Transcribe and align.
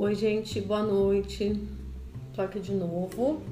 Oi, 0.00 0.14
gente, 0.14 0.60
boa 0.60 0.80
noite. 0.80 1.60
Tô 2.32 2.40
aqui 2.40 2.60
de 2.60 2.72
novo. 2.72 3.42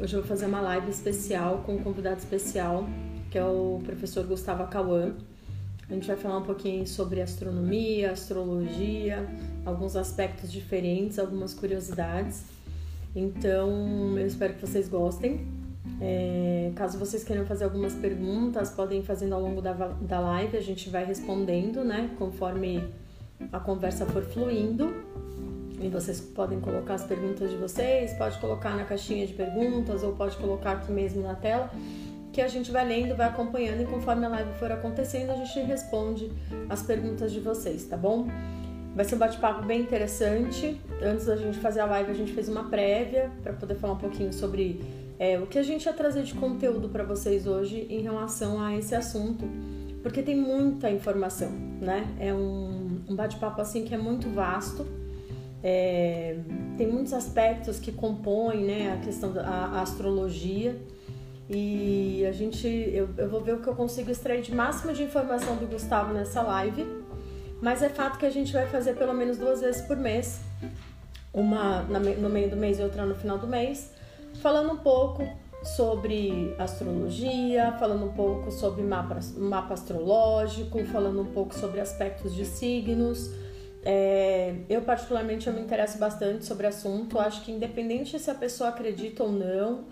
Hoje 0.00 0.16
eu 0.16 0.20
vou 0.20 0.26
fazer 0.26 0.46
uma 0.46 0.62
live 0.62 0.90
especial 0.90 1.62
com 1.66 1.74
um 1.74 1.82
convidado 1.82 2.16
especial, 2.16 2.88
que 3.30 3.36
é 3.36 3.44
o 3.44 3.78
professor 3.84 4.24
Gustavo 4.24 4.66
Cauã. 4.68 5.12
A 5.86 5.92
gente 5.92 6.06
vai 6.06 6.16
falar 6.16 6.38
um 6.38 6.44
pouquinho 6.44 6.86
sobre 6.86 7.20
astronomia, 7.20 8.12
astrologia, 8.12 9.28
alguns 9.66 9.96
aspectos 9.96 10.50
diferentes, 10.50 11.18
algumas 11.18 11.52
curiosidades. 11.52 12.46
Então, 13.14 14.18
eu 14.18 14.26
espero 14.26 14.54
que 14.54 14.62
vocês 14.62 14.88
gostem. 14.88 15.46
É, 16.00 16.72
caso 16.74 16.98
vocês 16.98 17.22
queiram 17.22 17.44
fazer 17.44 17.64
algumas 17.64 17.92
perguntas, 17.92 18.70
podem 18.70 19.00
ir 19.00 19.04
fazendo 19.04 19.34
ao 19.34 19.42
longo 19.42 19.60
da, 19.60 19.74
da 19.74 20.20
live, 20.20 20.56
a 20.56 20.62
gente 20.62 20.88
vai 20.88 21.04
respondendo, 21.04 21.84
né? 21.84 22.14
Conforme 22.18 22.82
a 23.52 23.60
conversa 23.60 24.06
for 24.06 24.22
fluindo. 24.22 25.12
E 25.84 25.88
vocês 25.90 26.18
podem 26.18 26.60
colocar 26.60 26.94
as 26.94 27.04
perguntas 27.04 27.50
de 27.50 27.58
vocês, 27.58 28.14
pode 28.14 28.38
colocar 28.38 28.74
na 28.74 28.84
caixinha 28.84 29.26
de 29.26 29.34
perguntas 29.34 30.02
ou 30.02 30.14
pode 30.14 30.34
colocar 30.38 30.72
aqui 30.72 30.90
mesmo 30.90 31.22
na 31.22 31.34
tela, 31.34 31.70
que 32.32 32.40
a 32.40 32.48
gente 32.48 32.70
vai 32.70 32.88
lendo, 32.88 33.14
vai 33.14 33.28
acompanhando 33.28 33.82
e 33.82 33.84
conforme 33.84 34.24
a 34.24 34.30
live 34.30 34.50
for 34.54 34.72
acontecendo, 34.72 35.30
a 35.30 35.36
gente 35.36 35.60
responde 35.60 36.32
as 36.70 36.82
perguntas 36.82 37.30
de 37.30 37.38
vocês, 37.38 37.84
tá 37.84 37.98
bom? 37.98 38.26
Vai 38.96 39.04
ser 39.04 39.16
um 39.16 39.18
bate-papo 39.18 39.66
bem 39.66 39.82
interessante. 39.82 40.80
Antes 41.02 41.26
da 41.26 41.36
gente 41.36 41.58
fazer 41.58 41.80
a 41.80 41.84
live, 41.84 42.12
a 42.12 42.14
gente 42.14 42.32
fez 42.32 42.48
uma 42.48 42.64
prévia 42.70 43.30
para 43.42 43.52
poder 43.52 43.74
falar 43.74 43.92
um 43.92 43.98
pouquinho 43.98 44.32
sobre 44.32 44.80
é, 45.18 45.38
o 45.38 45.46
que 45.46 45.58
a 45.58 45.62
gente 45.62 45.84
ia 45.84 45.92
trazer 45.92 46.22
de 46.22 46.32
conteúdo 46.32 46.88
para 46.88 47.04
vocês 47.04 47.46
hoje 47.46 47.86
em 47.90 48.00
relação 48.00 48.58
a 48.58 48.74
esse 48.74 48.94
assunto, 48.94 49.44
porque 50.02 50.22
tem 50.22 50.34
muita 50.34 50.90
informação, 50.90 51.50
né? 51.78 52.06
É 52.18 52.32
um, 52.32 53.02
um 53.06 53.14
bate-papo 53.14 53.60
assim 53.60 53.84
que 53.84 53.94
é 53.94 53.98
muito 53.98 54.30
vasto. 54.30 55.03
É, 55.66 56.36
tem 56.76 56.86
muitos 56.86 57.14
aspectos 57.14 57.78
que 57.80 57.90
compõem 57.90 58.64
né, 58.64 58.92
a 58.92 59.02
questão 59.02 59.32
da 59.32 59.42
a 59.42 59.80
astrologia. 59.80 60.78
E 61.48 62.24
a 62.26 62.32
gente 62.32 62.68
eu, 62.68 63.08
eu 63.16 63.30
vou 63.30 63.40
ver 63.40 63.54
o 63.54 63.60
que 63.60 63.66
eu 63.66 63.74
consigo 63.74 64.10
extrair 64.10 64.42
de 64.42 64.54
máximo 64.54 64.92
de 64.92 65.02
informação 65.02 65.56
do 65.56 65.66
Gustavo 65.66 66.12
nessa 66.12 66.42
live. 66.42 66.86
Mas 67.62 67.82
é 67.82 67.88
fato 67.88 68.18
que 68.18 68.26
a 68.26 68.30
gente 68.30 68.52
vai 68.52 68.66
fazer 68.66 68.94
pelo 68.94 69.14
menos 69.14 69.38
duas 69.38 69.62
vezes 69.62 69.80
por 69.80 69.96
mês. 69.96 70.38
Uma 71.32 71.82
no 71.82 72.28
meio 72.28 72.50
do 72.50 72.56
mês 72.56 72.78
e 72.78 72.82
outra 72.82 73.06
no 73.06 73.14
final 73.14 73.38
do 73.38 73.46
mês. 73.46 73.90
Falando 74.42 74.70
um 74.70 74.76
pouco 74.76 75.26
sobre 75.62 76.54
astrologia, 76.58 77.74
falando 77.78 78.04
um 78.04 78.12
pouco 78.12 78.50
sobre 78.50 78.82
mapa, 78.82 79.18
mapa 79.38 79.72
astrológico, 79.72 80.84
falando 80.84 81.22
um 81.22 81.32
pouco 81.32 81.54
sobre 81.54 81.80
aspectos 81.80 82.34
de 82.34 82.44
signos. 82.44 83.30
É, 83.84 84.54
eu, 84.68 84.80
particularmente, 84.80 85.46
eu 85.46 85.52
me 85.52 85.60
interesso 85.60 85.98
bastante 85.98 86.46
sobre 86.46 86.66
o 86.66 86.68
assunto. 86.70 87.18
Acho 87.18 87.44
que, 87.44 87.52
independente 87.52 88.18
se 88.18 88.30
a 88.30 88.34
pessoa 88.34 88.70
acredita 88.70 89.22
ou 89.22 89.30
não, 89.30 89.84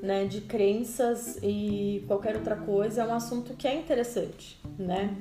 né, 0.00 0.24
de 0.24 0.42
crenças 0.42 1.38
e 1.42 2.04
qualquer 2.06 2.36
outra 2.36 2.54
coisa, 2.54 3.02
é 3.02 3.06
um 3.06 3.12
assunto 3.12 3.54
que 3.54 3.66
é 3.66 3.74
interessante, 3.74 4.60
né? 4.78 5.16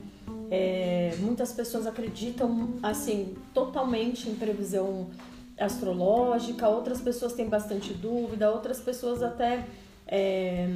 É, 0.52 1.16
muitas 1.20 1.52
pessoas 1.52 1.88
acreditam, 1.88 2.76
assim, 2.84 3.36
totalmente 3.54 4.30
em 4.30 4.36
previsão 4.36 5.10
astrológica, 5.58 6.68
outras 6.68 7.02
pessoas 7.02 7.34
têm 7.34 7.48
bastante 7.48 7.94
dúvida, 7.94 8.52
outras 8.52 8.80
pessoas 8.80 9.22
até 9.22 9.66
é, 10.08 10.68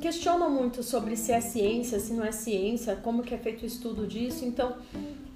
questionam 0.00 0.48
muito 0.48 0.82
sobre 0.82 1.14
se 1.14 1.30
é 1.30 1.40
ciência, 1.40 2.00
se 2.00 2.14
não 2.14 2.24
é 2.24 2.32
ciência, 2.32 2.96
como 2.96 3.22
que 3.22 3.34
é 3.34 3.38
feito 3.38 3.62
o 3.62 3.66
estudo 3.66 4.06
disso. 4.06 4.46
Então, 4.46 4.76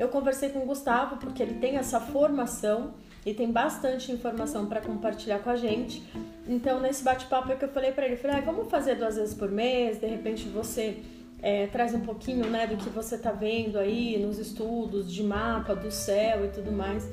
eu 0.03 0.09
conversei 0.09 0.49
com 0.51 0.61
o 0.61 0.67
Gustavo 0.67 1.17
porque 1.17 1.43
ele 1.43 1.55
tem 1.55 1.77
essa 1.77 2.01
formação 2.01 2.95
e 3.25 3.33
tem 3.33 3.51
bastante 3.51 4.11
informação 4.11 4.67
para 4.67 4.81
compartilhar 4.81 5.39
com 5.39 5.51
a 5.51 5.57
gente. 5.57 6.03
Então, 6.47 6.81
nesse 6.81 7.05
bate-papo 7.05 7.53
é 7.53 7.57
que 7.57 7.65
eu 7.65 7.69
falei 7.69 7.93
para 7.93 8.07
ele, 8.07 8.17
falei, 8.17 8.39
ah, 8.39 8.41
vamos 8.41 8.69
fazer 8.69 8.97
duas 8.97 9.15
vezes 9.15 9.33
por 9.33 9.49
mês, 9.49 10.01
de 10.01 10.07
repente 10.07 10.49
você 10.49 10.99
é, 11.41 11.69
traz 11.69 11.95
um 11.95 12.01
pouquinho 12.01 12.51
né, 12.51 12.67
do 12.67 12.77
que 12.77 12.89
você 12.89 13.15
está 13.15 13.31
vendo 13.31 13.79
aí 13.79 14.19
nos 14.19 14.39
estudos 14.39 15.13
de 15.13 15.23
mapa, 15.23 15.75
do 15.75 15.91
céu 15.91 16.45
e 16.45 16.49
tudo 16.49 16.73
mais. 16.73 17.09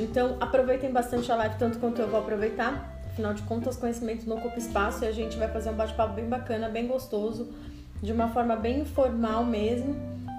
Então, 0.00 0.36
aproveitem 0.40 0.90
bastante 0.90 1.30
a 1.30 1.36
live, 1.36 1.54
tanto 1.56 1.78
quanto 1.78 2.00
eu 2.00 2.08
vou 2.08 2.18
aproveitar. 2.18 2.98
Afinal 3.06 3.32
de 3.32 3.42
contas, 3.42 3.76
conhecimento 3.76 4.28
não 4.28 4.38
ocupa 4.38 4.58
espaço 4.58 5.04
e 5.04 5.06
a 5.06 5.12
gente 5.12 5.36
vai 5.36 5.48
fazer 5.48 5.70
um 5.70 5.74
bate-papo 5.74 6.14
bem 6.14 6.28
bacana, 6.28 6.68
bem 6.68 6.88
gostoso, 6.88 7.48
de 8.02 8.12
uma 8.12 8.28
forma 8.28 8.56
bem 8.56 8.80
informal 8.80 9.44
mesmo, 9.44 9.96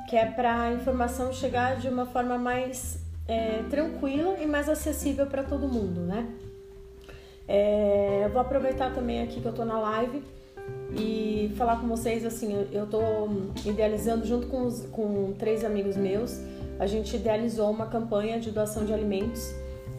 que 0.09 0.15
é 0.15 0.25
para 0.25 0.63
a 0.63 0.73
informação 0.73 1.31
chegar 1.31 1.77
de 1.77 1.87
uma 1.87 2.07
forma 2.07 2.35
mais 2.35 2.97
é, 3.27 3.61
tranquila 3.69 4.39
e 4.39 4.47
mais 4.47 4.67
acessível 4.67 5.27
para 5.27 5.43
todo 5.43 5.67
mundo, 5.67 6.01
né? 6.01 6.27
É, 7.47 8.23
eu 8.25 8.29
vou 8.29 8.41
aproveitar 8.41 8.91
também 8.91 9.21
aqui 9.21 9.39
que 9.39 9.45
eu 9.45 9.53
tô 9.53 9.63
na 9.63 9.79
live 9.79 10.23
e 10.97 11.53
falar 11.55 11.79
com 11.79 11.87
vocês 11.87 12.25
assim, 12.25 12.67
eu 12.71 12.87
tô 12.87 13.01
idealizando 13.63 14.25
junto 14.25 14.47
com, 14.47 14.65
os, 14.65 14.81
com 14.87 15.33
três 15.37 15.63
amigos 15.63 15.95
meus 15.95 16.39
a 16.79 16.87
gente 16.87 17.15
idealizou 17.15 17.69
uma 17.69 17.85
campanha 17.85 18.39
de 18.39 18.49
doação 18.49 18.85
de 18.85 18.93
alimentos 18.93 19.53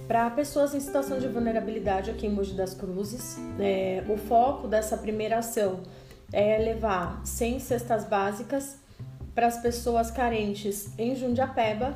para 0.08 0.28
pessoas 0.30 0.74
em 0.74 0.80
situação 0.80 1.20
de 1.20 1.28
vulnerabilidade 1.28 2.10
aqui 2.10 2.26
em 2.26 2.30
Mogi 2.30 2.54
das 2.54 2.74
Cruzes. 2.74 3.36
É, 3.60 4.02
o 4.08 4.16
foco 4.16 4.66
dessa 4.66 4.96
primeira 4.96 5.38
ação 5.38 5.80
é 6.32 6.58
levar 6.58 7.20
100 7.24 7.60
cestas 7.60 8.04
básicas 8.04 8.80
para 9.40 9.46
as 9.46 9.56
pessoas 9.56 10.10
carentes 10.10 10.90
em 10.98 11.16
Jundiapeba. 11.16 11.94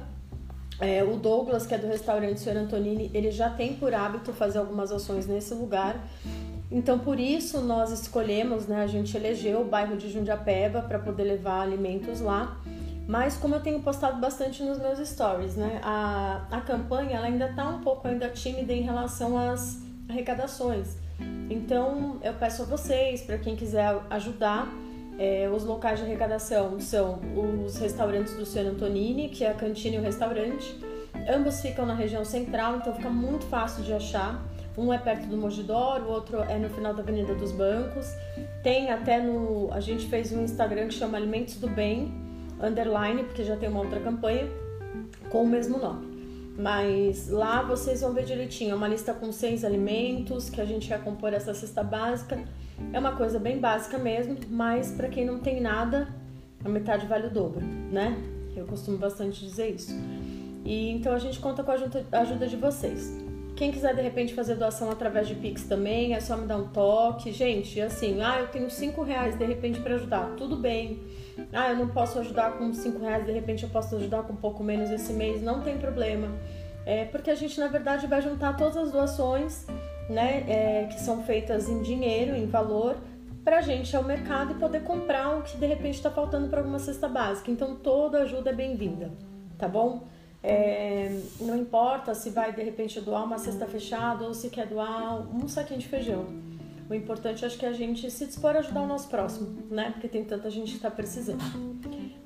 É, 0.80 1.04
o 1.04 1.18
Douglas, 1.18 1.66
que 1.66 1.74
é 1.74 1.78
do 1.78 1.86
restaurante 1.86 2.40
Sr. 2.40 2.56
Antonini, 2.56 3.10
ele 3.12 3.30
já 3.30 3.50
tem 3.50 3.74
por 3.74 3.92
hábito 3.94 4.32
fazer 4.32 4.60
algumas 4.60 4.90
ações 4.90 5.26
nesse 5.26 5.52
lugar. 5.52 5.94
Então, 6.72 6.98
por 6.98 7.20
isso, 7.20 7.60
nós 7.60 7.90
escolhemos, 7.90 8.66
né, 8.66 8.82
a 8.82 8.86
gente 8.86 9.14
elegeu 9.14 9.60
o 9.60 9.64
bairro 9.66 9.94
de 9.94 10.10
Jundiapeba 10.10 10.80
para 10.80 10.98
poder 10.98 11.24
levar 11.24 11.60
alimentos 11.60 12.22
lá. 12.22 12.58
Mas 13.06 13.36
como 13.36 13.56
eu 13.56 13.60
tenho 13.60 13.82
postado 13.82 14.18
bastante 14.18 14.62
nos 14.62 14.78
meus 14.78 15.06
stories, 15.06 15.54
né? 15.54 15.82
A, 15.82 16.46
a 16.50 16.62
campanha 16.62 17.18
ela 17.18 17.26
ainda 17.26 17.50
está 17.50 17.68
um 17.68 17.82
pouco 17.82 18.08
ainda 18.08 18.30
tímida 18.30 18.72
em 18.72 18.80
relação 18.80 19.36
às 19.36 19.82
arrecadações. 20.08 20.96
Então 21.50 22.18
eu 22.22 22.32
peço 22.32 22.62
a 22.62 22.64
vocês, 22.64 23.20
para 23.20 23.36
quem 23.36 23.54
quiser 23.54 24.00
ajudar, 24.08 24.66
é, 25.18 25.48
os 25.48 25.64
locais 25.64 25.98
de 25.98 26.04
arrecadação 26.04 26.80
são 26.80 27.20
os 27.36 27.76
restaurantes 27.76 28.34
do 28.34 28.44
Senhor 28.44 28.70
Antonini, 28.70 29.28
que 29.28 29.44
é 29.44 29.50
a 29.50 29.54
cantina 29.54 29.96
e 29.96 29.98
o 29.98 30.02
restaurante. 30.02 30.78
Ambos 31.28 31.60
ficam 31.60 31.86
na 31.86 31.94
região 31.94 32.24
central, 32.24 32.76
então 32.76 32.94
fica 32.94 33.10
muito 33.10 33.46
fácil 33.46 33.84
de 33.84 33.92
achar. 33.92 34.44
Um 34.76 34.92
é 34.92 34.98
perto 34.98 35.26
do 35.26 35.36
Mojidor, 35.36 36.02
o 36.02 36.10
outro 36.10 36.38
é 36.40 36.58
no 36.58 36.68
final 36.68 36.92
da 36.92 37.00
Avenida 37.00 37.34
dos 37.34 37.52
Bancos. 37.52 38.08
Tem 38.62 38.90
até 38.90 39.20
no. 39.20 39.72
A 39.72 39.78
gente 39.78 40.06
fez 40.06 40.32
um 40.32 40.42
Instagram 40.42 40.88
que 40.88 40.94
chama 40.94 41.16
Alimentos 41.16 41.56
do 41.56 41.68
Bem, 41.68 42.12
underline, 42.60 43.22
porque 43.22 43.44
já 43.44 43.56
tem 43.56 43.68
uma 43.68 43.80
outra 43.80 44.00
campanha 44.00 44.48
com 45.30 45.44
o 45.44 45.46
mesmo 45.46 45.78
nome. 45.78 46.12
Mas 46.58 47.28
lá 47.28 47.62
vocês 47.62 48.00
vão 48.00 48.12
ver 48.12 48.24
direitinho, 48.24 48.72
é 48.72 48.74
uma 48.74 48.88
lista 48.88 49.12
com 49.14 49.30
seis 49.32 49.64
alimentos 49.64 50.50
que 50.50 50.60
a 50.60 50.64
gente 50.64 50.88
vai 50.88 50.98
compor 50.98 51.32
essa 51.32 51.54
cesta 51.54 51.82
básica. 51.82 52.38
É 52.92 52.98
uma 52.98 53.12
coisa 53.12 53.38
bem 53.38 53.58
básica 53.58 53.98
mesmo, 53.98 54.36
mas 54.48 54.92
para 54.92 55.08
quem 55.08 55.24
não 55.24 55.38
tem 55.38 55.60
nada, 55.60 56.08
a 56.64 56.68
metade 56.68 57.06
vale 57.06 57.26
o 57.26 57.30
dobro, 57.30 57.60
né? 57.60 58.16
Eu 58.56 58.66
costumo 58.66 58.96
bastante 58.96 59.44
dizer 59.44 59.70
isso. 59.70 59.92
E 60.64 60.90
então 60.90 61.12
a 61.12 61.18
gente 61.18 61.38
conta 61.38 61.62
com 61.62 61.70
a 61.70 62.18
ajuda 62.20 62.46
de 62.46 62.56
vocês. 62.56 63.12
Quem 63.56 63.70
quiser 63.70 63.94
de 63.94 64.02
repente 64.02 64.34
fazer 64.34 64.56
doação 64.56 64.90
através 64.90 65.28
de 65.28 65.34
Pix 65.36 65.62
também, 65.64 66.14
é 66.14 66.20
só 66.20 66.36
me 66.36 66.46
dar 66.46 66.56
um 66.56 66.68
toque. 66.68 67.30
Gente, 67.30 67.80
assim, 67.80 68.20
ah, 68.20 68.40
eu 68.40 68.48
tenho 68.48 68.68
cinco 68.68 69.02
reais 69.02 69.38
de 69.38 69.44
repente 69.44 69.78
para 69.80 69.94
ajudar, 69.94 70.34
tudo 70.36 70.56
bem. 70.56 71.00
Ah, 71.52 71.70
eu 71.70 71.76
não 71.76 71.88
posso 71.88 72.18
ajudar 72.18 72.58
com 72.58 72.72
cinco 72.72 72.98
reais, 72.98 73.24
de 73.24 73.32
repente 73.32 73.62
eu 73.62 73.68
posso 73.68 73.94
ajudar 73.96 74.24
com 74.24 74.32
um 74.32 74.36
pouco 74.36 74.64
menos 74.64 74.90
esse 74.90 75.12
mês, 75.12 75.40
não 75.40 75.60
tem 75.60 75.78
problema. 75.78 76.28
É 76.84 77.04
porque 77.04 77.30
a 77.30 77.34
gente 77.34 77.58
na 77.60 77.68
verdade 77.68 78.06
vai 78.06 78.20
juntar 78.20 78.56
todas 78.56 78.76
as 78.76 78.90
doações, 78.90 79.66
né, 80.08 80.44
é, 80.48 80.86
que 80.86 81.00
são 81.00 81.22
feitas 81.22 81.68
em 81.68 81.82
dinheiro, 81.82 82.34
em 82.36 82.46
valor, 82.46 82.96
para 83.44 83.58
a 83.58 83.60
gente 83.60 83.94
ao 83.94 84.02
mercado 84.02 84.52
e 84.52 84.54
poder 84.54 84.82
comprar 84.82 85.38
o 85.38 85.42
que 85.42 85.56
de 85.56 85.66
repente 85.66 85.96
está 85.96 86.10
faltando 86.10 86.48
para 86.48 86.60
alguma 86.60 86.78
cesta 86.78 87.06
básica. 87.06 87.50
Então 87.50 87.76
toda 87.76 88.22
ajuda 88.22 88.50
é 88.50 88.54
bem-vinda, 88.54 89.10
tá 89.58 89.68
bom? 89.68 90.04
É, 90.42 91.20
não 91.40 91.56
importa 91.56 92.14
se 92.14 92.30
vai 92.30 92.52
de 92.52 92.62
repente 92.62 93.00
doar 93.00 93.24
uma 93.24 93.38
cesta 93.38 93.66
fechada 93.66 94.24
ou 94.24 94.34
se 94.34 94.50
quer 94.50 94.66
doar 94.66 95.26
um 95.34 95.46
saquinho 95.48 95.80
de 95.80 95.88
feijão. 95.88 96.26
O 96.88 96.94
importante 96.94 97.44
acho 97.46 97.58
que 97.58 97.64
é 97.64 97.68
a 97.68 97.72
gente 97.72 98.10
se 98.10 98.26
dispor 98.26 98.54
a 98.54 98.58
ajudar 98.58 98.82
o 98.82 98.86
nosso 98.86 99.08
próximo, 99.08 99.56
né? 99.70 99.90
Porque 99.92 100.06
tem 100.06 100.22
tanta 100.22 100.50
gente 100.50 100.72
que 100.72 100.76
está 100.76 100.90
precisando. 100.90 101.42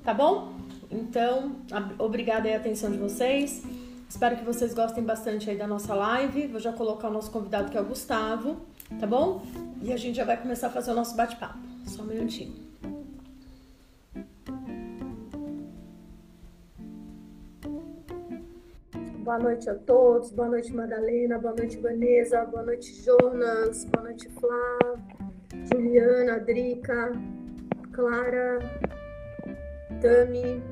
Tá 0.03 0.13
bom? 0.13 0.53
Então, 0.91 1.55
obrigada 1.97 2.47
aí 2.47 2.53
a 2.53 2.57
atenção 2.57 2.91
de 2.91 2.97
vocês. 2.97 3.63
Espero 4.09 4.35
que 4.37 4.43
vocês 4.43 4.73
gostem 4.73 5.03
bastante 5.03 5.51
aí 5.51 5.55
da 5.55 5.67
nossa 5.67 5.93
live. 5.93 6.47
Vou 6.47 6.59
já 6.59 6.73
colocar 6.73 7.09
o 7.09 7.13
nosso 7.13 7.29
convidado 7.29 7.69
que 7.69 7.77
é 7.77 7.81
o 7.81 7.85
Gustavo, 7.85 8.57
tá 8.99 9.05
bom? 9.05 9.43
E 9.83 9.93
a 9.93 9.97
gente 9.97 10.15
já 10.15 10.25
vai 10.25 10.35
começar 10.35 10.67
a 10.67 10.69
fazer 10.71 10.91
o 10.91 10.95
nosso 10.95 11.15
bate-papo. 11.15 11.59
Só 11.85 12.01
um 12.01 12.05
minutinho. 12.05 12.55
Boa 19.19 19.37
noite 19.37 19.69
a 19.69 19.75
todos. 19.75 20.31
Boa 20.31 20.49
noite, 20.49 20.73
Madalena. 20.73 21.37
Boa 21.37 21.53
noite, 21.53 21.77
Vanessa. 21.77 22.43
Boa 22.45 22.63
noite, 22.63 22.91
Jonas. 23.03 23.85
Boa 23.85 24.05
noite, 24.05 24.27
Flá. 24.29 24.79
Juliana, 25.71 26.39
Drica, 26.39 27.11
Clara, 27.91 28.57
Tami. 30.01 30.63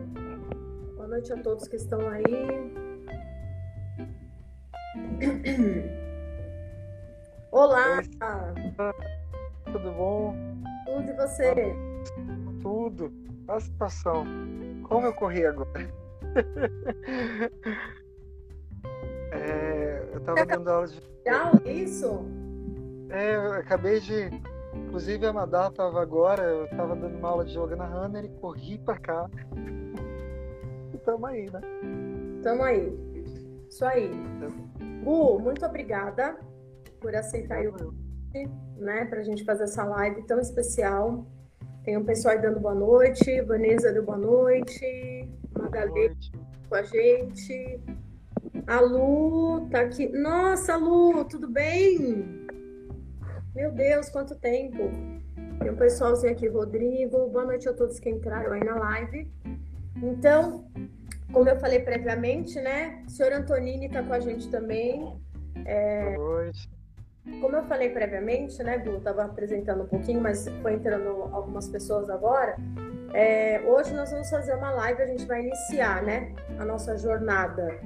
Boa 0.95 1.07
noite 1.07 1.31
a 1.31 1.37
todos 1.37 1.67
que 1.67 1.75
estão 1.75 1.99
aí. 2.09 2.86
Olá! 7.51 8.01
Tudo 9.65 9.91
bom? 9.91 10.35
Tudo 10.85 11.09
e 11.09 11.13
você? 11.13 11.75
Tudo. 12.61 13.11
A 13.47 13.59
situação. 13.59 14.25
Como 14.83 15.07
eu 15.07 15.13
corri 15.13 15.45
agora? 15.45 15.89
é, 19.31 20.09
eu 20.13 20.19
tava 20.21 20.45
dando 20.45 20.69
aula 20.69 20.87
de. 20.87 21.01
Isso? 21.65 22.25
É, 23.09 23.35
eu 23.35 23.53
acabei 23.53 23.99
de. 23.99 24.29
Inclusive 24.73 25.25
a 25.25 25.33
Madá 25.33 25.71
tava 25.71 26.01
agora, 26.01 26.43
eu 26.43 26.67
tava 26.69 26.95
dando 26.95 27.17
uma 27.17 27.29
aula 27.29 27.45
de 27.45 27.57
yoga 27.57 27.75
na 27.75 27.85
Runner 27.85 28.25
e 28.25 28.29
corri 28.39 28.77
pra 28.77 28.97
cá. 28.97 29.29
E 30.93 30.97
tamo 30.99 31.25
aí, 31.25 31.49
né? 31.49 31.61
Tamo 32.43 32.63
aí. 32.63 32.93
Isso 33.69 33.85
aí. 33.85 34.11
Bu, 35.07 35.39
muito 35.39 35.65
obrigada 35.65 36.37
por 36.99 37.15
aceitar 37.15 37.65
o 37.65 37.71
convite, 37.71 38.51
né, 38.75 39.05
pra 39.05 39.23
gente 39.23 39.45
fazer 39.45 39.63
essa 39.63 39.85
live 39.85 40.21
tão 40.23 40.37
especial. 40.37 41.25
Tem 41.85 41.95
um 41.95 42.03
pessoal 42.03 42.35
aí 42.35 42.41
dando 42.41 42.59
boa 42.59 42.75
noite, 42.75 43.41
Vanessa 43.43 43.93
deu 43.93 44.03
boa 44.03 44.17
noite, 44.17 45.31
Madalena 45.57 46.13
com 46.67 46.75
a 46.75 46.83
gente. 46.83 47.81
A 48.67 48.81
Lu 48.81 49.69
tá 49.69 49.79
aqui. 49.79 50.09
Nossa, 50.09 50.75
Lu, 50.75 51.23
tudo 51.23 51.49
bem? 51.49 52.45
Meu 53.55 53.71
Deus, 53.71 54.09
quanto 54.09 54.35
tempo. 54.35 54.91
Tem 55.61 55.71
um 55.71 55.77
pessoalzinho 55.77 56.33
aqui, 56.33 56.49
Rodrigo. 56.49 57.29
Boa 57.29 57.45
noite 57.45 57.69
a 57.69 57.73
todos 57.73 57.97
que 57.97 58.09
entraram 58.09 58.51
aí 58.51 58.61
na 58.61 58.75
live. 58.75 59.31
Então, 60.03 60.66
como 61.31 61.49
eu 61.49 61.59
falei 61.59 61.79
previamente, 61.79 62.59
né? 62.61 63.03
O 63.05 63.09
senhor 63.09 63.33
Antonini 63.33 63.87
está 63.87 64.01
com 64.03 64.13
a 64.13 64.19
gente 64.19 64.49
também. 64.49 65.19
É... 65.65 66.15
Como 67.41 67.55
eu 67.55 67.63
falei 67.63 67.89
previamente, 67.89 68.61
né, 68.63 68.77
Gu? 68.77 68.97
Estava 68.97 69.25
apresentando 69.25 69.83
um 69.83 69.87
pouquinho, 69.87 70.21
mas 70.21 70.47
foi 70.61 70.73
entrando 70.73 71.09
algumas 71.33 71.67
pessoas 71.67 72.09
agora. 72.09 72.55
É, 73.13 73.61
hoje 73.65 73.93
nós 73.93 74.11
vamos 74.11 74.29
fazer 74.29 74.53
uma 74.55 74.71
live, 74.71 75.01
a 75.01 75.05
gente 75.05 75.25
vai 75.25 75.41
iniciar, 75.41 76.03
né, 76.03 76.33
a 76.59 76.65
nossa 76.65 76.97
jornada 76.97 77.79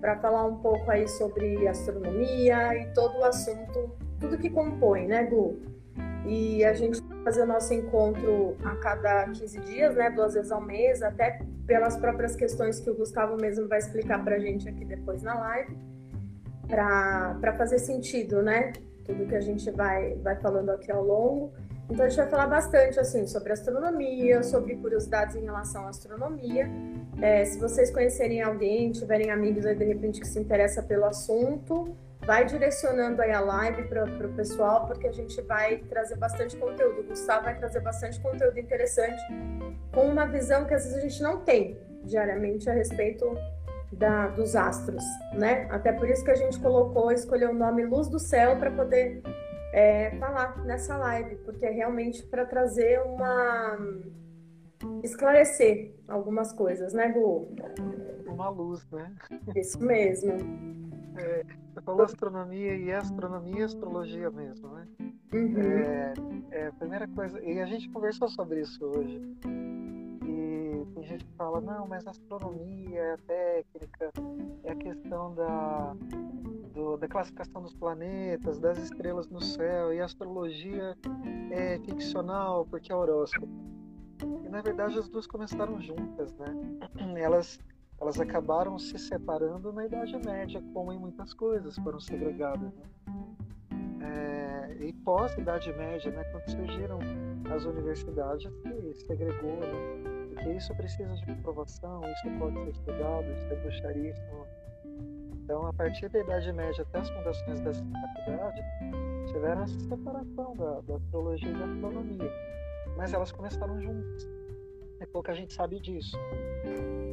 para 0.00 0.16
falar 0.18 0.44
um 0.44 0.56
pouco 0.56 0.90
aí 0.90 1.08
sobre 1.08 1.66
astronomia 1.66 2.74
e 2.76 2.92
todo 2.94 3.18
o 3.18 3.24
assunto, 3.24 3.96
tudo 4.20 4.38
que 4.38 4.48
compõe, 4.48 5.06
né, 5.06 5.24
Gu? 5.24 5.60
E 6.26 6.64
a 6.64 6.72
gente 6.72 7.00
fazer 7.24 7.42
o 7.42 7.46
nosso 7.46 7.72
encontro 7.74 8.56
a 8.64 8.74
cada 8.76 9.24
15 9.28 9.60
dias, 9.60 9.94
né, 9.94 10.10
duas 10.10 10.34
vezes 10.34 10.50
ao 10.50 10.60
mês, 10.60 11.02
até 11.02 11.40
pelas 11.66 11.96
próprias 11.96 12.34
questões 12.34 12.80
que 12.80 12.90
o 12.90 12.94
Gustavo 12.94 13.36
mesmo 13.36 13.68
vai 13.68 13.78
explicar 13.78 14.24
para 14.24 14.36
a 14.36 14.38
gente 14.38 14.68
aqui 14.68 14.84
depois 14.84 15.22
na 15.22 15.38
live, 15.38 15.76
para 16.66 17.54
fazer 17.56 17.78
sentido, 17.78 18.42
né? 18.42 18.72
Tudo 19.04 19.26
que 19.26 19.34
a 19.34 19.40
gente 19.40 19.70
vai, 19.70 20.14
vai 20.16 20.36
falando 20.36 20.70
aqui 20.70 20.90
ao 20.90 21.02
longo. 21.04 21.52
Então 21.90 22.04
a 22.04 22.08
gente 22.08 22.18
vai 22.18 22.28
falar 22.28 22.46
bastante 22.46 23.00
assim 23.00 23.26
sobre 23.26 23.52
astronomia, 23.52 24.42
sobre 24.42 24.76
curiosidades 24.76 25.36
em 25.36 25.44
relação 25.44 25.86
à 25.86 25.88
astronomia. 25.88 26.68
É, 27.20 27.44
se 27.46 27.58
vocês 27.58 27.90
conhecerem 27.90 28.42
alguém, 28.42 28.92
tiverem 28.92 29.30
amigos 29.30 29.64
aí 29.64 29.74
de 29.74 29.84
repente 29.84 30.20
que 30.20 30.26
se 30.26 30.38
interessa 30.38 30.82
pelo 30.82 31.06
assunto, 31.06 31.96
vai 32.28 32.44
direcionando 32.44 33.22
aí 33.22 33.32
a 33.32 33.40
live 33.40 33.84
para 33.84 34.04
o 34.04 34.34
pessoal, 34.34 34.86
porque 34.86 35.06
a 35.06 35.12
gente 35.12 35.40
vai 35.40 35.78
trazer 35.78 36.14
bastante 36.16 36.58
conteúdo. 36.58 37.00
O 37.00 37.04
Gustavo 37.04 37.44
vai 37.44 37.56
trazer 37.58 37.80
bastante 37.80 38.20
conteúdo 38.20 38.58
interessante, 38.58 39.18
com 39.94 40.02
uma 40.02 40.26
visão 40.26 40.66
que 40.66 40.74
às 40.74 40.84
vezes 40.84 40.98
a 40.98 41.00
gente 41.00 41.22
não 41.22 41.40
tem 41.40 41.80
diariamente 42.04 42.68
a 42.68 42.74
respeito 42.74 43.34
da, 43.90 44.28
dos 44.28 44.54
astros, 44.54 45.02
né? 45.32 45.68
Até 45.70 45.90
por 45.90 46.06
isso 46.06 46.22
que 46.22 46.30
a 46.30 46.34
gente 46.34 46.60
colocou, 46.60 47.10
escolheu 47.10 47.48
o 47.48 47.54
nome 47.54 47.86
Luz 47.86 48.08
do 48.08 48.18
Céu 48.18 48.58
para 48.58 48.70
poder 48.72 49.22
é, 49.72 50.10
falar 50.18 50.62
nessa 50.66 50.98
live, 50.98 51.36
porque 51.46 51.64
é 51.64 51.70
realmente 51.70 52.22
para 52.24 52.44
trazer 52.44 53.00
uma. 53.06 53.78
esclarecer 55.02 55.94
algumas 56.06 56.52
coisas, 56.52 56.92
né, 56.92 57.08
Gu? 57.08 57.56
Uma 58.26 58.50
luz, 58.50 58.86
né? 58.90 59.14
Isso 59.56 59.82
mesmo. 59.82 60.36
É, 61.16 61.67
você 61.78 61.82
falou 61.82 62.02
astronomia 62.02 62.76
e 62.76 62.92
astronomia 62.92 63.60
e 63.60 63.62
astrologia 63.62 64.30
mesmo, 64.30 64.68
né? 64.68 64.86
Uhum. 65.32 65.60
É, 65.60 66.14
é, 66.50 66.66
a 66.68 66.72
primeira 66.72 67.06
coisa, 67.08 67.40
e 67.42 67.60
a 67.60 67.66
gente 67.66 67.88
conversou 67.90 68.28
sobre 68.28 68.62
isso 68.62 68.84
hoje. 68.84 69.20
E 70.24 70.86
tem 70.94 71.04
gente 71.04 71.24
que 71.24 71.32
fala, 71.34 71.60
não, 71.60 71.86
mas 71.86 72.06
astronomia 72.06 73.00
é 73.00 73.12
a 73.12 73.18
técnica, 73.18 74.12
é 74.64 74.72
a 74.72 74.76
questão 74.76 75.34
da, 75.34 75.94
do, 76.74 76.96
da 76.96 77.06
classificação 77.06 77.62
dos 77.62 77.74
planetas, 77.74 78.58
das 78.58 78.78
estrelas 78.78 79.28
no 79.28 79.40
céu, 79.40 79.92
e 79.92 80.00
a 80.00 80.04
astrologia 80.04 80.96
é 81.50 81.78
ficcional 81.78 82.66
porque 82.66 82.90
é 82.90 82.96
horóscopo. 82.96 83.48
E 84.44 84.48
na 84.48 84.60
verdade 84.62 84.98
as 84.98 85.08
duas 85.08 85.26
começaram 85.28 85.80
juntas, 85.80 86.34
né? 86.34 86.52
Elas 87.16 87.58
elas 88.00 88.20
acabaram 88.20 88.78
se 88.78 88.98
separando 88.98 89.72
na 89.72 89.86
Idade 89.86 90.16
Média, 90.24 90.62
como 90.72 90.92
em 90.92 90.98
muitas 90.98 91.34
coisas 91.34 91.76
foram 91.78 92.00
segregadas. 92.00 92.72
Né? 92.72 92.82
É, 94.00 94.84
e 94.84 94.92
pós-Idade 94.92 95.72
Média, 95.72 96.10
né, 96.10 96.22
quando 96.24 96.48
surgiram 96.48 96.98
as 97.54 97.64
universidades, 97.64 98.50
se 98.62 99.06
segregou, 99.06 99.56
né? 99.56 100.28
porque 100.34 100.52
isso 100.52 100.74
precisa 100.76 101.14
de 101.14 101.26
comprovação, 101.26 102.00
isso 102.12 102.38
pode 102.38 102.54
ser 102.62 102.70
estudado, 102.70 103.26
isso 103.32 103.52
é 103.52 103.56
bruxaria, 103.56 104.10
isso 104.10 104.22
então, 105.48 105.66
a 105.66 105.72
partir 105.72 106.10
da 106.10 106.18
Idade 106.18 106.52
Média 106.52 106.82
até 106.82 106.98
as 106.98 107.08
fundações 107.08 107.58
da 107.62 107.72
faculdade, 107.72 108.62
tiveram 109.28 109.62
essa 109.62 109.80
separação 109.80 110.54
da, 110.54 110.80
da 110.82 110.96
astrologia 110.96 111.48
e 111.48 111.54
da 111.54 111.64
astronomia. 111.64 112.30
Mas 112.98 113.14
elas 113.14 113.32
começaram 113.32 113.80
juntas. 113.80 114.28
E 115.00 115.06
pouca 115.06 115.34
gente 115.34 115.52
sabe 115.52 115.80
disso. 115.80 116.16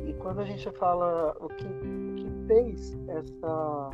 E 0.07 0.13
quando 0.15 0.41
a 0.41 0.45
gente 0.45 0.69
fala 0.71 1.35
o 1.39 1.47
que, 1.49 1.65
o 1.65 2.15
que 2.15 2.47
fez 2.47 2.97
essa 3.07 3.89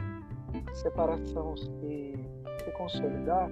separação 0.74 1.56
se, 1.58 2.14
se 2.64 2.72
consolidar, 2.78 3.50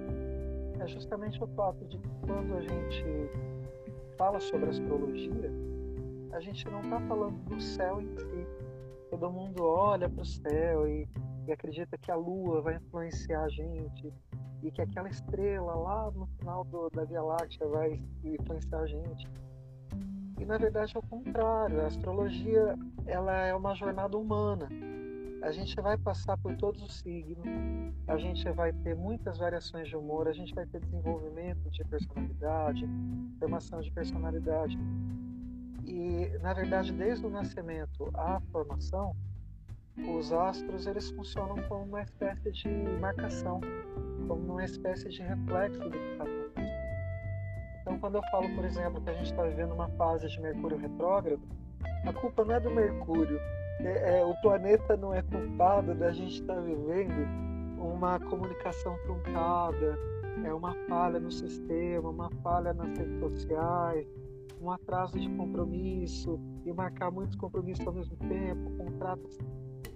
é 0.78 0.86
justamente 0.86 1.42
o 1.42 1.46
fato 1.48 1.84
de 1.86 1.98
que 1.98 2.08
quando 2.26 2.56
a 2.56 2.60
gente 2.62 3.04
fala 4.16 4.40
sobre 4.40 4.70
astrologia, 4.70 5.50
a 6.32 6.40
gente 6.40 6.68
não 6.70 6.80
está 6.80 7.00
falando 7.02 7.36
do 7.44 7.60
céu 7.60 8.00
em 8.00 8.08
si, 8.18 8.46
todo 9.10 9.30
mundo 9.30 9.64
olha 9.64 10.08
para 10.08 10.22
o 10.22 10.24
céu 10.24 10.88
e, 10.88 11.08
e, 11.46 11.52
acredita 11.52 11.98
que 11.98 12.10
a 12.10 12.16
lua 12.16 12.62
vai 12.62 12.76
influenciar 12.76 13.42
a 13.42 13.48
gente 13.48 14.12
e 14.62 14.70
que 14.70 14.80
aquela 14.80 15.08
estrela 15.08 15.74
lá 15.74 16.10
no 16.12 16.26
final 16.38 16.64
do, 16.64 16.88
da 16.90 17.04
Via 17.04 17.22
Láctea 17.22 17.66
vai 17.66 18.00
influenciar 18.24 18.80
a 18.80 18.86
gente. 18.86 19.28
E 20.40 20.44
na 20.46 20.56
verdade 20.56 20.96
é 20.96 20.98
o 20.98 21.02
contrário. 21.02 21.82
A 21.82 21.86
astrologia 21.86 22.74
ela 23.06 23.32
é 23.46 23.54
uma 23.54 23.74
jornada 23.74 24.16
humana. 24.16 24.68
A 25.42 25.52
gente 25.52 25.74
vai 25.80 25.96
passar 25.96 26.36
por 26.38 26.54
todos 26.56 26.82
os 26.82 26.98
signos, 26.98 27.46
a 28.06 28.16
gente 28.18 28.50
vai 28.52 28.72
ter 28.72 28.94
muitas 28.94 29.38
variações 29.38 29.88
de 29.88 29.96
humor, 29.96 30.28
a 30.28 30.32
gente 30.32 30.54
vai 30.54 30.66
ter 30.66 30.80
desenvolvimento 30.80 31.70
de 31.70 31.82
personalidade, 31.84 32.86
formação 33.38 33.80
de 33.80 33.90
personalidade. 33.90 34.78
E, 35.86 36.38
na 36.42 36.52
verdade, 36.52 36.92
desde 36.92 37.26
o 37.26 37.30
nascimento 37.30 38.10
à 38.14 38.38
formação, 38.52 39.16
os 39.96 40.30
astros 40.30 40.86
eles 40.86 41.10
funcionam 41.10 41.56
como 41.68 41.84
uma 41.84 42.02
espécie 42.02 42.52
de 42.52 42.68
marcação, 43.00 43.60
como 44.28 44.52
uma 44.52 44.64
espécie 44.64 45.08
de 45.08 45.22
reflexo 45.22 45.80
do 45.80 45.90
que 45.90 45.98
está. 46.12 46.39
Então, 47.90 47.98
quando 47.98 48.14
eu 48.14 48.22
falo, 48.30 48.48
por 48.54 48.64
exemplo, 48.64 49.00
que 49.00 49.10
a 49.10 49.14
gente 49.14 49.32
está 49.32 49.42
vivendo 49.42 49.72
uma 49.72 49.88
fase 49.90 50.28
de 50.28 50.40
Mercúrio 50.40 50.78
retrógrado, 50.78 51.40
a 52.06 52.12
culpa 52.12 52.44
não 52.44 52.54
é 52.54 52.60
do 52.60 52.70
Mercúrio. 52.70 53.40
É, 53.80 54.20
é, 54.20 54.24
o 54.24 54.32
planeta 54.40 54.96
não 54.96 55.12
é 55.12 55.22
culpado 55.22 55.92
da 55.96 56.12
gente 56.12 56.40
estar 56.40 56.54
tá 56.54 56.60
vivendo 56.60 57.26
uma 57.80 58.20
comunicação 58.20 58.96
truncada, 59.02 59.98
é 60.44 60.54
uma 60.54 60.72
falha 60.88 61.18
no 61.18 61.32
sistema, 61.32 62.10
uma 62.10 62.30
falha 62.44 62.72
nas 62.72 62.96
redes 62.96 63.18
sociais, 63.18 64.06
um 64.60 64.70
atraso 64.70 65.18
de 65.18 65.28
compromisso 65.30 66.38
e 66.64 66.72
marcar 66.72 67.10
muitos 67.10 67.34
compromissos 67.34 67.84
ao 67.84 67.92
mesmo 67.92 68.16
tempo, 68.18 68.70
contratos 68.76 69.36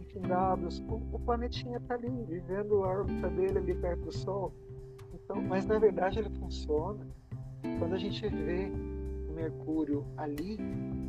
infindados. 0.00 0.80
O, 0.88 1.00
o 1.12 1.20
planetinha 1.20 1.76
está 1.76 1.94
ali, 1.94 2.24
vivendo 2.24 2.82
a 2.82 2.88
órbita 2.88 3.28
dele 3.28 3.58
ali 3.58 3.74
perto 3.76 4.06
do 4.06 4.12
Sol. 4.12 4.52
Então, 5.14 5.40
mas 5.40 5.64
na 5.64 5.78
verdade 5.78 6.18
ele 6.18 6.30
funciona 6.30 7.06
quando 7.78 7.94
a 7.94 7.98
gente 7.98 8.26
vê 8.28 8.70
Mercúrio 9.34 10.04
ali, 10.16 10.58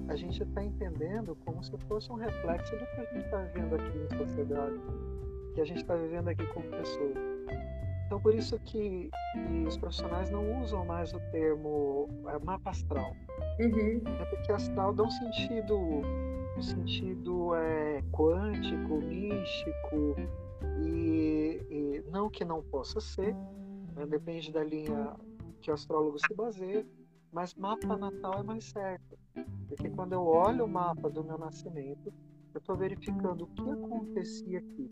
a 0.08 0.16
gente 0.16 0.44
está 0.44 0.64
entendendo 0.64 1.38
como 1.46 1.64
se 1.64 1.78
fosse 1.88 2.12
um 2.12 2.16
reflexo 2.16 2.76
do 2.76 2.86
que 2.86 3.02
a 3.02 3.06
gente 3.06 3.26
está 3.26 3.38
vivendo 3.38 3.76
aqui 3.76 3.98
na 3.98 4.18
sociedade, 4.18 4.82
que 5.54 5.62
a 5.62 5.66
gente 5.66 5.82
está 5.82 5.96
vivendo 5.96 6.28
aqui 6.30 6.46
como 6.48 6.68
pessoa. 6.70 7.14
Então, 8.06 8.20
por 8.20 8.36
isso 8.36 8.60
que, 8.60 9.10
que, 9.34 9.66
os 9.68 9.78
profissionais 9.78 10.30
não 10.30 10.62
usam 10.62 10.86
mais 10.86 11.14
o 11.14 11.20
termo 11.32 12.08
é, 12.28 12.38
mapa 12.44 12.70
astral. 12.70 13.16
Uhum. 13.60 14.02
É 14.20 14.26
porque 14.26 14.52
astral 14.52 14.94
dá 14.94 15.04
um 15.04 15.10
sentido, 15.10 15.76
um 16.56 16.62
sentido 16.62 17.56
é, 17.56 18.04
quântico, 18.12 18.98
místico, 18.98 20.16
e, 20.84 21.62
e, 21.70 22.04
não 22.12 22.30
que 22.30 22.46
não 22.46 22.62
possa 22.62 23.00
ser, 23.00 23.34
né, 23.96 24.06
depende 24.08 24.52
da 24.52 24.64
linha 24.64 25.16
que 25.66 25.72
o 25.72 25.74
astrólogo 25.74 26.20
se 26.20 26.32
baseia, 26.36 26.86
mas 27.32 27.56
mapa 27.56 27.98
natal 27.98 28.40
é 28.40 28.44
mais 28.44 28.66
certo. 28.66 29.18
Porque 29.68 29.90
quando 29.90 30.14
eu 30.14 30.24
olho 30.24 30.66
o 30.66 30.68
mapa 30.68 31.10
do 31.10 31.24
meu 31.24 31.40
nascimento, 31.40 32.14
eu 32.54 32.60
estou 32.60 32.78
verificando 32.78 33.46
o 33.46 33.48
que 33.48 33.68
acontecia 33.68 34.60
aqui. 34.60 34.92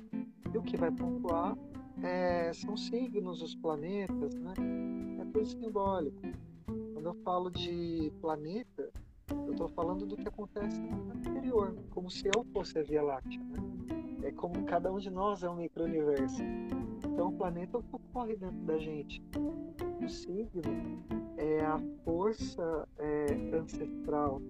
E 0.52 0.58
o 0.58 0.64
que 0.64 0.76
vai 0.76 0.92
pontuar 0.92 1.56
é, 2.02 2.52
são 2.54 2.76
signos, 2.76 3.44
os 3.44 3.54
planetas, 3.56 4.34
né? 4.34 4.54
É 5.22 5.26
tudo 5.26 5.46
simbólico. 5.46 6.20
Quando 6.66 7.06
eu 7.06 7.14
falo 7.24 7.52
de 7.52 8.12
planeta, 8.20 8.90
eu 9.30 9.52
estou 9.52 9.70
falando 9.70 10.08
do 10.08 10.18
que 10.18 10.28
acontece 10.28 10.82
no 10.82 11.14
exterior, 11.22 11.76
como 11.92 12.10
se 12.10 12.28
eu 12.36 12.44
fosse 12.52 12.80
a 12.80 12.84
Via 12.84 13.04
Láctea. 13.04 13.40
Né? 13.44 14.28
É 14.28 14.32
como 14.32 14.66
cada 14.66 14.92
um 14.92 14.98
de 14.98 15.12
nós 15.12 15.44
é 15.44 15.50
um 15.50 15.56
micro-universo. 15.56 16.42
Então, 17.14 17.28
o 17.28 17.32
planeta 17.34 17.78
ocorre 17.78 18.36
dentro 18.36 18.58
da 18.66 18.80
gente. 18.80 19.22
O 20.04 20.10
signo 20.10 20.64
é 21.38 21.64
a 21.64 21.80
força 22.04 22.88
é, 22.98 23.28
ancestral 23.56 24.42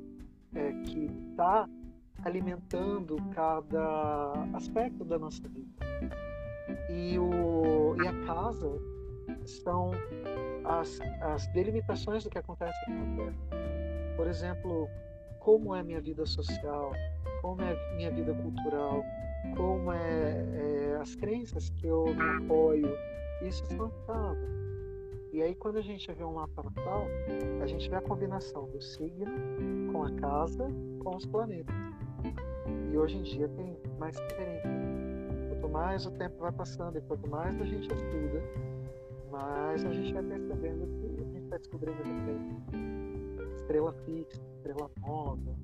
é, 0.55 0.71
que 0.83 1.11
está 1.29 1.67
alimentando 2.23 3.17
cada 3.35 4.31
aspecto 4.53 5.03
da 5.03 5.19
nossa 5.19 5.45
vida. 5.49 5.85
E, 6.89 7.19
o, 7.19 7.97
e 8.01 8.07
a 8.07 8.25
casa 8.25 8.71
são 9.45 9.91
as, 10.63 11.01
as 11.21 11.45
delimitações 11.47 12.23
do 12.23 12.29
que 12.29 12.37
acontece 12.37 12.77
aqui 12.83 12.93
na 12.93 13.15
Terra. 13.17 13.35
Por 14.15 14.27
exemplo, 14.27 14.87
como 15.39 15.75
é 15.75 15.83
minha 15.83 15.99
vida 15.99 16.25
social, 16.25 16.93
como 17.41 17.61
é 17.61 17.95
minha 17.97 18.09
vida 18.09 18.33
cultural, 18.33 19.03
como 19.55 19.91
é, 19.91 20.45
é 20.55 20.97
as 21.01 21.15
crenças 21.15 21.69
que 21.69 21.87
eu 21.87 22.05
apoio, 22.37 22.89
isso 23.41 23.65
são 23.65 23.91
casas. 24.07 24.49
E 25.31 25.41
aí 25.41 25.55
quando 25.55 25.77
a 25.77 25.81
gente 25.81 26.11
vê 26.13 26.23
um 26.23 26.33
mapa 26.33 26.63
natal, 26.63 27.05
a 27.61 27.65
gente 27.65 27.89
vê 27.89 27.95
a 27.95 28.01
combinação 28.01 28.69
do 28.69 28.81
signo 28.81 29.31
com 29.91 30.03
a 30.03 30.11
casa, 30.11 30.67
com 31.03 31.15
os 31.15 31.25
planetas. 31.25 31.75
E 32.91 32.97
hoje 32.97 33.17
em 33.17 33.23
dia 33.23 33.49
tem 33.49 33.77
mais 33.97 34.15
diferença. 34.15 34.69
Quanto 35.49 35.69
mais 35.69 36.05
o 36.05 36.11
tempo 36.11 36.37
vai 36.39 36.51
passando 36.51 36.97
e 36.97 37.01
quanto 37.01 37.27
mais 37.29 37.59
a 37.59 37.65
gente 37.65 37.87
estuda, 37.87 38.43
mais 39.31 39.83
a 39.83 39.91
gente 39.91 40.13
vai 40.13 40.23
percebendo 40.23 40.87
que 40.87 41.21
a 41.21 41.25
gente 41.25 41.49
vai 41.49 41.59
descobrindo 41.59 41.97
também 41.97 42.93
estrela 43.63 43.93
fixa, 44.05 44.41
estrela 44.57 44.91
nova. 45.01 45.55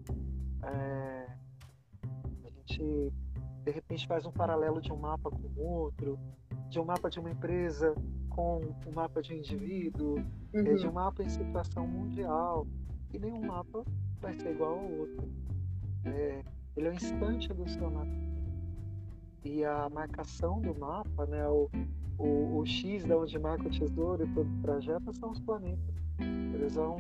É, 0.63 1.27
a 2.43 2.49
gente 2.49 3.13
de 3.63 3.71
repente 3.71 4.07
faz 4.07 4.25
um 4.25 4.31
paralelo 4.31 4.81
de 4.81 4.91
um 4.91 4.97
mapa 4.97 5.29
com 5.29 5.61
outro, 5.61 6.19
de 6.69 6.79
um 6.79 6.85
mapa 6.85 7.09
de 7.09 7.19
uma 7.19 7.29
empresa 7.29 7.93
com 8.29 8.61
um 8.87 8.91
mapa 8.91 9.21
de 9.21 9.33
um 9.33 9.37
indivíduo, 9.37 10.15
uhum. 10.53 10.75
de 10.75 10.87
um 10.87 10.91
mapa 10.91 11.23
em 11.23 11.29
situação 11.29 11.85
mundial. 11.87 12.65
E 13.13 13.19
nenhum 13.19 13.45
mapa 13.45 13.83
vai 14.21 14.33
ser 14.33 14.51
igual 14.51 14.79
ao 14.79 14.91
outro. 14.91 15.29
É, 16.05 16.43
ele 16.77 16.87
é 16.87 16.91
um 16.91 16.93
instante 16.93 17.53
do 17.53 17.67
seu 17.67 17.89
nascimento. 17.89 18.29
E 19.43 19.63
a 19.65 19.89
marcação 19.89 20.61
do 20.61 20.77
mapa, 20.77 21.25
né, 21.25 21.47
o, 21.47 21.69
o, 22.17 22.59
o 22.59 22.65
X 22.65 23.03
da 23.05 23.17
onde 23.17 23.37
marca 23.39 23.67
o 23.67 23.71
tesouro 23.71 24.23
e 24.23 24.33
todo 24.33 24.47
o 24.47 24.61
trajeto 24.61 25.13
são 25.13 25.31
os 25.31 25.39
planetas. 25.39 25.95
Eles 26.53 26.73
são 26.73 26.97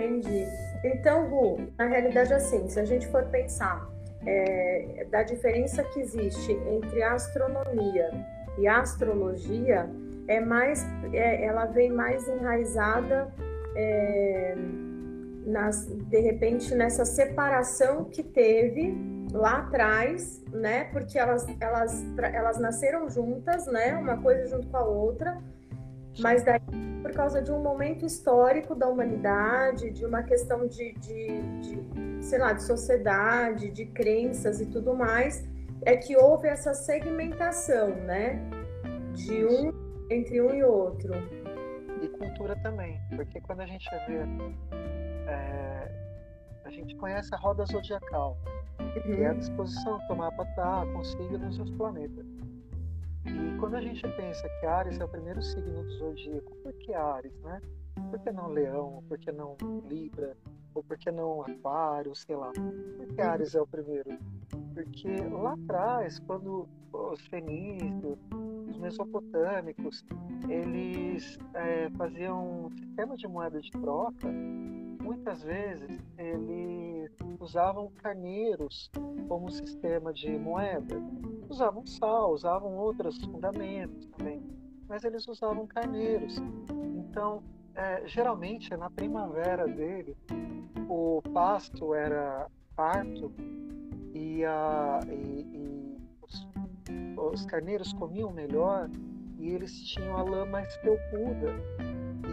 Entendi. 0.00 0.46
Então, 0.82 1.28
Ru, 1.28 1.68
na 1.76 1.86
realidade, 1.86 2.32
assim, 2.32 2.68
se 2.68 2.80
a 2.80 2.84
gente 2.84 3.06
for 3.08 3.24
pensar 3.26 3.86
é, 4.26 5.06
da 5.10 5.22
diferença 5.22 5.82
que 5.84 6.00
existe 6.00 6.52
entre 6.52 7.02
astronomia 7.02 8.10
e 8.58 8.66
astrologia, 8.66 9.88
é 10.26 10.40
mais, 10.40 10.86
é, 11.12 11.44
ela 11.44 11.66
vem 11.66 11.90
mais 11.90 12.26
enraizada, 12.28 13.28
é, 13.76 14.54
nas, 15.46 15.86
de 15.86 16.20
repente, 16.20 16.74
nessa 16.74 17.04
separação 17.04 18.04
que 18.04 18.22
teve 18.22 18.94
lá 19.32 19.58
atrás, 19.58 20.42
né? 20.52 20.84
Porque 20.92 21.18
elas, 21.18 21.46
elas, 21.60 22.04
elas 22.18 22.58
nasceram 22.58 23.08
juntas, 23.08 23.66
né? 23.66 23.94
Uma 23.96 24.20
coisa 24.20 24.46
junto 24.46 24.68
com 24.68 24.76
a 24.76 24.84
outra 24.84 25.40
mas 26.18 26.42
daí 26.42 26.60
por 27.02 27.12
causa 27.12 27.42
de 27.42 27.50
um 27.50 27.60
momento 27.60 28.04
histórico 28.04 28.74
da 28.74 28.88
humanidade, 28.88 29.90
de 29.90 30.04
uma 30.04 30.22
questão 30.22 30.66
de, 30.66 30.92
de, 30.94 31.42
de, 31.60 32.24
sei 32.24 32.38
lá, 32.38 32.52
de 32.52 32.62
sociedade, 32.62 33.70
de 33.70 33.86
crenças 33.86 34.60
e 34.60 34.66
tudo 34.66 34.94
mais, 34.94 35.44
é 35.82 35.96
que 35.96 36.16
houve 36.16 36.48
essa 36.48 36.74
segmentação, 36.74 37.88
né? 37.88 38.38
De 39.14 39.44
um 39.44 39.72
entre 40.10 40.40
um 40.40 40.54
e 40.54 40.62
outro. 40.62 41.14
E 42.02 42.08
cultura 42.08 42.56
também, 42.62 43.00
porque 43.16 43.40
quando 43.40 43.60
a 43.60 43.66
gente 43.66 43.88
vê, 44.06 44.20
é, 45.26 45.90
a 46.64 46.70
gente 46.70 46.94
conhece 46.96 47.34
a 47.34 47.38
roda 47.38 47.64
zodiacal, 47.64 48.36
uhum. 48.78 48.92
que 48.92 49.22
é 49.22 49.26
a 49.26 49.32
uhum. 49.32 49.38
disposição 49.38 49.98
que 50.06 50.12
o 50.12 50.16
mapa 50.16 50.42
está 50.44 50.86
com 50.92 51.04
signos 51.04 51.56
e 51.56 51.62
os 51.62 51.70
planetas. 51.72 52.26
E 53.24 53.58
quando 53.58 53.76
a 53.76 53.80
gente 53.80 54.02
pensa 54.16 54.48
que 54.60 54.66
Ares 54.66 54.98
é 54.98 55.04
o 55.04 55.08
primeiro 55.08 55.42
signo 55.42 55.82
do 55.82 55.90
zodíaco, 55.98 56.56
por 56.56 56.72
que 56.74 56.92
Ares, 56.92 57.32
né? 57.42 57.60
Por 58.10 58.18
que 58.20 58.30
não 58.32 58.48
Leão? 58.48 59.04
Por 59.08 59.18
que 59.18 59.30
não 59.30 59.56
Libra? 59.88 60.36
Ou 60.74 60.82
por 60.82 60.96
que 60.96 61.10
não 61.10 61.42
Aquário? 61.42 62.14
Sei 62.14 62.36
lá. 62.36 62.52
Por 62.52 63.06
que 63.14 63.20
Ares 63.20 63.54
é 63.54 63.60
o 63.60 63.66
primeiro? 63.66 64.18
Porque 64.74 65.16
lá 65.28 65.52
atrás, 65.54 66.18
quando 66.20 66.68
os 66.92 67.20
fenícios, 67.26 68.18
os 68.68 68.78
mesopotâmicos, 68.78 70.04
eles 70.48 71.38
é, 71.54 71.90
faziam 71.90 72.66
um 72.66 72.70
sistema 72.70 73.16
de 73.16 73.26
moeda 73.26 73.60
de 73.60 73.70
troca, 73.70 74.28
muitas 75.10 75.42
vezes 75.42 75.98
eles 76.16 77.10
usavam 77.40 77.90
carneiros 78.00 78.88
como 79.26 79.50
sistema 79.50 80.12
de 80.12 80.30
moeda 80.38 81.02
usavam 81.48 81.84
sal, 81.84 82.32
usavam 82.32 82.76
outros 82.76 83.20
fundamentos 83.24 84.06
também, 84.16 84.40
mas 84.88 85.02
eles 85.02 85.26
usavam 85.26 85.66
carneiros. 85.66 86.36
Então, 86.96 87.42
é, 87.74 88.06
geralmente 88.06 88.70
na 88.76 88.88
primavera 88.88 89.66
dele, 89.66 90.16
o 90.88 91.20
pasto 91.34 91.92
era 91.92 92.46
farto 92.76 93.32
e, 94.14 94.44
a, 94.44 95.00
e, 95.08 95.40
e 95.42 95.96
os, 96.22 96.46
os 97.16 97.44
carneiros 97.46 97.92
comiam 97.94 98.30
melhor 98.30 98.88
e 99.40 99.48
eles 99.48 99.76
tinham 99.88 100.16
a 100.16 100.22
lã 100.22 100.46
mais 100.46 100.72
felpuda. 100.76 101.79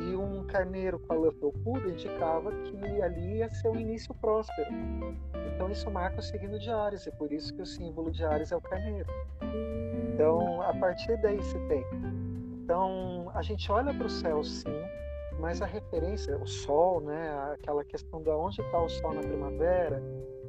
E 0.07 0.15
um 0.15 0.45
carneiro 0.47 0.99
com 0.99 1.13
a 1.13 1.15
lã 1.17 1.31
felpuda 1.31 1.89
indicava 1.89 2.51
que 2.63 3.01
ali 3.01 3.37
ia 3.37 3.49
ser 3.49 3.69
um 3.69 3.75
início 3.75 4.13
próspero. 4.15 4.69
Então 5.53 5.69
isso 5.69 5.89
marca 5.89 6.19
o 6.19 6.21
signo 6.21 6.57
de 6.59 6.69
Ares, 6.69 7.05
e 7.07 7.11
por 7.11 7.31
isso 7.31 7.53
que 7.53 7.61
o 7.61 7.65
símbolo 7.65 8.11
de 8.11 8.23
Ares 8.23 8.51
é 8.51 8.55
o 8.55 8.61
carneiro. 8.61 9.09
Então, 10.13 10.61
a 10.61 10.73
partir 10.73 11.15
daí 11.21 11.41
se 11.43 11.59
tem. 11.67 11.85
Então, 12.63 13.31
a 13.33 13.41
gente 13.41 13.71
olha 13.71 13.93
para 13.93 14.07
o 14.07 14.09
céu 14.09 14.43
sim, 14.43 14.81
mas 15.39 15.61
a 15.61 15.65
referência, 15.65 16.37
o 16.37 16.47
sol, 16.47 17.01
né, 17.01 17.31
aquela 17.53 17.83
questão 17.83 18.21
de 18.21 18.29
onde 18.29 18.61
está 18.61 18.81
o 18.81 18.89
sol 18.89 19.13
na 19.13 19.21
primavera, 19.21 20.01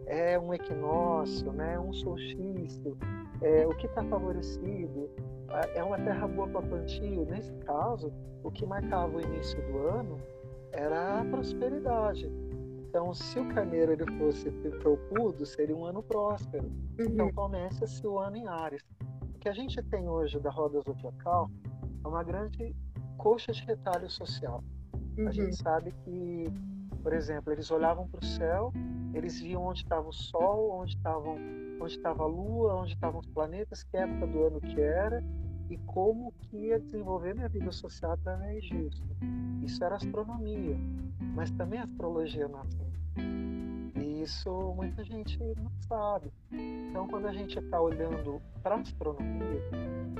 é 0.07 0.38
um 0.38 0.55
equinócio, 0.55 1.53
né, 1.53 1.79
um 1.79 1.93
solstício, 1.93 2.97
é, 3.43 3.67
o 3.67 3.71
que 3.77 3.87
está 3.87 4.03
favorecido, 4.05 5.11
é 5.75 5.83
uma 5.83 5.99
terra 5.99 6.26
boa 6.26 6.49
para 6.49 6.62
plantio. 6.62 7.25
Nesse 7.26 7.52
caso, 7.59 8.12
o 8.43 8.50
que 8.50 8.67
marcava 8.67 9.17
o 9.17 9.21
início 9.21 9.61
do 9.67 9.78
ano 9.78 10.17
era 10.73 11.21
a 11.21 11.25
prosperidade. 11.25 12.31
Então, 12.88 13.12
se 13.12 13.38
o 13.38 13.49
carneiro 13.55 13.93
ele 13.93 14.07
fosse 14.19 14.50
felpudo, 14.50 15.45
seria 15.45 15.76
um 15.76 15.85
ano 15.85 16.02
próspero. 16.02 16.67
Uhum. 16.99 17.07
Então, 17.07 17.33
começa-se 17.33 18.07
o 18.07 18.19
ano 18.19 18.37
em 18.37 18.49
Ares. 18.49 18.83
O 19.35 19.38
que 19.38 19.49
a 19.49 19.52
gente 19.52 19.83
tem 19.85 20.09
hoje 20.09 20.40
da 20.40 20.50
roda 20.50 20.81
zodiacal 20.81 21.50
é 22.05 22.09
uma 22.09 22.23
grande 22.23 22.75
coxa 23.19 23.52
de 23.52 23.64
retalho 23.64 24.09
social. 24.11 24.64
Uhum. 25.19 25.28
A 25.28 25.31
gente 25.31 25.57
sabe 25.57 25.93
que, 26.05 26.45
por 27.09 27.15
exemplo, 27.15 27.50
eles 27.50 27.71
olhavam 27.71 28.07
para 28.07 28.21
o 28.21 28.23
céu, 28.23 28.71
eles 29.15 29.41
viam 29.41 29.62
onde 29.62 29.83
estava 29.83 30.07
o 30.07 30.12
Sol, 30.12 30.79
onde 30.79 30.95
estavam 30.95 31.38
onde 31.81 31.97
estava 31.97 32.23
a 32.23 32.27
Lua, 32.27 32.75
onde 32.75 32.93
estavam 32.93 33.21
os 33.21 33.27
planetas, 33.29 33.83
que 33.83 33.97
época 33.97 34.27
do 34.27 34.45
ano 34.45 34.61
que 34.61 34.79
era 34.79 35.25
e 35.71 35.79
como 35.87 36.31
que 36.33 36.67
ia 36.67 36.79
desenvolver 36.79 37.35
minha 37.35 37.49
vida 37.49 37.73
social 37.73 38.12
através 38.12 38.62
disso. 38.62 39.03
Isso 39.62 39.83
era 39.83 39.97
astronomia, 39.97 40.77
mas 41.35 41.50
também 41.53 41.81
astrologia 41.81 42.47
nasce. 42.47 42.77
E 43.97 44.21
isso 44.21 44.75
muita 44.77 45.03
gente 45.03 45.38
não 45.57 45.73
sabe. 45.88 46.31
Então, 46.53 47.09
quando 47.09 47.25
a 47.25 47.33
gente 47.33 47.59
está 47.59 47.81
olhando 47.81 48.38
para 48.62 48.75
a 48.75 48.81
astronomia, 48.81 49.62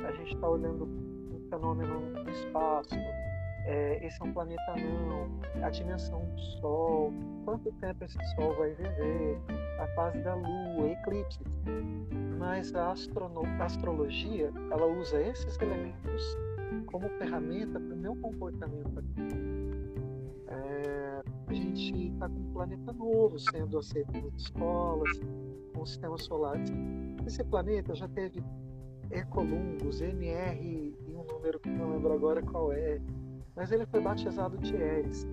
a 0.09 0.13
gente 0.13 0.35
está 0.35 0.49
olhando 0.49 0.85
um 0.85 1.49
fenômeno 1.51 2.01
no 2.01 2.31
espaço, 2.31 2.95
é, 3.69 4.07
esse 4.07 4.21
é 4.21 4.25
um 4.25 4.33
planeta 4.33 4.75
não, 4.77 5.29
a 5.63 5.69
dimensão 5.69 6.25
do 6.25 6.41
Sol, 6.59 7.13
quanto 7.45 7.71
tempo 7.73 8.03
esse 8.03 8.17
Sol 8.35 8.55
vai 8.55 8.71
viver, 8.71 9.39
a 9.79 9.87
fase 9.89 10.19
da 10.21 10.35
Lua, 10.35 10.89
eclipses. 10.91 11.47
Mas 12.39 12.75
a, 12.75 12.89
a 12.89 13.65
astrologia, 13.65 14.51
ela 14.71 14.87
usa 14.87 15.21
esses 15.21 15.59
elementos 15.61 16.39
como 16.87 17.11
ferramenta 17.19 17.79
para 17.79 17.95
o 17.95 17.99
meu 17.99 18.17
comportamento 18.17 19.05
É, 20.49 21.23
a 21.47 21.53
gente 21.53 22.09
está 22.09 22.27
com 22.27 22.39
um 22.39 22.53
planeta 22.55 22.93
novo 22.95 23.39
sendo 23.39 23.79
aceito 23.79 24.13
nas 24.13 24.35
escolas, 24.35 25.21
com 25.75 25.83
o 25.83 25.87
sistema 25.87 26.17
solar. 26.17 26.57
Esse 27.27 27.45
planeta 27.45 27.95
já 27.95 28.09
teve 28.09 28.43
E 29.11 29.23
Columbus, 29.27 30.01
MR 30.01 30.59
e 30.59 31.15
um 31.15 31.25
número 31.25 31.61
que 31.61 31.69
não 31.69 31.91
lembro 31.91 32.15
agora 32.15 32.41
qual 32.41 32.73
é, 32.73 32.99
mas 33.59 33.73
ele 33.73 33.85
foi 33.87 34.01
batizado 34.01 34.57
de 34.59 34.75
Eris. 34.77 35.27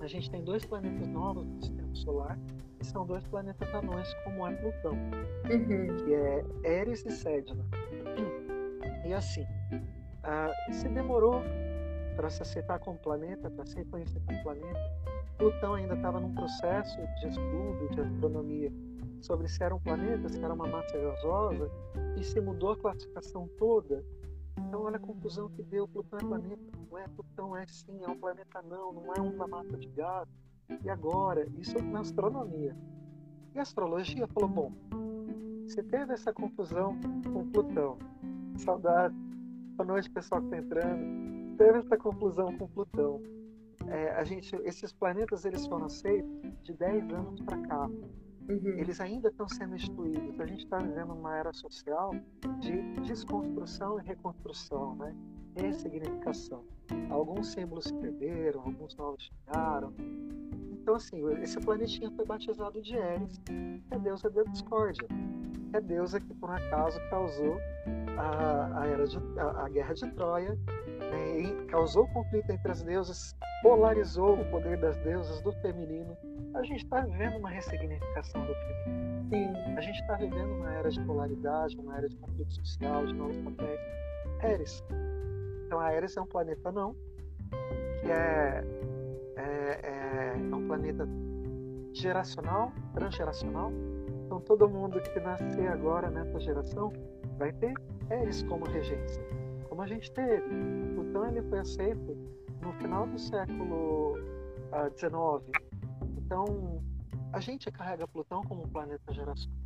A 0.00 0.06
gente 0.06 0.30
tem 0.30 0.42
dois 0.42 0.64
planetas 0.64 1.06
novos 1.06 1.46
no 1.46 1.60
sistema 1.60 1.94
solar, 1.94 2.38
que 2.78 2.86
são 2.86 3.06
dois 3.06 3.22
planetas 3.26 3.72
anões, 3.74 4.12
como 4.24 4.48
é 4.48 4.54
Plutão, 4.54 4.94
uhum. 4.94 5.96
que 5.98 6.14
é 6.14 6.44
Eris 6.64 7.04
e 7.04 7.10
Sedna. 7.10 7.62
E 9.04 9.12
assim, 9.12 9.42
uh, 9.42 10.72
se 10.72 10.88
demorou 10.88 11.42
para 12.16 12.30
se 12.30 12.40
aceitar 12.40 12.78
como 12.78 12.98
planeta, 12.98 13.50
para 13.50 13.66
ser 13.66 13.84
conhecido 13.86 14.22
como 14.26 14.42
planeta, 14.42 14.90
Plutão 15.36 15.74
ainda 15.74 15.94
estava 15.94 16.18
num 16.20 16.34
processo 16.34 16.96
de 17.20 17.28
estudo 17.28 17.88
de 17.94 18.00
astronomia 18.00 18.72
sobre 19.20 19.46
se 19.46 19.62
era 19.62 19.74
um 19.74 19.78
planeta, 19.78 20.28
se 20.28 20.42
era 20.42 20.54
uma 20.54 20.66
massa 20.66 20.96
gasosa, 20.98 21.70
e 22.16 22.24
se 22.24 22.40
mudou 22.40 22.70
a 22.70 22.76
classificação 22.76 23.46
toda 23.58 24.02
então 24.58 24.82
olha 24.82 24.96
a 24.96 25.00
confusão 25.00 25.48
que 25.50 25.62
deu, 25.62 25.88
Plutão 25.88 26.18
é 26.18 26.24
planeta, 26.24 26.62
não 26.90 26.98
é, 26.98 27.08
Plutão 27.08 27.56
é 27.56 27.66
sim, 27.66 28.02
é 28.02 28.08
um 28.08 28.18
planeta 28.18 28.62
não, 28.62 28.92
não 28.92 29.14
é 29.14 29.20
uma 29.20 29.46
massa 29.46 29.76
de 29.76 29.88
gás. 29.88 30.28
E 30.82 30.88
agora? 30.88 31.46
Isso 31.58 31.80
na 31.82 32.00
astronomia. 32.00 32.76
E 33.54 33.58
a 33.58 33.62
astrologia 33.62 34.26
falou, 34.28 34.48
bom, 34.48 34.72
você 35.66 35.82
teve 35.82 36.12
essa 36.12 36.32
confusão 36.32 36.98
com 37.32 37.50
Plutão, 37.50 37.98
saudade, 38.56 39.14
boa 39.76 39.86
noite 39.86 40.10
pessoal 40.10 40.40
que 40.40 40.48
está 40.48 40.58
entrando, 40.58 41.56
teve 41.56 41.78
essa 41.78 41.96
confusão 41.96 42.56
com 42.56 42.68
Plutão. 42.68 43.22
É, 43.88 44.10
a 44.12 44.24
gente, 44.24 44.54
esses 44.64 44.92
planetas 44.92 45.44
eles 45.44 45.66
foram 45.66 45.86
aceitos 45.86 46.30
de 46.62 46.72
10 46.72 47.12
anos 47.12 47.40
para 47.42 47.58
cá. 47.62 47.90
Uhum. 48.48 48.78
Eles 48.78 49.00
ainda 49.00 49.28
estão 49.28 49.48
sendo 49.48 49.76
instituídos. 49.76 50.40
A 50.40 50.46
gente 50.46 50.64
está 50.64 50.78
vivendo 50.78 51.12
uma 51.12 51.36
era 51.36 51.52
social 51.52 52.14
de 52.60 52.82
desconstrução 53.02 54.00
e 54.00 54.02
reconstrução, 54.02 54.96
né? 54.96 55.14
ressignificação. 55.56 56.64
Alguns 57.10 57.52
símbolos 57.52 57.84
se 57.84 57.94
perderam, 57.94 58.62
alguns 58.62 58.96
novos 58.96 59.22
chegaram. 59.22 59.92
Então, 60.72 60.96
assim, 60.96 61.22
esse 61.42 61.60
planetinha 61.60 62.10
foi 62.10 62.24
batizado 62.24 62.82
de 62.82 62.96
Eris, 62.96 63.38
que 63.38 63.84
é 63.90 63.94
a 63.94 63.98
deusa 63.98 64.30
da 64.30 64.42
discórdia. 64.44 65.06
É 65.72 65.76
a 65.76 65.80
deusa 65.80 66.20
que, 66.20 66.34
por 66.34 66.50
acaso, 66.50 66.98
causou 67.08 67.56
a, 68.18 68.80
a, 68.80 68.86
era 68.86 69.06
de, 69.06 69.16
a, 69.38 69.64
a 69.64 69.68
guerra 69.68 69.94
de 69.94 70.10
Troia, 70.12 70.58
causou 71.68 72.06
conflito 72.08 72.50
entre 72.50 72.70
as 72.70 72.82
deusas, 72.82 73.36
polarizou 73.62 74.40
o 74.40 74.44
poder 74.50 74.78
das 74.78 74.96
deusas 74.98 75.40
do 75.42 75.52
feminino 75.60 76.16
a 76.54 76.62
gente 76.62 76.84
está 76.84 77.00
vivendo 77.00 77.36
uma 77.36 77.50
ressignificação 77.50 78.44
do 78.44 78.54
feminino. 78.54 79.28
Sim. 79.30 79.76
A 79.76 79.80
gente 79.80 80.00
está 80.00 80.16
vivendo 80.16 80.52
uma 80.52 80.72
era 80.72 80.90
de 80.90 81.00
polaridade, 81.00 81.76
uma 81.78 81.96
era 81.96 82.08
de 82.08 82.16
conflito 82.16 82.52
social, 82.52 83.06
de 83.06 83.14
novos 83.14 83.36
papéis. 83.38 83.80
Eris. 84.42 84.84
Então 85.66 85.80
a 85.80 85.94
Eris 85.94 86.16
é 86.16 86.20
um 86.20 86.26
planeta 86.26 86.70
não, 86.70 86.94
que 88.00 88.10
é, 88.10 88.64
é, 89.36 89.80
é, 89.82 90.34
é 90.36 90.54
um 90.54 90.66
planeta 90.66 91.08
geracional, 91.94 92.72
transgeracional. 92.92 93.72
Então 94.26 94.40
todo 94.40 94.68
mundo 94.68 95.00
que 95.00 95.20
nascer 95.20 95.68
agora 95.68 96.10
nessa 96.10 96.38
geração 96.38 96.92
vai 97.38 97.52
ter 97.52 97.72
Eris 98.10 98.42
como 98.42 98.66
regência, 98.66 99.22
como 99.72 99.80
a 99.80 99.86
gente 99.86 100.12
teve. 100.12 100.42
Plutão 100.94 101.26
ele 101.26 101.40
foi 101.48 101.60
aceito 101.60 102.14
no 102.60 102.74
final 102.74 103.06
do 103.06 103.18
século 103.18 104.18
XIX, 104.98 105.14
uh, 105.14 105.42
então, 106.18 106.82
a 107.32 107.40
gente 107.40 107.70
carrega 107.70 108.06
Plutão 108.06 108.42
como 108.42 108.64
um 108.64 108.68
planeta 108.68 109.10
geracional. 109.14 109.58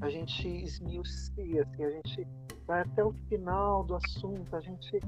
A 0.00 0.08
gente 0.08 0.46
esmiucia, 0.46 1.62
assim, 1.64 1.84
a 1.84 1.90
gente 1.90 2.28
vai 2.64 2.82
até 2.82 3.04
o 3.04 3.12
final 3.28 3.82
do 3.82 3.96
assunto, 3.96 4.54
a 4.54 4.60
gente, 4.60 5.00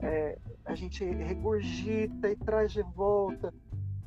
é, 0.00 0.38
a 0.64 0.76
gente 0.76 1.04
regurgita 1.04 2.30
e 2.30 2.36
traz 2.36 2.70
de 2.70 2.82
volta. 2.82 3.52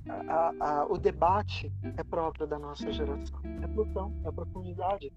A, 0.08 0.54
a, 0.60 0.86
o 0.86 0.98
debate 0.98 1.70
é 1.98 2.04
próprio 2.04 2.48
da 2.48 2.58
nossa 2.58 2.90
geração. 2.94 3.42
É 3.62 3.68
Plutão, 3.68 4.14
é 4.24 4.30
a 4.30 4.32
profundidade. 4.32 5.12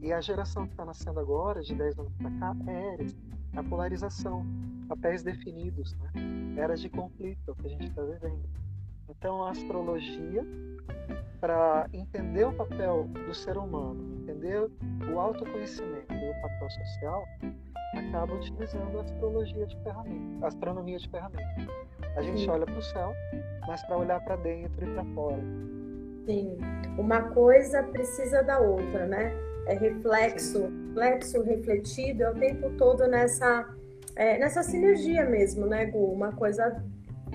E 0.00 0.12
a 0.12 0.20
geração 0.20 0.64
que 0.64 0.72
está 0.72 0.84
nascendo 0.84 1.18
agora, 1.18 1.60
de 1.60 1.74
10 1.74 1.98
anos 1.98 2.12
para 2.14 2.30
cá, 2.30 2.56
é 2.66 2.94
Eris, 2.94 3.16
a 3.56 3.62
polarização, 3.62 4.46
papéis 4.88 5.22
definidos, 5.22 5.94
né? 5.94 6.10
eras 6.56 6.80
de 6.80 6.88
conflito, 6.88 7.40
é 7.48 7.50
o 7.50 7.54
que 7.54 7.66
a 7.66 7.70
gente 7.70 7.86
está 7.88 8.02
vivendo. 8.02 8.48
Então, 9.08 9.42
a 9.42 9.50
astrologia, 9.50 10.44
para 11.40 11.88
entender 11.92 12.46
o 12.46 12.52
papel 12.52 13.08
do 13.26 13.34
ser 13.34 13.56
humano, 13.56 14.22
entender 14.22 14.70
o 15.12 15.18
autoconhecimento 15.18 16.12
e 16.12 16.30
o 16.30 16.42
papel 16.42 16.70
social, 16.70 17.24
acaba 17.96 18.34
utilizando 18.34 18.98
a 18.98 19.02
astrologia 19.02 19.66
de 19.66 19.76
ferramenta, 19.82 20.44
a 20.44 20.48
astronomia 20.48 20.98
de 20.98 21.08
ferramenta. 21.08 21.72
A 22.16 22.22
gente 22.22 22.40
Sim. 22.40 22.50
olha 22.50 22.66
para 22.66 22.78
o 22.78 22.82
céu, 22.82 23.12
mas 23.66 23.82
para 23.84 23.96
olhar 23.96 24.20
para 24.20 24.36
dentro 24.36 24.86
e 24.86 24.94
para 24.94 25.04
fora. 25.14 25.42
Sim, 26.26 26.58
uma 26.98 27.22
coisa 27.30 27.82
precisa 27.82 28.42
da 28.42 28.60
outra, 28.60 29.06
né? 29.06 29.47
É 29.68 29.74
reflexo, 29.74 30.70
reflexo 30.88 31.42
refletido 31.42 32.22
é 32.22 32.30
o 32.30 32.34
tempo 32.34 32.70
todo 32.78 33.06
nessa, 33.06 33.68
é, 34.16 34.38
nessa 34.38 34.62
sinergia 34.62 35.24
mesmo, 35.26 35.66
né, 35.66 35.84
Gu? 35.84 36.12
Uma 36.12 36.32
coisa 36.32 36.82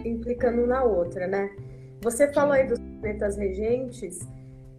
implicando 0.04 0.65
na 0.65 0.84
outra, 0.84 1.28
né? 1.28 1.56
Você 2.02 2.28
falou 2.34 2.54
aí 2.54 2.67
dos 2.67 2.80
planetas 2.80 3.38
regentes, 3.38 4.19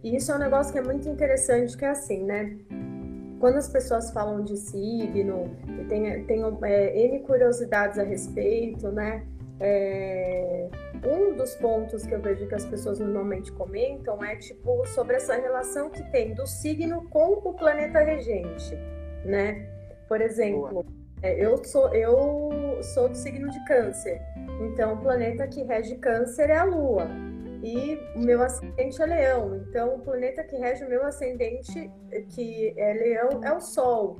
e 0.03 0.17
isso 0.17 0.31
é 0.31 0.35
um 0.35 0.39
negócio 0.39 0.73
que 0.73 0.79
é 0.79 0.83
muito 0.83 1.07
interessante, 1.07 1.77
que 1.77 1.85
é 1.85 1.89
assim, 1.89 2.25
né? 2.25 2.57
Quando 3.39 3.55
as 3.55 3.69
pessoas 3.69 4.11
falam 4.11 4.43
de 4.43 4.57
signo, 4.57 5.55
e 5.79 5.85
tem, 5.85 6.23
tem 6.25 6.43
é, 6.63 7.05
N 7.05 7.19
curiosidades 7.21 7.97
a 7.97 8.03
respeito, 8.03 8.91
né? 8.91 9.25
É, 9.59 10.67
um 11.05 11.33
dos 11.35 11.55
pontos 11.55 12.05
que 12.05 12.13
eu 12.13 12.21
vejo 12.21 12.47
que 12.47 12.55
as 12.55 12.65
pessoas 12.65 12.99
normalmente 12.99 13.51
comentam 13.53 14.23
é 14.23 14.35
tipo 14.35 14.85
sobre 14.87 15.15
essa 15.15 15.35
relação 15.35 15.89
que 15.89 16.03
tem 16.11 16.33
do 16.33 16.45
signo 16.45 17.07
com 17.09 17.33
o 17.33 17.53
planeta 17.53 17.99
regente, 17.99 18.75
né? 19.23 19.69
Por 20.07 20.21
exemplo, 20.21 20.85
é, 21.21 21.43
eu 21.43 21.63
sou 21.63 21.93
eu 21.93 22.81
sou 22.81 23.09
do 23.09 23.15
signo 23.15 23.49
de 23.49 23.65
Câncer. 23.65 24.21
Então, 24.61 24.93
o 24.93 24.97
planeta 24.97 25.47
que 25.47 25.63
rege 25.63 25.95
Câncer 25.95 26.49
é 26.49 26.57
a 26.57 26.63
Lua. 26.63 27.07
E 27.63 27.99
o 28.15 28.19
meu 28.19 28.41
ascendente 28.43 29.01
é 29.01 29.05
Leão. 29.05 29.55
Então, 29.55 29.95
o 29.95 29.99
planeta 29.99 30.43
que 30.43 30.55
rege 30.55 30.85
o 30.85 30.89
meu 30.89 31.03
ascendente, 31.03 31.91
que 32.29 32.73
é 32.77 32.93
Leão, 32.93 33.43
é 33.43 33.51
o 33.53 33.59
Sol. 33.59 34.19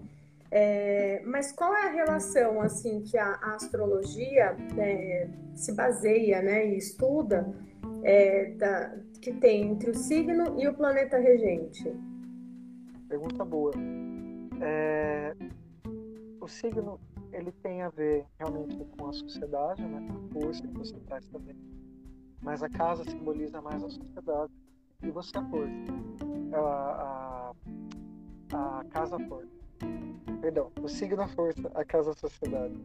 É, 0.58 1.22
mas 1.26 1.52
qual 1.52 1.76
é 1.76 1.88
a 1.88 1.91
relação 1.91 2.62
assim 2.62 3.02
que 3.02 3.18
a, 3.18 3.28
a 3.41 3.56
astrologia 3.56 4.56
é, 4.78 5.28
se 5.54 5.76
baseia 5.76 6.41
né, 6.41 6.70
e 6.70 6.78
estuda 6.78 7.54
é, 8.02 8.52
da, 8.52 8.98
que 9.22 9.34
tem 9.34 9.63
entre 9.63 9.89
o 9.89 9.94
signo 9.94 10.58
e 10.58 10.65
o 10.65 10.74
planeta 10.74 11.18
regente? 11.18 11.94
Pergunta 13.10 13.44
boa. 13.44 13.74
É, 14.62 15.36
o 16.39 16.48
signo 16.48 17.02
ele 17.34 17.52
tem 17.52 17.82
a 17.82 17.89
ver 17.89 18.26
realmente 18.39 18.78
com 18.98 19.10
a 19.10 19.12
sociedade, 19.12 19.82
né, 19.82 20.08
a 20.10 20.34
força 20.39 20.65
que 20.65 20.78
você 20.78 20.96
traz 21.02 21.28
também. 21.28 21.58
Mas 22.41 22.63
a 22.63 22.70
casa 22.70 23.04
simboliza 23.04 23.62
mais 23.62 23.84
a 23.84 23.89
sociedade 23.89 24.54
e 25.04 25.12
você 25.12 25.38
a 25.38 25.44
força. 25.50 25.74
A, 26.54 27.54
a, 28.54 28.80
a 28.80 28.86
casa 28.86 29.20
força. 29.28 29.55
Perdão, 30.42 30.72
o 30.82 30.88
signo 30.88 31.22
a 31.22 31.28
força, 31.28 31.72
a 31.74 31.84
casa 31.84 32.12
a 32.12 32.14
sociedade. 32.14 32.76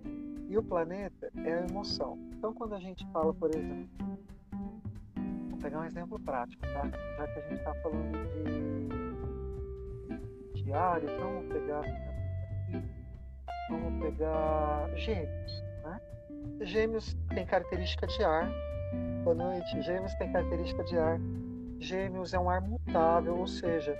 E 0.48 0.56
o 0.56 0.62
planeta 0.62 1.30
é 1.44 1.54
a 1.54 1.66
emoção. 1.66 2.18
Então 2.38 2.52
quando 2.52 2.74
a 2.74 2.80
gente 2.80 3.06
fala, 3.12 3.32
por 3.34 3.50
exemplo, 3.50 3.88
vou 5.50 5.58
pegar 5.60 5.80
um 5.80 5.84
exemplo 5.84 6.18
prático, 6.20 6.62
tá? 6.62 6.90
Já 7.18 7.26
que 7.28 7.38
a 7.38 7.42
gente 7.42 7.58
está 7.58 7.74
falando 7.74 8.18
de 10.54 10.72
Ares, 10.72 11.10
vamos 11.18 11.46
pegar 11.52 11.82
vamos 13.68 14.02
pegar 14.02 14.90
Gêmeos, 14.96 15.62
né? 15.84 16.00
Gêmeos 16.62 17.16
tem 17.34 17.46
característica 17.46 18.06
de 18.06 18.24
ar. 18.24 18.50
Boa 19.22 19.36
noite. 19.36 19.82
Gêmeos 19.82 20.14
tem 20.14 20.32
característica 20.32 20.82
de 20.84 20.98
ar. 20.98 21.20
Gêmeos 21.78 22.34
é 22.34 22.38
um 22.38 22.50
ar 22.50 22.60
mutável, 22.60 23.36
ou 23.38 23.46
seja, 23.46 23.96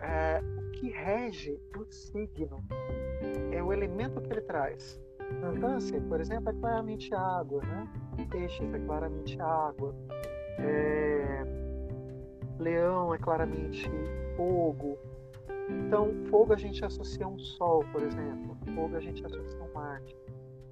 é, 0.00 0.42
que 0.82 0.90
rege 0.90 1.56
o 1.78 1.84
signo 1.92 2.60
é 3.52 3.62
o 3.62 3.72
elemento 3.72 4.20
que 4.20 4.32
ele 4.32 4.40
traz. 4.40 5.00
Câncer, 5.60 6.02
por 6.08 6.20
exemplo, 6.20 6.50
é 6.50 6.52
claramente 6.54 7.14
água, 7.14 7.62
né? 7.64 7.88
Peixes 8.28 8.74
é 8.74 8.78
claramente 8.80 9.40
água. 9.40 9.94
É... 10.58 11.44
Leão 12.58 13.14
é 13.14 13.18
claramente 13.18 13.88
fogo. 14.36 14.98
Então, 15.70 16.12
fogo 16.28 16.52
a 16.52 16.56
gente 16.56 16.84
associa 16.84 17.26
a 17.26 17.28
um 17.28 17.38
sol, 17.38 17.84
por 17.92 18.02
exemplo. 18.02 18.58
Fogo 18.74 18.96
a 18.96 19.00
gente 19.00 19.24
associa 19.24 19.60
a 19.60 19.62
um 19.62 19.72
Marte. 19.72 20.16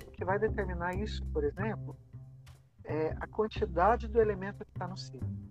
O 0.09 0.11
que 0.11 0.25
vai 0.25 0.41
determinar 0.41 0.93
isso, 0.97 1.25
por 1.27 1.45
exemplo, 1.45 1.97
é 2.85 3.15
a 3.21 3.29
quantidade 3.29 4.09
do 4.09 4.21
elemento 4.21 4.65
que 4.65 4.73
está 4.73 4.89
no 4.89 4.97
signo. 4.97 5.50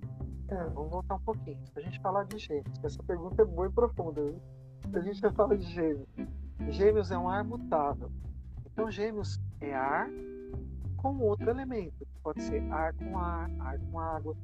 Tá. 0.50 0.64
Vamos 0.74 0.90
voltar 0.90 1.16
um 1.16 1.20
pouquinho. 1.20 1.60
Se 1.68 1.80
a 1.80 1.82
gente 1.84 2.00
falar 2.02 2.24
de 2.24 2.40
gêmeos, 2.40 2.84
essa 2.84 3.04
pergunta 3.04 3.44
é 3.44 3.46
muito 3.46 3.74
profunda. 3.74 4.20
Viu? 4.24 4.42
Se 4.90 4.98
a 4.98 5.02
gente 5.02 5.22
vai 5.22 5.32
falar 5.32 5.56
de 5.56 5.66
gêmeos, 5.66 6.08
gêmeos 6.70 7.12
é 7.12 7.18
um 7.18 7.30
ar 7.30 7.44
mutável. 7.44 8.12
Então, 8.66 8.90
gêmeos 8.90 9.40
é 9.62 9.76
ar 9.76 10.10
com 10.98 11.20
outro 11.20 11.50
elemento. 11.52 12.08
Pode 12.24 12.42
ser 12.42 12.62
ar 12.72 12.94
com 12.96 13.16
ar, 13.18 13.52
ar 13.60 13.80
com 13.80 14.00
água. 14.00 14.36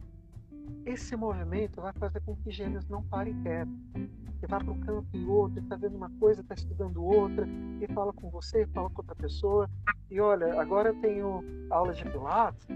Esse 0.86 1.16
movimento 1.16 1.82
vai 1.82 1.94
fazer 1.94 2.22
com 2.22 2.36
que 2.36 2.52
gêmeos 2.52 2.88
não 2.88 3.02
parem 3.04 3.42
quieto. 3.42 3.72
Que 4.40 4.46
vá 4.48 4.60
para 4.60 4.72
um 4.72 4.80
canto 4.82 5.08
e 5.14 5.26
outro, 5.26 5.60
está 5.60 5.76
vendo 5.76 5.96
uma 5.96 6.12
coisa, 6.20 6.42
está 6.42 6.54
estudando 6.54 7.04
outra, 7.04 7.48
e 7.82 7.88
fala 7.94 8.14
com 8.14 8.30
você, 8.30 8.68
fala 8.68 8.90
com 8.92 9.02
outra 9.02 9.16
pessoa. 9.16 9.68
E 10.12 10.20
olha, 10.20 10.62
agora 10.62 10.90
eu 10.90 11.02
tenho 11.02 11.44
aula 11.72 11.94
de 11.94 12.04
pilates, 12.04 12.68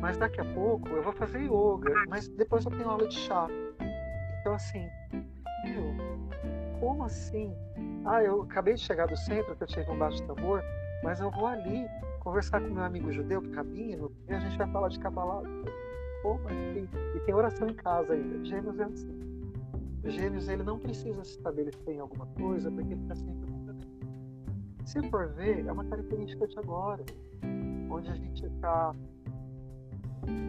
mas 0.00 0.16
daqui 0.16 0.40
a 0.40 0.44
pouco 0.44 0.88
eu 0.88 1.02
vou 1.02 1.12
fazer 1.12 1.40
yoga, 1.40 1.92
mas 2.08 2.28
depois 2.28 2.64
eu 2.64 2.70
tenho 2.70 2.88
aula 2.88 3.08
de 3.08 3.14
chá. 3.14 3.48
Então, 4.40 4.54
assim, 4.54 4.88
meu, 5.64 5.94
como 6.80 7.04
assim? 7.04 7.54
Ah, 8.04 8.22
eu 8.22 8.42
acabei 8.42 8.74
de 8.74 8.80
chegar 8.80 9.06
do 9.06 9.16
centro, 9.16 9.54
que 9.56 9.62
eu 9.62 9.66
tive 9.66 9.90
um 9.90 9.98
baixo 9.98 10.22
tambor, 10.24 10.62
mas 11.02 11.20
eu 11.20 11.30
vou 11.30 11.46
ali 11.46 11.86
conversar 12.20 12.60
com 12.60 12.68
meu 12.68 12.84
amigo 12.84 13.10
judeu, 13.12 13.42
que 13.42 13.50
rabino, 13.52 14.12
e 14.28 14.34
a 14.34 14.38
gente 14.38 14.56
vai 14.56 14.70
falar 14.70 14.88
de 14.88 14.98
Kabbalah. 14.98 15.42
Como 16.22 16.46
assim? 16.48 16.88
E 17.14 17.20
tem 17.20 17.34
oração 17.34 17.68
em 17.68 17.74
casa 17.74 18.12
ainda. 18.12 18.44
Gêmeos 18.44 18.78
é 18.78 18.84
assim. 18.84 19.20
Gêmeos, 20.04 20.48
ele 20.48 20.62
não 20.62 20.78
precisa 20.78 21.22
se 21.24 21.32
estabelecer 21.32 21.94
em 21.94 22.00
alguma 22.00 22.26
coisa, 22.26 22.70
porque 22.70 22.92
ele 22.92 23.02
está 23.02 23.14
sempre 23.14 23.50
mudando. 23.50 23.86
Se 24.84 25.02
for 25.08 25.28
ver, 25.28 25.66
é 25.66 25.72
uma 25.72 25.84
característica 25.84 26.46
de 26.46 26.58
agora, 26.58 27.04
onde 27.90 28.10
a 28.10 28.14
gente 28.14 28.44
está 28.46 28.94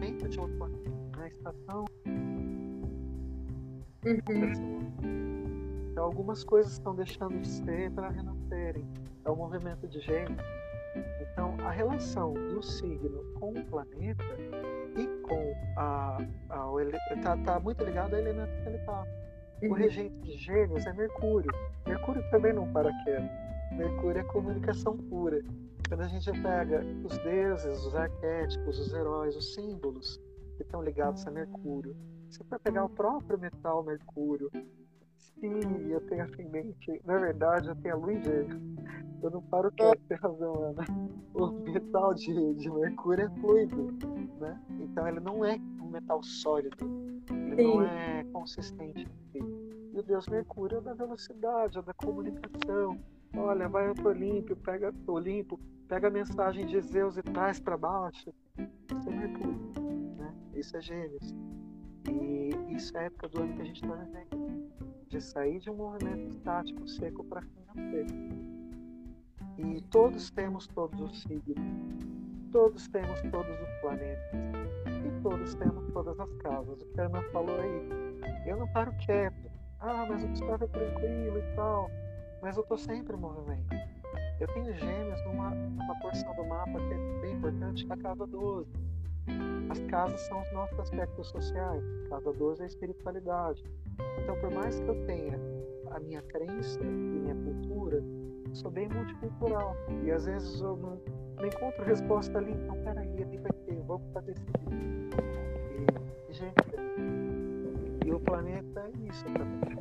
dentro 0.00 0.28
de 0.28 0.38
outra 0.38 0.68
na 1.16 1.28
estação. 1.28 1.84
Uhum. 4.04 4.82
Então, 5.90 6.04
algumas 6.04 6.42
coisas 6.42 6.72
estão 6.72 6.94
deixando 6.94 7.40
de 7.40 7.48
ser 7.48 7.90
para 7.92 8.08
renascerem. 8.08 8.86
É 9.24 9.30
o 9.30 9.36
movimento 9.36 9.86
de 9.86 10.00
gêmeos. 10.00 10.42
Então, 11.20 11.56
a 11.60 11.70
relação 11.70 12.34
do 12.34 12.62
signo 12.62 13.24
com 13.38 13.50
o 13.50 13.64
planeta 13.66 14.24
e 14.96 15.06
com 15.22 15.54
a. 15.76 16.18
está 17.14 17.36
tá 17.38 17.60
muito 17.60 17.84
ligado 17.84 18.14
ao 18.14 18.20
elemento 18.20 18.50
que 18.62 18.68
ele 18.68 18.78
está. 18.78 19.06
O 19.62 19.66
uhum. 19.66 19.72
regente 19.74 20.14
de 20.22 20.36
gêmeos 20.36 20.84
é 20.84 20.92
Mercúrio. 20.92 21.50
Mercúrio 21.86 22.22
também 22.30 22.52
não 22.52 22.70
para 22.72 22.90
quieto. 23.04 23.30
Mercúrio 23.76 24.20
é 24.20 24.24
comunicação 24.24 24.96
pura. 24.96 25.40
Quando 25.92 26.04
a 26.04 26.08
gente 26.08 26.32
pega 26.40 26.82
os 27.04 27.18
deuses, 27.18 27.84
os 27.84 27.94
arquétipos, 27.94 28.78
os 28.78 28.94
heróis, 28.94 29.36
os 29.36 29.52
símbolos 29.52 30.18
que 30.56 30.62
estão 30.62 30.82
ligados 30.82 31.26
a 31.26 31.30
Mercúrio, 31.30 31.94
você 32.30 32.42
vai 32.44 32.58
pegar 32.60 32.86
o 32.86 32.88
próprio 32.88 33.38
metal 33.38 33.84
Mercúrio. 33.84 34.50
Sim, 35.18 35.90
eu 35.90 36.00
tenho 36.06 36.24
ascendente. 36.24 36.98
Na 37.04 37.18
verdade, 37.18 37.68
eu 37.68 37.76
tenho 37.76 37.94
a 37.94 37.98
luz 37.98 38.24
gêmeo. 38.24 38.58
Eu 39.22 39.32
não 39.32 39.42
paro 39.42 39.70
quieto, 39.72 40.00
tem 40.08 40.16
razão, 40.16 40.62
Ana. 40.62 40.82
O 41.34 41.48
metal 41.50 42.14
de, 42.14 42.54
de 42.54 42.70
Mercúrio 42.70 43.26
é 43.26 43.40
fluido, 43.42 43.92
né? 44.40 44.58
Então 44.80 45.06
ele 45.06 45.20
não 45.20 45.44
é 45.44 45.56
um 45.78 45.90
metal 45.90 46.22
sólido. 46.22 46.74
Ele 47.30 47.56
Sim. 47.56 47.76
não 47.76 47.82
é 47.82 48.24
consistente. 48.32 49.06
E 49.34 49.98
o 49.98 50.02
deus 50.02 50.26
Mercúrio 50.26 50.78
é 50.78 50.80
da 50.80 50.94
velocidade, 50.94 51.76
é 51.76 51.82
da 51.82 51.92
comunicação. 51.92 52.98
Olha, 53.36 53.68
vai 53.68 53.88
ao 53.88 53.94
Olimpo, 54.06 54.54
pega 54.56 54.92
Olimpo, 55.06 55.58
pega 55.92 56.08
a 56.08 56.10
mensagem 56.10 56.64
de 56.64 56.80
Zeus 56.80 57.18
e 57.18 57.22
traz 57.22 57.60
para 57.60 57.76
baixo. 57.76 58.32
Isso 58.56 59.10
é 59.10 59.12
Mercúrio, 59.12 59.74
né? 60.16 60.34
Isso 60.54 60.74
é 60.74 60.80
Gêmeos. 60.80 61.34
E 62.08 62.74
isso 62.74 62.96
é 62.96 63.00
a 63.00 63.02
época 63.02 63.28
do 63.28 63.42
ano 63.42 63.54
que 63.54 63.60
a 63.60 63.64
gente 63.66 63.84
está 63.84 63.94
vivendo. 63.96 64.72
De 65.08 65.20
sair 65.20 65.58
de 65.58 65.68
um 65.68 65.76
movimento 65.76 66.28
estático, 66.28 66.88
seco, 66.88 67.22
para 67.24 67.42
renascer. 67.42 68.06
E 69.58 69.82
todos 69.90 70.30
temos 70.30 70.66
todos 70.68 70.98
os 70.98 71.20
signos. 71.24 71.58
Todos 72.50 72.88
temos 72.88 73.20
todos 73.30 73.60
os 73.60 73.80
planetas. 73.82 74.32
E 74.86 75.22
todos 75.22 75.54
temos 75.56 75.92
todas 75.92 76.18
as 76.18 76.32
casas. 76.36 76.80
O 76.80 76.86
que 76.86 77.00
a 77.02 77.04
Ana 77.04 77.22
falou 77.24 77.60
aí. 77.60 78.46
Eu 78.46 78.56
não 78.56 78.68
paro 78.72 78.94
quieto. 79.04 79.50
Ah, 79.78 80.06
mas 80.08 80.24
o 80.24 80.28
Gustavo 80.28 80.64
é 80.64 80.68
tranquilo 80.68 81.38
e 81.38 81.54
tal. 81.54 81.90
Mas 82.40 82.56
eu 82.56 82.62
estou 82.62 82.78
sempre 82.78 83.14
em 83.14 83.20
movimento. 83.20 83.91
Eu 84.42 84.48
tenho 84.48 84.74
gêmeos 84.74 85.24
numa, 85.24 85.50
numa 85.50 85.94
porção 86.00 86.34
do 86.34 86.44
mapa 86.44 86.72
que 86.72 86.94
é 86.94 87.20
bem 87.20 87.34
importante, 87.36 87.86
que 87.86 87.92
é 87.92 87.94
a 87.94 87.98
casa 87.98 88.26
12. 88.26 88.68
As 89.70 89.78
casas 89.82 90.20
são 90.22 90.42
os 90.42 90.52
nossos 90.52 90.80
aspectos 90.80 91.28
sociais. 91.28 91.84
Casa 92.08 92.32
12 92.32 92.60
é 92.60 92.64
a 92.64 92.66
espiritualidade. 92.66 93.62
Então, 94.20 94.36
por 94.40 94.50
mais 94.50 94.80
que 94.80 94.88
eu 94.88 95.06
tenha 95.06 95.38
a 95.92 96.00
minha 96.00 96.20
crença 96.22 96.80
e 96.80 96.84
minha 96.84 97.36
cultura, 97.36 98.02
sou 98.52 98.68
bem 98.68 98.88
multicultural. 98.88 99.76
E 100.02 100.10
às 100.10 100.24
vezes 100.24 100.60
eu 100.60 100.76
não, 100.76 101.00
não 101.36 101.46
encontro 101.46 101.84
resposta 101.84 102.36
ali. 102.38 102.50
Então, 102.50 102.74
peraí, 102.82 103.22
ali 103.22 103.38
vai 103.38 103.52
ter, 103.64 103.80
vamos 103.82 104.12
fazer 104.12 104.32
isso. 104.32 104.42
E, 106.28 106.32
gente, 106.32 106.54
e 108.04 108.12
o 108.12 108.18
planeta 108.18 108.90
é 108.92 109.08
isso 109.08 109.24
também. 109.26 109.78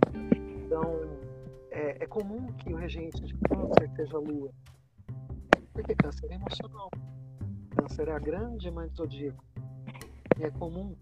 Então, 0.63 1.30
é, 1.71 2.03
é 2.03 2.05
comum 2.05 2.51
que 2.53 2.73
o 2.73 2.75
regente 2.75 3.23
de 3.23 3.33
câncer 3.37 3.89
seja 3.95 4.17
lua. 4.17 4.51
Porque 5.73 5.95
câncer 5.95 6.29
é 6.29 6.35
emocional. 6.35 6.91
Câncer 7.75 8.09
é 8.09 8.11
a 8.11 8.19
grande 8.19 8.69
mãe 8.69 8.87
do 8.89 8.95
zodíaco. 8.95 9.43
E 10.37 10.43
é 10.43 10.51
comum 10.51 10.95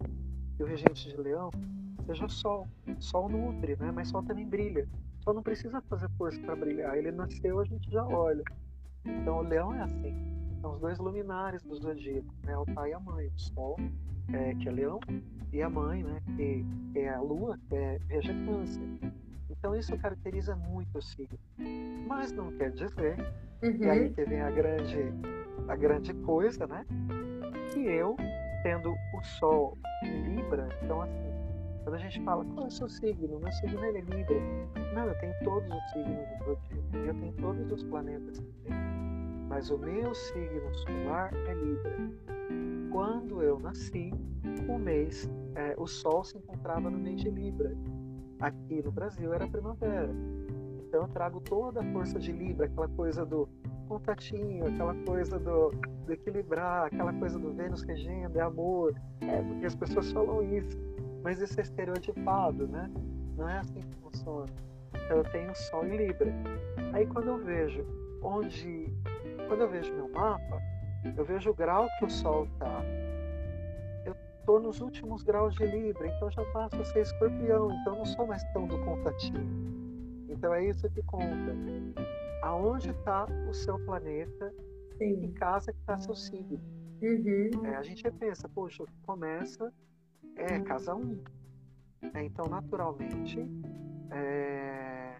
que 0.56 0.62
o 0.62 0.66
regente 0.66 1.08
de 1.08 1.16
leão 1.16 1.50
seja 2.06 2.28
sol. 2.28 2.68
Sol 3.00 3.28
nutre, 3.28 3.76
né? 3.76 3.90
mas 3.90 4.08
sol 4.08 4.22
também 4.22 4.46
brilha. 4.46 4.88
Só 5.24 5.34
não 5.34 5.42
precisa 5.42 5.82
fazer 5.82 6.08
força 6.16 6.40
para 6.40 6.56
brilhar. 6.56 6.96
Ele 6.96 7.10
nasceu, 7.10 7.58
a 7.58 7.64
gente 7.64 7.90
já 7.90 8.06
olha. 8.06 8.44
Então 9.04 9.38
o 9.38 9.42
leão 9.42 9.74
é 9.74 9.82
assim. 9.82 10.14
São 10.60 10.74
os 10.74 10.80
dois 10.80 10.98
luminares 10.98 11.62
do 11.64 11.74
zodíaco, 11.76 12.32
né? 12.44 12.56
o 12.56 12.64
pai 12.66 12.90
e 12.90 12.92
a 12.92 13.00
mãe. 13.00 13.26
O 13.26 13.38
sol, 13.40 13.76
é, 14.32 14.54
que 14.54 14.68
é 14.68 14.72
leão, 14.72 15.00
e 15.52 15.62
a 15.62 15.68
mãe, 15.68 16.04
né? 16.04 16.22
que, 16.36 16.64
que 16.92 16.98
é 17.00 17.08
a 17.08 17.20
lua, 17.20 17.58
que 17.68 17.74
é 17.74 17.98
rege 18.08 18.32
câncer. 18.44 18.82
Então 19.60 19.76
isso 19.76 19.96
caracteriza 19.98 20.56
muito 20.56 20.96
o 20.96 21.02
signo. 21.02 21.38
Mas 22.08 22.32
não 22.32 22.50
quer 22.52 22.70
dizer, 22.70 23.16
uhum. 23.62 23.76
e 23.76 23.90
aí 23.90 24.10
que 24.10 24.24
vem 24.24 24.40
a 24.40 24.50
grande, 24.50 25.12
a 25.68 25.76
grande 25.76 26.14
coisa, 26.14 26.66
né? 26.66 26.86
Que 27.70 27.80
eu, 27.80 28.16
tendo 28.62 28.90
o 28.90 29.22
Sol 29.22 29.76
em 30.02 30.34
Libra, 30.34 30.66
então 30.82 31.02
assim, 31.02 31.30
quando 31.84 31.94
a 31.94 31.98
gente 31.98 32.22
fala, 32.22 32.42
qual 32.46 32.64
é 32.64 32.68
o 32.68 32.70
seu 32.70 32.88
signo? 32.88 33.38
Meu 33.38 33.52
signo 33.52 33.84
é 33.84 34.00
Libra. 34.00 34.40
Não, 34.94 35.04
eu 35.04 35.18
tenho 35.18 35.34
todos 35.44 35.68
os 35.68 35.90
signos 35.90 36.26
do 36.38 36.44
zodíaco. 36.44 36.96
Eu 36.96 37.14
tenho 37.14 37.32
todos 37.34 37.72
os 37.72 37.84
planetas 37.84 38.42
Mas 39.46 39.70
o 39.70 39.76
meu 39.76 40.14
signo 40.14 40.74
solar 40.74 41.34
é 41.34 41.52
Libra. 41.52 41.96
Quando 42.90 43.42
eu 43.42 43.58
nasci, 43.60 44.10
o 44.68 44.78
mês, 44.78 45.30
é, 45.54 45.74
o 45.76 45.86
Sol 45.86 46.24
se 46.24 46.38
encontrava 46.38 46.90
no 46.90 46.98
mês 46.98 47.20
de 47.20 47.30
Libra 47.30 47.76
aqui 48.40 48.82
no 48.82 48.90
Brasil 48.90 49.32
era 49.32 49.46
primavera. 49.46 50.10
Então 50.88 51.02
eu 51.02 51.08
trago 51.08 51.40
toda 51.40 51.80
a 51.80 51.92
força 51.92 52.18
de 52.18 52.32
Libra, 52.32 52.66
aquela 52.66 52.88
coisa 52.88 53.24
do 53.24 53.48
contatinho, 53.86 54.66
aquela 54.66 54.94
coisa 55.04 55.38
do, 55.38 55.70
do 56.04 56.12
equilibrar, 56.12 56.86
aquela 56.86 57.12
coisa 57.12 57.38
do 57.38 57.52
Vênus 57.52 57.82
regendo, 57.82 58.38
é 58.38 58.42
amor. 58.42 58.94
É, 59.20 59.42
porque 59.42 59.66
as 59.66 59.74
pessoas 59.74 60.10
falam 60.10 60.42
isso, 60.56 60.76
mas 61.22 61.40
isso 61.40 61.58
é 61.60 61.62
estereotipado, 61.62 62.66
né? 62.66 62.90
Não 63.36 63.48
é 63.48 63.58
assim 63.58 63.80
que 63.80 63.94
funciona. 63.96 64.50
Então 64.94 65.18
eu 65.18 65.24
tenho 65.24 65.54
Sol 65.54 65.86
em 65.86 65.96
Libra. 65.96 66.32
Aí 66.92 67.06
quando 67.06 67.28
eu 67.28 67.38
vejo 67.38 67.84
onde. 68.22 68.88
Quando 69.48 69.62
eu 69.62 69.68
vejo 69.68 69.92
meu 69.94 70.08
mapa, 70.08 70.60
eu 71.16 71.24
vejo 71.24 71.50
o 71.50 71.54
grau 71.54 71.88
que 71.98 72.04
o 72.04 72.10
Sol 72.10 72.44
está 72.44 72.82
estou 74.40 74.60
nos 74.60 74.80
últimos 74.80 75.22
graus 75.22 75.54
de 75.54 75.64
Libra, 75.64 76.08
então 76.08 76.30
já 76.30 76.44
passo 76.52 76.80
a 76.80 76.84
ser 76.84 77.02
escorpião, 77.02 77.70
então 77.70 77.96
não 77.96 78.06
sou 78.06 78.26
mais 78.26 78.42
tão 78.52 78.66
do 78.66 78.78
contatinho. 78.84 79.46
Então 80.28 80.52
é 80.52 80.66
isso 80.66 80.88
que 80.90 81.02
conta. 81.02 81.54
Aonde 82.42 82.90
está 82.90 83.26
o 83.48 83.54
seu 83.54 83.78
planeta? 83.84 84.52
Sim. 84.96 85.24
Em 85.24 85.32
casa 85.32 85.72
que 85.72 85.78
está 85.80 86.00
seu 86.00 86.14
signo. 86.14 86.60
Uhum. 87.02 87.66
É, 87.66 87.76
a 87.76 87.82
gente 87.82 88.10
pensa, 88.12 88.48
poxa, 88.48 88.84
começa 89.02 89.72
é 90.36 90.60
casa 90.60 90.94
1. 90.94 90.98
Um. 90.98 91.22
É, 92.14 92.24
então, 92.24 92.46
naturalmente, 92.46 93.46
é, 94.10 95.16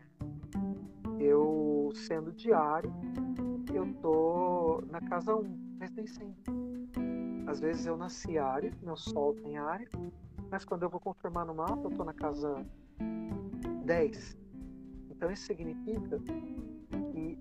eu 1.19 1.91
sendo 1.95 2.33
diário, 2.33 2.93
eu 3.73 3.93
tô 4.01 4.83
na 4.91 5.01
casa 5.01 5.37
1, 5.37 5.41
um, 5.41 5.77
mas 5.79 5.91
nem 5.93 6.07
sempre. 6.07 6.70
Às 7.51 7.59
vezes 7.59 7.85
eu 7.85 7.97
nasci 7.97 8.39
área, 8.39 8.73
meu 8.81 8.97
sol 8.97 9.35
tem 9.35 9.59
área, 9.59 9.89
mas 10.49 10.65
quando 10.65 10.85
eu 10.85 10.89
vou 10.89 11.01
confirmar 11.01 11.45
no 11.45 11.53
mapa, 11.53 11.81
eu 11.83 11.91
tô 11.91 12.05
na 12.05 12.15
casa 12.15 12.65
10. 13.85 14.39
Então 15.11 15.33
isso 15.33 15.47
significa 15.47 16.21
que 17.11 17.37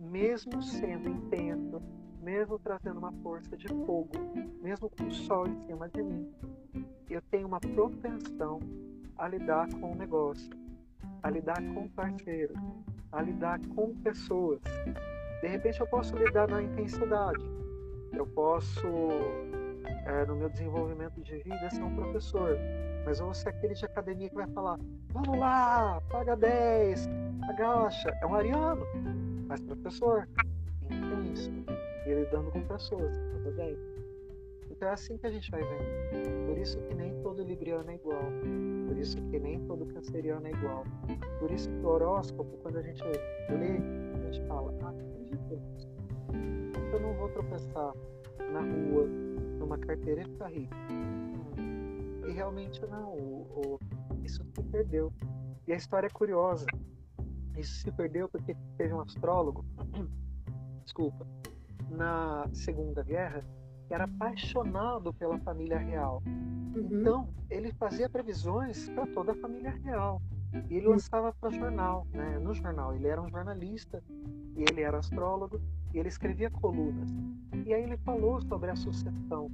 mesmo 0.00 0.60
sendo 0.60 1.08
intenso, 1.08 1.80
mesmo 2.20 2.58
trazendo 2.58 2.98
uma 2.98 3.12
força 3.22 3.56
de 3.56 3.68
fogo, 3.68 4.10
mesmo 4.60 4.90
com 4.90 5.06
o 5.06 5.12
sol 5.12 5.46
em 5.46 5.64
cima 5.66 5.88
de 5.90 6.02
mim, 6.02 6.28
eu 7.08 7.22
tenho 7.30 7.46
uma 7.46 7.60
propensão 7.60 8.58
a 9.16 9.28
lidar 9.28 9.72
com 9.74 9.92
o 9.92 9.94
negócio, 9.94 10.50
a 11.22 11.30
lidar 11.30 11.62
com 11.72 11.88
parceiros, 11.90 12.58
a 13.12 13.22
lidar 13.22 13.60
com 13.76 13.94
pessoas. 13.98 14.60
De 15.40 15.46
repente 15.46 15.78
eu 15.78 15.86
posso 15.86 16.16
lidar 16.16 16.48
na 16.48 16.60
intensidade, 16.60 17.44
eu 18.12 18.26
posso, 18.26 18.86
é, 20.06 20.24
no 20.26 20.36
meu 20.36 20.48
desenvolvimento 20.48 21.20
de 21.20 21.38
vida, 21.38 21.70
ser 21.70 21.82
um 21.82 21.94
professor, 21.94 22.58
mas 23.04 23.18
eu 23.18 23.26
vou 23.26 23.34
ser 23.34 23.50
aquele 23.50 23.74
de 23.74 23.84
academia 23.84 24.28
que 24.28 24.34
vai 24.34 24.46
falar: 24.48 24.78
vamos 25.10 25.38
lá, 25.38 26.00
paga 26.10 26.36
10, 26.36 27.08
agacha. 27.48 28.08
É 28.20 28.26
um 28.26 28.34
ariano, 28.34 28.86
mas 29.48 29.60
professor, 29.60 30.28
isso. 31.32 31.50
E 32.06 32.14
lidando 32.14 32.50
com 32.50 32.62
pessoas, 32.62 33.16
10. 33.56 33.78
Então 34.70 34.88
é 34.88 34.92
assim 34.92 35.16
que 35.16 35.26
a 35.26 35.30
gente 35.30 35.50
vai 35.50 35.62
vendo. 35.62 36.46
Por 36.46 36.58
isso 36.58 36.78
que 36.82 36.94
nem 36.94 37.14
todo 37.22 37.42
libriano 37.42 37.90
é 37.90 37.94
igual. 37.94 38.24
Por 38.86 38.98
isso 38.98 39.16
que 39.30 39.38
nem 39.38 39.60
todo 39.66 39.86
canceriano 39.86 40.46
é 40.46 40.50
igual. 40.50 40.84
Por 41.38 41.50
isso 41.50 41.70
que 41.70 41.76
o 41.76 41.88
horóscopo, 41.88 42.56
quando 42.58 42.78
a 42.78 42.82
gente 42.82 43.02
lê, 43.02 43.78
a 44.14 44.30
gente 44.30 44.46
fala, 44.46 44.74
ah, 44.82 44.90
acredito. 44.90 45.62
Eu 46.92 47.00
não 47.00 47.14
vou 47.14 47.28
tropeçar 47.28 47.92
na 48.52 48.60
rua, 48.60 49.06
numa 49.58 49.78
carteira 49.78 50.22
e 50.22 50.24
ficar 50.24 50.48
rico. 50.48 50.74
E 52.26 52.32
realmente 52.32 52.80
não. 52.86 53.14
O, 53.14 53.46
o, 53.54 53.78
isso 54.24 54.44
se 54.54 54.62
perdeu. 54.64 55.12
E 55.66 55.72
a 55.72 55.76
história 55.76 56.06
é 56.06 56.10
curiosa. 56.10 56.66
Isso 57.56 57.82
se 57.82 57.92
perdeu 57.92 58.28
porque 58.28 58.54
teve 58.76 58.92
um 58.92 59.00
astrólogo, 59.00 59.64
desculpa, 60.84 61.26
na 61.90 62.48
Segunda 62.52 63.02
Guerra, 63.02 63.44
que 63.86 63.94
era 63.94 64.04
apaixonado 64.04 65.12
pela 65.14 65.38
família 65.38 65.78
real. 65.78 66.22
Uhum. 66.26 67.00
Então, 67.00 67.28
ele 67.48 67.72
fazia 67.72 68.08
previsões 68.08 68.88
para 68.90 69.06
toda 69.06 69.32
a 69.32 69.34
família 69.36 69.70
real. 69.70 70.20
E 70.68 70.76
ele 70.76 70.86
lançava 70.86 71.32
para 71.32 71.50
jornal, 71.50 72.06
né? 72.12 72.38
no 72.38 72.54
jornal. 72.54 72.94
Ele 72.94 73.08
era 73.08 73.20
um 73.20 73.28
jornalista, 73.28 74.02
e 74.56 74.62
ele 74.70 74.82
era 74.82 74.98
astrólogo, 74.98 75.60
e 75.96 75.98
ele 75.98 76.08
escrevia 76.10 76.50
colunas. 76.50 77.08
E 77.64 77.72
aí 77.72 77.82
ele 77.82 77.96
falou 77.96 78.38
sobre 78.42 78.70
a 78.70 78.76
sucessão, 78.76 79.50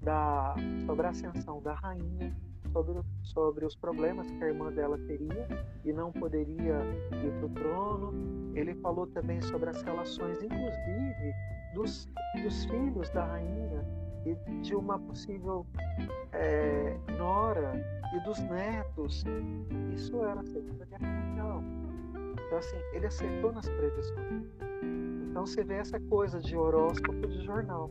da, 0.00 0.54
sobre 0.86 1.06
a 1.06 1.10
ascensão 1.10 1.60
da 1.60 1.74
rainha, 1.74 2.34
sobre, 2.72 2.94
sobre 3.22 3.66
os 3.66 3.76
problemas 3.76 4.30
que 4.30 4.42
a 4.42 4.48
irmã 4.48 4.72
dela 4.72 4.96
teria 5.06 5.46
e 5.84 5.92
não 5.92 6.10
poderia 6.10 6.80
ir 7.22 7.32
para 7.38 7.46
o 7.46 7.48
trono. 7.50 8.14
Ele 8.54 8.74
falou 8.76 9.06
também 9.08 9.42
sobre 9.42 9.68
as 9.68 9.82
relações, 9.82 10.42
inclusive 10.42 11.34
dos, 11.74 12.08
dos 12.42 12.64
filhos 12.64 13.10
da 13.10 13.26
rainha 13.26 13.84
e 14.24 14.34
de 14.62 14.74
uma 14.74 14.98
possível 14.98 15.66
é, 16.32 16.96
nora 17.18 17.74
e 18.16 18.20
dos 18.20 18.38
netos. 18.44 19.22
Isso 19.94 20.24
era 20.24 20.40
a 20.40 20.44
Segunda 20.44 20.86
Guerra 20.86 21.06
Mundial. 21.06 21.62
Então, 22.46 22.58
assim, 22.58 22.78
ele 22.94 23.06
acertou 23.06 23.52
nas 23.52 23.68
previsões. 23.68 25.13
Então, 25.34 25.44
você 25.44 25.64
vê 25.64 25.74
essa 25.74 25.98
coisa 25.98 26.38
de 26.38 26.56
horóscopo 26.56 27.26
de 27.26 27.42
jornal. 27.42 27.90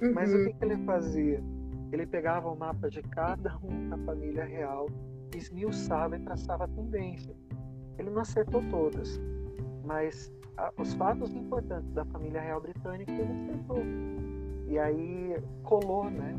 Uhum. 0.00 0.14
Mas 0.14 0.32
o 0.32 0.42
que, 0.42 0.54
que 0.54 0.64
ele 0.64 0.78
fazia? 0.86 1.44
Ele 1.92 2.06
pegava 2.06 2.48
o 2.48 2.56
mapa 2.56 2.88
de 2.88 3.02
cada 3.02 3.58
um 3.62 3.90
da 3.90 3.98
família 3.98 4.42
real, 4.42 4.86
esmiuçava 5.36 6.16
e 6.16 6.20
traçava 6.20 6.64
a 6.64 6.68
tendência. 6.68 7.36
Ele 7.98 8.08
não 8.08 8.22
acertou 8.22 8.62
todas, 8.70 9.20
mas 9.84 10.32
os 10.78 10.94
fatos 10.94 11.34
importantes 11.34 11.92
da 11.92 12.06
família 12.06 12.40
real 12.40 12.62
britânica 12.62 13.12
ele 13.12 13.32
acertou. 13.32 13.82
E 14.66 14.78
aí 14.78 15.36
colou 15.64 16.08
né, 16.08 16.34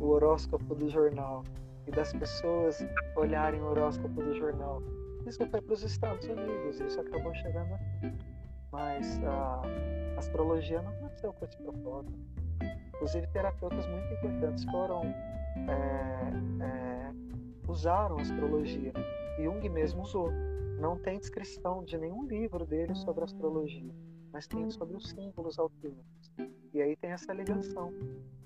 o 0.00 0.06
horóscopo 0.06 0.74
do 0.74 0.88
jornal 0.88 1.44
e 1.86 1.90
das 1.90 2.10
pessoas 2.14 2.82
olharem 3.16 3.60
o 3.60 3.66
horóscopo 3.66 4.22
do 4.22 4.34
jornal. 4.34 4.82
Isso 5.26 5.46
foi 5.46 5.60
para 5.60 5.74
os 5.74 5.82
Estados 5.82 6.26
Unidos, 6.26 6.80
isso 6.80 6.98
acabou 6.98 7.34
chegando 7.34 7.74
aqui. 7.74 8.29
Mas 8.72 9.22
a 9.24 9.62
astrologia 10.16 10.82
não 10.82 11.00
nasceu 11.00 11.32
com 11.32 11.44
esse 11.44 11.56
propósito. 11.56 12.18
Inclusive, 12.94 13.26
terapeutas 13.28 13.86
muito 13.86 14.12
importantes 14.14 14.64
foram 14.64 15.02
é, 15.02 16.64
é, 16.64 17.12
usaram 17.68 18.18
a 18.18 18.22
astrologia. 18.22 18.92
Jung 19.38 19.68
mesmo 19.68 20.02
usou 20.02 20.30
não 20.80 20.96
tem 20.96 21.18
descrição 21.18 21.84
de 21.84 21.98
nenhum 21.98 22.26
livro 22.26 22.64
dele 22.64 22.94
sobre 22.94 23.22
astrologia, 23.22 23.94
mas 24.32 24.46
tem 24.46 24.70
sobre 24.70 24.96
os 24.96 25.10
símbolos 25.10 25.58
alquímicos. 25.58 26.32
E 26.72 26.80
aí 26.80 26.96
tem 26.96 27.10
essa 27.10 27.32
ligação 27.34 27.92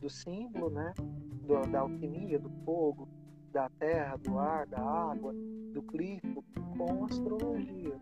do 0.01 0.11
símbolo, 0.11 0.69
né, 0.71 0.93
do, 0.99 1.61
da 1.71 1.81
alquimia, 1.81 2.39
do 2.39 2.51
fogo, 2.65 3.09
da 3.53 3.69
terra, 3.79 4.17
do 4.17 4.37
ar, 4.37 4.67
da 4.67 4.81
água, 4.81 5.33
do 5.73 5.83
clifo, 5.83 6.45
com 6.77 7.05
a 7.05 7.07
astrologia. 7.07 7.97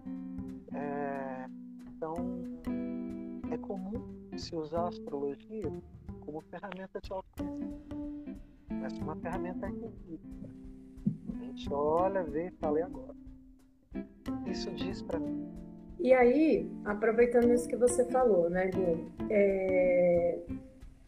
É, 0.73 1.47
então, 2.03 2.17
é 3.53 3.57
comum 3.59 4.03
se 4.37 4.57
usar 4.57 4.87
a 4.87 4.89
astrologia 4.89 5.71
como 6.23 6.41
ferramenta 6.41 7.01
de 7.01 7.13
autoconhecimento, 7.13 8.37
mas 8.71 8.99
uma 8.99 9.15
ferramenta 9.15 9.67
arquetípica. 9.67 10.51
A 11.33 11.45
gente 11.45 11.73
olha, 11.73 12.25
vê 12.25 12.49
e 12.49 12.51
fala, 12.51 12.81
e 12.81 12.83
agora? 12.83 13.15
isso 14.47 14.69
diz 14.73 15.01
para 15.03 15.21
mim? 15.21 15.49
E 16.01 16.13
aí, 16.13 16.69
aproveitando 16.85 17.53
isso 17.53 17.69
que 17.69 17.77
você 17.77 18.05
falou, 18.07 18.51
né, 18.51 18.69
Gu? 18.73 19.13
É... 19.31 20.41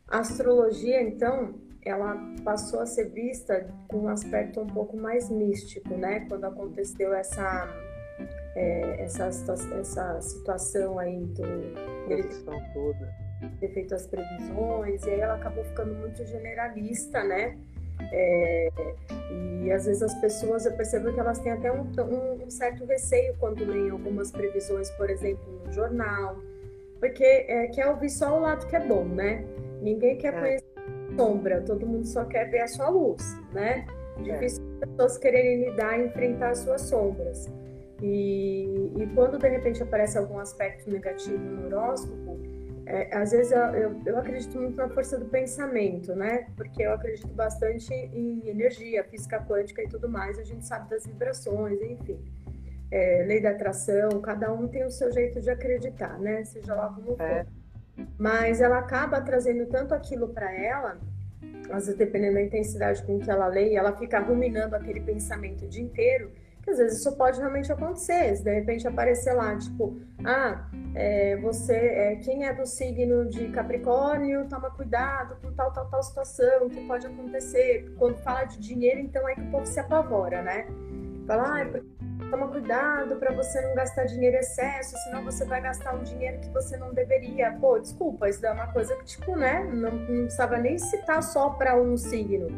A 0.06 0.20
astrologia, 0.20 1.02
então, 1.02 1.54
ela 1.84 2.16
passou 2.44 2.78
a 2.78 2.86
ser 2.86 3.10
vista 3.10 3.68
com 3.88 4.02
um 4.02 4.08
aspecto 4.08 4.60
um 4.60 4.66
pouco 4.68 4.96
mais 4.96 5.28
místico, 5.28 5.96
né? 5.96 6.20
Quando 6.28 6.44
aconteceu 6.44 7.12
essa 7.12 7.66
é, 8.54 9.02
essa, 9.02 9.26
essa 9.26 10.20
situação 10.20 10.98
aí 10.98 11.18
do 11.18 12.06
dele 12.08 12.28
toda 12.72 13.24
ter 13.60 13.68
feito 13.68 13.94
as 13.94 14.06
previsões 14.06 15.04
e 15.04 15.10
aí 15.10 15.20
ela 15.20 15.34
acabou 15.34 15.64
ficando 15.64 15.94
muito 15.94 16.24
generalista, 16.24 17.22
né? 17.24 17.56
É, 18.12 18.68
e 19.62 19.70
às 19.70 19.86
vezes 19.86 20.02
as 20.02 20.14
pessoas, 20.16 20.66
eu 20.66 20.72
percebo 20.72 21.12
que 21.12 21.20
elas 21.20 21.38
têm 21.38 21.52
até 21.52 21.70
um, 21.70 21.82
um, 21.82 22.44
um, 22.44 22.50
certo 22.50 22.84
receio 22.84 23.34
quando 23.38 23.64
leem 23.64 23.90
algumas 23.90 24.30
previsões, 24.30 24.90
por 24.92 25.08
exemplo, 25.08 25.44
no 25.64 25.72
jornal, 25.72 26.36
porque 26.98 27.24
é, 27.24 27.68
quer 27.68 27.86
ouvir 27.86 28.10
só 28.10 28.36
o 28.36 28.40
lado 28.40 28.66
que 28.66 28.74
é 28.74 28.80
bom, 28.80 29.04
né? 29.04 29.44
Ninguém 29.80 30.16
quer 30.18 30.34
é. 30.34 30.40
conhecer 30.40 30.66
a 30.76 31.16
sombra, 31.16 31.60
todo 31.62 31.86
mundo 31.86 32.06
só 32.06 32.24
quer 32.24 32.50
ver 32.50 32.60
a 32.60 32.68
sua 32.68 32.88
luz, 32.88 33.36
né? 33.52 33.86
É. 34.18 34.22
Difícil 34.22 34.62
as 34.82 34.90
pessoas 34.90 35.18
quererem 35.18 35.70
lidar 35.70 35.98
e 35.98 36.06
enfrentar 36.06 36.50
as 36.50 36.58
suas 36.58 36.82
sombras. 36.82 37.48
E, 38.04 38.66
e 38.98 39.06
quando 39.14 39.38
de 39.38 39.48
repente 39.48 39.82
aparece 39.82 40.18
algum 40.18 40.38
aspecto 40.38 40.90
negativo 40.90 41.38
no 41.38 41.64
horóscopo, 41.64 42.38
é, 42.84 43.16
às 43.16 43.30
vezes 43.30 43.50
eu, 43.50 43.58
eu, 43.58 44.00
eu, 44.04 44.18
acredito 44.18 44.60
muito 44.60 44.76
na 44.76 44.90
força 44.90 45.18
do 45.18 45.24
pensamento, 45.24 46.14
né? 46.14 46.48
Porque 46.54 46.82
eu 46.82 46.92
acredito 46.92 47.28
bastante 47.28 47.94
em 47.94 48.46
energia, 48.46 49.02
física 49.04 49.40
quântica 49.40 49.82
e 49.82 49.88
tudo 49.88 50.06
mais. 50.06 50.38
A 50.38 50.42
gente 50.42 50.66
sabe 50.66 50.90
das 50.90 51.06
vibrações, 51.06 51.80
enfim. 51.80 52.22
É, 52.90 53.24
lei 53.26 53.40
da 53.40 53.52
atração, 53.52 54.20
cada 54.20 54.52
um 54.52 54.68
tem 54.68 54.84
o 54.84 54.90
seu 54.90 55.10
jeito 55.10 55.40
de 55.40 55.48
acreditar, 55.48 56.18
né? 56.18 56.44
Seja 56.44 56.74
lá 56.74 56.90
como 56.90 57.16
for. 57.16 57.22
É. 57.22 57.46
Mas 58.18 58.60
ela 58.60 58.80
acaba 58.80 59.18
trazendo 59.22 59.64
tanto 59.64 59.94
aquilo 59.94 60.28
para 60.28 60.52
ela, 60.54 60.98
às 61.70 61.86
vezes 61.86 61.96
dependendo 61.96 62.34
da 62.34 62.42
intensidade 62.42 63.02
com 63.02 63.18
que 63.18 63.30
ela 63.30 63.46
lê, 63.46 63.72
ela 63.72 63.96
fica 63.96 64.18
ruminando 64.18 64.76
aquele 64.76 65.00
pensamento 65.00 65.64
o 65.64 65.68
dia 65.68 65.82
inteiro 65.82 66.43
que 66.64 66.70
às 66.70 66.78
vezes 66.78 67.00
isso 67.00 67.12
pode 67.16 67.38
realmente 67.38 67.70
acontecer. 67.70 68.34
Se 68.36 68.42
de 68.42 68.52
repente 68.52 68.88
aparecer 68.88 69.34
lá, 69.34 69.56
tipo, 69.56 70.00
ah, 70.24 70.66
é, 70.94 71.36
você, 71.36 71.74
é, 71.74 72.16
quem 72.16 72.46
é 72.46 72.54
do 72.54 72.64
signo 72.66 73.28
de 73.28 73.48
Capricórnio, 73.48 74.48
toma 74.48 74.70
cuidado 74.70 75.36
com 75.42 75.52
tal, 75.52 75.72
tal, 75.72 75.86
tal 75.90 76.02
situação 76.02 76.68
que 76.70 76.86
pode 76.86 77.06
acontecer. 77.06 77.94
Quando 77.98 78.16
fala 78.18 78.44
de 78.44 78.58
dinheiro, 78.58 79.00
então 79.00 79.28
é 79.28 79.34
que 79.34 79.42
o 79.42 79.50
povo 79.50 79.66
se 79.66 79.78
apavora, 79.78 80.42
né? 80.42 80.66
Fala, 81.26 81.62
ah, 81.62 82.30
toma 82.30 82.48
cuidado 82.48 83.16
para 83.16 83.32
você 83.32 83.60
não 83.60 83.74
gastar 83.74 84.04
dinheiro 84.04 84.36
em 84.36 84.40
excesso, 84.40 84.96
senão 85.04 85.24
você 85.24 85.44
vai 85.44 85.60
gastar 85.60 85.94
um 85.94 86.02
dinheiro 86.02 86.40
que 86.40 86.48
você 86.50 86.76
não 86.76 86.92
deveria. 86.94 87.52
Pô, 87.60 87.78
desculpa, 87.78 88.28
isso 88.28 88.44
é 88.44 88.52
uma 88.52 88.72
coisa 88.72 88.96
que, 88.96 89.04
tipo, 89.04 89.36
né, 89.36 89.64
não, 89.64 89.90
não 89.90 90.24
precisava 90.24 90.58
nem 90.58 90.78
citar 90.78 91.22
só 91.22 91.50
para 91.50 91.76
um 91.80 91.96
signo. 91.96 92.48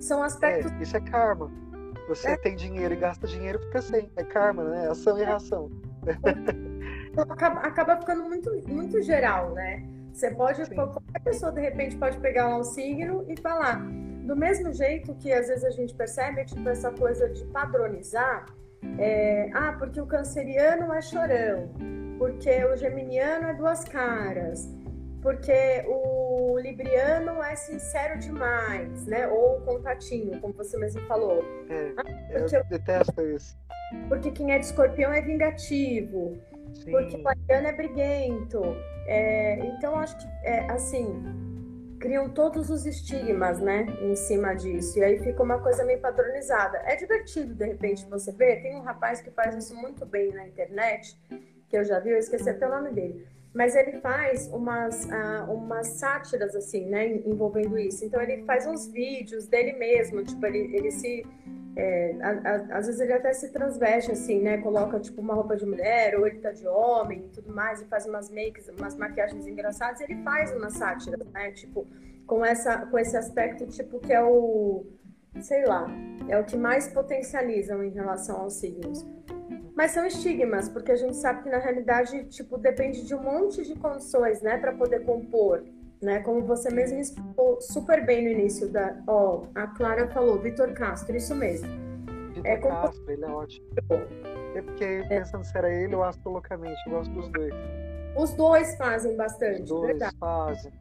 São 0.00 0.22
aspectos. 0.22 0.70
É, 0.72 0.82
isso 0.82 0.96
é 0.96 1.00
karma. 1.00 1.50
Você 2.08 2.28
é. 2.28 2.36
tem 2.36 2.54
dinheiro 2.54 2.94
e 2.94 2.96
gasta 2.96 3.26
dinheiro, 3.26 3.58
fica 3.60 3.80
sem. 3.80 4.10
É 4.16 4.24
karma, 4.24 4.64
né? 4.64 4.88
Ação 4.88 5.18
e 5.18 5.24
reação. 5.24 5.70
Então, 7.10 7.24
acaba, 7.30 7.60
acaba 7.60 7.96
ficando 7.96 8.24
muito, 8.24 8.50
muito 8.68 9.00
geral, 9.02 9.52
né? 9.52 9.82
Você 10.12 10.30
pode, 10.30 10.64
Sim. 10.64 10.74
qualquer 10.74 11.22
pessoa 11.24 11.50
de 11.50 11.60
repente 11.60 11.96
pode 11.96 12.18
pegar 12.18 12.48
lá 12.48 12.58
um 12.58 12.64
signo 12.64 13.24
e 13.28 13.40
falar. 13.40 13.84
Do 14.24 14.36
mesmo 14.36 14.72
jeito 14.72 15.14
que 15.16 15.32
às 15.32 15.48
vezes 15.48 15.64
a 15.64 15.70
gente 15.70 15.94
percebe, 15.94 16.44
tipo, 16.44 16.66
essa 16.68 16.90
coisa 16.92 17.28
de 17.28 17.44
padronizar, 17.46 18.46
é, 18.98 19.50
ah, 19.52 19.74
porque 19.78 20.00
o 20.00 20.06
canceriano 20.06 20.92
é 20.92 21.02
chorão, 21.02 21.70
porque 22.18 22.64
o 22.64 22.76
geminiano 22.76 23.48
é 23.48 23.54
duas 23.54 23.82
caras, 23.84 24.70
porque 25.20 25.84
o 25.88 26.13
libriano 26.58 27.42
é 27.42 27.56
sincero 27.56 28.18
demais, 28.18 29.06
né? 29.06 29.28
Ou 29.28 29.60
contatinho, 29.60 30.40
como 30.40 30.54
você 30.54 30.76
mesmo 30.78 31.00
falou. 31.02 31.44
É, 31.68 31.92
ah, 31.96 32.48
eu 32.52 32.64
detesto 32.64 33.20
isso. 33.22 33.56
Porque 34.08 34.30
quem 34.30 34.52
é 34.52 34.58
de 34.58 34.66
escorpião 34.66 35.12
é 35.12 35.20
vingativo. 35.20 36.38
Sim. 36.74 36.90
Porque 36.90 37.16
o 37.16 37.28
ariano 37.28 37.68
é 37.68 37.72
briguento. 37.72 38.62
É, 39.06 39.58
então, 39.66 39.96
acho 39.96 40.16
que, 40.18 40.26
é, 40.42 40.70
assim, 40.70 41.22
criam 42.00 42.28
todos 42.28 42.68
os 42.70 42.84
estigmas, 42.84 43.60
né, 43.60 43.86
em 44.02 44.14
cima 44.14 44.54
disso. 44.54 44.98
E 44.98 45.04
aí 45.04 45.18
fica 45.18 45.42
uma 45.42 45.58
coisa 45.58 45.84
meio 45.84 46.00
padronizada. 46.00 46.78
É 46.84 46.96
divertido, 46.96 47.54
de 47.54 47.64
repente, 47.64 48.04
você 48.06 48.32
ver. 48.32 48.62
Tem 48.62 48.76
um 48.76 48.82
rapaz 48.82 49.20
que 49.20 49.30
faz 49.30 49.56
isso 49.56 49.74
muito 49.74 50.04
bem 50.04 50.32
na 50.32 50.46
internet, 50.46 51.16
que 51.68 51.76
eu 51.76 51.84
já 51.84 51.98
vi, 52.00 52.10
eu 52.10 52.18
esqueci 52.18 52.50
até 52.50 52.66
o 52.66 52.70
nome 52.70 52.92
dele. 52.92 53.26
Mas 53.54 53.76
ele 53.76 54.00
faz 54.00 54.48
umas, 54.48 55.04
uh, 55.04 55.52
umas 55.52 55.86
sátiras, 55.86 56.56
assim, 56.56 56.86
né, 56.86 57.06
envolvendo 57.24 57.78
isso. 57.78 58.04
Então, 58.04 58.20
ele 58.20 58.42
faz 58.44 58.66
uns 58.66 58.88
vídeos 58.88 59.46
dele 59.46 59.74
mesmo, 59.74 60.24
tipo, 60.24 60.44
ele, 60.44 60.76
ele 60.76 60.90
se 60.90 61.24
é, 61.76 62.14
a, 62.20 62.30
a, 62.30 62.78
às 62.78 62.86
vezes 62.86 63.00
ele 63.00 63.12
até 63.12 63.32
se 63.32 63.50
transveste 63.50 64.12
assim, 64.12 64.40
né? 64.40 64.58
Coloca 64.58 65.00
tipo 65.00 65.20
uma 65.20 65.34
roupa 65.34 65.56
de 65.56 65.66
mulher 65.66 66.16
ou 66.18 66.26
ele 66.26 66.38
tá 66.38 66.52
de 66.52 66.66
homem 66.68 67.24
e 67.24 67.28
tudo 67.30 67.52
mais 67.52 67.82
e 67.82 67.84
faz 67.86 68.06
umas 68.06 68.30
makes, 68.30 68.68
umas 68.68 68.96
maquiagens 68.96 69.46
engraçadas. 69.46 70.00
Ele 70.00 70.22
faz 70.22 70.54
uma 70.54 70.70
sátira, 70.70 71.18
né? 71.32 71.50
Tipo 71.50 71.86
com 72.26 72.44
essa 72.44 72.86
com 72.86 72.98
esse 72.98 73.16
aspecto 73.16 73.66
tipo 73.66 73.98
que 73.98 74.12
é 74.12 74.22
o 74.22 74.86
sei 75.40 75.64
lá, 75.66 75.88
é 76.28 76.38
o 76.38 76.44
que 76.44 76.56
mais 76.56 76.86
potencializam 76.88 77.82
em 77.82 77.90
relação 77.90 78.36
aos 78.36 78.54
signos. 78.54 79.04
Mas 79.74 79.90
são 79.90 80.06
estigmas, 80.06 80.68
porque 80.68 80.92
a 80.92 80.96
gente 80.96 81.16
sabe 81.16 81.42
que 81.42 81.50
na 81.50 81.58
realidade 81.58 82.24
tipo 82.26 82.56
depende 82.56 83.04
de 83.04 83.14
um 83.14 83.22
monte 83.22 83.64
de 83.64 83.74
condições, 83.74 84.40
né, 84.40 84.56
para 84.56 84.72
poder 84.72 85.04
compor 85.04 85.64
né? 86.04 86.20
Como 86.20 86.42
você 86.42 86.70
mesmo 86.70 87.00
explicou 87.00 87.60
super 87.60 88.04
bem 88.04 88.22
no 88.22 88.30
início 88.30 88.68
da, 88.68 88.96
ó, 89.06 89.44
a 89.54 89.66
Clara 89.68 90.06
falou, 90.08 90.38
Vitor 90.38 90.72
Castro, 90.74 91.16
isso 91.16 91.34
mesmo. 91.34 91.68
Vitor 92.28 92.46
é 92.46 92.56
como... 92.58 92.74
Castro, 92.74 93.10
ele 93.10 93.24
é 93.24 93.28
ótimo. 93.28 93.66
É 94.54 94.62
porque 94.62 94.84
é. 94.84 95.02
pensando 95.04 95.44
se 95.44 95.56
era 95.56 95.72
ele 95.72 95.94
ou 95.94 96.04
astrologicamente, 96.04 96.78
eu 96.86 96.92
gosto 96.92 97.12
dos 97.12 97.28
dois. 97.30 97.54
Os 98.16 98.32
dois 98.34 98.76
fazem 98.76 99.16
bastante, 99.16 99.62
Os 99.62 99.68
dois 99.68 99.86
verdade. 99.86 100.16
fazem. 100.18 100.72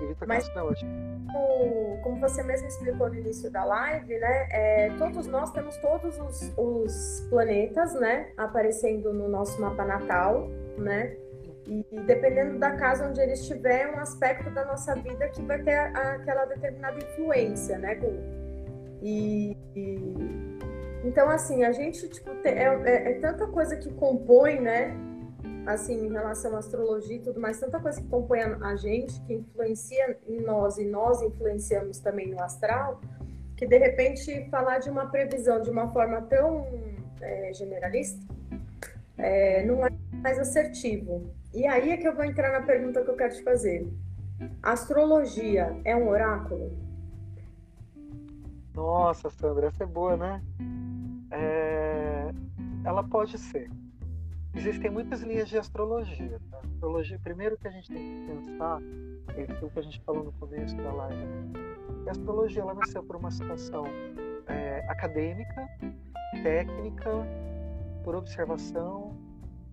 E 0.00 0.06
Vitor 0.06 0.28
Mas. 0.28 0.48
Como, 0.50 2.00
como 2.02 2.20
você 2.20 2.42
mesmo 2.42 2.68
explicou 2.68 3.08
no 3.08 3.14
início 3.14 3.50
da 3.50 3.64
live, 3.64 4.18
né? 4.18 4.48
É, 4.50 4.90
todos 4.98 5.26
nós 5.26 5.50
temos 5.52 5.76
todos 5.78 6.18
os, 6.18 6.52
os 6.56 7.26
planetas, 7.30 7.94
né? 7.94 8.30
Aparecendo 8.36 9.12
no 9.12 9.28
nosso 9.28 9.60
mapa 9.60 9.84
natal, 9.84 10.48
né? 10.78 11.16
E, 11.68 11.84
dependendo 12.06 12.58
da 12.58 12.76
casa 12.76 13.08
onde 13.08 13.20
ele 13.20 13.32
estiver, 13.32 13.82
é 13.82 13.90
um 13.90 13.98
aspecto 13.98 14.50
da 14.50 14.64
nossa 14.64 14.94
vida 14.94 15.28
que 15.28 15.42
vai 15.42 15.60
ter 15.62 15.74
a, 15.74 16.12
aquela 16.12 16.44
determinada 16.44 16.96
influência, 16.98 17.76
né, 17.78 17.96
Gu? 17.96 18.14
E, 19.02 19.56
e, 19.74 20.16
então, 21.04 21.28
assim, 21.28 21.64
a 21.64 21.72
gente, 21.72 22.08
tipo, 22.08 22.34
tem, 22.36 22.52
é, 22.52 22.82
é, 22.84 23.10
é, 23.10 23.14
tanta 23.20 23.46
coisa 23.48 23.76
que 23.76 23.92
compõe, 23.94 24.60
né, 24.60 24.96
assim, 25.66 26.06
em 26.06 26.12
relação 26.12 26.54
à 26.54 26.58
astrologia 26.58 27.16
e 27.16 27.20
tudo 27.20 27.40
mais, 27.40 27.58
tanta 27.58 27.80
coisa 27.80 28.00
que 28.00 28.08
compõe 28.08 28.40
a, 28.40 28.76
gente, 28.76 29.20
que 29.22 29.34
influencia 29.34 30.18
em 30.26 30.40
nós 30.40 30.78
e 30.78 30.84
nós 30.84 31.20
influenciamos 31.22 31.98
também 31.98 32.28
no 32.30 32.40
astral, 32.40 33.00
que 33.56 33.66
de 33.66 33.76
repente 33.76 34.48
falar 34.50 34.78
de 34.78 34.88
uma 34.88 35.06
previsão 35.06 35.60
de 35.60 35.70
uma 35.70 35.92
forma 35.92 36.22
tão 36.22 36.66
é, 37.20 37.52
generalista 37.52 38.20
é, 39.18 39.64
não 39.64 39.84
é 39.84 39.90
mais 40.12 40.38
assertivo. 40.38 41.30
E 41.52 41.66
aí 41.66 41.90
é 41.90 41.96
que 41.96 42.06
eu 42.06 42.14
vou 42.14 42.24
entrar 42.24 42.52
na 42.52 42.66
pergunta 42.66 43.02
que 43.02 43.10
eu 43.10 43.16
quero 43.16 43.34
te 43.34 43.42
fazer. 43.42 43.86
Astrologia 44.62 45.74
é 45.84 45.96
um 45.96 46.08
oráculo? 46.08 46.76
Nossa, 48.74 49.30
Sandra, 49.30 49.68
essa 49.68 49.84
é 49.84 49.86
boa, 49.86 50.16
né? 50.16 50.42
É... 51.30 52.30
Ela 52.84 53.02
pode 53.02 53.38
ser. 53.38 53.70
Existem 54.56 54.90
muitas 54.90 55.22
linhas 55.22 55.48
de 55.48 55.58
astrologia. 55.58 56.40
Tá? 56.50 56.58
Astrologia, 56.58 57.18
primeiro 57.22 57.58
que 57.58 57.68
a 57.68 57.70
gente 57.70 57.92
tem 57.92 57.98
que 57.98 58.32
pensar, 58.32 58.80
é 59.36 59.42
aquilo 59.42 59.70
que 59.70 59.78
a 59.78 59.82
gente 59.82 60.00
falou 60.00 60.24
no 60.24 60.32
começo 60.32 60.76
da 60.76 60.92
live, 60.92 61.26
a 62.06 62.10
astrologia 62.10 62.62
ela 62.62 62.74
nasceu 62.74 63.02
por 63.02 63.16
uma 63.16 63.30
situação 63.30 63.84
é, 64.46 64.84
acadêmica, 64.88 65.68
técnica, 66.42 67.10
por 68.04 68.14
observação, 68.14 69.16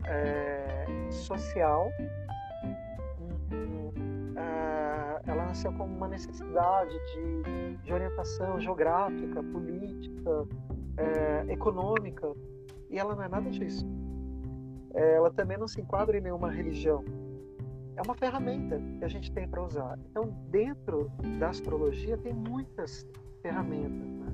é, 0.06 0.86
social, 1.12 1.90
é, 4.36 5.22
ela 5.26 5.46
nasceu 5.46 5.72
como 5.74 5.96
uma 5.96 6.08
necessidade 6.08 6.94
de, 7.14 7.78
de 7.78 7.94
orientação 7.94 8.60
geográfica, 8.60 9.42
política, 9.44 10.48
é, 10.98 11.54
econômica, 11.54 12.34
e 12.90 12.98
ela 12.98 13.16
não 13.16 13.24
é 13.24 13.30
nada 13.30 13.50
disso. 13.50 13.88
É, 14.94 15.16
ela 15.16 15.32
também 15.32 15.58
não 15.58 15.68
se 15.68 15.82
enquadra 15.82 16.18
em 16.18 16.22
nenhuma 16.22 16.52
religião. 16.52 17.04
É 17.96 18.02
uma 18.02 18.16
ferramenta 18.16 18.80
que 18.98 19.06
a 19.06 19.08
gente 19.08 19.32
tem 19.32 19.48
para 19.48 19.64
usar. 19.64 19.98
Então, 20.10 20.30
dentro 20.50 21.12
da 21.40 21.50
astrologia, 21.50 22.18
tem 22.18 22.34
muitas 22.34 23.08
ferramentas. 23.42 24.08
Né? 24.08 24.34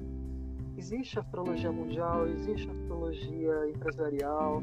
Existe 0.77 1.19
astrologia 1.19 1.71
mundial, 1.71 2.27
existe 2.27 2.69
astrologia 2.69 3.69
empresarial, 3.69 4.61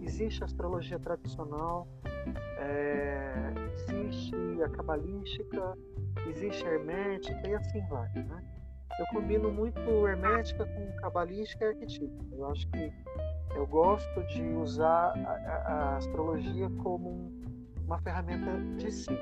existe 0.00 0.44
astrologia 0.44 0.98
tradicional, 0.98 1.88
é, 2.58 3.52
existe 3.74 4.62
a 4.62 4.68
cabalística, 4.68 5.76
existe 6.28 6.64
a 6.66 6.72
hermética 6.72 7.48
e 7.48 7.54
assim 7.54 7.80
vai. 7.88 8.08
Né? 8.14 8.44
Eu 8.98 9.06
combino 9.06 9.52
muito 9.52 10.06
hermética 10.06 10.64
com 10.64 10.96
cabalística 10.96 11.64
e 11.64 11.68
arquetípica. 11.68 12.34
Eu 12.34 12.50
acho 12.50 12.66
que 12.68 12.92
eu 13.54 13.66
gosto 13.66 14.22
de 14.28 14.42
usar 14.42 15.12
a, 15.26 15.32
a, 15.72 15.96
astrologia 15.96 16.68
como 16.82 17.32
uma 17.84 17.98
ferramenta 17.98 18.50
de 18.76 18.90
si. 18.90 19.18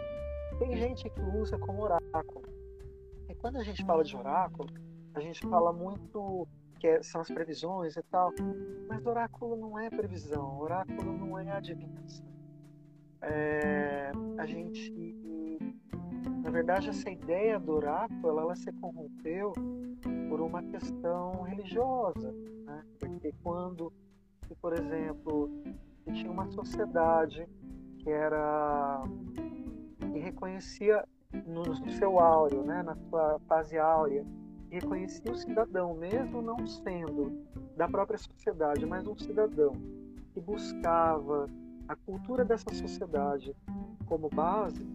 Tem 0.58 0.76
gente 0.76 1.10
que 1.10 1.20
usa 1.20 1.58
como 1.58 1.82
oráculo. 1.82 2.44
E 3.28 3.34
quando 3.34 3.56
a 3.56 3.64
gente 3.64 3.84
fala 3.84 4.04
de 4.04 4.16
oráculo, 4.16 4.68
a 5.14 5.20
gente 5.20 5.40
fala 5.48 5.72
muito 5.72 6.46
que 6.78 6.88
é, 6.88 7.02
são 7.02 7.20
as 7.20 7.28
previsões 7.28 7.96
e 7.96 8.02
tal. 8.02 8.32
Mas 8.88 9.04
oráculo 9.04 9.56
não 9.56 9.78
é 9.78 9.90
previsão, 9.90 10.58
oráculo 10.60 11.12
não 11.12 11.38
é 11.38 11.50
adivinhação. 11.50 12.26
É, 13.22 14.12
a 14.38 14.46
gente, 14.46 14.92
na 16.44 16.50
verdade, 16.50 16.90
essa 16.90 17.11
ideia 17.11 17.59
do 17.59 17.72
oráculo, 17.72 18.28
ela, 18.28 18.42
ela 18.42 18.54
se 18.54 18.70
corrompeu 18.72 19.54
por 20.28 20.42
uma 20.42 20.62
questão 20.62 21.40
religiosa, 21.40 22.33
né? 22.66 22.85
Porque 23.00 23.33
quando, 23.42 23.90
por 24.61 24.75
exemplo, 24.75 25.50
tinha 26.12 26.31
uma 26.31 26.46
sociedade 26.50 27.48
que 27.98 28.10
era 28.10 29.02
que 30.12 30.18
reconhecia 30.18 31.02
no 31.46 31.75
seu 31.92 32.21
áureo, 32.21 32.62
né, 32.62 32.83
na 32.83 32.94
sua 32.94 33.40
fase 33.48 33.79
áurea, 33.79 34.23
reconhecia 34.71 35.33
o 35.33 35.37
cidadão, 35.37 35.94
mesmo 35.94 36.42
não 36.42 36.66
sendo 36.66 37.42
da 37.75 37.88
própria 37.88 38.18
sociedade, 38.18 38.85
mas 38.85 39.06
um 39.06 39.16
cidadão 39.16 39.73
que 40.35 40.40
buscava 40.40 41.48
a 41.88 41.96
cultura 41.96 42.44
dessa 42.44 42.73
sociedade 42.75 43.56
como 44.06 44.29
base, 44.29 44.87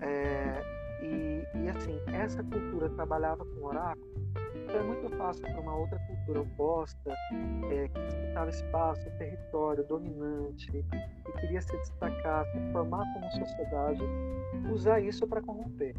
é, 0.00 0.79
e, 1.02 1.46
e, 1.54 1.68
assim, 1.68 1.98
essa 2.12 2.42
cultura 2.42 2.88
trabalhava 2.90 3.44
com 3.44 3.64
oráculo, 3.64 4.10
então 4.54 4.76
é 4.76 4.82
muito 4.82 5.08
fácil 5.16 5.42
para 5.42 5.60
uma 5.60 5.76
outra 5.76 5.98
cultura 6.06 6.40
oposta, 6.40 7.12
é, 7.70 7.88
que 7.88 8.00
disputava 8.06 8.50
espaço, 8.50 9.10
território 9.18 9.84
dominante, 9.84 10.70
que 10.70 11.32
queria 11.40 11.60
se 11.60 11.76
destacar, 11.76 12.46
se 12.46 12.72
formar 12.72 13.04
como 13.14 13.30
sociedade, 13.32 14.02
usar 14.70 15.00
isso 15.00 15.26
para 15.26 15.42
corromper. 15.42 15.94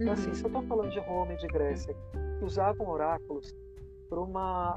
Então, 0.00 0.12
assim, 0.12 0.34
se 0.34 0.44
eu 0.44 0.48
estou 0.48 0.62
falando 0.62 0.90
de 0.90 1.00
Roma 1.00 1.32
e 1.32 1.36
de 1.36 1.46
Grécia, 1.46 1.94
que 2.38 2.44
usavam 2.44 2.88
oráculos 2.88 3.54
para 4.08 4.20
uma 4.20 4.74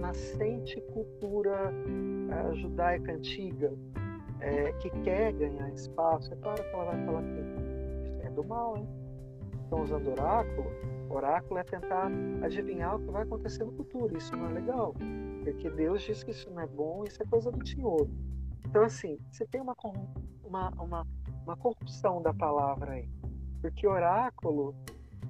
nascente 0.00 0.80
cultura 0.92 1.72
uh, 1.72 2.54
judaica 2.54 3.12
antiga 3.12 3.72
é, 4.40 4.72
que 4.74 4.90
quer 5.02 5.32
ganhar 5.32 5.68
espaço, 5.70 6.32
é 6.32 6.36
claro 6.36 6.62
que 6.62 6.74
ela 6.74 6.84
vai 6.84 7.04
falar 7.04 7.22
que 7.22 7.63
do 8.34 8.44
mal, 8.44 8.76
hein? 8.76 8.88
Estão 9.62 9.82
usando 9.82 10.10
oráculo. 10.10 10.66
Oráculo 11.08 11.58
é 11.58 11.64
tentar 11.64 12.10
adivinhar 12.42 12.96
o 12.96 12.98
que 12.98 13.10
vai 13.10 13.22
acontecer 13.22 13.64
no 13.64 13.72
futuro. 13.72 14.16
Isso 14.16 14.36
não 14.36 14.46
é 14.50 14.52
legal, 14.52 14.94
porque 15.42 15.70
Deus 15.70 16.02
diz 16.02 16.22
que 16.22 16.30
isso 16.30 16.50
não 16.50 16.60
é 16.60 16.66
bom, 16.66 17.04
isso 17.04 17.22
é 17.22 17.26
coisa 17.26 17.50
do 17.50 17.66
Senhor. 17.66 18.08
Então, 18.66 18.82
assim, 18.82 19.18
você 19.30 19.46
tem 19.46 19.60
uma, 19.60 19.76
uma, 20.42 20.70
uma, 20.70 21.06
uma 21.44 21.56
corrupção 21.56 22.20
da 22.20 22.34
palavra 22.34 22.92
aí. 22.92 23.08
Porque 23.60 23.86
oráculo, 23.86 24.74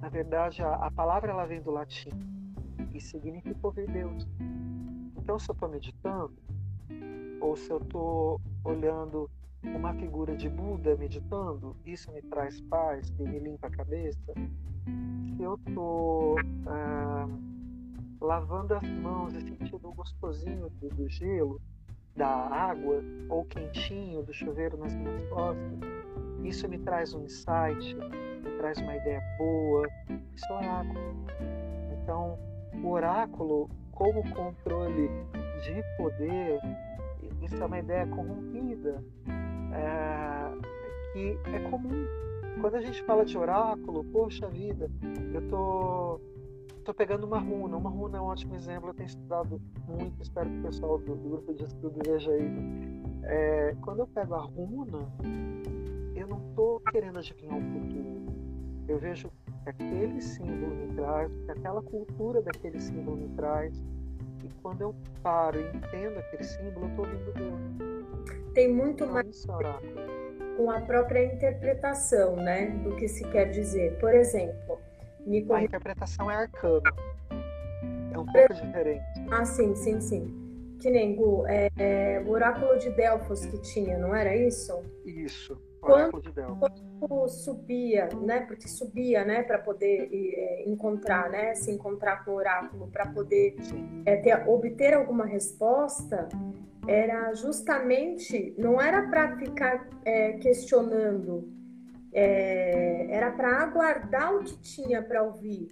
na 0.01 0.09
verdade, 0.09 0.63
a, 0.63 0.73
a 0.75 0.91
palavra 0.91 1.31
ela 1.31 1.45
vem 1.45 1.61
do 1.61 1.71
latim 1.71 2.09
e 2.93 2.99
significa 2.99 3.59
ouvir 3.61 3.89
Deus. 3.89 4.27
Então, 5.17 5.37
se 5.37 5.49
eu 5.49 5.53
estou 5.53 5.69
meditando, 5.69 6.33
ou 7.41 7.55
se 7.55 7.69
eu 7.69 7.77
estou 7.77 8.41
olhando 8.63 9.29
uma 9.73 9.93
figura 9.93 10.35
de 10.35 10.49
Buda 10.49 10.95
meditando, 10.95 11.75
isso 11.85 12.11
me 12.11 12.21
traz 12.23 12.61
paz 12.61 13.13
e 13.19 13.23
me 13.23 13.39
limpa 13.39 13.67
a 13.67 13.71
cabeça. 13.71 14.33
Se 15.35 15.41
eu 15.41 15.55
estou 15.67 16.35
ah, 16.67 17.27
lavando 18.21 18.75
as 18.75 18.87
mãos 18.89 19.33
e 19.33 19.41
sentindo 19.41 19.87
o 19.87 19.93
gostosinho 19.93 20.69
do, 20.81 20.89
do 20.89 21.09
gelo, 21.09 21.61
da 22.15 22.27
água, 22.27 23.03
ou 23.29 23.43
quentinho 23.45 24.23
do 24.23 24.33
chuveiro 24.33 24.77
nas 24.77 24.95
minhas 24.95 25.27
costas, 25.29 25.79
isso 26.43 26.67
me 26.69 26.77
traz 26.77 27.13
um 27.13 27.23
insight, 27.23 27.95
me 27.95 28.57
traz 28.57 28.77
uma 28.79 28.95
ideia 28.95 29.21
boa. 29.37 29.87
Isso 30.35 30.45
é 30.51 30.55
oráculo. 30.55 30.99
Então, 32.01 32.39
o 32.83 32.89
oráculo, 32.89 33.69
como 33.91 34.21
controle 34.33 35.09
de 35.63 35.83
poder, 35.97 36.59
isso 37.41 37.61
é 37.61 37.65
uma 37.65 37.79
ideia 37.79 38.07
corrompida, 38.07 39.03
é, 39.75 41.13
que 41.13 41.39
é 41.53 41.59
comum. 41.69 42.07
Quando 42.61 42.75
a 42.75 42.81
gente 42.81 43.03
fala 43.03 43.25
de 43.25 43.37
oráculo, 43.37 44.03
poxa 44.05 44.47
vida, 44.47 44.89
eu 45.33 45.47
tô, 45.49 46.21
tô 46.83 46.93
pegando 46.93 47.25
uma 47.25 47.39
runa. 47.39 47.75
Uma 47.77 47.89
runa 47.89 48.17
é 48.17 48.21
um 48.21 48.25
ótimo 48.25 48.55
exemplo, 48.55 48.89
eu 48.89 48.93
tenho 48.93 49.07
estudado 49.07 49.61
muito, 49.87 50.21
espero 50.21 50.49
que 50.49 50.59
o 50.59 50.61
pessoal 50.63 50.97
do, 50.99 51.15
do 51.15 51.29
grupo 51.29 51.53
de 51.53 51.65
estudo 51.65 51.99
veja 52.05 52.31
aí. 52.31 52.49
É, 53.23 53.75
quando 53.81 53.99
eu 53.99 54.07
pego 54.07 54.35
a 54.35 54.41
runa, 54.41 54.99
eu 56.15 56.27
não 56.27 56.37
estou 56.49 56.79
querendo 56.91 57.19
adivinhar 57.19 57.57
o 57.57 57.61
futuro. 57.61 58.25
Eu 58.87 58.99
vejo 58.99 59.29
que 59.63 59.69
aquele 59.69 60.21
símbolo 60.21 60.75
me 60.75 60.93
traz, 60.95 61.31
que 61.45 61.51
aquela 61.51 61.81
cultura 61.81 62.41
daquele 62.41 62.79
símbolo 62.79 63.17
me 63.17 63.29
traz. 63.29 63.83
Quando 64.65 64.81
eu 64.81 64.95
paro 65.21 65.59
e 65.59 65.77
entendo 65.77 66.17
aquele 66.17 66.43
símbolo, 66.43 66.87
eu 66.87 66.89
estou 66.89 67.05
ouvindo 67.05 67.33
Deus. 67.33 68.51
Tem 68.55 68.67
muito 68.67 69.05
mais 69.05 69.45
com 70.57 70.71
a 70.71 70.81
própria 70.81 71.23
interpretação, 71.23 72.35
né, 72.35 72.71
do 72.83 72.95
que 72.95 73.07
se 73.07 73.23
quer 73.29 73.51
dizer. 73.51 73.95
Por 73.99 74.11
exemplo, 74.11 74.79
me 75.23 75.45
a 75.51 75.61
interpretação 75.61 76.31
é 76.31 76.35
arcana. 76.37 76.91
É 78.11 78.17
um 78.17 78.25
pouco 78.25 78.53
diferente. 78.55 79.05
Ah, 79.29 79.45
sim, 79.45 79.75
sim, 79.75 80.01
sim. 80.01 80.75
Que 80.81 80.89
nem 80.89 81.15
Gu, 81.15 81.45
é, 81.45 81.69
é, 81.77 82.23
o 82.25 82.31
oráculo 82.31 82.75
de 82.79 82.89
Delfos 82.89 83.45
que 83.45 83.61
tinha, 83.61 83.99
não 83.99 84.15
era 84.15 84.35
isso? 84.35 84.81
Isso 85.05 85.61
quando, 85.85 87.27
subia, 87.27 88.09
né, 88.21 88.41
porque 88.41 88.67
subia, 88.67 89.23
né, 89.23 89.43
para 89.43 89.59
poder 89.59 90.09
é, 90.11 90.63
encontrar, 90.67 91.29
né, 91.29 91.53
se 91.53 91.71
encontrar 91.71 92.25
com 92.25 92.31
o 92.31 92.35
oráculo, 92.35 92.87
para 92.87 93.05
poder 93.07 93.55
é, 94.05 94.17
ter, 94.17 94.47
obter 94.47 94.93
alguma 94.93 95.25
resposta, 95.25 96.27
era 96.87 97.33
justamente, 97.33 98.53
não 98.57 98.81
era 98.81 99.07
para 99.07 99.37
ficar 99.37 99.87
é, 100.03 100.33
questionando, 100.33 101.47
é, 102.13 103.07
era 103.09 103.31
para 103.31 103.61
aguardar 103.61 104.35
o 104.35 104.43
que 104.43 104.57
tinha 104.59 105.01
para 105.01 105.23
ouvir. 105.23 105.67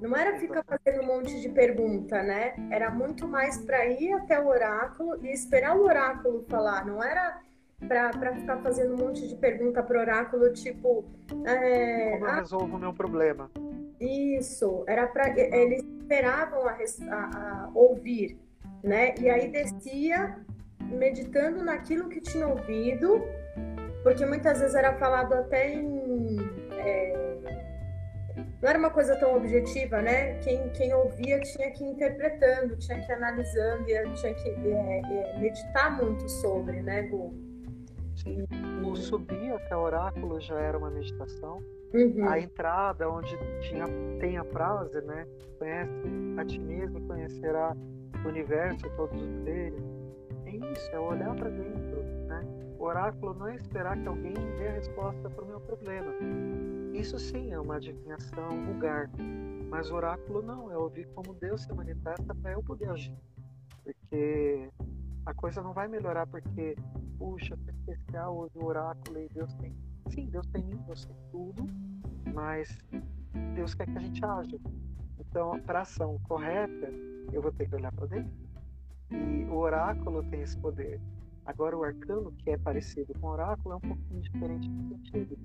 Não 0.00 0.14
era 0.14 0.38
ficar 0.38 0.64
fazendo 0.64 1.02
um 1.02 1.06
monte 1.06 1.40
de 1.40 1.48
pergunta, 1.48 2.22
né? 2.22 2.54
Era 2.70 2.90
muito 2.90 3.28
mais 3.28 3.58
para 3.58 3.86
ir 3.86 4.12
até 4.12 4.40
o 4.40 4.48
oráculo 4.48 5.24
e 5.24 5.32
esperar 5.32 5.76
o 5.76 5.84
oráculo 5.84 6.44
falar. 6.48 6.84
Não 6.84 7.02
era 7.02 7.40
para 7.86 8.34
ficar 8.34 8.58
fazendo 8.58 8.94
um 8.94 9.06
monte 9.06 9.26
de 9.26 9.34
pergunta 9.36 9.82
para 9.82 10.00
oráculo, 10.00 10.52
tipo. 10.52 11.04
É, 11.46 12.12
Como 12.12 12.24
eu 12.24 12.30
ah, 12.30 12.36
resolvo 12.36 12.76
o 12.76 12.78
meu 12.78 12.92
problema? 12.92 13.50
Isso, 14.00 14.84
era 14.86 15.06
para. 15.06 15.28
Eles 15.38 15.82
esperavam 16.00 16.66
a, 16.66 16.72
a, 16.72 17.14
a, 17.14 17.70
ouvir, 17.74 18.38
né? 18.82 19.14
E 19.20 19.28
aí 19.30 19.48
descia 19.48 20.38
meditando 20.80 21.64
naquilo 21.64 22.08
que 22.08 22.20
tinha 22.20 22.46
ouvido, 22.46 23.22
porque 24.02 24.26
muitas 24.26 24.60
vezes 24.60 24.74
era 24.74 24.94
falado 24.98 25.32
até 25.32 25.74
em. 25.74 26.36
É, 26.78 27.34
não 28.64 28.70
era 28.70 28.78
uma 28.78 28.90
coisa 28.90 29.14
tão 29.16 29.36
objetiva, 29.36 30.00
né? 30.00 30.38
Quem, 30.38 30.70
quem 30.70 30.94
ouvia 30.94 31.38
tinha 31.40 31.70
que 31.70 31.84
ir 31.84 31.88
interpretando, 31.88 32.76
tinha 32.78 32.98
que 32.98 33.12
ir 33.12 33.14
analisando, 33.14 33.84
tinha 34.14 34.34
que 34.34 34.48
é, 34.48 35.00
é, 35.00 35.38
meditar 35.38 35.96
muito 35.96 36.26
sobre, 36.28 36.82
né, 36.82 37.02
Gu? 37.02 37.53
O 38.84 38.94
subir 38.96 39.52
até 39.52 39.76
o 39.76 39.80
oráculo 39.80 40.40
já 40.40 40.58
era 40.58 40.78
uma 40.78 40.90
meditação. 40.90 41.62
Uhum. 41.92 42.28
A 42.28 42.40
entrada, 42.40 43.08
onde 43.08 43.36
tinha, 43.60 43.86
tem 44.18 44.36
a 44.36 44.44
frase, 44.44 45.00
né? 45.02 45.26
Conhece 45.58 45.92
a 46.36 46.44
ti 46.44 46.58
mesmo, 46.58 47.00
conhecerá 47.06 47.76
o 48.24 48.28
universo, 48.28 48.88
todos 48.96 49.20
os 49.20 49.44
seres. 49.44 49.82
É 50.46 50.50
isso, 50.72 50.90
é 50.92 50.98
olhar 50.98 51.34
para 51.36 51.50
dentro. 51.50 52.02
Né? 52.26 52.44
O 52.78 52.84
oráculo 52.84 53.34
não 53.34 53.48
é 53.48 53.56
esperar 53.56 53.96
que 53.96 54.08
alguém 54.08 54.34
dê 54.58 54.68
a 54.68 54.72
resposta 54.72 55.30
para 55.30 55.44
o 55.44 55.46
meu 55.46 55.60
problema. 55.60 56.12
Isso 56.92 57.18
sim 57.18 57.52
é 57.52 57.58
uma 57.58 57.76
adivinhação 57.76 58.64
vulgar. 58.66 59.10
Mas 59.70 59.90
o 59.90 59.94
oráculo 59.94 60.42
não, 60.42 60.70
é 60.70 60.76
ouvir 60.76 61.06
como 61.14 61.34
Deus 61.34 61.62
se 61.62 61.72
manifesta 61.72 62.34
para 62.34 62.52
eu 62.52 62.62
poder 62.62 62.90
agir. 62.90 63.16
Porque 63.82 64.68
a 65.26 65.34
coisa 65.34 65.62
não 65.62 65.72
vai 65.72 65.88
melhorar 65.88 66.26
porque, 66.26 66.76
puxa, 67.18 67.56
que 67.56 67.70
especial 67.70 68.36
hoje 68.36 68.58
o 68.58 68.64
oráculo 68.64 69.18
e 69.18 69.28
Deus 69.28 69.54
tem. 69.54 69.74
Sim, 70.10 70.26
Deus 70.26 70.46
tem 70.48 70.62
mim, 70.64 70.76
Deus 70.86 71.04
tem 71.04 71.16
tudo, 71.30 71.66
mas 72.32 72.78
Deus 73.54 73.74
quer 73.74 73.86
que 73.86 73.98
a 73.98 74.00
gente 74.00 74.24
haja. 74.24 74.58
Então, 75.18 75.58
para 75.60 75.80
ação 75.80 76.18
correta, 76.24 76.88
eu 77.32 77.40
vou 77.40 77.52
ter 77.52 77.68
que 77.68 77.74
olhar 77.74 77.92
para 77.92 78.06
dentro. 78.06 78.32
E 79.10 79.44
o 79.44 79.56
oráculo 79.56 80.22
tem 80.24 80.42
esse 80.42 80.56
poder. 80.58 81.00
Agora, 81.46 81.76
o 81.76 81.84
arcano, 81.84 82.32
que 82.32 82.50
é 82.50 82.58
parecido 82.58 83.12
com 83.20 83.26
o 83.26 83.30
oráculo, 83.30 83.74
é 83.74 83.76
um 83.76 83.80
pouquinho 83.80 84.20
diferente 84.20 84.68
no 84.68 84.88
sentido 84.88 85.36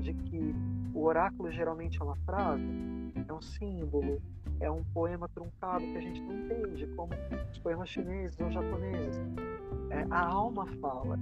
de 0.00 0.14
que 0.14 0.54
o 0.94 1.04
oráculo 1.04 1.50
geralmente 1.50 2.00
é 2.00 2.04
uma 2.04 2.16
frase, 2.24 2.64
é 3.28 3.32
um 3.32 3.42
símbolo, 3.42 4.20
é 4.62 4.70
um 4.70 4.82
poema 4.94 5.28
truncado 5.28 5.84
que 5.84 5.98
a 5.98 6.00
gente 6.00 6.22
não 6.22 6.34
entende, 6.34 6.86
como 6.94 7.12
os 7.50 7.58
poemas 7.58 7.88
chineses 7.88 8.38
ou 8.40 8.50
japoneses. 8.50 9.20
É, 9.90 10.06
a 10.08 10.26
alma 10.26 10.66
fala. 10.80 11.18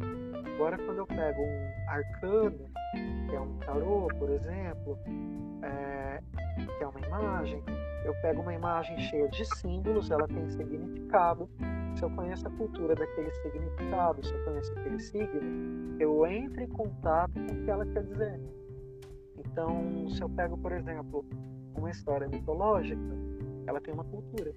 Agora, 0.54 0.76
quando 0.76 0.98
eu 0.98 1.06
pego 1.06 1.40
um 1.42 1.90
arcano, 1.90 2.70
que 3.28 3.34
é 3.34 3.40
um 3.40 3.58
tarô, 3.58 4.08
por 4.18 4.30
exemplo, 4.30 4.98
é, 5.62 6.22
que 6.78 6.84
é 6.84 6.86
uma 6.86 7.00
imagem, 7.00 7.62
eu 8.04 8.14
pego 8.20 8.42
uma 8.42 8.54
imagem 8.54 8.98
cheia 8.98 9.28
de 9.28 9.44
símbolos, 9.56 10.10
ela 10.10 10.28
tem 10.28 10.48
significado. 10.50 11.48
Se 11.96 12.02
eu 12.02 12.10
conheço 12.10 12.46
a 12.46 12.50
cultura 12.50 12.94
daquele 12.94 13.30
significado, 13.30 14.24
se 14.24 14.32
eu 14.32 14.44
conheço 14.44 14.72
aquele 14.72 15.00
signo, 15.00 15.96
eu 15.98 16.26
entro 16.26 16.62
em 16.62 16.68
contato 16.68 17.32
com 17.32 17.54
o 17.54 17.64
que 17.64 17.70
ela 17.70 17.86
quer 17.86 18.04
dizer. 18.04 18.40
Então, 19.38 20.08
se 20.10 20.22
eu 20.22 20.28
pego, 20.28 20.56
por 20.58 20.72
exemplo, 20.72 21.24
uma 21.80 21.90
história 21.90 22.28
mitológica, 22.28 23.00
ela 23.66 23.80
tem 23.80 23.92
uma 23.92 24.04
cultura. 24.04 24.54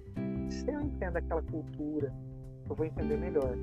Se 0.48 0.70
eu 0.70 0.80
entendo 0.80 1.16
aquela 1.16 1.42
cultura, 1.42 2.12
eu 2.68 2.74
vou 2.74 2.86
entender 2.86 3.16
melhor. 3.16 3.56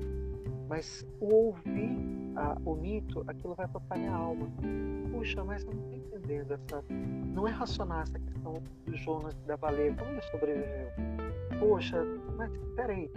Mas 0.68 1.06
o 1.20 1.34
ouvir 1.34 1.98
a, 2.36 2.56
o 2.64 2.74
mito, 2.74 3.24
aquilo 3.26 3.54
vai 3.54 3.68
tocar 3.68 3.98
minha 3.98 4.14
alma. 4.14 4.48
Puxa, 5.10 5.44
mas 5.44 5.64
eu 5.64 5.72
não 5.72 5.82
estou 5.82 5.98
entendendo 5.98 6.52
essa. 6.52 6.84
Não 6.90 7.46
é 7.46 7.50
racional 7.50 8.00
essa 8.00 8.18
questão 8.18 8.62
do 8.86 8.96
Jonas 8.96 9.34
da 9.46 9.56
baleia. 9.56 9.94
Como 9.94 10.10
ele 10.10 10.22
sobreviveu? 10.22 10.88
Poxa, 11.58 11.98
mas 12.36 12.50
peraí. 12.74 13.10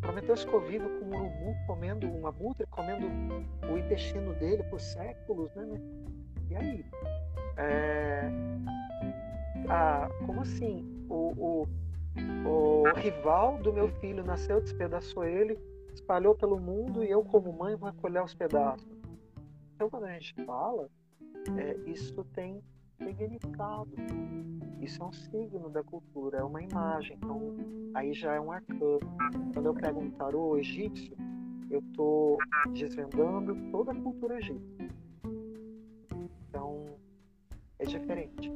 Prometeu 0.00 0.34
escovido 0.34 0.88
com 0.88 1.06
um 1.06 1.20
urubu 1.20 1.56
comendo 1.66 2.06
uma 2.10 2.30
butra, 2.30 2.66
comendo 2.68 3.06
o 3.70 3.78
intestino 3.78 4.34
dele 4.34 4.62
por 4.64 4.80
séculos, 4.80 5.52
né? 5.54 5.80
E 6.50 6.56
aí? 6.56 6.84
É... 7.56 8.30
Ah, 9.68 10.08
como 10.24 10.42
assim? 10.42 10.96
o, 11.08 11.32
o, 11.36 11.68
o 12.48 12.84
rival 12.96 13.58
do 13.58 13.72
meu 13.72 13.88
filho 13.88 14.24
nasceu, 14.24 14.60
despedaçou 14.60 15.24
ele, 15.24 15.58
espalhou 15.92 16.34
pelo 16.34 16.58
mundo 16.58 17.04
e 17.04 17.10
eu, 17.10 17.24
como 17.24 17.52
mãe, 17.52 17.76
vou 17.76 17.88
acolher 17.88 18.22
os 18.22 18.34
pedaços. 18.34 18.86
Então, 19.74 19.90
quando 19.90 20.04
a 20.04 20.12
gente 20.12 20.34
fala, 20.44 20.88
é, 21.56 21.90
isso 21.90 22.24
tem 22.34 22.62
significado. 22.98 23.90
Isso 24.80 25.02
é 25.02 25.06
um 25.06 25.12
signo 25.12 25.68
da 25.68 25.82
cultura, 25.82 26.38
é 26.38 26.44
uma 26.44 26.62
imagem. 26.62 27.16
Então, 27.16 27.54
aí 27.94 28.12
já 28.14 28.34
é 28.34 28.40
um 28.40 28.50
arcano. 28.50 29.00
Quando 29.52 29.66
eu 29.66 29.74
pego 29.74 30.00
um 30.00 30.10
tarô 30.10 30.56
egípcio, 30.56 31.16
eu 31.70 31.80
estou 31.80 32.38
desvendando 32.72 33.54
toda 33.70 33.92
a 33.92 33.94
cultura 33.94 34.38
egípcia. 34.38 34.88
Então, 36.48 36.86
é 37.78 37.84
diferente. 37.84 38.50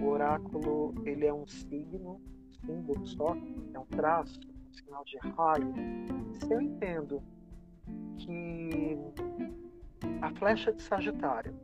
O 0.00 0.06
oráculo, 0.06 0.94
ele 1.04 1.26
é 1.26 1.32
um 1.32 1.46
signo, 1.46 2.20
símbolo 2.64 3.06
só, 3.06 3.36
é 3.74 3.78
um 3.78 3.86
traço, 3.86 4.40
um 4.68 4.72
sinal 4.72 5.04
de 5.04 5.18
raio. 5.18 5.74
Se 6.34 6.52
eu 6.52 6.60
entendo 6.60 7.22
que 8.16 8.96
a 10.22 10.30
flecha 10.30 10.72
de 10.72 10.82
Sagitário, 10.82 11.54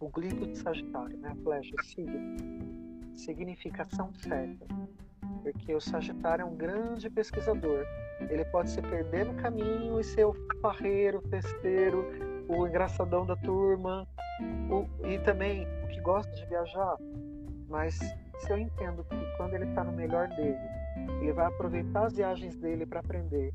o 0.00 0.08
glifo 0.08 0.46
de 0.46 0.58
Sagitário, 0.58 1.16
né, 1.18 1.30
a 1.30 1.36
flecha, 1.36 1.74
signo, 1.84 2.36
significa 3.14 3.82
ação 3.82 4.12
certa. 4.14 4.66
Porque 5.42 5.74
o 5.74 5.80
Sagitário 5.80 6.42
é 6.42 6.44
um 6.44 6.56
grande 6.56 7.10
pesquisador. 7.10 7.84
Ele 8.30 8.44
pode 8.46 8.70
se 8.70 8.80
perder 8.80 9.26
no 9.26 9.34
caminho 9.34 9.98
e 10.00 10.04
ser 10.04 10.24
o 10.24 10.34
farreiro, 10.60 11.18
o 11.18 11.28
festeiro, 11.28 12.04
o 12.48 12.66
engraçadão 12.66 13.26
da 13.26 13.36
turma, 13.36 14.06
o, 14.70 15.06
e 15.06 15.18
também 15.20 15.66
o 15.84 15.88
que 15.88 16.00
gosta 16.00 16.32
de 16.32 16.46
viajar. 16.46 16.96
Mas 17.72 17.94
se 17.94 18.52
eu 18.52 18.58
entendo 18.58 19.02
que 19.04 19.36
quando 19.38 19.54
ele 19.54 19.64
está 19.64 19.82
no 19.82 19.92
melhor 19.92 20.28
dele, 20.28 20.58
ele 21.22 21.32
vai 21.32 21.46
aproveitar 21.46 22.04
as 22.04 22.14
viagens 22.14 22.54
dele 22.56 22.84
para 22.84 23.00
aprender. 23.00 23.50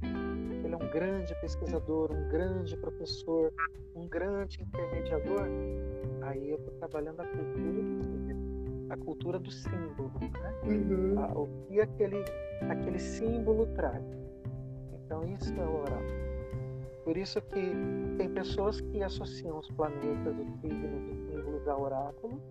Ele 0.63 0.73
é 0.73 0.75
um 0.75 0.89
grande 0.89 1.35
pesquisador, 1.39 2.11
um 2.11 2.27
grande 2.27 2.75
professor, 2.77 3.53
um 3.95 4.07
grande 4.07 4.63
intermediador. 4.63 5.47
Aí 6.23 6.49
eu 6.49 6.57
estou 6.57 6.73
trabalhando 6.79 7.21
a 7.21 7.25
cultura 7.27 7.59
do 7.79 8.01
símbolo, 8.03 8.87
a 8.89 8.97
cultura 8.97 9.39
do 9.39 9.51
símbolo, 9.51 10.11
né? 10.41 10.53
Uhum. 10.63 11.19
A, 11.19 11.39
o 11.39 11.47
que 11.67 11.79
aquele, 11.79 12.25
aquele 12.71 12.99
símbolo 12.99 13.67
traz. 13.75 14.03
Então 14.93 15.23
isso 15.25 15.53
é 15.53 15.63
o 15.63 15.81
oráculo. 15.81 16.27
Por 17.03 17.15
isso 17.15 17.39
que 17.39 17.71
tem 18.17 18.29
pessoas 18.33 18.81
que 18.81 19.03
associam 19.03 19.59
os 19.59 19.69
planetas, 19.69 20.35
os 20.39 20.59
signos, 20.59 21.11
os 21.11 21.29
símbolos 21.29 21.67
ao 21.67 21.83
oráculo, 21.83 22.41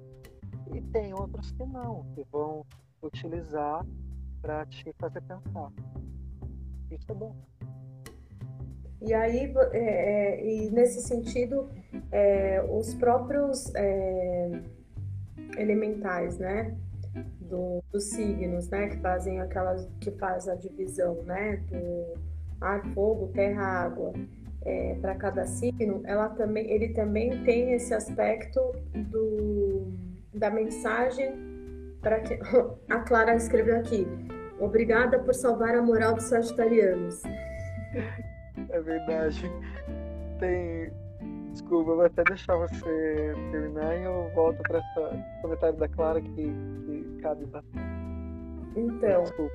e 0.75 0.81
tem 0.81 1.13
outros 1.15 1.51
que 1.53 1.65
não, 1.65 2.05
que 2.15 2.25
vão 2.31 2.65
utilizar 3.03 3.85
para 4.41 4.65
te 4.67 4.93
fazer 4.99 5.21
pensar. 5.23 5.73
Isso 6.91 7.11
é 7.11 7.15
bom. 7.15 7.35
E 9.03 9.13
aí, 9.13 9.53
é, 9.73 9.79
é, 9.79 10.47
e 10.47 10.71
nesse 10.71 11.03
sentido, 11.03 11.69
é, 12.11 12.65
os 12.71 12.95
próprios 12.95 13.73
é, 13.75 14.63
elementais, 15.59 16.39
né, 16.39 16.75
do, 17.41 17.83
dos 17.93 18.05
signos, 18.05 18.69
né, 18.69 18.89
que 18.89 18.97
fazem 18.99 19.41
aquelas, 19.41 19.87
que 20.01 20.11
faz 20.13 20.49
a 20.49 20.55
divisão, 20.55 21.23
né, 21.23 21.57
do 21.69 22.19
ar, 22.61 22.85
fogo, 22.95 23.29
terra, 23.29 23.63
água, 23.63 24.13
é, 24.65 24.95
para 25.01 25.15
cada 25.15 25.47
signo, 25.47 26.01
ela 26.05 26.29
também, 26.31 26.69
ele 26.71 26.89
também 26.89 27.45
tem 27.45 27.73
esse 27.73 27.95
aspecto 27.95 28.61
do, 29.11 29.93
da 30.37 30.51
mensagem 30.51 31.35
para 32.01 32.21
que 32.21 32.39
a 32.91 33.01
Clara 33.01 33.35
escreveu 33.35 33.79
aqui 33.79 34.07
Obrigada 34.59 35.19
por 35.19 35.35
salvar 35.35 35.75
a 35.75 35.83
moral 35.83 36.15
dos 36.15 36.25
sagitarianos. 36.25 37.23
É 38.71 38.81
verdade. 38.81 39.43
Tem. 40.41 40.91
Desculpa, 41.53 41.91
eu 41.91 41.97
vou 41.97 42.05
até 42.05 42.23
deixar 42.25 42.57
você 42.57 43.35
terminar 43.51 43.97
e 43.97 44.05
eu 44.05 44.31
volto 44.35 44.63
para 44.63 44.79
esse 44.79 45.43
comentário 45.43 45.77
da 45.77 45.89
Clara 45.89 46.21
que, 46.21 46.31
que 46.35 47.19
cabe 47.23 47.45
bastante. 47.47 47.87
Então. 48.77 49.23
Desculpa. 49.23 49.55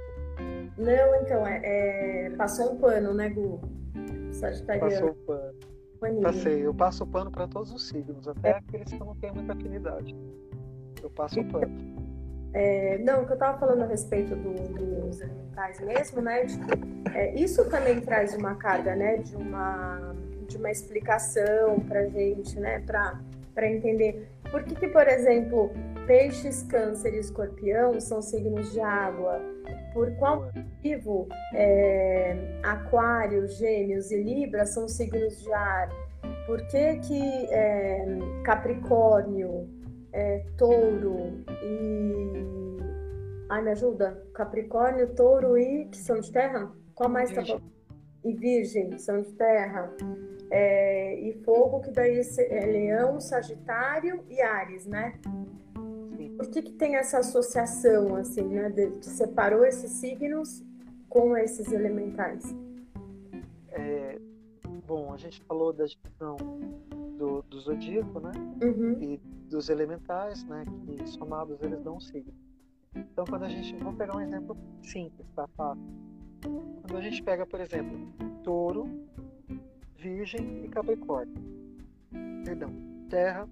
Não, 0.78 1.16
então, 1.22 1.46
é, 1.46 1.62
é, 1.64 2.30
passou 2.32 2.74
um 2.74 2.78
pano, 2.78 3.14
né, 3.14 3.30
Gu? 3.30 3.60
Sagitariano. 4.32 4.90
Passou 4.92 5.10
o 5.10 5.16
pano. 5.16 5.54
Paninho. 6.00 6.22
Passei. 6.22 6.66
Eu 6.66 6.74
passo 6.74 7.04
o 7.04 7.08
pano 7.08 7.32
para 7.32 7.48
todos 7.48 7.72
os 7.72 7.88
signos, 7.88 8.28
até 8.28 8.50
é. 8.50 8.54
aqueles 8.54 8.92
que 8.92 9.00
não 9.00 9.16
têm 9.16 9.32
muita 9.32 9.54
afinidade. 9.54 10.16
Eu 11.02 11.10
passo 11.10 11.40
o 11.40 11.46
pano. 11.46 12.02
É, 12.54 12.98
não, 12.98 13.24
o 13.24 13.26
que 13.26 13.32
eu 13.32 13.36
estava 13.36 13.58
falando 13.58 13.84
a 13.84 13.88
respeito 13.88 14.36
do, 14.36 14.54
dos 14.74 15.22
elementais 15.22 15.80
mesmo, 15.80 16.22
né? 16.22 16.44
De, 16.44 16.60
é, 17.16 17.34
isso 17.36 17.70
também 17.70 18.02
traz 18.02 18.36
uma 18.36 18.56
carga, 18.56 18.96
né? 18.96 19.18
De 19.18 19.36
uma, 19.36 20.14
de 20.48 20.58
uma 20.58 20.70
explicação 20.70 21.80
para 21.88 22.08
gente, 22.08 22.60
né? 22.60 22.84
Para 22.86 23.70
entender 23.70 24.28
por 24.50 24.64
que, 24.64 24.76
que, 24.76 24.88
por 24.90 25.08
exemplo, 25.08 25.72
peixes, 26.06 26.64
câncer 26.64 27.14
e 27.14 27.20
escorpião 27.20 28.00
são 28.02 28.22
signos 28.22 28.72
de 28.74 28.82
água. 28.82 29.42
Por 29.94 30.12
qual 30.16 30.52
motivo 30.54 31.28
é, 31.54 32.60
aquário, 32.64 33.48
gêmeos 33.48 34.12
e 34.12 34.22
libra 34.22 34.66
são 34.66 34.90
signos 34.90 35.42
de 35.42 35.54
ar? 35.54 35.90
Por 36.46 36.68
que, 36.68 36.98
que 36.98 37.48
é, 37.50 38.06
Capricórnio, 38.44 39.70
é, 40.14 40.46
touro 40.58 41.44
e. 41.64 42.78
Ai, 43.50 43.62
me 43.62 43.72
ajuda? 43.72 44.24
Capricórnio, 44.34 45.14
touro 45.16 45.58
e. 45.58 45.86
que 45.86 45.98
são 45.98 46.20
de 46.20 46.32
terra? 46.32 46.72
Qual 46.96 47.10
mais 47.10 47.32
tá 47.32 47.44
E 48.24 48.34
virgem, 48.34 48.98
são 48.98 49.22
de 49.22 49.32
terra. 49.34 49.94
É, 50.50 51.16
e 51.20 51.34
fogo, 51.44 51.80
que 51.80 51.92
daí 51.92 52.22
é 52.50 52.66
leão, 52.66 53.20
sagitário 53.20 54.24
e 54.30 54.42
ares, 54.42 54.86
né? 54.86 55.14
Por 56.38 56.50
que, 56.50 56.62
que 56.62 56.74
tem 56.74 56.96
essa 56.96 57.20
associação, 57.20 58.16
assim, 58.16 58.44
né? 58.44 58.70
De, 58.70 58.92
que 58.92 59.06
separou 59.06 59.64
esses 59.64 59.92
signos 59.92 60.64
com 61.08 61.38
esses 61.38 61.72
elementais? 61.72 62.44
É, 63.72 64.18
bom, 64.92 65.14
a 65.14 65.18
gente 65.18 65.42
falou 65.44 65.72
da 65.72 65.86
divisão 65.86 66.36
do, 67.18 67.42
do 67.44 67.60
zodíaco, 67.62 68.20
né? 68.20 68.32
Uhum. 68.62 69.02
E 69.02 69.18
dos 69.50 69.70
elementais, 69.70 70.44
né? 70.44 70.66
Que 70.86 71.08
somados 71.08 71.62
eles 71.62 71.82
dão 71.82 71.96
um 71.96 72.00
signo. 72.02 72.34
Então, 72.94 73.24
quando 73.24 73.44
a 73.44 73.48
gente. 73.48 73.74
Vou 73.82 73.94
pegar 73.94 74.18
um 74.18 74.20
exemplo 74.20 74.58
simples, 74.84 75.26
tá? 75.34 75.48
Fácil. 75.56 75.82
Quando 76.42 76.98
a 76.98 77.02
gente 77.02 77.24
pega, 77.24 77.46
por 77.46 77.62
exemplo, 77.62 77.98
touro, 78.44 78.84
virgem 79.96 80.66
e 80.66 80.68
capricórnio. 80.68 81.36
Perdão, 82.44 82.74
terra, 83.10 83.48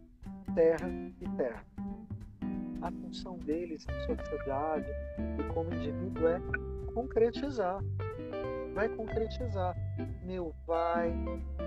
terra 0.53 0.89
e 1.21 1.29
terra. 1.37 1.65
A 2.81 2.91
função 2.91 3.37
deles 3.37 3.85
em 3.87 4.15
sociedade 4.15 4.89
e 5.39 5.53
como 5.53 5.73
indivíduo 5.73 6.27
é 6.27 6.41
concretizar. 6.93 7.81
Vai 8.80 8.88
concretizar. 8.88 9.75
Meu, 10.23 10.55
vai, 10.65 11.13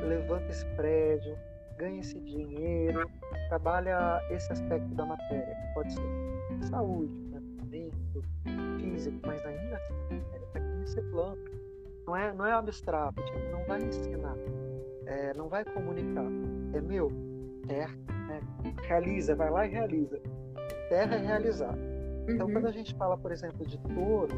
levanta 0.08 0.46
esse 0.48 0.64
prédio, 0.76 1.36
ganha 1.76 2.00
esse 2.00 2.18
dinheiro, 2.18 3.06
trabalha 3.50 4.18
esse 4.30 4.50
aspecto 4.50 4.88
da 4.94 5.04
matéria, 5.04 5.54
que 5.54 5.74
pode 5.74 5.92
ser 5.92 6.70
saúde, 6.70 7.12
pensamento, 7.30 8.24
físico, 8.80 9.20
mas 9.26 9.44
ainda 9.44 9.76
assim, 9.76 10.22
está 10.46 10.58
aqui 10.58 10.74
nesse 10.78 11.02
plano. 11.10 11.36
Não 12.06 12.16
é, 12.16 12.32
não 12.32 12.46
é 12.46 12.52
abstrato, 12.54 13.22
tipo, 13.22 13.38
não 13.50 13.62
vai 13.66 13.82
ensinar, 13.82 14.36
é, 15.04 15.34
não 15.34 15.50
vai 15.50 15.66
comunicar. 15.66 16.24
É 16.72 16.80
meu, 16.80 17.12
terra, 17.68 17.94
né? 18.26 18.40
realiza, 18.88 19.36
vai 19.36 19.50
lá 19.50 19.66
e 19.66 19.68
realiza. 19.68 20.18
Terra 20.88 21.16
é 21.16 21.18
realizar. 21.18 21.74
Então, 22.26 22.46
uhum. 22.46 22.54
quando 22.54 22.68
a 22.68 22.72
gente 22.72 22.94
fala, 22.94 23.18
por 23.18 23.32
exemplo, 23.32 23.66
de 23.66 23.78
touro, 23.80 24.34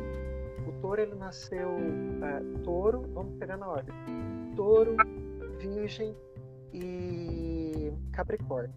touro 0.85 1.01
ele 1.01 1.15
nasceu 1.15 1.79
é, 2.23 2.63
touro, 2.63 3.01
vamos 3.15 3.39
pegar 3.39 3.57
na 3.57 3.67
ordem. 3.67 3.95
Touro, 4.55 4.95
virgem, 5.59 6.15
e 6.75 7.91
Capricórnio. 8.13 8.77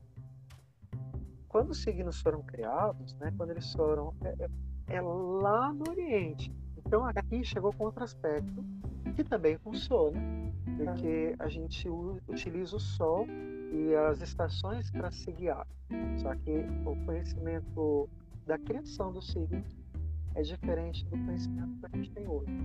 Quando 1.50 1.72
os 1.72 1.84
signos 1.84 2.22
foram 2.22 2.42
criados, 2.44 3.14
né, 3.16 3.34
quando 3.36 3.50
eles 3.50 3.74
foram. 3.74 4.14
É, 4.24 4.30
é, 4.40 4.96
é 4.96 5.02
lá 5.02 5.74
no 5.74 5.90
Oriente. 5.90 6.50
Então 6.78 7.06
aqui 7.06 7.44
chegou 7.44 7.74
com 7.74 7.84
outro 7.84 8.06
aspecto 8.06 8.64
que 9.14 9.24
também 9.26 9.58
funciona, 9.58 10.18
porque 10.78 11.36
a 11.40 11.50
gente 11.50 11.90
utiliza 12.26 12.78
o 12.78 12.80
Sol 12.80 13.28
e 13.74 13.94
as 13.96 14.22
estações 14.22 14.90
para 14.92 15.12
se 15.12 15.30
guiar. 15.34 15.68
Só 16.22 16.34
que 16.36 16.66
o 16.86 16.96
conhecimento 17.06 18.10
da 18.46 18.58
criação 18.58 19.12
dos 19.12 19.28
signos 19.30 19.77
é 20.38 20.42
diferente 20.44 21.04
do 21.06 21.18
conhecimento 21.26 21.80
que 21.80 21.86
a 21.86 21.90
gente 21.98 22.12
tem 22.12 22.28
hoje. 22.28 22.56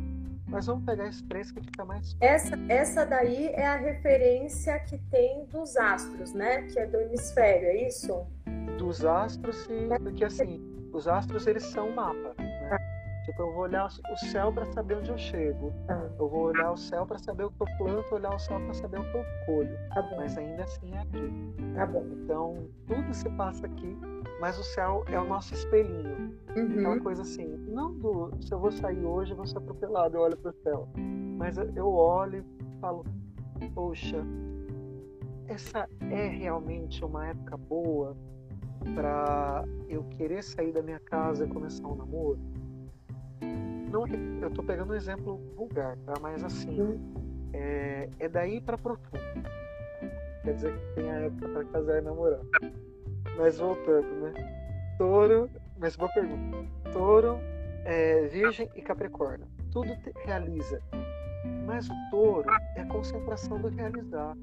Mas 0.47 0.66
vamos 0.66 0.85
pegar 0.85 1.09
esse 1.09 1.25
três 1.25 1.51
que 1.51 1.61
fica 1.62 1.85
mais 1.87 2.14
essa 2.20 2.55
Essa 2.68 3.07
daí 3.07 3.47
é 3.49 3.66
a 3.66 3.77
referência 3.77 4.79
que 4.81 4.99
tem 5.11 5.47
dos 5.47 5.77
astros, 5.79 6.35
né? 6.35 6.62
Que 6.64 6.79
é 6.79 6.87
do 6.87 6.99
hemisfério, 6.99 7.68
é 7.68 7.89
isso? 7.89 8.27
Dos 8.77 9.03
astros, 9.05 9.57
sim, 9.57 9.89
porque 10.03 10.25
assim, 10.25 10.61
os 10.93 11.09
astros 11.09 11.47
eles 11.47 11.64
são 11.64 11.89
um 11.89 11.95
mapa, 11.95 12.35
né? 12.39 12.77
Tipo, 13.25 13.43
eu 13.43 13.53
vou 13.53 13.62
olhar 13.62 13.87
o 13.87 14.16
céu 14.16 14.53
para 14.53 14.66
saber 14.73 14.97
onde 14.97 15.11
eu 15.11 15.16
chego. 15.16 15.73
Ah. 15.89 16.11
Eu 16.18 16.29
vou 16.29 16.43
olhar 16.47 16.73
o 16.73 16.77
céu 16.77 17.07
para 17.07 17.18
saber 17.18 17.45
o 17.45 17.51
que 17.53 17.62
eu 17.62 17.66
planto, 17.79 18.14
olhar 18.14 18.35
o 18.35 18.39
céu 18.39 18.61
para 18.61 18.75
saber 18.75 18.99
o 18.99 19.05
que 19.05 19.16
eu 19.16 19.25
colho. 19.47 19.79
Tá 19.95 20.03
Mas 20.16 20.37
ainda 20.37 20.64
assim 20.64 20.93
é 20.93 20.99
aqui. 20.99 21.55
Tá 21.75 21.87
bom. 21.87 22.05
Então, 22.05 22.68
tudo 22.87 23.14
se 23.14 23.31
passa 23.31 23.64
aqui 23.64 23.97
mas 24.43 24.59
o 24.59 24.64
céu 24.64 25.05
é 25.07 25.16
o 25.20 25.24
nosso 25.24 25.55
espelhinho. 25.55 26.36
Uhum. 26.57 26.80
Aquela 26.80 26.99
coisa 26.99 27.22
assim, 27.22 27.47
não 27.68 27.95
do 27.95 28.32
se 28.40 28.53
eu 28.53 28.59
vou 28.59 28.72
sair 28.72 29.05
hoje, 29.05 29.30
eu 29.30 29.36
vou 29.36 29.47
ser 29.47 29.59
atropelado, 29.59 30.16
eu 30.16 30.20
olho 30.20 30.36
para 30.36 30.51
o 30.51 30.55
céu. 30.64 30.88
Mas 31.38 31.57
eu 31.57 31.88
olho 31.88 32.45
e 32.59 32.80
falo, 32.80 33.05
poxa, 33.72 34.16
essa 35.47 35.88
é 36.11 36.26
realmente 36.26 37.05
uma 37.05 37.28
época 37.28 37.57
boa 37.57 38.16
para 38.97 39.64
eu 39.88 40.03
querer 40.11 40.43
sair 40.43 40.72
da 40.72 40.82
minha 40.82 40.99
casa 40.99 41.45
e 41.45 41.49
começar 41.49 41.86
um 41.86 41.95
namoro? 41.95 42.40
Não, 43.93 44.09
eu 44.40 44.49
estou 44.49 44.64
pegando 44.64 44.93
um 44.93 44.97
exemplo 44.97 45.40
vulgar, 45.55 45.97
tá? 45.99 46.14
Mas 46.20 46.43
assim, 46.43 46.80
uhum. 46.80 47.14
é, 47.53 48.09
é 48.18 48.28
daí 48.28 48.61
para 48.61 48.76
profundo. 48.76 49.22
Quer 50.43 50.55
dizer 50.55 50.76
que 50.76 50.95
tem 50.97 51.09
a 51.12 51.20
época 51.20 51.49
para 51.49 51.64
casar 51.66 51.99
e 51.99 52.01
namorar. 52.01 52.40
Mas 53.37 53.59
voltando, 53.59 54.07
né? 54.20 54.33
Touro, 54.99 55.51
mas 55.78 55.97
boa 55.97 56.12
pergunta. 56.12 56.59
Touro, 56.93 57.39
é, 57.85 58.26
Virgem 58.28 58.70
e 58.74 58.83
Capricórnio. 58.83 59.47
Tudo 59.70 59.97
realiza. 60.24 60.80
Mas 61.66 61.89
o 61.89 61.95
touro 62.11 62.49
é 62.76 62.83
a 62.83 62.87
concentração 62.87 63.61
do 63.61 63.68
realizar. 63.68 64.37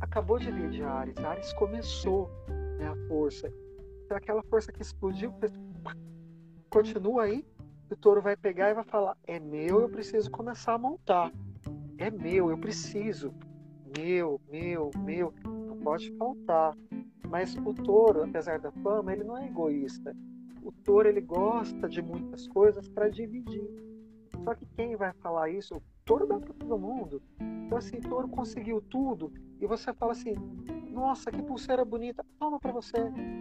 Acabou 0.00 0.38
de 0.38 0.50
vir 0.50 0.70
de 0.70 0.82
Ares. 0.82 1.16
Ares 1.18 1.52
começou 1.52 2.30
né, 2.78 2.88
a 2.88 3.08
força. 3.08 3.52
Então 4.04 4.16
aquela 4.16 4.42
força 4.44 4.72
que 4.72 4.82
explodiu, 4.82 5.32
continua 6.68 7.24
aí. 7.24 7.46
O 7.90 7.96
touro 7.96 8.22
vai 8.22 8.36
pegar 8.36 8.70
e 8.70 8.74
vai 8.74 8.84
falar: 8.84 9.16
é 9.26 9.38
meu, 9.38 9.82
eu 9.82 9.88
preciso 9.88 10.30
começar 10.30 10.74
a 10.74 10.78
montar. 10.78 11.30
É 11.98 12.10
meu, 12.10 12.50
eu 12.50 12.58
preciso. 12.58 13.32
Meu, 13.96 14.40
meu, 14.50 14.90
meu. 14.98 15.32
Pode 15.82 16.12
faltar. 16.16 16.76
Mas 17.28 17.56
o 17.56 17.72
touro, 17.72 18.24
apesar 18.24 18.58
da 18.58 18.70
fama, 18.70 19.12
ele 19.12 19.24
não 19.24 19.38
é 19.38 19.46
egoísta. 19.46 20.14
O 20.62 20.70
touro 20.70 21.08
ele 21.08 21.20
gosta 21.20 21.88
de 21.88 22.00
muitas 22.02 22.46
coisas 22.46 22.88
para 22.88 23.08
dividir. 23.08 23.68
Só 24.44 24.54
que 24.54 24.66
quem 24.76 24.96
vai 24.96 25.12
falar 25.14 25.48
isso? 25.48 25.76
O 25.76 25.82
touro 26.04 26.26
dá 26.26 26.38
para 26.38 26.52
todo 26.54 26.78
mundo. 26.78 27.22
Então 27.40 27.78
assim, 27.78 27.96
o 27.96 28.00
touro 28.02 28.28
conseguiu 28.28 28.80
tudo 28.82 29.32
e 29.60 29.66
você 29.66 29.92
fala 29.94 30.12
assim: 30.12 30.34
"Nossa, 30.90 31.30
que 31.30 31.42
pulseira 31.42 31.84
bonita. 31.84 32.24
Toma 32.38 32.60
para 32.60 32.72
você". 32.72 32.98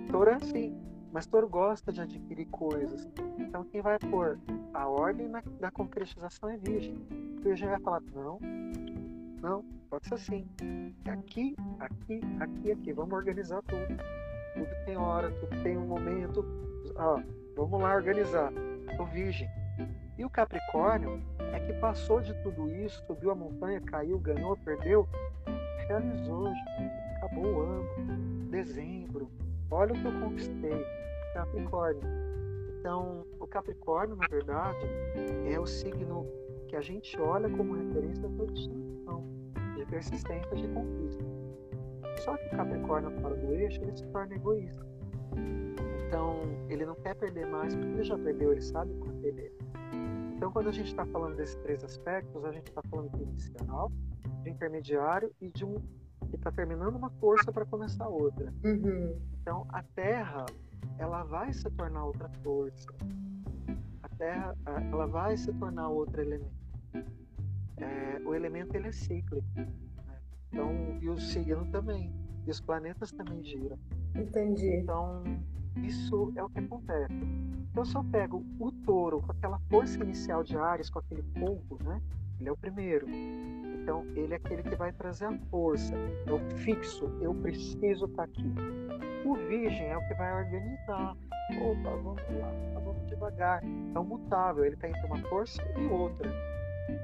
Touro 0.10 0.30
é 0.30 0.36
assim. 0.36 0.76
Mas 1.12 1.28
touro 1.28 1.50
gosta 1.50 1.92
de 1.92 2.02
adquirir 2.02 2.46
coisas. 2.46 3.08
Então 3.38 3.64
quem 3.66 3.82
vai 3.82 4.00
pôr 4.00 4.40
a 4.74 4.88
ordem 4.88 5.28
na, 5.28 5.44
da 5.60 5.70
concretização 5.70 6.50
é 6.50 6.58
virgem. 6.58 6.96
Virgem 7.42 7.68
vai 7.68 7.80
falar: 7.82 8.02
"Não, 8.14 8.40
não, 9.42 9.66
pode 9.92 10.08
ser 10.08 10.14
assim. 10.14 10.48
Aqui, 11.06 11.56
aqui, 11.80 12.22
aqui, 12.40 12.72
aqui. 12.72 12.94
Vamos 12.94 13.14
organizar 13.14 13.62
tudo. 13.64 13.86
Tudo 14.54 14.86
tem 14.86 14.98
hora, 14.98 15.30
tudo 15.32 15.62
tem 15.62 15.78
um 15.78 15.86
momento. 15.86 16.44
Vamos 17.56 17.82
lá 17.82 17.94
organizar. 17.94 18.52
O 18.98 19.06
Virgem. 19.06 19.50
E 20.18 20.24
o 20.24 20.30
Capricórnio 20.30 21.22
é 21.54 21.60
que 21.60 21.74
passou 21.74 22.22
de 22.22 22.34
tudo 22.42 22.70
isso, 22.70 23.04
subiu 23.06 23.32
a 23.32 23.36
montanha, 23.36 23.82
caiu, 23.82 24.18
ganhou, 24.18 24.58
perdeu, 24.58 25.08
realizou. 25.88 26.48
Acabou 27.18 27.46
o 27.46 27.62
ano, 27.62 28.50
dezembro. 28.50 29.30
Olha 29.70 29.94
o 29.94 30.00
que 30.00 30.06
eu 30.06 30.20
conquistei. 30.22 30.86
Capricórnio. 31.34 32.02
Então, 32.80 33.26
o 33.40 33.48
Capricórnio, 33.48 34.16
na 34.16 34.28
verdade, 34.28 34.86
é 35.46 35.60
o 35.60 35.66
signo 35.66 36.26
que 36.68 36.76
a 36.76 36.82
gente 36.82 37.20
olha 37.20 37.50
como 37.50 37.74
referência 37.74 38.28
da 38.28 38.46
de 38.46 38.70
persistência 39.92 40.56
de 40.56 40.68
conquista. 40.70 41.24
Só 42.22 42.38
que 42.38 42.48
o 42.48 42.58
Capricórnio 42.58 43.12
fora 43.22 43.36
do 43.36 43.54
eixo, 43.54 43.82
ele 43.82 43.96
se 43.96 44.08
torna 44.08 44.34
egoísta. 44.34 44.86
Então, 46.08 46.40
ele 46.70 46.86
não 46.86 46.96
quer 46.96 47.16
perder 47.16 47.46
mais, 47.46 47.76
porque 47.76 47.92
ele 47.94 48.04
já 48.04 48.18
perdeu, 48.18 48.52
ele 48.52 48.62
sabe 48.62 48.94
quanto 48.96 49.20
perder. 49.22 49.54
Então, 50.36 50.52
quando 50.52 50.70
a 50.70 50.72
gente 50.72 50.88
está 50.88 51.06
falando 51.06 51.36
desses 51.36 51.56
três 51.58 51.84
aspectos, 51.84 52.44
a 52.46 52.52
gente 52.52 52.68
está 52.70 52.82
falando 52.90 53.12
de 53.16 53.24
inicial, 53.24 53.92
de 54.44 54.50
intermediário 54.50 55.32
e 55.40 55.50
de 55.50 55.66
um 55.66 55.76
que 56.30 56.38
está 56.38 56.52
terminando 56.52 56.96
uma 56.96 57.10
força 57.12 57.52
para 57.52 57.66
começar 57.66 58.08
outra. 58.08 58.54
Uhum. 58.64 59.20
Então, 59.42 59.68
a 59.70 59.84
Terra, 59.84 60.46
ela 60.98 61.24
vai 61.24 61.52
se 61.54 61.70
tornar 61.72 62.06
outra 62.06 62.30
força. 62.44 62.88
A 64.04 64.10
Terra, 64.10 64.56
ela 64.92 65.08
vai 65.08 65.36
se 65.36 65.52
tornar 65.54 65.90
outro 65.90 66.22
elemento 66.22 66.61
é, 67.82 68.22
o 68.26 68.34
elemento 68.34 68.76
ele 68.76 68.88
é 68.88 68.92
cíclico. 68.92 69.46
Né? 69.56 69.68
Então, 70.52 70.98
e 71.02 71.10
o 71.10 71.18
signo 71.20 71.66
também. 71.72 72.14
E 72.46 72.52
os 72.52 72.60
planetas 72.60 73.12
também 73.12 73.44
giram. 73.44 73.78
Entendi. 74.16 74.68
Então, 74.68 75.24
isso 75.78 76.34
é 76.36 76.44
o 76.44 76.50
que 76.50 76.60
acontece. 76.60 77.14
Então, 77.72 77.86
se 77.86 77.96
eu 77.96 78.04
pego 78.04 78.44
o 78.60 78.72
touro 78.72 79.22
com 79.22 79.32
aquela 79.32 79.60
força 79.70 80.04
inicial 80.04 80.44
de 80.44 80.58
Ares, 80.58 80.90
com 80.90 81.00
aquele 81.00 81.24
fogo, 81.40 81.78
né? 81.84 82.02
Ele 82.40 82.50
é 82.50 82.52
o 82.52 82.58
primeiro. 82.58 83.08
Então, 83.10 84.06
ele 84.16 84.34
é 84.34 84.38
aquele 84.38 84.64
que 84.64 84.76
vai 84.76 84.92
trazer 84.92 85.26
a 85.26 85.38
força. 85.50 85.94
É 86.26 86.32
o 86.32 86.40
fixo. 86.58 87.06
Eu 87.22 87.34
preciso 87.36 88.06
estar 88.06 88.24
aqui. 88.24 88.54
O 89.24 89.36
virgem 89.36 89.88
é 89.88 89.98
o 89.98 90.08
que 90.08 90.14
vai 90.16 90.44
organizar. 90.44 91.16
Opa, 91.62 91.90
vamos 91.90 92.22
lá, 92.40 92.52
vamos 92.74 93.08
devagar. 93.08 93.64
É 93.64 94.00
o 94.00 94.04
mutável. 94.04 94.66
Ele 94.66 94.76
está 94.76 94.90
entre 94.90 95.06
uma 95.06 95.20
força 95.30 95.62
e 95.78 95.86
outra. 95.88 96.30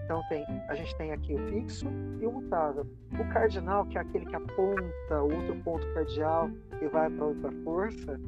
Então 0.04 0.22
tem, 0.30 0.46
a 0.68 0.76
gente 0.76 0.96
tem 0.98 1.12
aqui 1.12 1.34
o 1.34 1.48
fixo 1.50 1.88
e 2.20 2.26
o 2.26 2.32
mutável. 2.32 2.88
O 3.20 3.34
cardinal, 3.34 3.86
que 3.86 3.98
é 3.98 4.02
aquele 4.02 4.26
que 4.26 4.36
aponta 4.36 5.22
outro 5.22 5.56
ponto 5.64 5.86
cardial 5.94 6.50
e 6.82 6.88
vai 6.88 7.10
para 7.10 7.26
outra 7.26 7.52
força, 7.64 8.20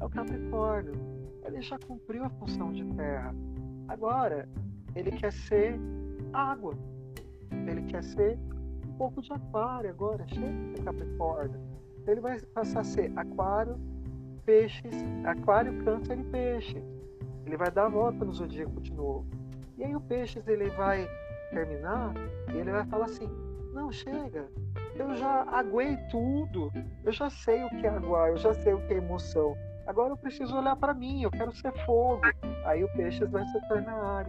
é 0.00 0.04
o 0.04 0.08
Capricórnio. 0.08 0.94
Ele 1.44 1.60
já 1.60 1.78
cumpriu 1.78 2.24
a 2.24 2.30
função 2.30 2.72
de 2.72 2.84
terra. 2.94 3.34
Agora, 3.88 4.48
ele 4.94 5.10
quer 5.12 5.32
ser 5.32 5.78
água. 6.32 6.74
Ele 7.66 7.82
quer 7.82 8.02
ser 8.02 8.38
um 8.86 8.92
pouco 8.96 9.20
de 9.20 9.32
aquário 9.32 9.90
agora, 9.90 10.26
cheio 10.28 10.74
de 10.74 10.82
Capricórnio. 10.82 11.60
Ele 12.06 12.20
vai 12.20 12.40
passar 12.40 12.80
a 12.80 12.84
ser 12.84 13.12
aquário, 13.16 13.78
peixes, 14.44 14.94
aquário, 15.24 15.84
câncer 15.84 16.18
e 16.18 16.24
peixe. 16.24 16.82
Ele 17.46 17.56
vai 17.56 17.70
dar 17.70 17.86
a 17.86 17.88
volta 17.88 18.24
no 18.24 18.32
zodíaco 18.32 18.80
de 18.80 18.92
novo. 18.92 19.26
E 19.84 19.88
aí 19.88 19.96
o 19.96 20.00
Peixes 20.00 20.48
ele 20.48 20.70
vai 20.70 21.06
terminar 21.50 22.14
e 22.54 22.56
ele 22.56 22.70
vai 22.70 22.86
falar 22.86 23.04
assim: 23.04 23.28
não, 23.74 23.92
chega, 23.92 24.48
eu 24.96 25.14
já 25.14 25.42
aguei 25.42 25.98
tudo, 26.10 26.72
eu 27.04 27.12
já 27.12 27.28
sei 27.28 27.62
o 27.64 27.68
que 27.68 27.86
é 27.86 27.90
aguar, 27.90 28.30
eu 28.30 28.38
já 28.38 28.54
sei 28.54 28.72
o 28.72 28.80
que 28.86 28.94
é 28.94 28.96
emoção. 28.96 29.54
Agora 29.86 30.14
eu 30.14 30.16
preciso 30.16 30.56
olhar 30.56 30.74
para 30.76 30.94
mim, 30.94 31.22
eu 31.22 31.30
quero 31.30 31.52
ser 31.52 31.70
fogo. 31.84 32.22
Aí 32.64 32.82
o 32.82 32.88
Peixes 32.94 33.30
vai 33.30 33.44
se 33.44 33.68
tornar 33.68 33.92
ar. 33.92 34.26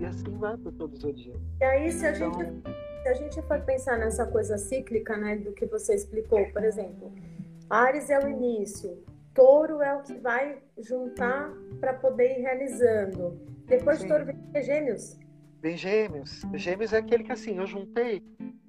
E 0.00 0.04
assim 0.04 0.36
vai 0.36 0.56
por 0.56 0.72
todos 0.72 1.04
os 1.04 1.14
dias. 1.14 1.40
E 1.60 1.64
aí, 1.64 1.92
se 1.92 2.04
a, 2.04 2.10
então... 2.10 2.32
gente, 2.32 2.62
se 3.04 3.08
a 3.08 3.14
gente 3.14 3.42
for 3.42 3.60
pensar 3.60 3.98
nessa 3.98 4.26
coisa 4.26 4.58
cíclica, 4.58 5.16
né, 5.16 5.36
do 5.36 5.52
que 5.52 5.64
você 5.64 5.94
explicou, 5.94 6.44
por 6.46 6.64
exemplo, 6.64 7.12
Ares 7.70 8.10
é 8.10 8.18
o 8.18 8.28
início, 8.28 9.00
Touro 9.32 9.80
é 9.80 9.94
o 9.94 10.02
que 10.02 10.14
vai 10.14 10.60
juntar 10.76 11.52
para 11.78 11.94
poder 11.94 12.36
ir 12.36 12.42
realizando. 12.42 13.51
Depois 13.66 13.98
Sim. 13.98 14.04
de 14.04 14.12
touro 14.12 14.24
vem 14.26 14.62
gêmeos. 14.62 15.18
Vem 15.60 15.76
gêmeos. 15.76 16.42
Gêmeos 16.54 16.92
é 16.92 16.98
aquele 16.98 17.24
que 17.24 17.32
assim, 17.32 17.56
eu 17.56 17.66
juntei. 17.66 18.22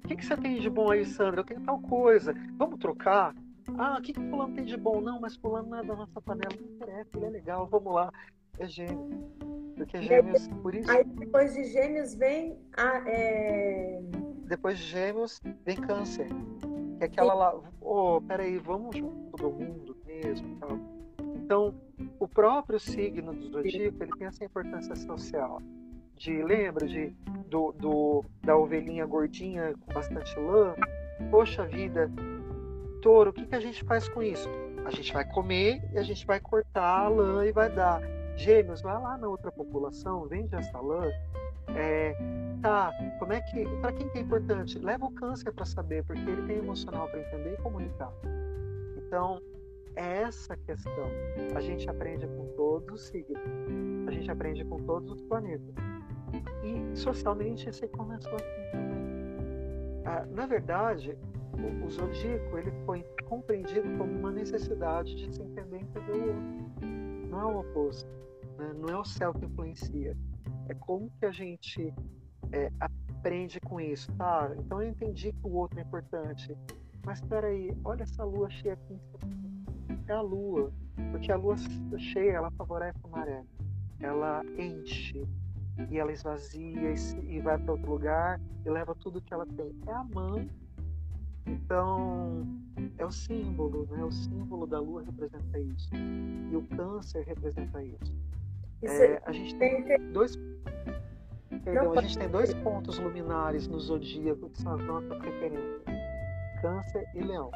O 0.04 0.08
que, 0.08 0.16
que 0.16 0.24
você 0.24 0.36
tem 0.36 0.60
de 0.60 0.70
bom 0.70 0.90
aí, 0.90 1.04
Sandra? 1.04 1.40
Eu 1.40 1.44
tenho 1.44 1.60
tal 1.62 1.80
coisa. 1.80 2.34
Vamos 2.56 2.78
trocar? 2.78 3.34
Ah, 3.78 3.96
o 3.98 4.02
que, 4.02 4.12
que 4.12 4.20
fulano 4.28 4.54
tem 4.54 4.64
de 4.64 4.76
bom? 4.76 5.00
Não, 5.00 5.20
mas 5.20 5.34
fulano 5.36 5.70
não 5.70 5.78
é 5.78 5.84
da 5.84 5.96
nossa 5.96 6.20
panela. 6.20 6.54
Não 6.60 6.74
interessa, 6.74 7.10
ele 7.16 7.26
é 7.26 7.30
legal, 7.30 7.66
vamos 7.66 7.92
lá. 7.92 8.12
É 8.58 8.66
gêmeos. 8.68 9.14
Porque 9.76 10.02
gêmeos, 10.02 10.46
por 10.62 10.74
isso. 10.74 10.90
Aí 10.90 11.02
depois 11.04 11.54
de 11.54 11.64
gêmeos 11.64 12.14
vem 12.14 12.58
a. 12.76 13.02
É... 13.08 14.00
Depois 14.46 14.78
de 14.78 14.84
gêmeos 14.84 15.40
vem 15.64 15.76
câncer. 15.76 16.28
Que 16.98 17.04
é 17.04 17.06
aquela 17.06 17.34
lá. 17.34 17.56
Ô, 17.80 18.16
oh, 18.16 18.20
peraí, 18.22 18.58
vamos 18.58 18.96
junto 18.96 19.36
todo 19.36 19.50
mundo 19.50 19.96
mesmo. 20.06 20.56
Tal. 20.60 20.93
Então, 21.44 21.74
o 22.18 22.26
próprio 22.26 22.80
signo 22.80 23.34
do 23.34 23.50
zodíaco 23.50 24.02
ele 24.02 24.12
tem 24.12 24.26
essa 24.26 24.42
importância 24.42 24.96
social. 24.96 25.60
De 26.16 26.42
lembra 26.42 26.86
de 26.86 27.14
do, 27.48 27.72
do, 27.72 28.24
da 28.42 28.56
ovelhinha 28.56 29.04
gordinha 29.04 29.74
com 29.78 29.92
bastante 29.92 30.34
lã? 30.40 30.74
Poxa 31.30 31.66
vida, 31.66 32.10
touro, 33.02 33.28
o 33.30 33.32
que, 33.32 33.44
que 33.44 33.54
a 33.54 33.60
gente 33.60 33.84
faz 33.84 34.08
com 34.08 34.22
isso? 34.22 34.48
A 34.86 34.90
gente 34.90 35.12
vai 35.12 35.24
comer 35.24 35.82
e 35.92 35.98
a 35.98 36.02
gente 36.02 36.26
vai 36.26 36.40
cortar 36.40 37.00
a 37.00 37.08
lã 37.08 37.44
e 37.44 37.52
vai 37.52 37.70
dar. 37.70 38.00
Gêmeos, 38.36 38.80
vai 38.80 38.98
lá 39.00 39.18
na 39.18 39.28
outra 39.28 39.52
população, 39.52 40.26
vende 40.26 40.54
essa 40.54 40.80
lã. 40.80 41.10
É, 41.76 42.16
tá, 42.62 42.90
como 43.18 43.32
é 43.34 43.40
que. 43.42 43.64
Para 43.80 43.92
quem 43.92 44.08
que 44.08 44.18
é 44.18 44.20
importante? 44.22 44.78
Leva 44.78 45.04
o 45.04 45.10
câncer 45.10 45.52
para 45.52 45.66
saber, 45.66 46.04
porque 46.04 46.28
ele 46.28 46.42
tem 46.46 46.56
emocional 46.56 47.06
para 47.08 47.20
entender 47.20 47.52
e 47.52 47.62
comunicar. 47.62 48.12
Então, 48.96 49.40
é 49.96 50.22
essa 50.22 50.56
questão. 50.56 51.08
A 51.54 51.60
gente 51.60 51.88
aprende 51.88 52.26
com 52.26 52.46
todos 52.56 52.94
os 52.94 53.08
signos, 53.08 53.42
a 54.06 54.10
gente 54.10 54.30
aprende 54.30 54.64
com 54.64 54.78
todos 54.78 55.10
os 55.12 55.22
planetas. 55.22 55.74
E 56.62 56.96
socialmente 56.96 57.68
isso 57.68 57.86
começou 57.88 58.34
assim 58.34 58.70
também. 58.72 59.04
Ah, 60.04 60.26
na 60.30 60.46
verdade, 60.46 61.16
o, 61.52 61.86
o 61.86 61.90
zodíaco 61.90 62.58
ele 62.58 62.72
foi 62.84 63.04
compreendido 63.28 63.96
como 63.96 64.12
uma 64.18 64.32
necessidade 64.32 65.14
de 65.14 65.34
se 65.34 65.42
entender 65.42 65.78
e 65.78 65.82
entender 65.82 66.12
o 66.12 66.26
outro. 66.28 67.28
Não 67.28 67.40
é 67.40 67.44
o 67.44 67.60
oposto. 67.60 68.08
Né? 68.58 68.72
Não 68.76 68.88
é 68.88 68.98
o 68.98 69.04
céu 69.04 69.32
que 69.32 69.44
influencia. 69.44 70.16
É 70.68 70.74
como 70.74 71.10
que 71.18 71.26
a 71.26 71.30
gente 71.30 71.92
é, 72.52 72.70
aprende 72.80 73.60
com 73.60 73.80
isso. 73.80 74.12
Tá, 74.16 74.52
então 74.58 74.82
eu 74.82 74.88
entendi 74.88 75.32
que 75.32 75.46
o 75.46 75.52
outro 75.54 75.78
é 75.78 75.82
importante. 75.82 76.56
Mas 77.04 77.20
espera 77.20 77.48
aí, 77.48 77.76
olha 77.84 78.02
essa 78.02 78.24
lua 78.24 78.48
cheia 78.50 78.74
aqui. 78.74 78.98
É 80.08 80.12
a 80.12 80.20
lua. 80.20 80.72
Porque 81.10 81.32
a 81.32 81.36
lua 81.36 81.56
cheia, 81.98 82.32
ela 82.32 82.50
favorece 82.52 82.98
a 83.04 83.08
maré. 83.08 83.44
Ela 84.00 84.42
enche, 84.58 85.26
e 85.90 85.98
ela 85.98 86.12
esvazia 86.12 86.92
e, 86.92 87.36
e 87.36 87.40
vai 87.40 87.58
para 87.58 87.72
outro 87.72 87.90
lugar 87.90 88.40
e 88.64 88.70
leva 88.70 88.94
tudo 88.94 89.20
que 89.20 89.34
ela 89.34 89.46
tem. 89.46 89.74
É 89.86 89.92
a 89.92 90.04
mãe. 90.04 90.48
Então, 91.46 92.46
é 92.96 93.04
o 93.04 93.10
símbolo, 93.10 93.86
né? 93.90 94.02
O 94.04 94.10
símbolo 94.10 94.66
da 94.66 94.80
lua 94.80 95.02
representa 95.02 95.58
isso. 95.58 95.90
E 96.50 96.56
o 96.56 96.62
câncer 96.76 97.24
representa 97.26 97.82
isso. 97.82 98.14
É, 98.82 99.20
a 99.24 99.32
gente 99.32 99.54
tem 99.56 99.84
dois. 100.12 100.38
Perdão, 101.64 101.92
a 101.92 102.02
gente 102.02 102.18
tem 102.18 102.28
dois 102.28 102.52
pontos 102.54 102.98
luminares 102.98 103.66
no 103.66 103.78
zodíaco 103.78 104.50
que 104.50 104.60
são 104.60 104.74
as 104.74 104.84
nossas 104.84 105.20
referências: 105.20 105.82
Câncer 106.60 107.04
e 107.14 107.20
Leão. 107.20 107.50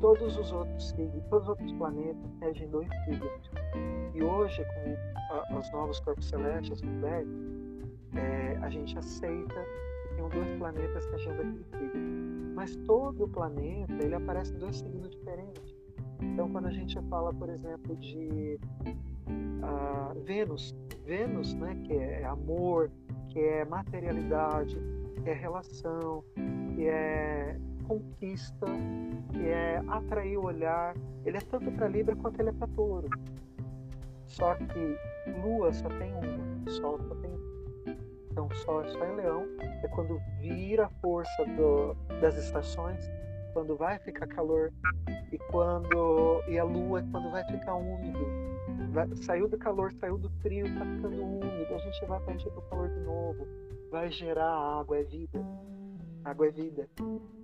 Todos 0.00 0.36
os 0.36 0.52
outros 0.52 0.88
signos, 0.88 1.22
todos 1.28 1.44
os 1.44 1.48
outros 1.50 1.72
planetas 1.72 2.30
regem 2.40 2.68
dois 2.70 2.88
signos. 3.04 3.50
E 4.14 4.22
hoje, 4.22 4.64
com 4.64 5.34
a, 5.34 5.58
os 5.58 5.70
novos 5.72 6.00
corpos 6.00 6.26
celestes, 6.26 6.80
o 6.80 8.16
é, 8.16 8.58
a 8.62 8.70
gente 8.70 8.98
aceita 8.98 9.64
que 10.02 10.14
tem 10.14 10.28
dois 10.28 10.58
planetas 10.58 11.06
regendo 11.06 11.42
aquele 11.42 11.64
signo. 11.64 12.54
Mas 12.54 12.76
todo 12.86 13.28
planeta, 13.28 13.92
ele 14.02 14.14
aparece 14.14 14.52
dois 14.54 14.78
signos 14.78 15.10
diferentes. 15.10 15.74
Então, 16.20 16.50
quando 16.50 16.66
a 16.66 16.72
gente 16.72 16.98
fala, 17.08 17.32
por 17.32 17.48
exemplo, 17.48 17.96
de 17.96 18.58
uh, 18.86 20.20
Vênus, 20.24 20.74
Vênus, 21.04 21.54
né, 21.54 21.76
que 21.84 21.94
é 21.94 22.24
amor, 22.24 22.90
que 23.30 23.38
é 23.38 23.64
materialidade, 23.64 24.78
que 25.22 25.30
é 25.30 25.32
relação, 25.32 26.22
que 26.74 26.86
é 26.86 27.56
conquista, 27.90 28.66
que 29.32 29.48
é 29.48 29.82
atrair 29.88 30.38
o 30.38 30.44
olhar. 30.44 30.94
Ele 31.24 31.36
é 31.36 31.40
tanto 31.40 31.72
para 31.72 31.88
Libra 31.88 32.14
quanto 32.14 32.38
ele 32.38 32.50
é 32.50 32.52
para 32.52 32.68
Touro. 32.68 33.08
Só 34.26 34.54
que 34.54 34.96
Lua 35.42 35.72
só 35.72 35.88
tem 35.88 36.12
uma, 36.14 36.70
Sol 36.70 37.00
só 37.00 37.14
tem 37.16 37.30
uma. 37.30 37.96
Então 38.30 38.48
Sol 38.50 38.82
é 38.82 38.88
só 38.90 39.04
em 39.04 39.16
Leão, 39.16 39.44
é 39.82 39.88
quando 39.88 40.20
vira 40.38 40.86
a 40.86 40.88
força 41.00 41.44
do, 41.56 41.94
das 42.20 42.36
estações, 42.36 43.10
quando 43.52 43.76
vai 43.76 43.98
ficar 43.98 44.28
calor 44.28 44.72
e 45.32 45.38
quando 45.50 46.44
e 46.46 46.56
a 46.60 46.62
Lua 46.62 47.00
é 47.00 47.04
quando 47.10 47.28
vai 47.32 47.44
ficar 47.44 47.74
úmido. 47.74 48.24
Vai, 48.92 49.08
saiu 49.16 49.48
do 49.48 49.58
calor, 49.58 49.92
saiu 49.94 50.16
do 50.16 50.30
frio, 50.42 50.66
está 50.66 50.84
ficando 50.84 51.22
úmido, 51.22 51.74
a 51.74 51.78
gente 51.78 52.06
vai 52.06 52.20
partir 52.20 52.50
do 52.50 52.62
calor 52.62 52.88
de 52.88 53.00
novo. 53.00 53.48
Vai 53.90 54.12
gerar 54.12 54.48
água, 54.48 54.98
é 54.98 55.02
vida. 55.02 55.44
Água 56.24 56.46
é 56.46 56.50
vida. 56.50 56.88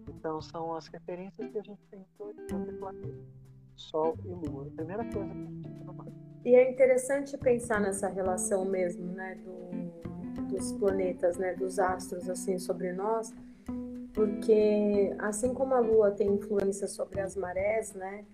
Então 0.08 0.40
são 0.40 0.74
as 0.74 0.86
referências 0.88 1.50
que 1.50 1.58
a 1.58 1.62
gente 1.62 1.84
tem 1.90 2.04
sobre 2.16 2.74
o 2.74 2.78
planeta. 2.78 3.36
Sol 3.76 4.16
e 4.24 4.28
Lua. 4.28 4.66
A 4.66 4.76
primeira 4.76 5.04
coisa 5.04 5.28
que 5.28 5.40
a 5.40 5.44
gente 5.44 5.62
tem 5.62 6.52
E 6.52 6.54
é 6.54 6.70
interessante 6.70 7.36
pensar 7.36 7.80
nessa 7.80 8.08
relação 8.08 8.64
mesmo, 8.64 9.12
né, 9.12 9.34
do, 9.36 10.46
dos 10.48 10.72
planetas, 10.72 11.36
né, 11.36 11.54
dos 11.54 11.78
astros, 11.78 12.28
assim, 12.28 12.58
sobre 12.58 12.92
nós, 12.92 13.34
porque 14.14 15.14
assim 15.18 15.52
como 15.52 15.74
a 15.74 15.80
Lua 15.80 16.10
tem 16.10 16.28
influência 16.28 16.88
sobre 16.88 17.20
as 17.20 17.36
marés, 17.36 17.92
né, 17.92 18.24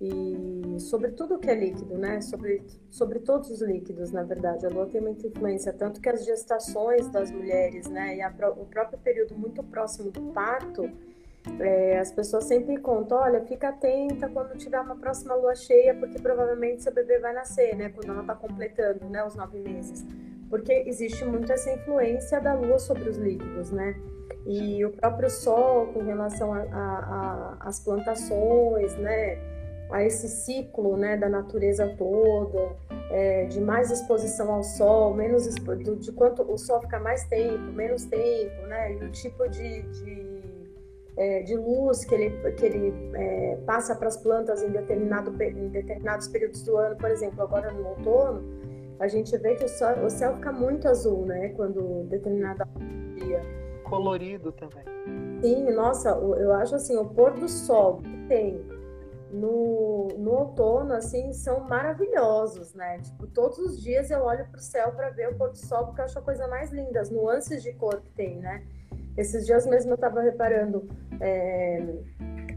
e 0.00 0.78
sobre 0.78 1.10
tudo 1.10 1.38
que 1.38 1.50
é 1.50 1.54
líquido, 1.54 1.98
né, 1.98 2.20
sobre, 2.20 2.62
sobre 2.88 3.18
todos 3.18 3.50
os 3.50 3.60
líquidos, 3.60 4.12
na 4.12 4.22
verdade, 4.22 4.64
a 4.64 4.68
Lua 4.68 4.86
tem 4.86 5.00
muita 5.00 5.26
influência, 5.26 5.72
tanto 5.72 6.00
que 6.00 6.08
as 6.08 6.24
gestações 6.24 7.08
das 7.08 7.32
mulheres, 7.32 7.88
né, 7.88 8.16
e 8.16 8.22
a, 8.22 8.32
o 8.56 8.64
próprio 8.66 8.98
período 8.98 9.36
muito 9.36 9.62
próximo 9.64 10.10
do 10.10 10.32
parto, 10.32 10.88
é, 11.60 11.98
as 11.98 12.12
pessoas 12.12 12.44
sempre 12.44 12.76
contam, 12.78 13.18
olha, 13.18 13.40
fica 13.44 13.68
atenta 13.70 14.28
quando 14.28 14.56
tiver 14.56 14.80
uma 14.80 14.96
próxima 14.96 15.34
lua 15.34 15.54
cheia, 15.54 15.94
porque 15.94 16.18
provavelmente 16.18 16.82
seu 16.82 16.92
bebê 16.92 17.18
vai 17.18 17.32
nascer, 17.32 17.74
né? 17.74 17.88
Quando 17.88 18.10
ela 18.10 18.20
está 18.20 18.34
completando, 18.34 19.08
né, 19.08 19.24
os 19.24 19.34
nove 19.34 19.58
meses. 19.58 20.04
Porque 20.50 20.72
existe 20.86 21.24
muito 21.24 21.50
essa 21.50 21.70
influência 21.72 22.40
da 22.40 22.54
lua 22.54 22.78
sobre 22.78 23.08
os 23.08 23.16
líquidos, 23.16 23.70
né? 23.70 23.94
E 24.46 24.84
o 24.84 24.90
próprio 24.90 25.30
sol 25.30 25.86
com 25.86 26.02
relação 26.02 26.52
às 27.60 27.80
plantações, 27.80 28.96
né? 28.96 29.57
A 29.90 30.04
esse 30.04 30.28
ciclo, 30.28 30.96
né, 30.96 31.16
da 31.16 31.28
natureza 31.28 31.94
toda, 31.96 32.76
é, 33.10 33.46
de 33.46 33.60
mais 33.60 33.90
exposição 33.90 34.52
ao 34.52 34.62
sol, 34.62 35.14
menos 35.14 35.44
de 35.46 36.12
quanto 36.12 36.42
o 36.42 36.58
sol 36.58 36.80
fica 36.82 36.98
mais 37.00 37.24
tempo, 37.24 37.72
menos 37.72 38.04
tempo, 38.04 38.66
né? 38.66 38.92
E 38.92 39.04
o 39.04 39.10
tipo 39.10 39.48
de, 39.48 39.82
de 39.82 40.38
é, 41.18 41.42
de 41.42 41.56
luz 41.56 42.04
que 42.04 42.14
ele, 42.14 42.52
que 42.52 42.64
ele 42.64 42.94
é, 43.14 43.58
passa 43.66 43.94
para 43.96 44.06
as 44.06 44.16
plantas 44.16 44.62
em, 44.62 44.70
determinado, 44.70 45.34
em 45.42 45.68
determinados 45.68 46.28
períodos 46.28 46.62
do 46.62 46.76
ano, 46.76 46.96
por 46.96 47.10
exemplo, 47.10 47.42
agora 47.42 47.72
no 47.72 47.88
outono, 47.88 48.40
a 49.00 49.08
gente 49.08 49.36
vê 49.38 49.56
que 49.56 49.64
o 49.64 49.68
céu, 49.68 50.04
o 50.04 50.10
céu 50.10 50.34
fica 50.36 50.52
muito 50.52 50.86
azul, 50.86 51.26
né? 51.26 51.48
Quando 51.50 52.04
determinada 52.04 52.68
dia. 53.16 53.42
Colorido 53.82 54.52
também. 54.52 54.84
Sim, 55.42 55.70
nossa, 55.72 56.10
eu 56.10 56.52
acho 56.52 56.76
assim, 56.76 56.96
o 56.96 57.04
pôr 57.04 57.32
do 57.32 57.48
sol 57.48 57.96
que 57.96 58.28
tem 58.28 58.64
no, 59.30 60.08
no 60.16 60.30
outono, 60.30 60.94
assim, 60.94 61.32
são 61.32 61.60
maravilhosos, 61.60 62.74
né? 62.74 62.98
Tipo, 62.98 63.26
todos 63.26 63.58
os 63.58 63.80
dias 63.80 64.10
eu 64.10 64.22
olho 64.22 64.46
para 64.46 64.58
o 64.58 64.62
céu 64.62 64.92
para 64.92 65.10
ver 65.10 65.28
o 65.28 65.34
pôr 65.34 65.50
do 65.50 65.58
sol, 65.58 65.86
porque 65.86 66.00
eu 66.00 66.04
acho 66.04 66.18
a 66.18 66.22
coisa 66.22 66.46
mais 66.48 66.70
linda, 66.70 67.00
as 67.00 67.10
nuances 67.10 67.62
de 67.62 67.72
cor 67.74 68.00
que 68.00 68.10
tem, 68.12 68.36
né? 68.36 68.62
Esses 69.16 69.46
dias 69.46 69.66
mesmo 69.66 69.92
eu 69.92 69.96
estava 69.96 70.22
reparando 70.22 70.88
é, 71.20 71.82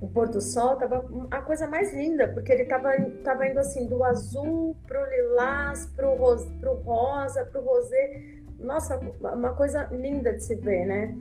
o 0.01 0.07
pôr 0.07 0.29
do 0.29 0.39
sol, 0.39 0.75
tava 0.75 1.05
a 1.29 1.41
coisa 1.41 1.67
mais 1.67 1.93
linda, 1.93 2.27
porque 2.27 2.51
ele 2.51 2.63
estava 2.63 2.91
tava 3.23 3.47
indo 3.47 3.59
assim 3.59 3.87
do 3.87 4.03
azul 4.03 4.75
pro 4.87 5.03
lilás, 5.05 5.87
pro, 5.95 6.15
ros, 6.15 6.45
pro 6.59 6.73
rosa, 6.75 7.45
pro 7.45 7.61
rosé. 7.61 8.41
Nossa, 8.59 8.99
uma 9.19 9.55
coisa 9.55 9.85
linda 9.91 10.33
de 10.33 10.43
se 10.43 10.55
ver, 10.55 10.85
né? 10.85 11.15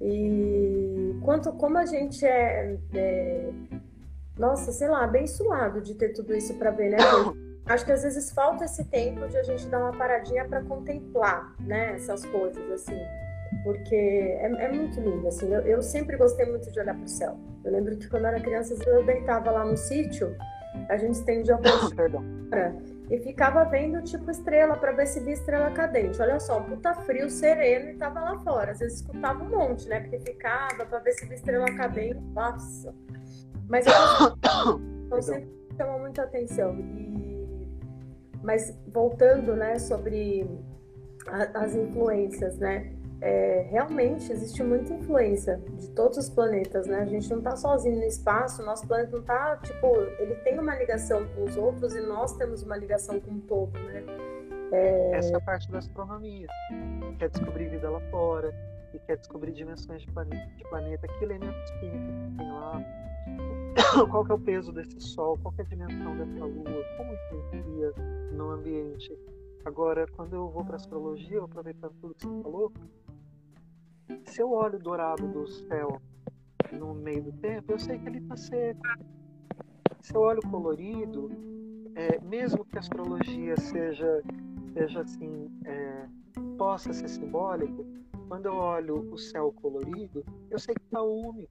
E 0.00 1.14
quanto 1.22 1.52
como 1.52 1.76
a 1.76 1.84
gente 1.84 2.24
é, 2.24 2.78
é 2.94 3.50
nossa, 4.38 4.72
sei 4.72 4.88
lá, 4.88 5.04
abençoado 5.04 5.80
de 5.80 5.94
ter 5.94 6.10
tudo 6.10 6.34
isso 6.34 6.54
para 6.54 6.70
ver, 6.70 6.90
né? 6.90 6.98
Acho 7.66 7.84
que 7.84 7.92
às 7.92 8.02
vezes 8.02 8.30
falta 8.30 8.64
esse 8.64 8.84
tempo 8.84 9.26
de 9.26 9.36
a 9.36 9.42
gente 9.42 9.66
dar 9.66 9.78
uma 9.78 9.96
paradinha 9.96 10.44
para 10.44 10.62
contemplar, 10.62 11.54
né? 11.60 11.94
Essas 11.94 12.24
coisas 12.26 12.70
assim 12.70 13.00
porque 13.62 13.94
é, 13.94 14.46
é 14.46 14.72
muito 14.72 15.00
lindo, 15.00 15.26
assim. 15.26 15.52
Eu, 15.52 15.60
eu, 15.62 15.82
sempre 15.82 16.16
gostei 16.16 16.46
muito 16.46 16.70
de 16.70 16.78
olhar 16.80 16.94
para 16.94 17.04
o 17.04 17.08
céu. 17.08 17.38
Eu 17.64 17.72
lembro 17.72 17.96
que 17.96 18.08
quando 18.08 18.22
eu 18.22 18.28
era 18.28 18.40
criança, 18.40 18.76
eu 18.86 19.04
deitava 19.04 19.50
lá 19.50 19.64
no 19.64 19.76
sítio, 19.76 20.36
a 20.88 20.96
gente 20.96 21.14
estendia 21.14 21.56
a 21.56 21.60
e 23.10 23.18
ficava 23.20 23.64
vendo 23.64 24.02
tipo 24.02 24.30
estrela 24.30 24.76
para 24.76 24.92
ver 24.92 25.06
se 25.06 25.20
via 25.20 25.34
estrela 25.34 25.70
cadente. 25.70 26.20
Olha 26.20 26.38
só, 26.38 26.58
um 26.58 26.64
puta 26.64 26.94
frio 26.94 27.30
sereno 27.30 27.90
e 27.90 27.94
tava 27.94 28.20
lá 28.20 28.38
fora. 28.38 28.72
Às 28.72 28.80
vezes 28.80 29.00
escutava 29.00 29.42
um 29.42 29.48
monte, 29.48 29.88
né? 29.88 30.00
Porque 30.00 30.18
ficava 30.20 30.84
para 30.84 30.98
ver 30.98 31.12
se 31.12 31.26
via 31.26 31.36
estrela 31.36 31.66
cadente. 31.76 32.20
Nossa. 32.34 32.94
Mas 33.68 33.86
eu, 33.86 33.92
eu 35.10 35.22
sempre 35.22 35.50
chama 35.76 35.98
muita 35.98 36.22
atenção. 36.22 36.74
E... 36.78 37.68
Mas 38.42 38.76
voltando, 38.88 39.54
né, 39.56 39.78
sobre 39.78 40.48
a, 41.26 41.62
as 41.64 41.74
influências, 41.74 42.58
né? 42.58 42.96
é, 43.20 43.66
realmente 43.70 44.30
existe 44.30 44.62
muita 44.62 44.92
influência 44.92 45.60
de 45.78 45.88
todos 45.90 46.18
os 46.18 46.28
planetas, 46.28 46.86
né? 46.86 47.00
A 47.00 47.06
gente 47.06 47.28
não 47.30 47.38
está 47.38 47.56
sozinho 47.56 47.96
no 47.96 48.04
espaço, 48.04 48.62
nosso 48.62 48.86
planeta 48.86 49.12
não 49.12 49.20
está, 49.20 49.56
tipo, 49.56 49.86
ele 50.18 50.34
tem 50.36 50.58
uma 50.58 50.74
ligação 50.76 51.26
com 51.28 51.44
os 51.44 51.56
outros 51.56 51.94
e 51.94 52.00
nós 52.00 52.34
temos 52.36 52.62
uma 52.62 52.76
ligação 52.76 53.18
com 53.20 53.32
o 53.32 53.40
todo, 53.40 53.78
né? 53.78 54.04
É... 54.72 55.16
Essa 55.16 55.32
é 55.32 55.36
a 55.36 55.40
parte 55.40 55.70
da 55.70 55.78
astronomia, 55.78 56.46
que 56.68 57.16
quer 57.16 57.30
descobrir 57.30 57.68
vida 57.68 57.88
lá 57.88 58.00
fora, 58.10 58.54
que 58.90 58.98
quer 58.98 59.16
descobrir 59.16 59.52
dimensões 59.52 60.02
de 60.02 60.10
planeta, 60.10 60.50
de 60.56 60.64
planeta 60.64 61.08
que 61.08 61.24
elementos 61.24 61.70
químicos 61.80 62.45
qual 64.10 64.24
que 64.24 64.32
é 64.32 64.34
o 64.34 64.38
peso 64.38 64.72
desse 64.72 65.00
Sol, 65.00 65.38
qual 65.42 65.52
que 65.54 65.62
é 65.62 65.64
a 65.64 65.68
dimensão 65.68 66.16
dessa 66.16 66.44
Lua, 66.44 66.84
como 66.96 67.12
influencia 67.12 67.92
no 68.32 68.50
ambiente. 68.50 69.16
Agora, 69.64 70.06
quando 70.06 70.34
eu 70.34 70.48
vou 70.48 70.64
para 70.64 70.76
astrologia, 70.76 71.42
aproveitando 71.42 71.92
tudo 72.00 72.14
que 72.14 72.26
você 72.26 72.42
falou, 72.42 72.72
se 74.24 74.40
eu 74.40 74.52
olho 74.52 74.76
o 74.76 74.82
dourado 74.82 75.26
do 75.26 75.46
céu 75.46 76.00
no 76.72 76.94
meio 76.94 77.24
do 77.24 77.32
tempo, 77.32 77.72
eu 77.72 77.78
sei 77.78 77.98
que 77.98 78.08
ele 78.08 78.18
está 78.18 78.36
seco. 78.36 78.80
Se 80.00 80.14
eu 80.14 80.20
olho 80.20 80.40
colorido, 80.42 81.30
é, 81.94 82.20
mesmo 82.20 82.64
que 82.64 82.76
a 82.76 82.80
astrologia 82.80 83.56
seja, 83.56 84.22
seja 84.72 85.00
assim, 85.00 85.50
é, 85.64 86.06
possa 86.56 86.92
ser 86.92 87.08
simbólico, 87.08 87.84
Quando 88.28 88.46
eu 88.46 88.54
olho 88.54 89.12
o 89.12 89.18
céu 89.18 89.52
colorido, 89.52 90.24
eu 90.50 90.58
sei 90.58 90.74
que 90.74 90.82
está 90.82 91.02
úmido. 91.02 91.48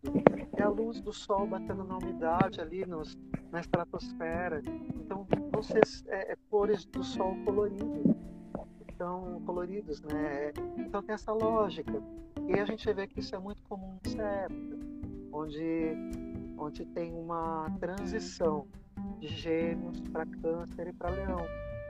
É 0.58 0.64
a 0.64 0.70
luz 0.70 1.00
do 1.00 1.14
sol 1.14 1.48
batendo 1.48 1.84
na 1.84 1.98
umidade 1.98 2.60
ali 2.60 2.86
nos, 2.86 3.18
na 3.52 3.62
estratosfera. 3.62 4.62
Então, 4.96 5.26
ser 5.66 5.84
é, 6.08 6.34
é, 6.34 6.38
cores 6.50 6.86
do 6.86 7.04
sol 7.04 7.36
colorido. 7.44 8.16
Então, 8.88 9.42
coloridos, 9.46 10.02
né? 10.02 10.54
Então 10.78 11.02
tem 11.02 11.16
essa 11.16 11.34
lógica. 11.34 12.02
E 12.48 12.60
a 12.60 12.66
gente 12.66 12.92
vê 12.94 13.08
que 13.08 13.20
isso 13.20 13.36
é 13.36 13.40
muito 13.40 13.62
comum 13.64 13.98
nessa 14.04 14.22
época, 14.22 14.78
onde, 15.34 15.94
onde 16.58 16.86
tem 16.86 17.14
uma 17.14 17.70
transição 17.80 18.68
de 19.20 19.28
gêmeos 19.28 20.00
para 20.12 20.26
câncer 20.26 20.88
e 20.88 20.94
para 20.94 21.10
leão. 21.10 21.46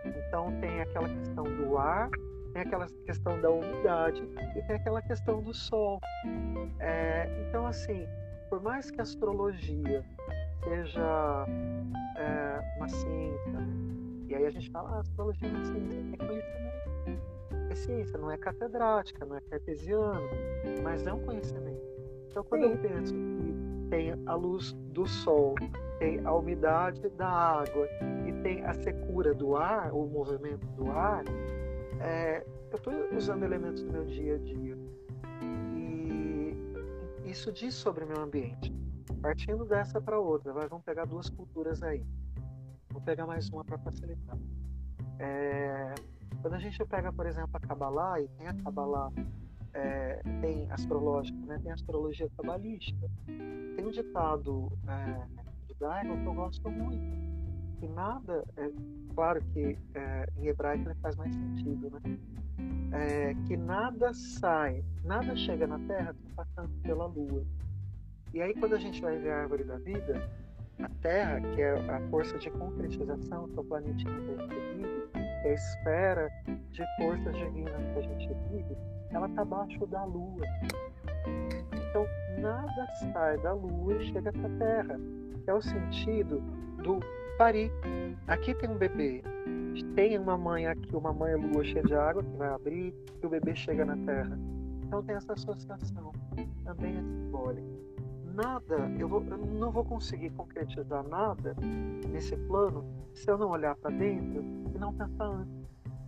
Então 0.05 0.59
tem 0.59 0.81
aquela 0.81 1.09
questão 1.09 1.43
do 1.43 1.77
ar 1.77 2.09
tem 2.55 2.61
aquela 2.61 2.87
questão 3.05 3.41
da 3.41 3.49
umidade 3.51 4.23
e 4.55 4.61
tem 4.61 4.77
aquela 4.77 5.01
questão 5.01 5.41
do 5.41 5.53
sol. 5.53 5.99
É, 6.79 7.27
então, 7.41 7.67
assim, 7.67 8.07
por 8.49 8.63
mais 8.63 8.89
que 8.89 9.01
a 9.01 9.03
astrologia 9.03 10.05
seja 10.63 11.45
é, 12.15 12.77
uma 12.77 12.87
ciência, 12.87 13.59
e 14.29 14.35
aí 14.35 14.45
a 14.45 14.49
gente 14.49 14.71
fala, 14.71 14.89
ah, 14.91 14.95
a 14.95 14.99
astrologia 15.01 15.49
é 15.49 15.51
uma 15.51 15.65
ciência, 15.65 15.99
é 16.13 16.17
conhecimento. 16.17 16.75
É 17.69 17.75
ciência, 17.75 18.17
não 18.17 18.31
é 18.31 18.37
catedrática, 18.37 19.25
não 19.25 19.35
é 19.35 19.41
cartesiano, 19.41 20.29
mas 20.81 21.05
é 21.05 21.11
um 21.11 21.25
conhecimento. 21.25 21.83
Então, 22.29 22.41
quando 22.45 22.67
Sim. 22.67 22.71
eu 22.71 22.77
penso 22.77 23.13
que 23.13 23.89
tem 23.89 24.13
a 24.25 24.33
luz 24.33 24.71
do 24.93 25.05
sol, 25.05 25.55
tem 25.99 26.25
a 26.25 26.33
umidade 26.33 27.01
da 27.09 27.27
água 27.27 27.85
e 28.25 28.31
tem 28.43 28.63
a 28.63 28.73
secura 28.73 29.33
do 29.33 29.57
ar, 29.57 29.93
o 29.93 30.07
movimento 30.07 30.65
do 30.67 30.89
ar, 30.89 31.25
é, 32.05 32.45
eu 32.71 32.77
estou 32.77 32.93
usando 33.15 33.43
elementos 33.43 33.83
do 33.83 33.91
meu 33.91 34.05
dia 34.05 34.35
a 34.35 34.37
dia 34.37 34.77
e 35.73 36.55
isso 37.25 37.51
diz 37.51 37.73
sobre 37.73 38.03
o 38.03 38.07
meu 38.07 38.21
ambiente. 38.21 38.73
Partindo 39.21 39.65
dessa 39.65 39.99
para 39.99 40.19
outra, 40.19 40.53
vamos 40.53 40.83
pegar 40.83 41.05
duas 41.05 41.29
culturas 41.29 41.81
aí. 41.81 42.05
Vou 42.91 43.01
pegar 43.01 43.25
mais 43.25 43.49
uma 43.49 43.63
para 43.65 43.77
facilitar. 43.79 44.37
É, 45.19 45.95
quando 46.41 46.53
a 46.53 46.59
gente 46.59 46.83
pega, 46.85 47.11
por 47.11 47.25
exemplo, 47.25 47.51
a 47.53 47.59
Kabbalah, 47.59 48.21
e 48.21 48.27
tem 48.27 48.47
a 48.47 48.53
Kabbalah, 48.53 49.11
é, 49.73 50.21
tem 50.41 50.69
astrológica, 50.71 51.37
né? 51.45 51.59
tem 51.61 51.71
astrologia 51.71 52.29
cabalística, 52.37 53.09
tem 53.25 53.85
um 53.85 53.91
ditado 53.91 54.71
é, 54.87 55.27
judaico 55.67 56.17
que 56.17 56.25
eu 56.25 56.33
gosto 56.33 56.69
muito, 56.69 57.03
que 57.79 57.87
nada, 57.87 58.43
é, 58.57 58.69
claro 59.13 59.41
que 59.53 59.77
é, 59.93 60.29
em 60.37 60.47
hebraico 60.47 60.89
faz 61.01 61.15
mais 61.15 61.33
sentido, 61.33 61.89
né? 61.91 62.17
É, 62.93 63.33
que 63.47 63.57
nada 63.57 64.13
sai, 64.13 64.83
nada 65.03 65.35
chega 65.35 65.67
na 65.67 65.79
Terra 65.79 66.15
passando 66.35 66.69
pela 66.81 67.05
Lua. 67.05 67.43
E 68.33 68.41
aí 68.41 68.53
quando 68.53 68.75
a 68.75 68.79
gente 68.79 69.01
vai 69.01 69.17
ver 69.17 69.31
a 69.31 69.41
árvore 69.41 69.63
da 69.63 69.77
vida, 69.77 70.29
a 70.79 70.89
Terra, 71.01 71.41
que 71.41 71.61
é 71.61 71.71
a 71.71 72.01
força 72.09 72.37
de 72.37 72.49
concretização 72.51 73.47
que 73.49 73.59
o 73.59 73.81
gente 73.81 74.05
vive, 74.05 75.07
que 75.11 75.19
é 75.47 75.51
a 75.51 75.53
esfera 75.53 76.29
de 76.71 76.83
forças 76.97 77.35
divinas 77.35 77.81
que 77.93 77.99
a 77.99 78.01
gente 78.01 78.27
vive, 78.51 78.77
ela 79.11 79.27
está 79.27 79.41
abaixo 79.41 79.85
da 79.87 80.03
Lua. 80.03 80.45
Então 81.89 82.05
nada 82.39 82.87
sai 83.13 83.37
da 83.39 83.53
Lua 83.53 83.95
e 83.95 84.07
chega 84.11 84.31
para 84.31 84.47
a 84.47 84.57
Terra. 84.57 84.99
É 85.47 85.53
o 85.53 85.61
sentido 85.61 86.41
do 86.83 86.99
parir. 87.37 87.71
Aqui 88.27 88.53
tem 88.53 88.69
um 88.69 88.77
bebê. 88.77 89.21
Tem 89.95 90.17
uma 90.17 90.37
mãe 90.37 90.67
aqui, 90.67 90.95
uma 90.95 91.13
mãe 91.13 91.35
lua 91.35 91.63
cheia 91.63 91.83
de 91.83 91.93
água 91.93 92.23
que 92.23 92.37
vai 92.37 92.49
abrir 92.49 92.93
e 93.21 93.25
o 93.25 93.29
bebê 93.29 93.55
chega 93.55 93.85
na 93.85 93.97
terra. 93.97 94.37
Então 94.83 95.03
tem 95.03 95.15
essa 95.15 95.33
associação. 95.33 96.11
Também 96.63 96.97
é 96.97 97.01
simbólica. 97.01 97.67
Nada, 98.33 98.91
eu, 98.99 99.07
vou, 99.07 99.23
eu 99.23 99.37
não 99.37 99.71
vou 99.71 99.85
conseguir 99.85 100.29
concretizar 100.31 101.07
nada 101.07 101.55
nesse 102.09 102.35
plano 102.35 102.83
se 103.13 103.29
eu 103.29 103.37
não 103.37 103.49
olhar 103.49 103.75
para 103.75 103.91
dentro 103.91 104.43
e 104.73 104.77
não 104.77 104.93
pensar 104.93 105.25
antes. 105.25 105.65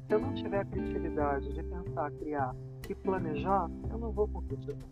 Se 0.08 0.14
eu 0.14 0.20
não 0.20 0.34
tiver 0.34 0.60
a 0.60 0.66
criatividade 0.66 1.54
de 1.54 1.64
pensar, 1.64 2.12
criar 2.12 2.56
e 2.90 2.96
planejar, 2.96 3.70
eu 3.90 3.98
não 3.98 4.12
vou 4.12 4.28
concretizar. 4.28 4.90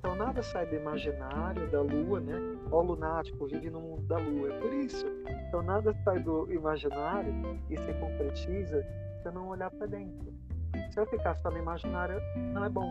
Então 0.00 0.16
nada 0.16 0.42
sai 0.42 0.64
do 0.64 0.76
imaginário, 0.76 1.70
da 1.70 1.82
lua, 1.82 2.20
né? 2.20 2.34
O 2.70 2.80
lunático 2.80 3.46
vive 3.46 3.68
no 3.68 3.80
mundo 3.80 4.02
da 4.06 4.16
lua, 4.16 4.48
é 4.48 4.58
por 4.58 4.72
isso. 4.72 5.06
Então 5.46 5.62
nada 5.62 5.94
sai 6.02 6.18
do 6.20 6.50
imaginário 6.50 7.34
e 7.68 7.76
se 7.76 7.92
concretiza 7.92 8.82
se 9.20 9.28
eu 9.28 9.32
não 9.32 9.48
olhar 9.48 9.70
para 9.70 9.86
dentro. 9.86 10.32
Se 10.90 10.98
eu 10.98 11.06
ficar 11.06 11.36
só 11.36 11.50
no 11.50 11.58
imaginário, 11.58 12.18
não 12.54 12.64
é 12.64 12.70
bom. 12.70 12.90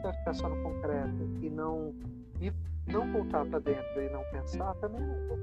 Se 0.00 0.06
eu 0.08 0.12
ficar 0.12 0.34
só 0.34 0.48
no 0.48 0.60
concreto 0.64 1.22
e 1.40 1.48
não 1.48 1.94
e 2.40 2.52
não 2.90 3.12
voltar 3.12 3.46
para 3.46 3.60
dentro 3.60 4.02
e 4.02 4.10
não 4.10 4.24
pensar, 4.32 4.74
também 4.76 5.00
não 5.00 5.14
é 5.14 5.28
bom. 5.28 5.38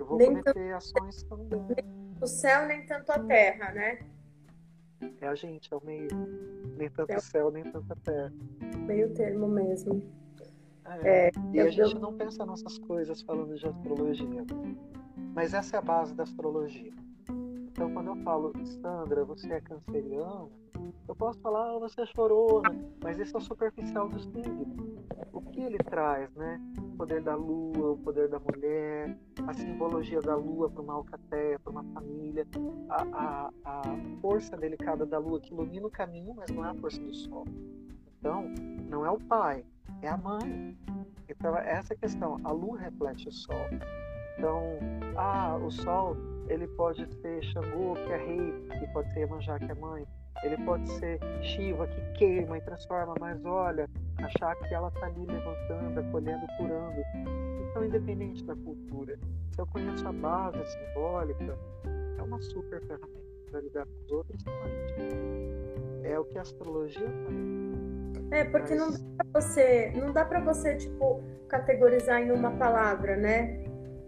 Eu 0.00 0.06
vou 0.06 0.18
nem 0.18 0.28
cometer 0.30 0.52
tanto, 0.52 0.74
ações 0.74 1.22
que 1.22 1.30
não 1.30 1.68
O 2.20 2.26
céu 2.26 2.66
nem 2.66 2.84
tanto 2.86 3.12
a 3.12 3.20
terra, 3.20 3.70
né? 3.70 4.00
É 5.20 5.28
a 5.28 5.34
gente, 5.36 5.72
é 5.72 5.76
o 5.76 5.84
meio. 5.84 6.08
Nem 6.76 6.90
tanto 6.90 7.14
o 7.14 7.20
céu, 7.20 7.52
nem 7.52 7.62
tanto 7.62 7.92
a 7.92 7.96
terra. 7.96 8.32
Meio 8.84 9.14
termo 9.14 9.46
mesmo. 9.46 10.19
É, 11.02 11.28
é, 11.28 11.32
e 11.52 11.60
a 11.60 11.70
gente 11.70 11.98
não 11.98 12.12
pensa 12.14 12.44
nessas 12.44 12.78
coisas 12.78 13.22
falando 13.22 13.56
de 13.56 13.66
astrologia. 13.66 14.44
Mas 15.34 15.54
essa 15.54 15.76
é 15.76 15.78
a 15.78 15.82
base 15.82 16.14
da 16.14 16.24
astrologia. 16.24 16.92
Então, 17.28 17.92
quando 17.94 18.08
eu 18.08 18.16
falo, 18.16 18.52
Sandra, 18.66 19.24
você 19.24 19.52
é 19.52 19.60
canceriano, 19.60 20.50
eu 21.08 21.14
posso 21.14 21.40
falar, 21.40 21.70
ah, 21.70 21.78
você 21.78 22.02
é 22.02 22.06
chorona, 22.06 22.76
mas 23.02 23.18
esse 23.18 23.34
é 23.34 23.38
o 23.38 23.40
superficial 23.40 24.08
do 24.08 24.20
signo. 24.20 24.98
O 25.32 25.40
que 25.40 25.60
ele 25.60 25.78
traz, 25.78 26.32
né? 26.34 26.60
O 26.78 26.96
poder 26.96 27.22
da 27.22 27.34
lua, 27.34 27.92
o 27.92 27.98
poder 27.98 28.28
da 28.28 28.38
mulher, 28.38 29.16
a 29.46 29.54
simbologia 29.54 30.20
da 30.20 30.36
lua 30.36 30.68
para 30.68 30.82
uma 30.82 30.94
alcateia, 30.94 31.58
para 31.58 31.70
uma 31.70 31.84
família, 31.94 32.46
a, 32.88 33.02
a, 33.12 33.50
a 33.64 33.82
força 34.20 34.56
delicada 34.56 35.06
da 35.06 35.18
lua 35.18 35.40
que 35.40 35.52
ilumina 35.52 35.86
o 35.86 35.90
caminho, 35.90 36.34
mas 36.34 36.50
não 36.50 36.64
é 36.64 36.70
a 36.70 36.74
força 36.74 37.00
do 37.00 37.14
sol. 37.14 37.44
Então, 38.18 38.44
não 38.88 39.06
é 39.06 39.10
o 39.10 39.18
pai, 39.18 39.64
é 40.02 40.08
a 40.08 40.16
mãe. 40.16 40.76
Então, 41.28 41.56
essa 41.56 41.94
questão, 41.94 42.38
a 42.44 42.52
lua 42.52 42.78
reflete 42.78 43.28
o 43.28 43.32
sol. 43.32 43.66
Então, 44.36 44.78
ah, 45.16 45.56
o 45.56 45.70
sol, 45.70 46.16
ele 46.48 46.66
pode 46.68 47.06
ser 47.20 47.42
Xangô, 47.44 47.94
que 47.94 48.12
é 48.12 48.16
rei, 48.16 48.54
e 48.82 48.86
pode 48.92 49.12
ser 49.12 49.20
Iemanjá, 49.20 49.58
que 49.58 49.70
é 49.70 49.74
mãe. 49.74 50.06
Ele 50.42 50.56
pode 50.64 50.88
ser 50.92 51.20
Shiva, 51.42 51.86
que 51.86 52.00
queima 52.18 52.56
e 52.56 52.60
transforma, 52.62 53.14
mas 53.20 53.44
olha, 53.44 53.88
achar 54.18 54.56
que 54.56 54.72
ela 54.72 54.88
está 54.88 55.06
ali 55.06 55.26
levantando, 55.26 56.00
acolhendo, 56.00 56.46
curando. 56.56 57.00
Então, 57.68 57.84
independente 57.84 58.42
da 58.44 58.56
cultura, 58.56 59.18
se 59.52 59.60
eu 59.60 59.66
conheço 59.66 60.08
a 60.08 60.12
base 60.12 60.64
simbólica, 60.66 61.58
é 62.18 62.22
uma 62.22 62.40
super 62.40 62.80
ferramenta 62.86 63.20
para 63.50 63.60
lidar 63.60 63.86
com 63.86 64.04
os 64.04 64.12
outros. 64.12 64.44
É 66.02 66.18
o 66.18 66.24
que 66.24 66.38
a 66.38 66.42
astrologia 66.42 67.06
faz. 67.06 67.69
É, 68.30 68.44
porque 68.44 68.74
não 68.74 68.90
dá 68.90 68.98
pra 69.16 69.40
você, 69.40 69.92
não 69.94 70.12
dá 70.12 70.24
para 70.24 70.40
você, 70.40 70.76
tipo, 70.76 71.22
categorizar 71.48 72.20
em 72.20 72.30
uma 72.30 72.52
palavra, 72.52 73.16
né? 73.16 73.64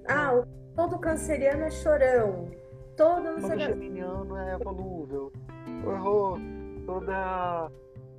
Ah, 0.08 0.44
todo 0.76 0.98
canceriano 0.98 1.64
é 1.64 1.70
chorão. 1.70 2.48
Todo 2.96 3.22
não 3.22 3.40
sei 3.40 3.58
geminiano 3.60 4.36
é 4.36 4.58
volúvel. 4.58 5.32
Errou. 5.66 6.38
Toda. 6.86 7.70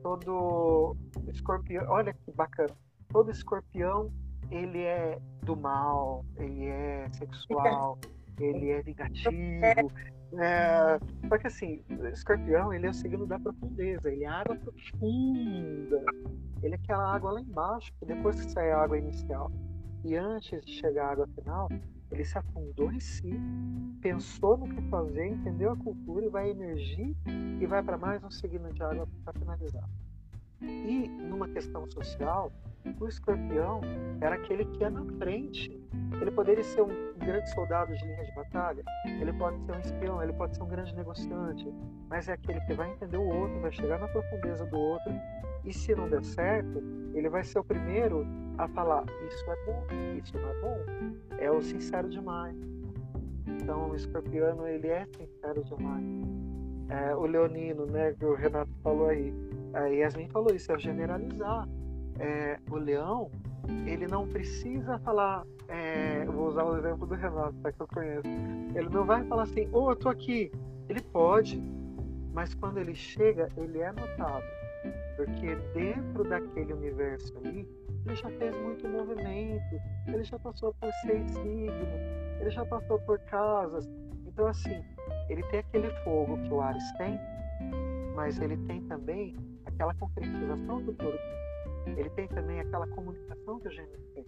Todo 0.02 0.98
escorpião. 1.28 1.86
Olha 1.88 2.14
que 2.14 2.32
bacana. 2.32 2.74
Todo 3.10 3.32
escorpião, 3.32 4.12
ele 4.52 4.82
é 4.82 5.20
do 5.44 5.56
mal, 5.56 6.26
ele 6.38 6.66
é 6.66 7.08
sexual, 7.14 7.98
ele 8.40 8.72
é 8.72 8.82
vingativo, 8.82 9.92
é, 10.40 11.00
só 11.28 11.38
que 11.38 11.48
assim, 11.48 11.84
escorpião, 12.12 12.74
ele 12.74 12.88
é 12.88 12.90
o 12.90 12.94
signo 12.94 13.26
da 13.26 13.40
profundeza, 13.40 14.12
ele 14.12 14.24
é 14.24 14.28
água 14.28 14.56
profunda. 14.56 16.04
Ele 16.62 16.74
é 16.74 16.78
aquela 16.78 17.14
água 17.14 17.34
lá 17.34 17.42
embaixo, 17.42 17.92
que 18.00 18.06
depois 18.06 18.42
que 18.42 18.52
sai 18.52 18.72
a 18.72 18.80
água 18.80 18.98
inicial 18.98 19.52
e 20.04 20.18
antes 20.18 20.62
de 20.66 20.74
chegar 20.74 21.08
à 21.08 21.12
água 21.12 21.28
final, 21.28 21.70
ele 22.12 22.26
se 22.26 22.38
afundou 22.38 22.92
em 22.92 23.00
si, 23.00 23.34
pensou 24.02 24.58
no 24.58 24.68
que 24.68 24.82
fazer, 24.90 25.28
entendeu 25.28 25.72
a 25.72 25.78
cultura 25.78 26.26
e 26.26 26.30
vai 26.30 26.50
emergir 26.50 27.16
e 27.26 27.66
vai 27.66 27.82
para 27.82 27.98
mais 27.98 28.22
um 28.24 28.30
signo 28.30 28.72
de 28.74 28.84
água 28.84 29.08
para 29.24 29.40
finalizar. 29.40 29.90
E 30.64 31.08
numa 31.08 31.48
questão 31.48 31.90
social, 31.92 32.52
o 33.00 33.08
escorpião 33.08 33.82
era 34.22 34.36
aquele 34.36 34.66
que 34.66 34.82
ia 34.82 34.90
na 34.90 35.06
frente. 35.18 35.82
Ele 36.22 36.32
poderia 36.32 36.64
ser 36.64 36.82
um 36.82 37.14
grande 37.18 37.50
soldado 37.54 37.96
de 37.96 38.06
linha 38.06 38.24
de 38.24 38.36
batalha, 38.36 38.84
ele 39.06 39.34
pode 39.34 39.64
ser 39.66 39.72
um 39.76 39.80
espião, 39.80 40.24
ele 40.24 40.34
pode 40.34 40.56
ser 40.56 40.64
um 40.64 40.68
grande 40.68 40.96
negociante, 40.96 41.74
mas 42.10 42.28
é 42.28 42.34
aquele 42.34 42.60
que 42.62 42.74
vai 42.74 42.92
entender 42.92 43.18
o 43.18 43.28
outro, 43.28 43.60
vai 43.62 43.72
chegar 43.72 44.00
na 44.00 44.08
profundeza 44.08 44.66
do 44.66 44.78
outro, 44.78 45.12
e 45.66 45.74
se 45.74 45.96
não 45.96 46.10
der 46.10 46.24
certo, 46.24 46.84
ele 47.14 47.30
vai 47.30 47.44
ser 47.44 47.60
o 47.60 47.64
primeiro 47.64 48.26
a 48.58 48.68
falar: 48.68 49.06
Isso 49.28 49.46
é 49.50 49.66
bom, 49.66 49.86
isso 50.22 50.38
não 50.38 50.50
é 50.50 50.62
bom. 50.62 50.78
É 51.38 51.52
o 51.52 51.62
sincero 51.62 52.10
demais. 52.10 52.56
Então, 53.48 53.92
o 53.92 53.96
escorpiano, 53.96 54.68
ele 54.68 54.88
é 54.88 55.06
sincero 55.06 55.64
demais. 55.64 56.04
É, 56.90 57.16
o 57.16 57.26
leonino, 57.26 57.86
né, 57.86 58.14
que 58.14 58.26
o 58.26 58.36
Renato 58.36 58.72
falou 58.84 59.08
aí, 59.08 59.34
a 59.74 59.86
Yasmin 59.88 60.28
falou 60.30 60.54
isso, 60.54 60.72
é 60.72 60.78
generalizar. 60.78 61.68
É, 62.20 62.60
o 62.70 62.76
leão, 62.76 63.32
ele 63.86 64.08
não 64.08 64.28
precisa 64.28 65.00
falar, 65.00 65.44
é, 65.68 66.26
vou 66.26 66.48
usar 66.48 66.64
o 66.64 66.78
exemplo 66.78 67.08
do 67.08 67.16
Renato, 67.16 67.56
tá, 67.64 67.72
que 67.72 67.82
eu 67.82 67.88
conheço. 67.88 68.28
Ele 68.76 68.90
não 68.90 69.06
vai 69.06 69.24
falar 69.26 69.44
assim, 69.44 69.68
ô, 69.72 69.86
oh, 69.86 69.92
eu 69.92 69.96
tô 69.96 70.10
aqui. 70.10 70.52
Ele 70.88 71.02
pode, 71.02 71.62
mas 72.34 72.54
quando 72.54 72.78
ele 72.78 72.94
chega, 72.94 73.50
ele 73.58 73.80
é 73.80 73.92
notado. 73.92 74.44
Porque 75.16 75.56
dentro 75.74 76.24
daquele 76.24 76.74
universo 76.74 77.34
ali, 77.38 77.68
ele 78.06 78.16
já 78.16 78.30
fez 78.32 78.56
muito 78.62 78.88
movimento, 78.88 79.82
ele 80.08 80.24
já 80.24 80.38
passou 80.38 80.74
por 80.80 80.92
seis 81.06 81.32
signos, 81.32 82.00
ele 82.40 82.50
já 82.50 82.66
passou 82.66 83.00
por 83.00 83.18
casas. 83.20 83.90
Então, 84.28 84.48
assim, 84.48 84.84
ele 85.30 85.42
tem 85.44 85.62
aquele 85.62 85.90
fogo 86.04 86.38
que 86.40 86.54
o 86.54 86.60
Ares 86.60 86.92
tem, 86.98 87.18
mas 88.16 88.40
ele 88.40 88.58
tem 88.58 88.82
também 88.84 89.36
aquela 89.74 89.94
concretização 89.96 90.82
do 90.82 90.94
touro. 90.94 91.20
Ele 91.86 92.10
tem 92.12 92.28
também 92.28 92.60
aquela 92.60 92.88
comunicação 92.88 93.60
que 93.60 93.68
o 93.68 93.72
Gêmeos 93.72 94.06
tem. 94.14 94.26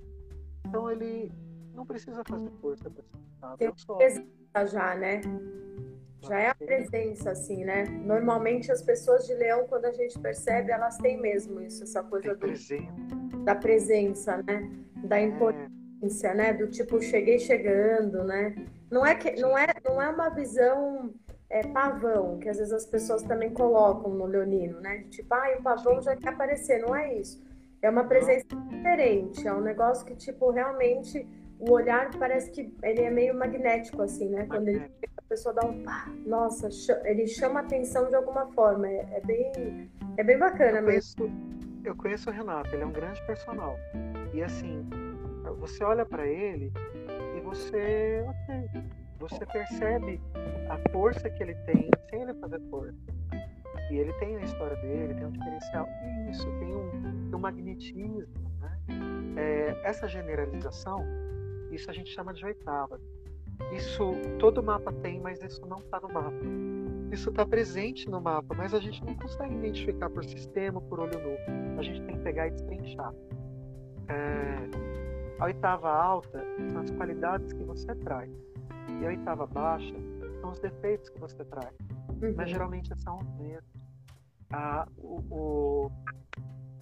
Então, 0.66 0.92
ele 0.92 1.32
não 1.74 1.86
precisa 1.86 2.24
fazer 2.28 2.50
força 2.62 2.90
para 2.90 3.04
ser 3.04 3.58
Tem 3.58 3.98
presença 3.98 4.66
já, 4.66 4.96
né? 4.96 5.22
Já 6.22 6.40
é 6.40 6.50
a 6.50 6.56
presença, 6.56 7.32
assim, 7.32 7.64
né? 7.64 7.84
Normalmente 7.84 8.72
as 8.72 8.82
pessoas 8.82 9.28
de 9.28 9.34
leão, 9.36 9.68
quando 9.68 9.86
a 9.86 9.92
gente 9.92 10.18
percebe, 10.20 10.72
elas 10.72 10.98
têm 10.98 11.22
mesmo 11.22 11.62
isso, 11.62 11.84
essa 11.84 12.02
coisa 12.04 12.36
do, 12.36 12.48
da 13.44 13.56
presença, 13.56 14.42
né? 14.44 14.70
Da 15.04 15.20
é. 15.20 15.24
importância, 15.24 16.30
é. 16.30 16.34
né? 16.34 16.54
Do 16.54 16.68
tipo, 16.68 17.00
cheguei 17.02 17.38
chegando, 17.38 18.24
né? 18.24 18.56
Não 18.90 19.06
é, 19.06 19.14
que, 19.16 19.40
não 19.40 19.58
é, 19.58 19.68
não 19.84 20.02
é 20.02 20.10
uma 20.10 20.30
visão 20.30 21.14
é, 21.56 21.64
pavão, 21.68 22.38
que 22.38 22.50
às 22.50 22.58
vezes 22.58 22.74
as 22.74 22.86
pessoas 22.86 23.24
também 23.24 23.50
colocam 23.50 24.12
no 24.14 24.26
leonino, 24.26 24.82
né? 24.82 25.06
Tipo, 25.10 25.34
ah, 25.36 25.56
o 25.58 25.64
pavão 25.64 26.02
já 26.02 26.14
quer 26.14 26.30
aparecer. 26.30 26.82
Não 26.82 26.94
é 26.94 27.14
isso. 27.14 27.42
É 27.82 27.90
uma 27.90 28.04
presença 28.04 28.46
diferente. 28.68 29.48
É 29.48 29.54
um 29.54 29.62
negócio 29.62 30.06
que, 30.06 30.16
tipo, 30.16 30.52
realmente 30.52 31.26
o 31.58 31.72
olhar 31.72 32.10
parece 32.20 32.52
que 32.52 32.74
ele 32.84 33.02
é 33.04 33.10
meio 33.10 33.34
magnético, 33.34 34.02
assim, 34.02 34.30
né? 34.30 34.46
Quando 34.48 34.68
ele 34.68 34.92
a 35.18 35.22
pessoa 35.30 35.56
dá 35.56 35.66
um 35.66 35.82
pá, 35.82 36.08
nossa, 36.26 36.68
ele 37.06 37.26
chama 37.26 37.62
atenção 37.62 38.10
de 38.10 38.16
alguma 38.16 38.48
forma. 38.48 38.88
É, 38.90 39.08
é 39.14 39.22
bem, 39.22 39.90
é 40.18 40.24
bem 40.24 40.38
bacana 40.38 40.80
eu 40.80 40.84
mesmo. 40.84 41.16
Conheço, 41.16 41.86
eu 41.86 41.96
conheço 41.96 42.30
o 42.30 42.34
Renato, 42.34 42.76
ele 42.76 42.84
é 42.84 42.86
um 42.86 42.92
grande 42.92 43.26
personal. 43.26 43.78
E 44.34 44.44
assim, 44.44 44.86
você 45.58 45.86
olha 45.86 46.06
para 46.06 46.28
ele 46.28 46.74
e 47.38 47.40
você, 47.40 48.26
ok, 48.28 48.84
você 49.20 49.46
percebe 49.46 50.22
a 50.70 50.90
força 50.92 51.30
que 51.30 51.44
ele 51.44 51.56
tem 51.66 51.90
sem 52.10 52.22
ele 52.22 52.34
fazer 52.36 52.62
força. 52.70 52.96
E 53.92 53.98
ele 53.98 54.14
tem 54.14 54.36
a 54.38 54.42
história 54.42 54.76
dele, 54.78 55.14
tem 55.14 55.26
um 55.26 55.32
diferencial. 55.32 55.88
E 56.04 56.32
isso, 56.32 56.46
tem 56.60 56.76
um, 56.76 56.90
tem 57.30 57.36
um 57.36 57.40
magnetismo. 57.40 58.28
Né? 58.60 58.80
É, 59.38 59.82
essa 59.84 60.08
generalização 60.08 61.06
isso 61.76 61.90
a 61.90 61.94
gente 61.94 62.10
chama 62.12 62.34
de 62.34 62.46
oitava. 62.46 63.00
Isso 63.74 64.14
todo 64.40 64.64
mapa 64.64 64.92
tem, 64.92 65.20
mas 65.20 65.42
isso 65.42 65.66
não 65.66 65.78
está 65.78 66.00
no 66.00 66.10
mapa. 66.10 66.36
Isso 67.12 67.30
está 67.30 67.46
presente 67.46 68.10
no 68.10 68.22
mapa, 68.22 68.56
mas 68.56 68.74
a 68.74 68.80
gente 68.80 69.04
não 69.04 69.16
consegue 69.16 69.54
identificar 69.56 70.10
por 70.10 70.24
sistema, 70.24 70.82
por 70.82 71.00
olho 71.00 71.20
nu. 71.20 71.80
A 71.80 71.84
gente 71.84 72.02
tem 72.04 72.16
que 72.16 72.24
pegar 72.24 72.48
e 72.48 72.52
destrinchar. 72.52 73.14
É, 74.08 75.40
a 75.40 75.46
oitava 75.46 75.90
alta 75.90 76.44
são 76.72 76.82
as 76.82 76.92
qualidades 76.92 77.54
que 77.54 77.64
você 77.64 77.94
traz. 77.96 78.32
E 79.02 79.06
a 79.06 79.10
oitava 79.10 79.46
baixa 79.46 79.96
são 80.42 80.52
os 80.52 80.60
defeitos 80.60 81.10
que 81.10 81.20
você 81.20 81.44
traz. 81.46 81.76
Uhum. 82.22 82.34
Mas 82.36 82.50
geralmente 82.50 82.96
são 83.02 83.18
os 83.18 83.28
mesmos. 83.38 83.86
Ah, 84.52 84.88
o, 84.98 85.22
o, 85.30 85.92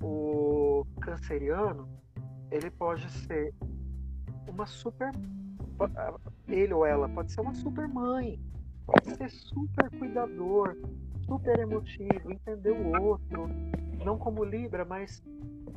o 0.02 0.86
canceriano, 1.02 1.88
ele 2.52 2.70
pode 2.70 3.10
ser 3.10 3.54
uma 4.48 4.66
super. 4.66 5.12
Ele 6.48 6.74
ou 6.74 6.86
ela 6.86 7.10
pode 7.10 7.32
ser 7.32 7.42
uma 7.42 7.54
super 7.54 7.88
mãe, 7.88 8.40
pode 8.86 9.16
ser 9.16 9.30
super 9.30 9.90
cuidador, 9.98 10.78
super 11.26 11.60
emotivo, 11.60 12.32
entender 12.32 12.72
o 12.72 13.02
outro, 13.02 13.50
não 14.06 14.18
como 14.18 14.44
Libra, 14.44 14.86
mas 14.86 15.24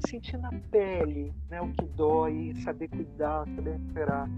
sentir 0.01 0.37
na 0.37 0.51
pele 0.71 1.33
né, 1.49 1.61
o 1.61 1.73
que 1.73 1.87
dói, 1.87 2.55
saber 2.63 2.89
cuidar, 2.89 3.47
saber 3.55 3.77
esperar. 3.77 4.29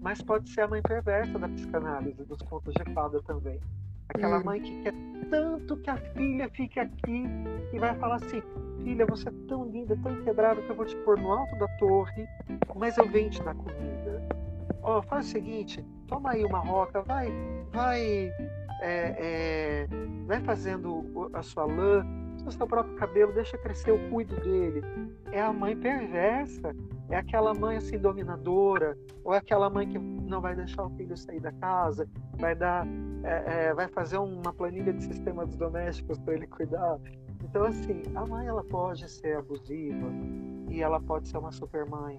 Mas 0.00 0.22
pode 0.22 0.48
ser 0.50 0.62
a 0.62 0.68
mãe 0.68 0.82
perversa 0.82 1.38
da 1.38 1.48
psicanálise, 1.48 2.24
dos 2.24 2.40
contos 2.42 2.74
de 2.74 2.94
fada 2.94 3.20
também. 3.22 3.60
Aquela 4.08 4.38
hum. 4.38 4.44
mãe 4.44 4.60
que 4.60 4.82
quer 4.82 4.94
tanto 5.30 5.76
que 5.76 5.90
a 5.90 5.96
filha 5.96 6.48
fique 6.50 6.80
aqui 6.80 7.24
e 7.72 7.78
vai 7.78 7.94
falar 7.96 8.16
assim: 8.16 8.42
Filha, 8.82 9.06
você 9.06 9.28
é 9.28 9.32
tão 9.46 9.64
linda, 9.66 9.96
tão 10.02 10.12
inquebrável 10.12 10.64
que 10.64 10.70
eu 10.70 10.76
vou 10.76 10.86
te 10.86 10.96
pôr 10.96 11.18
no 11.18 11.32
alto 11.32 11.56
da 11.58 11.68
torre, 11.78 12.26
mas 12.74 12.96
eu 12.96 13.08
venho 13.08 13.30
te 13.30 13.42
dar 13.42 13.54
comida. 13.54 14.22
Ó, 14.82 14.98
oh, 14.98 15.02
faz 15.02 15.26
o 15.26 15.28
seguinte: 15.30 15.84
toma 16.08 16.32
aí 16.32 16.44
uma 16.44 16.58
roca, 16.58 17.02
vai, 17.02 17.28
vai, 17.72 18.00
é, 18.80 19.14
é, 19.18 19.88
vai 20.26 20.40
fazendo 20.40 21.30
a 21.34 21.42
sua 21.42 21.64
lã, 21.64 22.04
o 22.44 22.50
seu 22.50 22.66
próprio 22.66 22.96
cabelo, 22.96 23.32
deixa 23.32 23.56
crescer, 23.58 23.90
eu 23.90 24.10
cuido 24.10 24.34
dele. 24.40 24.82
É 25.30 25.40
a 25.40 25.52
mãe 25.52 25.76
perversa, 25.76 26.74
é 27.10 27.16
aquela 27.16 27.52
mãe 27.52 27.76
assim 27.76 27.98
dominadora, 27.98 28.96
ou 29.24 29.34
é 29.34 29.38
aquela 29.38 29.68
mãe 29.68 29.88
que 29.88 29.98
não 29.98 30.40
vai 30.40 30.54
deixar 30.54 30.84
o 30.84 30.90
filho 30.90 31.16
sair 31.16 31.40
da 31.40 31.52
casa, 31.52 32.08
vai 32.38 32.54
dar 32.54 32.86
é, 33.22 33.66
é, 33.68 33.74
vai 33.74 33.88
fazer 33.88 34.18
uma 34.18 34.52
planilha 34.52 34.92
de 34.92 35.04
sistemas 35.04 35.54
domésticos 35.56 36.18
para 36.20 36.34
ele 36.34 36.46
cuidar. 36.46 36.98
Então, 37.42 37.64
assim, 37.64 38.02
a 38.14 38.24
mãe 38.26 38.46
ela 38.46 38.64
pode 38.64 39.08
ser 39.10 39.36
abusiva 39.36 40.06
e 40.68 40.80
ela 40.82 41.00
pode 41.00 41.28
ser 41.28 41.38
uma 41.38 41.52
super 41.52 41.84
mãe. 41.86 42.16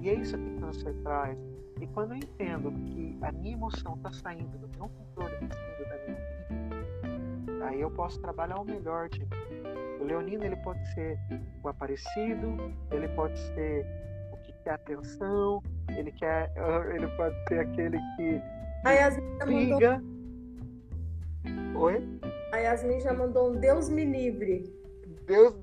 E 0.00 0.08
é 0.08 0.14
isso 0.14 0.38
que 0.38 0.60
câncer 0.60 0.94
traz. 1.02 1.38
E 1.80 1.86
quando 1.88 2.12
eu 2.12 2.18
entendo 2.18 2.70
que 2.86 3.18
a 3.22 3.32
minha 3.32 3.54
emoção 3.54 3.94
está 3.96 4.10
saindo 4.12 4.56
do 4.58 4.68
meu 4.68 4.88
controle, 4.88 5.34
está 5.34 5.56
saindo 5.56 5.88
da 5.88 5.96
minha 6.06 7.44
vida, 7.44 7.66
aí 7.66 7.80
eu 7.80 7.90
posso 7.90 8.20
trabalhar 8.20 8.58
o 8.60 8.64
melhor 8.64 9.08
de 9.08 9.20
mim. 9.20 9.28
O 10.00 10.04
leonino 10.04 10.44
ele 10.44 10.56
pode 10.56 10.84
ser 10.94 11.18
o 11.62 11.68
aparecido, 11.68 12.56
ele 12.90 13.08
pode 13.08 13.38
ser 13.38 13.86
quer 14.68 14.74
atenção, 14.74 15.62
ele 15.96 16.12
quer, 16.12 16.52
ele 16.94 17.06
pode 17.16 17.34
ser 17.48 17.60
aquele 17.60 17.98
que 18.16 18.40
briga. 19.44 20.02
Oi? 21.74 22.20
A 22.52 22.56
Yasmin 22.58 23.00
já 23.00 23.14
mandou 23.14 23.50
um 23.50 23.56
Deus 23.56 23.88
me 23.88 24.04
livre. 24.04 24.64
Deus 25.26 25.54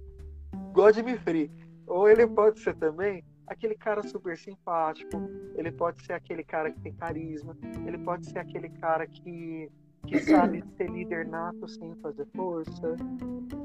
God 0.74 0.97
me 0.97 1.18
free. 1.18 1.51
Ou 1.88 2.10
ele 2.10 2.26
pode 2.26 2.60
ser 2.60 2.76
também 2.76 3.24
aquele 3.47 3.76
cara 3.76 4.01
super 4.01 4.36
simpático, 4.38 5.30
ele 5.56 5.72
pode 5.72 6.03
ser 6.03 6.14
aquele 6.14 6.43
cara 6.43 6.72
que 6.72 6.80
tem 6.80 6.93
carisma, 6.93 7.56
ele 7.86 7.97
pode 7.99 8.26
ser 8.28 8.39
aquele 8.39 8.70
cara 8.70 9.06
que, 9.06 9.70
que 10.08 10.20
sabe 10.20 10.64
ser 10.78 10.89
líder 10.89 11.28
nato 11.28 11.68
sem 11.68 11.93
fazer 11.95 12.26
força, 12.36 12.95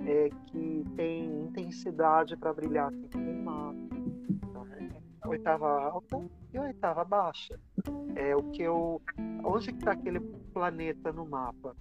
é, 0.07 0.29
que 0.47 0.85
tem 0.97 1.45
intensidade 1.45 2.37
para 2.37 2.53
brilhar 2.53 2.93
sem 2.93 3.09
queimar. 3.09 3.75
Então, 4.51 4.67
é, 4.67 5.00
oitava 5.25 5.69
alta 5.69 6.23
e 6.53 6.59
oitava 6.59 7.05
baixa. 7.05 7.59
É 8.15 8.35
o 8.35 8.43
que 8.51 8.63
eu. 8.63 9.01
Onde 9.45 9.71
está 9.71 9.93
aquele 9.93 10.21
planeta 10.21 11.13
no 11.13 11.27
mapa? 11.27 11.77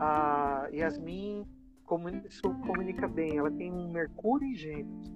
a 0.00 0.66
Yasmin 0.72 1.46
comunica 1.84 3.06
bem, 3.06 3.36
ela 3.36 3.50
tem 3.50 3.70
um 3.70 3.92
Mercúrio 3.92 4.48
em 4.48 4.54
Gêmeos. 4.54 5.12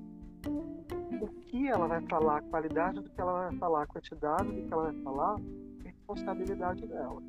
O 1.20 1.28
que 1.28 1.68
ela 1.68 1.86
vai 1.86 2.02
falar, 2.02 2.38
a 2.38 2.42
qualidade 2.42 3.00
do 3.00 3.08
que 3.08 3.20
ela 3.20 3.48
vai 3.48 3.58
falar, 3.58 3.82
a 3.84 3.86
quantidade 3.86 4.44
do 4.44 4.66
que 4.66 4.72
ela 4.72 4.92
vai 4.92 5.02
falar, 5.02 5.36
é 5.84 5.88
responsabilidade 5.88 6.86
dela. 6.86 7.22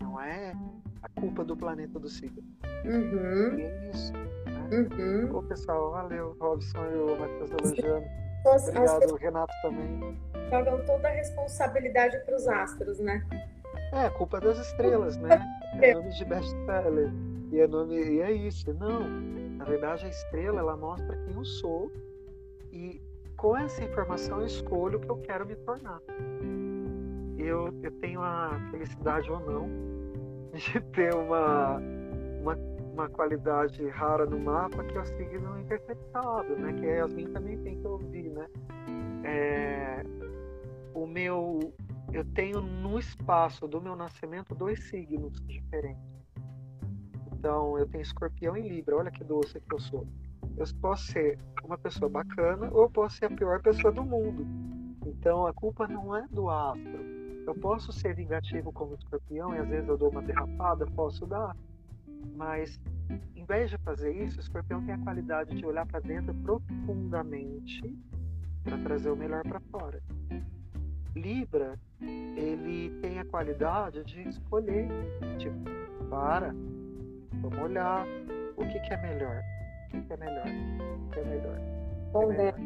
Não 0.00 0.20
é 0.20 0.52
a 1.02 1.08
culpa 1.20 1.44
do 1.44 1.56
planeta 1.56 1.98
do 1.98 2.08
signo. 2.08 2.44
Uhum. 2.84 3.58
E 3.58 3.62
é 3.62 3.90
isso. 3.90 4.12
Né? 4.12 5.26
Uhum. 5.32 5.48
Pessoal, 5.48 5.90
valeu, 5.90 6.36
Robson 6.38 6.84
e 6.84 6.96
o 6.98 7.18
Matheus 7.18 7.50
elogiando. 7.50 8.25
Obrigado, 8.46 9.16
Renato 9.16 9.54
também. 9.62 10.18
Jogam 10.50 10.84
toda 10.84 11.08
a 11.08 11.10
responsabilidade 11.10 12.18
para 12.20 12.36
os 12.36 12.46
astros, 12.46 13.00
né? 13.00 13.26
É, 13.92 14.08
culpa 14.10 14.38
é 14.38 14.40
das 14.40 14.58
estrelas, 14.58 15.16
né? 15.16 15.40
É 15.80 15.94
nome 15.94 16.10
de 16.10 16.24
best-seller. 16.24 17.10
E 17.52 17.60
é, 17.60 17.66
nome, 17.66 17.96
e 17.96 18.20
é 18.20 18.32
isso. 18.32 18.72
Não. 18.74 19.08
Na 19.56 19.64
verdade, 19.64 20.06
a 20.06 20.08
estrela, 20.08 20.60
ela 20.60 20.76
mostra 20.76 21.16
quem 21.24 21.34
eu 21.34 21.44
sou. 21.44 21.90
E 22.72 23.00
com 23.36 23.56
essa 23.56 23.82
informação, 23.82 24.40
eu 24.40 24.46
escolho 24.46 24.98
o 24.98 25.00
que 25.00 25.10
eu 25.10 25.16
quero 25.18 25.46
me 25.46 25.56
tornar. 25.56 26.00
Eu, 27.38 27.72
eu 27.82 27.90
tenho 28.00 28.22
a 28.22 28.58
felicidade 28.70 29.30
ou 29.30 29.40
não 29.40 29.68
de 30.54 30.80
ter 30.92 31.14
uma, 31.14 31.78
uma, 32.40 32.58
uma 32.96 33.10
qualidade 33.10 33.86
rara 33.90 34.24
no 34.24 34.38
mapa 34.38 34.82
que 34.84 34.96
é 34.96 35.00
o 35.00 35.04
signo 35.04 35.60
interceptado, 35.60 36.56
né? 36.56 36.72
Que 36.72 36.86
a 36.86 36.94
Yasmin 36.96 37.30
também 37.32 37.58
tem 37.58 37.78
que 37.78 37.86
ouvir, 37.86 38.30
né? 38.30 38.46
É, 39.22 40.02
o 40.94 41.06
meu 41.06 41.74
eu 42.12 42.24
tenho 42.24 42.62
no 42.62 42.98
espaço 42.98 43.68
do 43.68 43.80
meu 43.80 43.94
nascimento 43.94 44.54
dois 44.54 44.82
signos 44.88 45.38
diferentes. 45.46 46.02
Então, 47.32 47.78
eu 47.78 47.86
tenho 47.86 48.02
escorpião 48.02 48.56
e 48.56 48.66
Libra, 48.66 48.96
olha 48.96 49.10
que 49.10 49.22
doce 49.22 49.60
que 49.60 49.74
eu 49.74 49.78
sou. 49.78 50.06
Eu 50.56 50.64
posso 50.80 51.12
ser 51.12 51.38
uma 51.62 51.76
pessoa 51.76 52.08
bacana 52.08 52.70
ou 52.72 52.84
eu 52.84 52.90
posso 52.90 53.16
ser 53.16 53.26
a 53.26 53.30
pior 53.30 53.60
pessoa 53.60 53.92
do 53.92 54.02
mundo. 54.02 54.46
Então, 55.04 55.46
a 55.46 55.52
culpa 55.52 55.86
não 55.86 56.16
é 56.16 56.26
do 56.28 56.48
astro. 56.48 57.04
Eu 57.46 57.54
posso 57.56 57.92
ser 57.92 58.14
vingativo 58.14 58.72
como 58.72 58.94
escorpião 58.94 59.54
e 59.54 59.58
às 59.58 59.68
vezes 59.68 59.88
eu 59.88 59.98
dou 59.98 60.10
uma 60.10 60.22
derrapada, 60.22 60.86
posso 60.86 61.26
dar. 61.26 61.54
Mas, 62.34 62.80
em 63.34 63.44
vez 63.44 63.70
de 63.70 63.78
fazer 63.78 64.12
isso, 64.12 64.38
o 64.38 64.40
escorpião 64.40 64.82
tem 64.84 64.94
a 64.94 64.98
qualidade 64.98 65.54
de 65.54 65.64
olhar 65.64 65.86
para 65.86 66.00
dentro 66.00 66.34
profundamente 66.34 67.96
para 68.64 68.78
trazer 68.78 69.10
o 69.10 69.16
melhor 69.16 69.42
para 69.44 69.60
fora. 69.60 70.02
Libra, 71.14 71.78
ele 72.00 72.90
tem 73.00 73.18
a 73.18 73.24
qualidade 73.24 74.04
de 74.04 74.28
escolher, 74.28 74.88
tipo, 75.38 75.56
para, 76.10 76.54
vamos 77.40 77.58
olhar 77.58 78.06
o 78.56 78.66
que, 78.66 78.78
que 78.80 78.92
é 78.92 78.96
melhor, 78.98 79.42
o 79.86 79.90
que, 79.90 80.02
que 80.02 80.12
é 80.12 80.16
melhor, 80.16 80.46
o 81.06 81.10
que 81.10 81.20
é 81.20 81.24
melhor. 81.24 81.58
Pondera. 82.12 82.56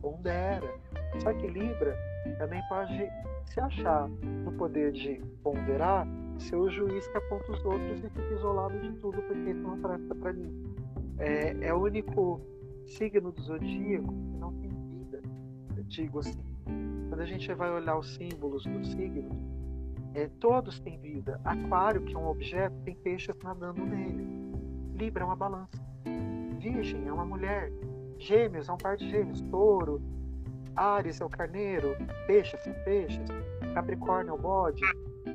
Pondera. 0.00 0.74
Só 1.20 1.32
que 1.32 1.46
Libra 1.48 1.96
também 2.38 2.62
pode 2.68 3.08
se 3.46 3.60
achar 3.60 4.08
no 4.08 4.52
poder 4.52 4.92
de 4.92 5.16
ponderar, 5.42 6.06
ser 6.42 6.56
o 6.56 6.70
juiz 6.70 7.06
que 7.08 7.16
aponta 7.16 7.52
os 7.52 7.64
outros 7.64 7.98
e 8.04 8.08
fica 8.08 8.34
isolado 8.34 8.78
de 8.80 8.92
tudo 8.94 9.20
porque 9.22 9.50
isso 9.50 9.62
não 9.62 9.78
presta 9.80 10.14
para 10.14 10.32
mim. 10.32 10.52
É, 11.18 11.56
é 11.60 11.74
o 11.74 11.82
único 11.82 12.40
signo 12.86 13.32
do 13.32 13.42
zodíaco 13.42 14.12
que 14.12 14.38
não 14.38 14.52
tem 14.54 14.70
vida. 14.70 15.22
Eu 15.76 15.82
digo 15.84 16.20
assim, 16.20 16.42
quando 17.08 17.20
a 17.20 17.26
gente 17.26 17.52
vai 17.54 17.70
olhar 17.70 17.98
os 17.98 18.14
símbolos 18.14 18.64
dos 18.64 18.92
signos, 18.92 19.36
é, 20.14 20.28
todos 20.40 20.80
têm 20.80 20.98
vida. 20.98 21.40
Aquário, 21.44 22.02
que 22.02 22.14
é 22.14 22.18
um 22.18 22.28
objeto, 22.28 22.74
tem 22.84 22.94
peixes 22.96 23.34
nadando 23.42 23.84
nele. 23.84 24.26
Libra 24.94 25.22
é 25.22 25.26
uma 25.26 25.36
balança. 25.36 25.78
Virgem 26.58 27.06
é 27.06 27.12
uma 27.12 27.24
mulher. 27.24 27.72
Gêmeos 28.18 28.68
é 28.68 28.72
um 28.72 28.76
par 28.76 28.96
de 28.96 29.08
gêmeos. 29.08 29.40
Touro. 29.42 30.00
Ares 30.74 31.20
é 31.20 31.24
o 31.24 31.28
carneiro. 31.28 31.96
Peixes 32.26 32.60
são 32.62 32.72
peixes. 32.84 33.28
Capricórnio 33.74 34.30
é 34.30 34.34
o 34.34 34.38
bode. 34.38 34.82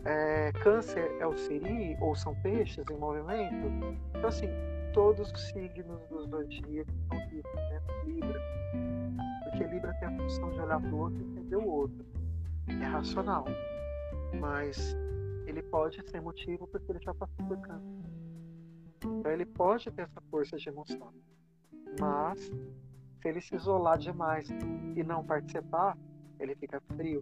É, 0.05 0.51
câncer 0.63 1.11
é 1.19 1.27
o 1.27 1.35
siri, 1.35 1.97
ou 2.01 2.15
são 2.15 2.35
peixes 2.41 2.85
em 2.89 2.97
movimento. 2.97 3.67
Então, 4.09 4.27
assim, 4.27 4.47
todos 4.93 5.31
os 5.31 5.41
signos 5.49 6.01
dos 6.09 6.29
zodíacos 6.29 6.93
são 7.09 7.29
vivos 7.29 7.51
dentro 7.69 8.05
de 8.05 8.11
Libra. 8.11 8.41
Porque 9.43 9.63
Libra 9.65 9.93
tem 9.99 10.07
a 10.07 10.17
função 10.17 10.49
de 10.51 10.59
olhar 10.59 10.79
para 10.79 10.89
o 10.89 10.99
outro 10.99 11.21
e 11.21 11.25
entender 11.25 11.55
o 11.55 11.67
outro. 11.67 12.05
É 12.67 12.85
racional 12.85 13.45
mas 14.39 14.95
ele 15.45 15.61
pode 15.61 16.01
ser 16.09 16.21
motivo 16.21 16.67
porque 16.67 16.91
ele 16.91 16.99
já 16.99 17.13
passou 17.13 17.45
por 17.47 17.57
câncer. 17.59 18.03
Então 18.97 19.31
ele 19.31 19.45
pode 19.45 19.91
ter 19.91 20.03
essa 20.03 20.21
força 20.29 20.57
de 20.57 20.69
emoção. 20.69 21.13
Mas 21.99 22.39
se 22.39 23.27
ele 23.27 23.41
se 23.41 23.55
isolar 23.55 23.97
demais 23.97 24.49
e 24.95 25.03
não 25.03 25.23
participar, 25.23 25.97
ele 26.39 26.55
fica 26.55 26.81
frio. 26.95 27.19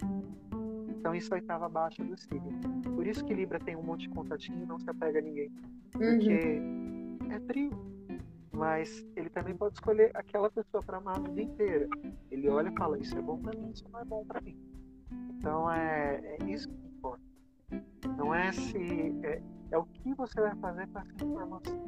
Então 0.89 1.15
isso 1.15 1.33
aí 1.33 1.41
estava 1.41 1.65
abaixo 1.65 2.03
do 2.03 2.15
signo. 2.17 2.59
Por 2.95 3.07
isso 3.07 3.25
que 3.25 3.33
Libra 3.33 3.59
tem 3.59 3.75
um 3.75 3.83
monte 3.83 4.07
de 4.07 4.09
contatinho 4.09 4.63
e 4.63 4.65
não 4.65 4.79
se 4.79 4.89
apega 4.89 5.19
a 5.19 5.21
ninguém. 5.21 5.51
Porque 5.91 6.59
uhum. 6.59 7.17
é 7.31 7.39
frio. 7.41 7.71
Mas 8.53 9.05
ele 9.15 9.29
também 9.29 9.55
pode 9.55 9.75
escolher 9.75 10.11
aquela 10.13 10.49
pessoa 10.49 10.83
para 10.83 10.97
amar 10.97 11.17
a 11.17 11.21
vida 11.21 11.41
inteira. 11.41 11.87
Ele 12.29 12.49
olha 12.49 12.69
e 12.69 12.77
fala, 12.77 12.99
isso 12.99 13.17
é 13.17 13.21
bom 13.21 13.39
para 13.39 13.57
mim, 13.57 13.71
isso 13.71 13.85
não 13.91 13.99
é 13.99 14.05
bom 14.05 14.25
para 14.25 14.41
mim. 14.41 14.57
Então 15.29 15.71
é, 15.71 16.37
é 16.39 16.45
isso 16.45 16.67
que 16.67 16.91
não 18.17 18.33
é 18.33 18.51
se. 18.51 18.77
É, 19.23 19.41
é 19.71 19.77
o 19.77 19.85
que 19.85 20.13
você 20.13 20.39
vai 20.39 20.55
fazer 20.57 20.87
com 20.87 20.99
essa 20.99 21.23
informação. 21.23 21.83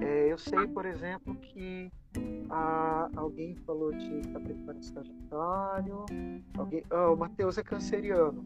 É, 0.00 0.32
eu 0.32 0.38
sei, 0.38 0.66
por 0.68 0.84
exemplo, 0.84 1.34
que 1.36 1.90
a, 2.50 3.08
alguém 3.16 3.54
falou 3.66 3.92
de 3.92 4.20
Capricórnio 4.32 4.82
Sagitário. 4.82 6.04
Alguém, 6.58 6.82
oh, 6.90 7.14
o 7.14 7.16
Matheus 7.16 7.58
é 7.58 7.62
canceriano. 7.62 8.44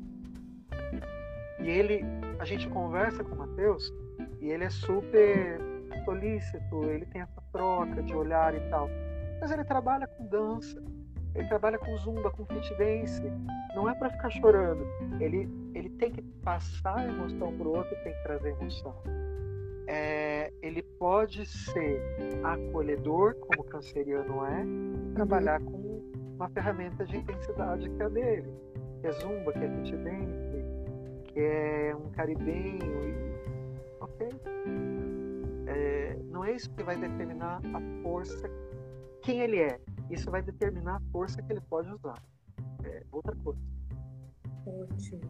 E 1.60 1.68
ele, 1.68 2.04
a 2.38 2.44
gente 2.44 2.68
conversa 2.68 3.24
com 3.24 3.34
o 3.34 3.38
Matheus 3.38 3.92
e 4.40 4.50
ele 4.50 4.64
é 4.64 4.70
super 4.70 5.58
solícito, 6.04 6.84
ele 6.84 7.06
tem 7.06 7.22
essa 7.22 7.42
troca 7.52 8.02
de 8.02 8.14
olhar 8.14 8.54
e 8.54 8.60
tal. 8.70 8.88
Mas 9.40 9.50
ele 9.50 9.64
trabalha 9.64 10.06
com 10.06 10.26
dança, 10.26 10.82
ele 11.34 11.48
trabalha 11.48 11.78
com 11.78 11.96
zumba, 11.98 12.30
com 12.30 12.44
fit 12.46 12.74
dance. 12.76 13.22
Não 13.74 13.88
é 13.88 13.94
para 13.94 14.10
ficar 14.10 14.30
chorando. 14.30 14.86
Ele, 15.20 15.48
ele 15.74 15.90
tem 15.90 16.10
que 16.10 16.22
passar 16.42 16.98
a 16.98 17.06
emoção 17.06 17.56
para 17.56 17.68
o 17.68 17.76
outro, 17.76 17.96
tem 18.02 18.12
que 18.12 18.22
trazer 18.22 18.50
emoção. 18.50 18.94
É, 19.86 20.52
ele 20.62 20.82
pode 20.82 21.46
ser 21.46 22.02
acolhedor, 22.42 23.34
como 23.36 23.62
o 23.62 23.64
canceriano 23.64 24.44
é, 24.44 24.64
e 24.64 25.14
trabalhar 25.14 25.60
com 25.60 26.02
uma 26.34 26.48
ferramenta 26.48 27.04
de 27.04 27.16
intensidade 27.16 27.88
que 27.88 28.02
é 28.02 28.04
a 28.04 28.08
dele, 28.08 28.52
que 29.00 29.06
é 29.06 29.12
zumba, 29.12 29.52
que 29.52 29.58
é 29.58 29.70
fit 29.70 29.96
dance, 29.96 31.24
que 31.24 31.40
é 31.40 31.96
um 31.96 32.10
caribenho. 32.10 33.08
E... 33.08 33.36
Ok? 34.00 34.28
É, 35.68 36.16
não 36.30 36.44
é 36.44 36.52
isso 36.52 36.70
que 36.70 36.82
vai 36.82 36.96
determinar 36.96 37.60
a 37.74 38.02
força, 38.02 38.50
quem 39.22 39.40
ele 39.40 39.58
é 39.58 39.80
isso 40.10 40.30
vai 40.30 40.42
determinar 40.42 40.96
a 40.96 41.00
força 41.10 41.42
que 41.42 41.52
ele 41.52 41.60
pode 41.62 41.90
usar. 41.90 42.22
É 42.84 43.02
outra 43.10 43.34
coisa. 43.36 43.60
Ótimo. 44.66 45.20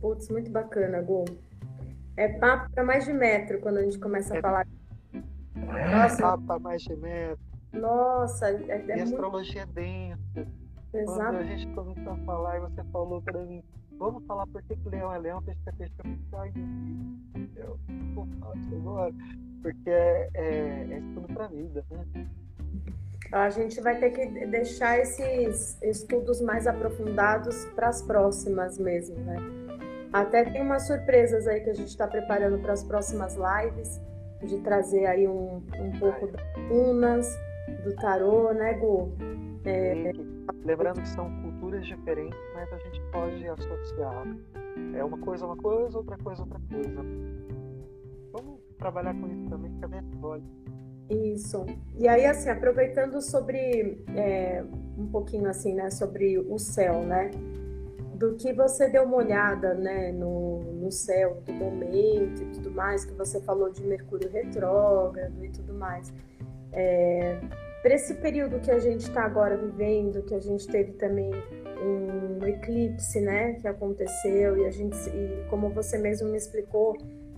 Putz, 0.00 0.28
muito 0.28 0.50
bacana, 0.50 1.00
Gu. 1.02 1.24
É 2.16 2.28
papo 2.28 2.70
para 2.72 2.84
mais 2.84 3.04
de 3.04 3.12
metro 3.12 3.60
quando 3.60 3.78
a 3.78 3.82
gente 3.82 3.98
começa 3.98 4.34
a 4.34 4.36
é... 4.38 4.40
falar. 4.40 4.66
Nossa. 5.54 6.22
Papo 6.22 6.44
para 6.44 6.58
mais 6.58 6.82
de 6.82 6.96
metro. 6.96 7.38
Nossa, 7.72 8.50
é, 8.50 8.52
é 8.52 8.76
e 8.78 8.86
muito... 8.86 9.02
astrologia 9.02 9.62
é 9.62 9.66
densa. 9.66 10.48
Exato. 10.92 11.20
Quando 11.20 11.36
a 11.36 11.44
gente 11.44 11.66
começou 11.74 12.12
a 12.12 12.16
falar 12.18 12.56
e 12.58 12.60
você 12.60 12.84
falou 12.92 13.22
para 13.22 13.40
mim, 13.44 13.62
vamos 13.98 14.24
falar 14.26 14.46
por 14.46 14.62
que 14.62 14.76
leão 14.90 15.12
é 15.12 15.18
leão, 15.18 15.42
peixe 15.42 15.60
é 15.66 15.72
peixe, 15.72 15.94
ai 16.34 16.52
meu 16.54 17.46
Deus, 17.48 17.80
eu 17.88 18.28
faço 18.40 18.74
agora? 18.74 19.14
Porque 19.62 19.88
é, 19.88 20.28
é, 20.34 20.86
é 20.90 20.98
estudo 20.98 21.32
para 21.32 21.46
vida, 21.46 21.84
né? 21.90 22.28
A 23.32 23.48
gente 23.48 23.80
vai 23.80 23.98
ter 23.98 24.10
que 24.10 24.46
deixar 24.46 24.98
esses 24.98 25.80
estudos 25.80 26.42
mais 26.42 26.66
aprofundados 26.66 27.64
para 27.74 27.88
as 27.88 28.02
próximas 28.02 28.78
mesmo, 28.78 29.16
né? 29.20 29.36
Até 30.12 30.44
tem 30.44 30.60
umas 30.60 30.86
surpresas 30.86 31.46
aí 31.46 31.60
que 31.60 31.70
a 31.70 31.74
gente 31.74 31.88
está 31.88 32.06
preparando 32.06 32.58
para 32.58 32.72
as 32.72 32.84
próximas 32.84 33.36
lives, 33.36 34.00
de 34.42 34.58
trazer 34.58 35.06
aí 35.06 35.26
um, 35.26 35.62
um 35.78 35.98
pouco 35.98 36.26
das 36.26 36.42
runas, 36.68 37.38
do 37.84 37.94
tarô, 37.96 38.52
né, 38.52 38.74
Gu? 38.74 39.12
É... 39.64 40.12
Lembrando 40.64 41.00
que 41.00 41.08
são 41.08 41.30
culturas 41.42 41.86
diferentes, 41.86 42.38
mas 42.54 42.70
a 42.72 42.78
gente 42.78 43.00
pode 43.12 43.48
associar. 43.48 44.26
É 44.94 45.04
uma 45.04 45.18
coisa 45.18 45.46
uma 45.46 45.56
coisa, 45.56 45.96
outra 45.98 46.18
coisa 46.18 46.42
outra 46.42 46.60
coisa. 46.70 47.02
Vamos 48.32 48.60
trabalhar 48.78 49.14
com 49.14 49.28
isso 49.28 49.48
também, 49.48 49.72
que 49.78 49.84
é 49.84 49.88
bem 49.88 50.00
sólido. 50.20 50.46
Isso. 51.08 51.66
E 51.98 52.08
aí, 52.08 52.26
assim, 52.26 52.48
aproveitando 52.48 53.20
sobre 53.20 54.02
é, 54.16 54.64
um 54.96 55.06
pouquinho 55.08 55.48
assim, 55.48 55.74
né, 55.74 55.90
sobre 55.90 56.38
o 56.38 56.58
céu, 56.58 57.02
né? 57.02 57.30
Do 58.14 58.34
que 58.34 58.52
você 58.52 58.88
deu 58.88 59.04
uma 59.04 59.16
olhada, 59.16 59.74
né, 59.74 60.12
no, 60.12 60.60
no 60.60 60.90
céu 60.90 61.42
do 61.44 61.52
momento 61.52 62.42
e 62.42 62.46
tudo 62.52 62.70
mais, 62.70 63.04
que 63.04 63.12
você 63.14 63.40
falou 63.40 63.70
de 63.70 63.82
Mercúrio 63.84 64.30
retrógrado 64.30 65.44
e 65.44 65.48
tudo 65.48 65.74
mais. 65.74 66.12
É, 66.72 67.38
Para 67.82 67.94
esse 67.94 68.14
período 68.14 68.60
que 68.60 68.70
a 68.70 68.78
gente 68.78 69.00
está 69.00 69.24
agora 69.24 69.56
vivendo, 69.56 70.22
que 70.22 70.34
a 70.34 70.40
gente 70.40 70.66
teve 70.68 70.92
também 70.92 71.30
um 71.82 72.46
eclipse, 72.46 73.20
né, 73.20 73.54
que 73.54 73.66
aconteceu 73.66 74.56
e 74.56 74.66
a 74.66 74.70
gente, 74.70 74.96
e 75.10 75.44
como 75.50 75.68
você 75.70 75.98
mesmo 75.98 76.28
me 76.28 76.36
explicou, 76.36 76.96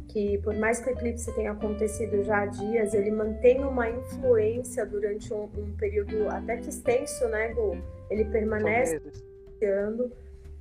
que 0.08 0.38
por 0.38 0.54
mais 0.54 0.80
que 0.80 0.90
o 0.90 0.92
eclipse 0.92 1.34
tenha 1.34 1.52
acontecido 1.52 2.22
já 2.22 2.42
há 2.42 2.46
dias, 2.46 2.92
ele 2.92 3.10
mantém 3.10 3.64
uma 3.64 3.88
influência 3.88 4.84
durante 4.84 5.32
um, 5.32 5.44
um 5.44 5.74
período 5.78 6.28
até 6.28 6.58
que 6.58 6.68
extenso, 6.68 7.26
né, 7.28 7.48
Gu? 7.54 7.78
Ele 8.10 8.24
permanece. 8.26 9.00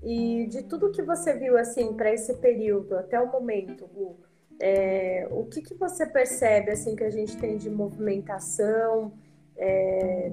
E 0.03 0.45
de 0.47 0.63
tudo 0.63 0.91
que 0.91 1.01
você 1.01 1.33
viu 1.33 1.57
assim 1.57 1.93
para 1.93 2.11
esse 2.11 2.33
período 2.35 2.97
até 2.97 3.19
o 3.19 3.31
momento, 3.31 3.87
Gu, 3.87 4.17
é, 4.59 5.27
o 5.31 5.45
que, 5.45 5.61
que 5.61 5.73
você 5.73 6.05
percebe 6.05 6.71
assim 6.71 6.95
que 6.95 7.03
a 7.03 7.09
gente 7.09 7.37
tem 7.37 7.57
de 7.57 7.69
movimentação 7.69 9.13
é, 9.55 10.31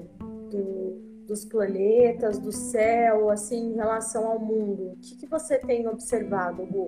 do, 0.49 1.25
dos 1.25 1.45
planetas, 1.45 2.37
do 2.37 2.51
céu, 2.51 3.29
assim, 3.29 3.71
em 3.71 3.75
relação 3.75 4.27
ao 4.27 4.39
mundo? 4.39 4.91
O 4.91 4.97
que, 4.97 5.15
que 5.15 5.27
você 5.27 5.57
tem 5.57 5.87
observado, 5.87 6.65
Gu? 6.65 6.87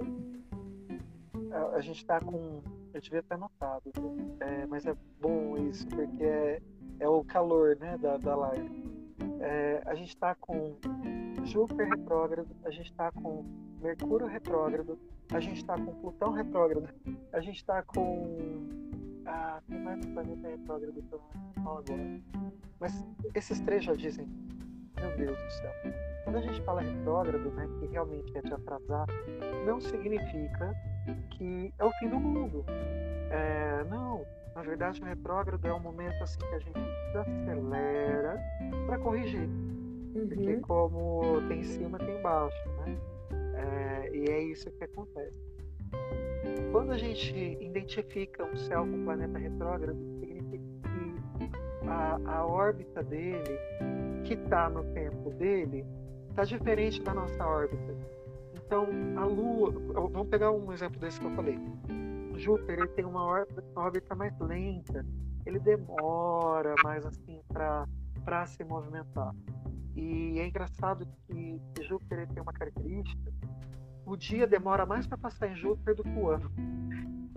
a, 1.74 1.82
gente 1.82 1.98
está 1.98 2.20
com. 2.20 2.62
Eu 2.94 3.02
devia 3.02 3.24
ter 3.24 3.38
notado, 3.38 3.92
é, 4.40 4.66
mas 4.66 4.86
é 4.86 4.96
bom 5.20 5.58
isso, 5.58 5.88
porque 5.88 6.24
é, 6.24 6.62
é 7.00 7.08
o 7.08 7.24
calor 7.24 7.76
né, 7.78 7.98
da, 7.98 8.18
da 8.18 8.36
live. 8.36 8.93
É, 9.40 9.82
a 9.86 9.96
gente 9.96 10.10
está 10.10 10.36
com 10.36 10.76
Júpiter 11.44 11.88
retrógrado, 11.90 12.48
a 12.64 12.70
gente 12.70 12.92
está 12.92 13.12
com 13.12 13.46
Mercúrio 13.82 14.28
retrógrado, 14.28 14.98
a 15.34 15.40
gente 15.40 15.58
está 15.58 15.76
com 15.76 15.94
Plutão 15.96 16.32
retrógrado, 16.32 16.88
a 17.32 17.40
gente 17.42 17.58
está 17.58 17.84
com. 17.84 18.38
Ah, 19.26 19.62
tem 19.68 19.80
mais 19.80 20.06
um 20.06 20.14
planeta 20.14 20.48
retrógrado 20.48 21.02
que 21.02 21.14
eu 21.14 21.22
não 21.58 21.78
agora. 21.78 22.22
Mas 22.80 23.06
esses 23.36 23.60
três 23.62 23.84
já 23.84 23.94
dizem, 23.94 24.28
meu 25.00 25.18
Deus 25.18 25.38
do 25.38 25.52
céu. 25.52 25.72
Quando 26.24 26.38
a 26.38 26.42
gente 26.42 26.62
fala 26.64 26.82
retrógrado, 26.82 27.52
né, 27.52 27.68
que 27.80 27.88
realmente 27.88 28.38
é 28.38 28.42
de 28.42 28.54
atrasar, 28.54 29.08
não 29.66 29.82
significa 29.82 30.74
que 31.32 31.74
é 31.78 31.84
o 31.84 31.92
fim 31.94 32.08
do 32.08 32.20
mundo. 32.20 32.66
É, 33.30 33.84
não, 33.90 34.26
na 34.56 34.62
verdade 34.62 35.02
o 35.02 35.06
retrógrado 35.06 35.66
é 35.66 35.74
um 35.74 35.80
momento 35.80 36.22
assim 36.24 36.40
que 36.40 36.56
a 36.56 36.60
gente 36.60 36.80
acelera 37.18 38.40
para 38.86 38.98
corrigir. 39.00 39.50
Uhum. 40.16 40.28
Porque 40.28 40.58
como 40.58 41.42
tem 41.48 41.60
em 41.60 41.64
cima, 41.64 41.98
tem 41.98 42.20
embaixo, 42.20 42.70
né? 42.86 42.98
É, 43.56 44.16
e 44.16 44.26
é 44.30 44.44
isso 44.44 44.70
que 44.72 44.84
acontece. 44.84 45.40
Quando 46.72 46.92
a 46.92 46.98
gente 46.98 47.58
identifica 47.62 48.44
um 48.44 48.56
céu 48.56 48.86
com 48.86 49.04
planeta 49.06 49.38
retrógrado, 49.38 49.98
significa 50.20 50.64
que 50.84 51.88
a, 51.88 52.20
a 52.26 52.46
órbita 52.46 53.04
dele, 53.04 53.58
que 54.24 54.34
está 54.34 54.70
no 54.70 54.84
tempo 54.94 55.30
dele, 55.32 55.86
está 56.30 56.44
diferente 56.44 57.02
da 57.02 57.14
nossa 57.14 57.46
órbita. 57.46 57.96
Então, 58.56 58.88
a 59.18 59.26
Lua, 59.26 59.72
vamos 60.10 60.28
pegar 60.30 60.52
um 60.52 60.72
exemplo 60.74 61.00
desse 61.00 61.20
que 61.20 61.26
eu 61.26 61.32
falei. 61.32 61.60
Júpiter 62.38 62.80
ele 62.80 62.88
tem 62.90 63.06
uma 63.06 63.24
órbita, 63.24 63.64
uma 63.76 63.84
órbita 63.84 64.16
mais 64.16 64.38
lenta, 64.40 65.06
ele 65.46 65.60
demora 65.60 66.76
mais 66.84 67.06
assim 67.06 67.42
para 67.48 68.46
se 68.46 68.64
movimentar. 68.64 69.34
E 69.96 70.40
é 70.40 70.48
engraçado 70.48 71.08
que 71.28 71.62
Júpiter 71.84 72.28
tem 72.28 72.42
uma 72.42 72.54
característica: 72.54 73.32
o 74.06 74.16
dia 74.16 74.48
demora 74.48 74.86
mais 74.86 75.06
para 75.06 75.18
passar 75.18 75.48
em 75.48 75.56
Júpiter 75.56 75.96
do 75.96 76.04
que 76.04 76.10
o 76.10 76.30
ano. 76.30 76.52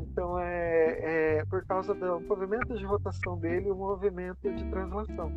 Então 0.00 0.38
é, 0.38 1.38
é 1.38 1.44
por 1.44 1.64
causa 1.66 1.94
do 1.94 2.20
movimento 2.20 2.74
de 2.74 2.84
rotação 2.84 3.38
dele 3.38 3.70
o 3.70 3.76
movimento 3.76 4.50
de 4.50 4.64
translação. 4.70 5.30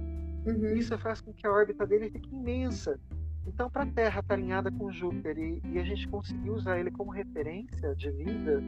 Uhum. 0.46 0.74
Isso 0.76 0.98
faz 0.98 1.20
com 1.20 1.34
que 1.34 1.46
a 1.46 1.52
órbita 1.52 1.86
dele 1.86 2.10
fique 2.10 2.34
imensa. 2.34 2.98
Então, 3.46 3.70
para 3.70 3.84
a 3.84 3.88
Terra 3.88 4.20
estar 4.20 4.24
tá 4.24 4.34
alinhada 4.36 4.72
com 4.72 4.92
Júpiter 4.92 5.38
e, 5.38 5.62
e, 5.66 5.80
a 5.80 5.84
gente 5.84 6.08
conseguir 6.08 6.52
usar 6.52 6.80
ele 6.80 6.92
como 6.92 7.12
referência 7.12 7.96
de 7.96 8.12
vida, 8.12 8.62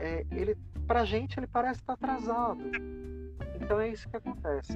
é, 0.00 0.26
ele, 0.32 0.56
para 0.86 1.02
a 1.02 1.04
gente, 1.04 1.38
ele 1.38 1.46
parece 1.46 1.80
estar 1.80 1.92
atrasado. 1.92 2.60
Então, 3.60 3.78
é 3.78 3.88
isso 3.88 4.08
que 4.08 4.16
acontece. 4.16 4.72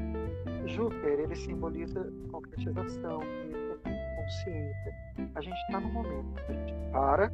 Júpiter, 0.67 1.21
ele 1.21 1.35
simboliza 1.35 2.07
concretização, 2.31 3.21
consciência. 4.17 4.95
A 5.35 5.41
gente 5.41 5.57
está 5.67 5.81
no 5.81 5.89
momento, 5.89 6.41
a 6.49 6.53
gente 6.53 6.75
para, 6.93 7.33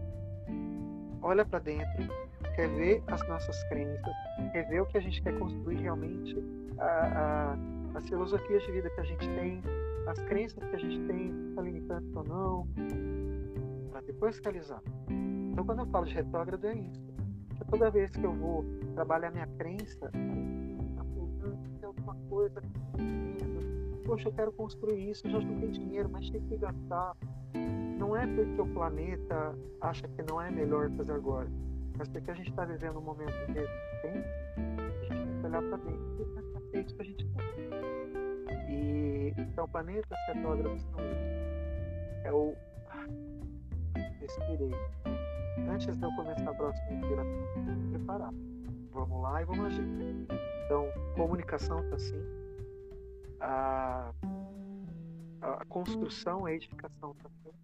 olha 1.23 1.45
para 1.45 1.59
dentro, 1.59 2.09
quer 2.55 2.69
ver 2.69 3.03
as 3.09 3.27
nossas 3.29 3.63
crenças, 3.65 4.15
quer 4.53 4.69
ver 4.69 4.81
o 4.81 4.87
que 4.87 4.99
a 4.99 5.01
gente 5.01 5.21
quer 5.23 5.39
construir 5.39 5.77
realmente, 5.77 6.37
a, 6.79 6.85
a, 6.85 7.99
as 7.99 8.09
filosofias 8.09 8.63
de 8.63 8.73
vida 8.73 8.89
que 8.91 9.01
a 9.01 9.05
gente 9.05 9.29
tem, 9.29 9.63
as 10.07 10.19
crenças 10.21 10.63
que 10.65 10.77
a 10.77 10.79
gente 10.79 10.99
tem, 11.07 11.49
está 11.51 11.63
limitante 11.63 12.11
ou 12.17 12.25
não, 12.25 12.69
para 13.91 14.01
depois 14.01 14.39
realizar. 14.39 14.83
Então, 15.53 15.65
quando 15.65 15.81
eu 15.81 15.87
falo 15.87 16.07
de 16.07 16.15
retrógrado, 16.15 16.65
é 16.67 16.75
isso. 16.75 17.10
Toda 17.69 17.91
vez 17.91 18.11
que 18.11 18.25
eu 18.25 18.33
vou 18.33 18.65
trabalhar 18.95 19.31
minha 19.31 19.47
crença, 19.47 20.11
tem 20.11 21.85
alguma 21.85 22.15
coisa 22.29 22.63
poxa, 24.11 24.29
eu 24.29 24.33
quero 24.33 24.53
construir 24.53 25.09
isso, 25.09 25.31
já 25.31 25.39
juntei 25.39 25.71
dinheiro, 25.71 26.09
mas 26.11 26.29
tem 26.31 26.43
que 26.43 26.57
gastar. 26.57 27.17
Não 27.97 28.17
é 28.17 28.27
porque 28.27 28.61
o 28.61 28.67
planeta 28.67 29.55
acha 29.81 30.09
que 30.09 30.23
não 30.29 30.41
é 30.41 30.51
melhor 30.51 30.91
fazer 30.97 31.13
agora, 31.13 31.49
mas 31.97 32.09
porque 32.09 32.29
a 32.29 32.35
gente 32.35 32.51
está 32.51 32.65
vivendo 32.65 32.99
um 32.99 33.03
momento 33.03 33.31
de 33.31 33.53
tempo, 33.53 33.69
a 34.57 35.05
gente 35.05 35.09
tem 35.09 35.41
que 35.41 35.47
olhar 35.47 35.63
para 35.63 35.77
dentro 35.77 36.11
e 36.73 36.77
é 36.77 36.81
isso 36.81 36.97
que 36.97 37.03
a 37.03 37.05
gente 37.05 37.25
quer. 37.25 38.69
E 38.69 39.35
então, 39.39 39.69
planetas 39.69 40.19
retrógrados 40.27 40.83
são 40.83 41.01
isso. 41.01 42.25
É 42.25 42.33
o. 42.33 42.55
Respirei. 44.21 44.75
Antes 45.69 45.97
de 45.97 46.05
eu 46.05 46.13
começar 46.15 46.51
a 46.51 46.55
próxima 46.55 46.93
inspiração, 46.93 47.91
preparar. 47.91 48.33
Vamos 48.93 49.23
lá 49.23 49.43
e 49.43 49.45
vamos 49.45 49.67
agir. 49.67 49.85
Então, 50.67 50.87
comunicação 51.17 51.81
está 51.81 51.97
assim 51.97 52.41
a, 53.41 54.13
a 55.41 55.65
construção, 55.67 56.45
a 56.45 56.53
edificação, 56.53 57.17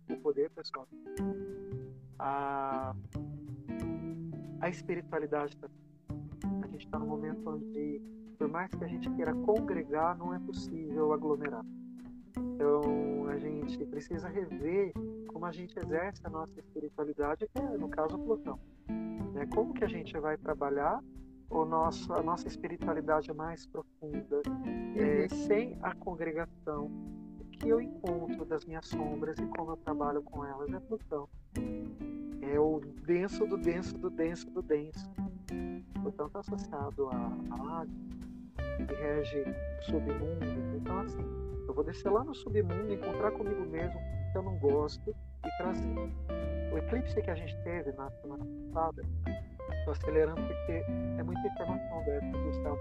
o 0.08 0.16
poder 0.16 0.50
pessoal, 0.50 0.88
a, 2.18 2.94
a 4.60 4.68
espiritualidade. 4.68 5.56
A 6.62 6.66
gente 6.68 6.86
está 6.86 6.98
num 6.98 7.06
momento 7.06 7.48
onde, 7.48 8.00
por 8.38 8.48
mais 8.48 8.70
que 8.70 8.82
a 8.82 8.88
gente 8.88 9.10
queira 9.10 9.34
congregar, 9.34 10.16
não 10.16 10.34
é 10.34 10.38
possível 10.38 11.12
aglomerar. 11.12 11.64
Então, 12.36 13.28
a 13.28 13.38
gente 13.38 13.84
precisa 13.86 14.28
rever 14.28 14.92
como 15.28 15.44
a 15.44 15.52
gente 15.52 15.78
exerce 15.78 16.20
a 16.24 16.30
nossa 16.30 16.58
espiritualidade, 16.58 17.46
que 17.48 17.60
é, 17.60 17.76
no 17.76 17.88
caso, 17.88 18.16
o 18.16 18.18
Plutão. 18.18 18.58
Né? 19.34 19.46
Como 19.52 19.74
que 19.74 19.84
a 19.84 19.88
gente 19.88 20.18
vai 20.18 20.36
trabalhar 20.36 21.02
o 21.50 21.64
nosso, 21.64 22.12
a 22.12 22.22
nossa 22.22 22.48
espiritualidade 22.48 23.32
mais 23.32 23.66
profunda, 23.66 24.42
é, 24.96 25.22
uhum. 25.22 25.46
sem 25.46 25.78
a 25.82 25.94
congregação 25.94 26.90
que 27.52 27.68
eu 27.68 27.80
encontro 27.80 28.44
das 28.44 28.64
minhas 28.64 28.86
sombras 28.86 29.38
e 29.38 29.46
como 29.46 29.72
eu 29.72 29.76
trabalho 29.76 30.22
com 30.22 30.44
elas 30.44 30.72
é 30.72 30.80
Plutão. 30.80 31.28
É 32.42 32.60
o 32.60 32.80
denso 33.04 33.46
do 33.46 33.56
denso 33.56 33.96
do 33.98 34.10
denso 34.10 34.48
do 34.50 34.62
denso. 34.62 35.10
Plutão 36.02 36.26
está 36.26 36.40
associado 36.40 37.08
a, 37.08 37.82
a 37.82 37.86
que 38.76 38.94
rege 38.94 39.44
o 39.80 39.82
submundo. 39.84 40.76
Então, 40.76 40.98
assim, 41.00 41.45
eu 41.66 41.74
vou 41.74 41.84
descer 41.84 42.10
lá 42.10 42.24
no 42.24 42.34
submundo, 42.34 42.92
encontrar 42.92 43.32
comigo 43.32 43.64
mesmo 43.66 43.98
que 44.32 44.38
eu 44.38 44.42
não 44.42 44.58
gosto 44.58 45.10
e 45.10 45.56
trazer. 45.58 46.12
O 46.72 46.78
eclipse 46.78 47.20
que 47.20 47.30
a 47.30 47.34
gente 47.34 47.56
teve 47.62 47.92
na 47.92 48.10
semana 48.10 48.44
passada 48.72 49.02
Estou 49.86 49.92
acelerando 49.92 50.42
porque 50.42 50.72
é 51.18 51.22
muita 51.22 51.46
informação 51.46 52.04
dessa 52.04 52.26
do 52.26 52.52
céu. 52.62 52.78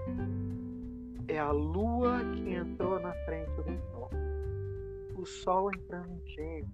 É 1.28 1.38
a 1.38 1.52
lua 1.52 2.18
que 2.34 2.52
entrou 2.52 2.98
na 3.00 3.12
frente 3.24 3.50
do 3.62 3.78
sol. 3.92 4.10
O 5.16 5.24
sol 5.24 5.70
entrando 5.72 6.12
em 6.12 6.26
cheio. 6.26 6.66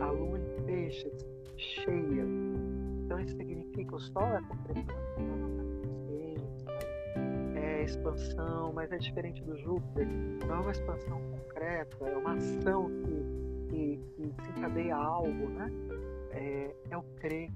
A 0.00 0.10
lua 0.10 0.38
em 0.38 0.64
peixes, 0.64 1.26
cheia. 1.56 2.24
Então 3.04 3.20
isso 3.20 3.36
significa 3.36 3.84
que 3.84 3.94
o 3.94 4.00
sol 4.00 4.28
é 4.28 4.40
expansão, 7.82 8.72
mas 8.72 8.90
é 8.92 8.98
diferente 8.98 9.42
do 9.42 9.56
Júpiter. 9.56 10.06
Não 10.46 10.54
é 10.54 10.58
uma 10.58 10.72
expansão 10.72 11.20
concreta, 11.30 11.96
é 12.08 12.16
uma 12.16 12.34
ação 12.34 12.90
que, 13.68 13.70
que, 13.70 14.00
que 14.16 14.26
desencadeia 14.26 14.96
algo, 14.96 15.48
né? 15.48 15.70
É, 16.32 16.74
é 16.90 16.96
o 16.96 17.02
crer, 17.20 17.50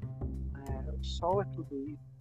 o 1.05 1.05
sol 1.05 1.43
é 1.43 1.45
tudo 1.45 1.77
isso. 1.87 2.15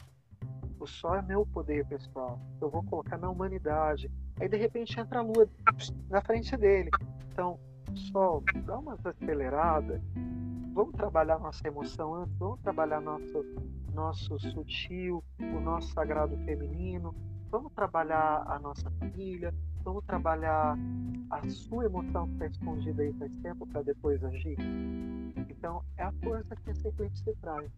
O 0.80 0.86
sol 0.86 1.16
é 1.16 1.22
meu 1.22 1.46
poder 1.46 1.86
pessoal. 1.86 2.38
Eu 2.60 2.70
vou 2.70 2.84
colocar 2.84 3.18
na 3.18 3.30
humanidade. 3.30 4.12
Aí 4.40 4.50
de 4.50 4.58
repente 4.58 5.00
entra 5.00 5.20
a 5.20 5.22
lua 5.22 5.48
na 6.10 6.22
frente 6.22 6.58
dele. 6.58 6.90
Então, 7.32 7.58
sol, 8.12 8.44
dá 8.66 8.78
uma 8.78 8.98
acelerada. 9.02 10.02
Vamos 10.74 10.94
trabalhar 10.96 11.40
nossa 11.40 11.66
emoção 11.68 12.16
antes, 12.16 12.36
vamos 12.38 12.60
trabalhar 12.62 13.00
nosso, 13.00 13.46
nosso 13.94 14.40
sutil, 14.40 15.24
o 15.40 15.60
nosso 15.60 15.94
sagrado 15.94 16.36
feminino, 16.40 17.16
vamos 17.54 17.72
trabalhar 17.74 18.44
a 18.48 18.58
nossa 18.58 18.90
família, 18.98 19.54
vamos 19.84 20.04
trabalhar 20.06 20.76
a 21.30 21.50
sua 21.50 21.86
emoção 21.86 22.26
que 22.26 22.34
está 22.34 22.48
escondida 22.48 23.04
aí 23.04 23.14
faz 23.14 23.32
tempo 23.44 23.68
para 23.68 23.84
depois 23.84 24.24
agir. 24.24 24.58
Então, 25.48 25.84
é 25.98 26.04
a 26.04 26.12
força 26.24 26.56
que 26.56 26.72
esse 26.72 26.88
eclipse 26.88 27.32
traz. 27.42 27.72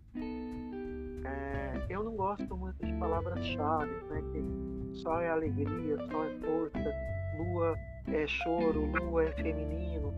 É, 1.26 1.86
eu 1.90 2.06
não 2.06 2.16
gosto 2.16 2.56
muito 2.56 2.86
de 2.86 2.94
palavras-chave, 2.94 3.92
né? 4.06 4.22
Que 4.32 4.98
sol 5.00 5.20
é 5.20 5.30
alegria, 5.30 5.98
sol 6.10 6.24
é 6.24 6.40
força, 6.40 6.94
lua 7.38 7.76
é 8.08 8.26
choro, 8.28 8.86
lua 8.86 9.26
é 9.26 9.32
feminino. 9.34 10.14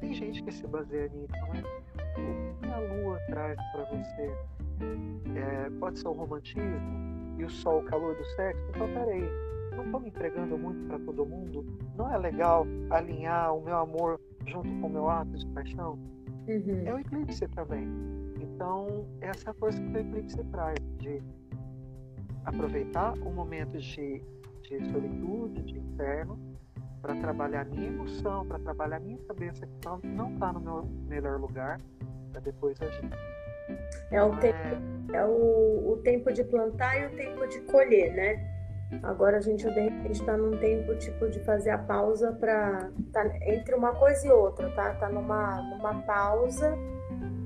Tem 0.00 0.14
gente 0.14 0.42
que 0.42 0.50
se 0.50 0.66
baseia 0.66 1.08
nisso, 1.08 1.32
mas 1.48 1.62
o 1.62 2.60
que 2.60 2.68
a 2.68 2.78
lua 2.80 3.20
traz 3.28 3.56
para 3.70 3.84
você? 3.84 4.55
É, 5.34 5.70
pode 5.78 5.98
ser 5.98 6.08
o 6.08 6.12
romantismo 6.12 7.06
e 7.38 7.44
o 7.44 7.50
sol, 7.50 7.80
o 7.80 7.84
calor 7.84 8.14
do 8.14 8.24
sexo. 8.24 8.62
Então, 8.70 8.88
peraí, 8.88 9.28
não 9.76 9.84
estou 9.84 10.00
me 10.00 10.08
entregando 10.08 10.56
muito 10.56 10.86
para 10.88 10.98
todo 11.00 11.26
mundo? 11.26 11.64
Não 11.96 12.12
é 12.12 12.18
legal 12.18 12.66
alinhar 12.90 13.54
o 13.54 13.62
meu 13.62 13.76
amor 13.76 14.20
junto 14.46 14.68
com 14.80 14.86
o 14.86 14.90
meu 14.90 15.08
ato 15.08 15.36
de 15.36 15.46
paixão? 15.48 15.98
Uhum. 16.48 16.82
É 16.86 16.94
o 16.94 16.98
eclipse 16.98 17.46
também. 17.48 17.88
Então, 18.40 19.06
essa 19.20 19.48
é 19.48 19.50
a 19.50 19.54
força 19.54 19.80
que 19.80 19.88
o 19.88 19.98
eclipse 19.98 20.42
traz, 20.44 20.78
de 20.98 21.22
aproveitar 22.44 23.12
o 23.18 23.30
momento 23.30 23.76
de, 23.78 24.22
de 24.62 24.90
solitude, 24.90 25.62
de 25.62 25.78
inferno, 25.78 26.38
para 27.02 27.14
trabalhar 27.16 27.62
a 27.62 27.64
minha 27.64 27.88
emoção, 27.88 28.46
para 28.46 28.58
trabalhar 28.60 28.96
a 28.96 29.00
minha 29.00 29.18
cabeça 29.18 29.66
que 29.66 30.06
não 30.08 30.32
está 30.32 30.52
no 30.52 30.60
meu 30.60 30.84
melhor 31.06 31.38
lugar, 31.38 31.80
para 32.32 32.40
depois 32.40 32.80
agir. 32.80 33.35
É 34.10 34.22
o, 34.22 34.36
tempo, 34.36 34.56
é 35.12 35.24
o, 35.24 35.92
o 35.92 36.00
tempo 36.02 36.32
de 36.32 36.44
plantar 36.44 37.00
e 37.00 37.06
o 37.06 37.16
tempo 37.16 37.46
de 37.46 37.60
colher, 37.62 38.12
né? 38.14 38.56
Agora 39.02 39.38
a 39.38 39.40
gente 39.40 39.66
está 40.10 40.36
num 40.36 40.56
tempo 40.58 40.94
tipo 40.96 41.28
de 41.28 41.40
fazer 41.40 41.70
a 41.70 41.78
pausa 41.78 42.32
para 42.32 42.88
tá 43.12 43.26
entre 43.42 43.74
uma 43.74 43.92
coisa 43.94 44.26
e 44.26 44.30
outra, 44.30 44.70
tá? 44.70 44.94
Tá 44.94 45.08
numa, 45.08 45.60
numa 45.62 46.02
pausa 46.02 46.76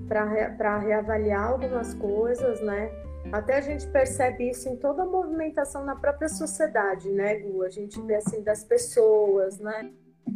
para 0.06 0.78
reavaliar 0.78 1.51
algumas 1.51 1.94
coisas, 1.94 2.60
né? 2.60 2.90
Até 3.32 3.59
a 3.59 3.60
gente 3.60 3.86
percebe 3.86 4.51
isso 4.51 4.68
em 4.68 4.76
toda 4.76 5.02
a 5.02 5.06
movimentação 5.06 5.84
na 5.84 5.94
própria 5.94 6.28
sociedade, 6.28 7.10
né, 7.10 7.36
Gu? 7.36 7.62
A 7.62 7.70
gente 7.70 8.01
vê 8.02 8.16
assim 8.16 8.42
das 8.42 8.64
pessoas, 8.64 9.59
né? 9.59 9.90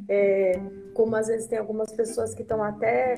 É, 0.09 0.52
como 0.94 1.16
às 1.16 1.27
vezes 1.27 1.47
tem 1.48 1.59
algumas 1.59 1.93
pessoas 1.93 2.35
que 2.35 2.43
estão 2.43 2.62
até 2.62 3.16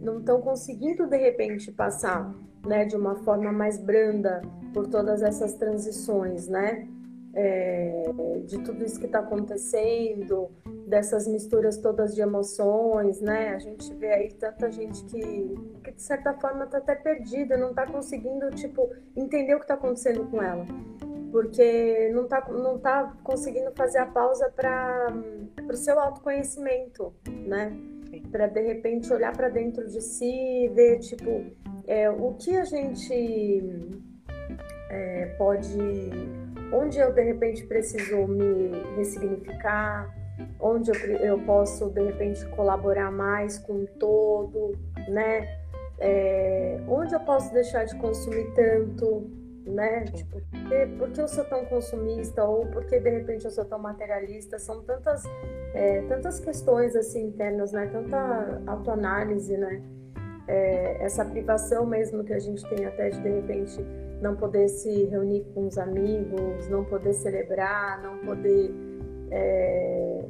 não 0.00 0.18
estão 0.20 0.40
conseguindo 0.40 1.06
de 1.06 1.16
repente 1.16 1.72
passar, 1.72 2.34
né, 2.66 2.84
de 2.84 2.96
uma 2.96 3.16
forma 3.16 3.52
mais 3.52 3.78
branda 3.78 4.42
por 4.72 4.86
todas 4.86 5.22
essas 5.22 5.54
transições, 5.54 6.48
né? 6.48 6.88
É, 7.34 8.04
de 8.46 8.58
tudo 8.62 8.84
isso 8.84 8.98
que 8.98 9.06
está 9.06 9.20
acontecendo, 9.20 10.50
dessas 10.86 11.28
misturas 11.28 11.76
todas 11.76 12.14
de 12.14 12.20
emoções, 12.20 13.20
né? 13.20 13.50
A 13.50 13.58
gente 13.58 13.94
vê 13.94 14.12
aí 14.12 14.32
tanta 14.32 14.70
gente 14.70 15.04
que, 15.04 15.54
que 15.84 15.92
de 15.92 16.02
certa 16.02 16.34
forma 16.34 16.64
está 16.64 16.78
até 16.78 16.94
perdida, 16.94 17.56
não 17.56 17.70
está 17.70 17.86
conseguindo, 17.86 18.50
tipo, 18.50 18.90
entender 19.14 19.54
o 19.54 19.58
que 19.58 19.64
está 19.64 19.74
acontecendo 19.74 20.24
com 20.30 20.42
ela. 20.42 20.64
Porque 21.30 22.10
não 22.14 22.24
está 22.24 22.48
não 22.50 22.78
tá 22.78 23.14
conseguindo 23.22 23.70
fazer 23.72 23.98
a 23.98 24.06
pausa 24.06 24.50
para 24.50 25.12
o 25.70 25.76
seu 25.76 26.00
autoconhecimento, 26.00 27.12
né? 27.46 27.76
Para 28.30 28.46
de 28.46 28.60
repente 28.60 29.12
olhar 29.12 29.36
para 29.36 29.48
dentro 29.48 29.86
de 29.86 30.00
si, 30.00 30.68
ver, 30.74 30.98
tipo, 30.98 31.44
é, 31.86 32.10
o 32.10 32.34
que 32.34 32.56
a 32.56 32.64
gente 32.64 33.62
é, 34.90 35.26
pode. 35.38 35.78
Onde 36.72 36.98
eu 36.98 37.12
de 37.12 37.22
repente 37.22 37.66
preciso 37.66 38.26
me 38.26 38.70
ressignificar, 38.96 40.14
onde 40.60 40.90
eu, 40.90 40.96
eu 41.18 41.38
posso 41.40 41.88
de 41.90 42.02
repente 42.02 42.44
colaborar 42.48 43.10
mais 43.10 43.58
com 43.58 43.72
o 43.72 43.86
todo, 43.86 44.72
né? 45.08 45.48
É, 45.98 46.78
onde 46.86 47.14
eu 47.14 47.20
posso 47.20 47.52
deixar 47.52 47.84
de 47.84 47.96
consumir 47.96 48.52
tanto, 48.54 49.30
né? 49.68 50.04
Tipo, 50.04 50.40
por 50.98 51.10
que 51.10 51.20
eu 51.20 51.28
sou 51.28 51.44
tão 51.44 51.64
consumista 51.66 52.44
ou 52.44 52.66
por 52.66 52.84
que 52.86 52.98
de 52.98 53.10
repente 53.10 53.44
eu 53.44 53.50
sou 53.50 53.64
tão 53.64 53.78
materialista? 53.78 54.58
São 54.58 54.82
tantas, 54.82 55.24
é, 55.74 56.02
tantas 56.08 56.40
questões 56.40 56.96
assim 56.96 57.26
internas, 57.26 57.72
né? 57.72 57.86
Tanta 57.86 58.62
autoanálise, 58.66 59.56
né? 59.56 59.82
É, 60.46 61.04
essa 61.04 61.24
privação 61.24 61.84
mesmo 61.84 62.24
que 62.24 62.32
a 62.32 62.38
gente 62.38 62.66
tem 62.70 62.86
até 62.86 63.10
de 63.10 63.20
de 63.20 63.28
repente 63.28 63.84
não 64.22 64.34
poder 64.34 64.68
se 64.68 65.04
reunir 65.04 65.44
com 65.54 65.66
os 65.66 65.78
amigos, 65.78 66.68
não 66.68 66.84
poder 66.84 67.12
celebrar, 67.12 68.02
não 68.02 68.18
poder 68.18 68.74
é, 69.30 70.24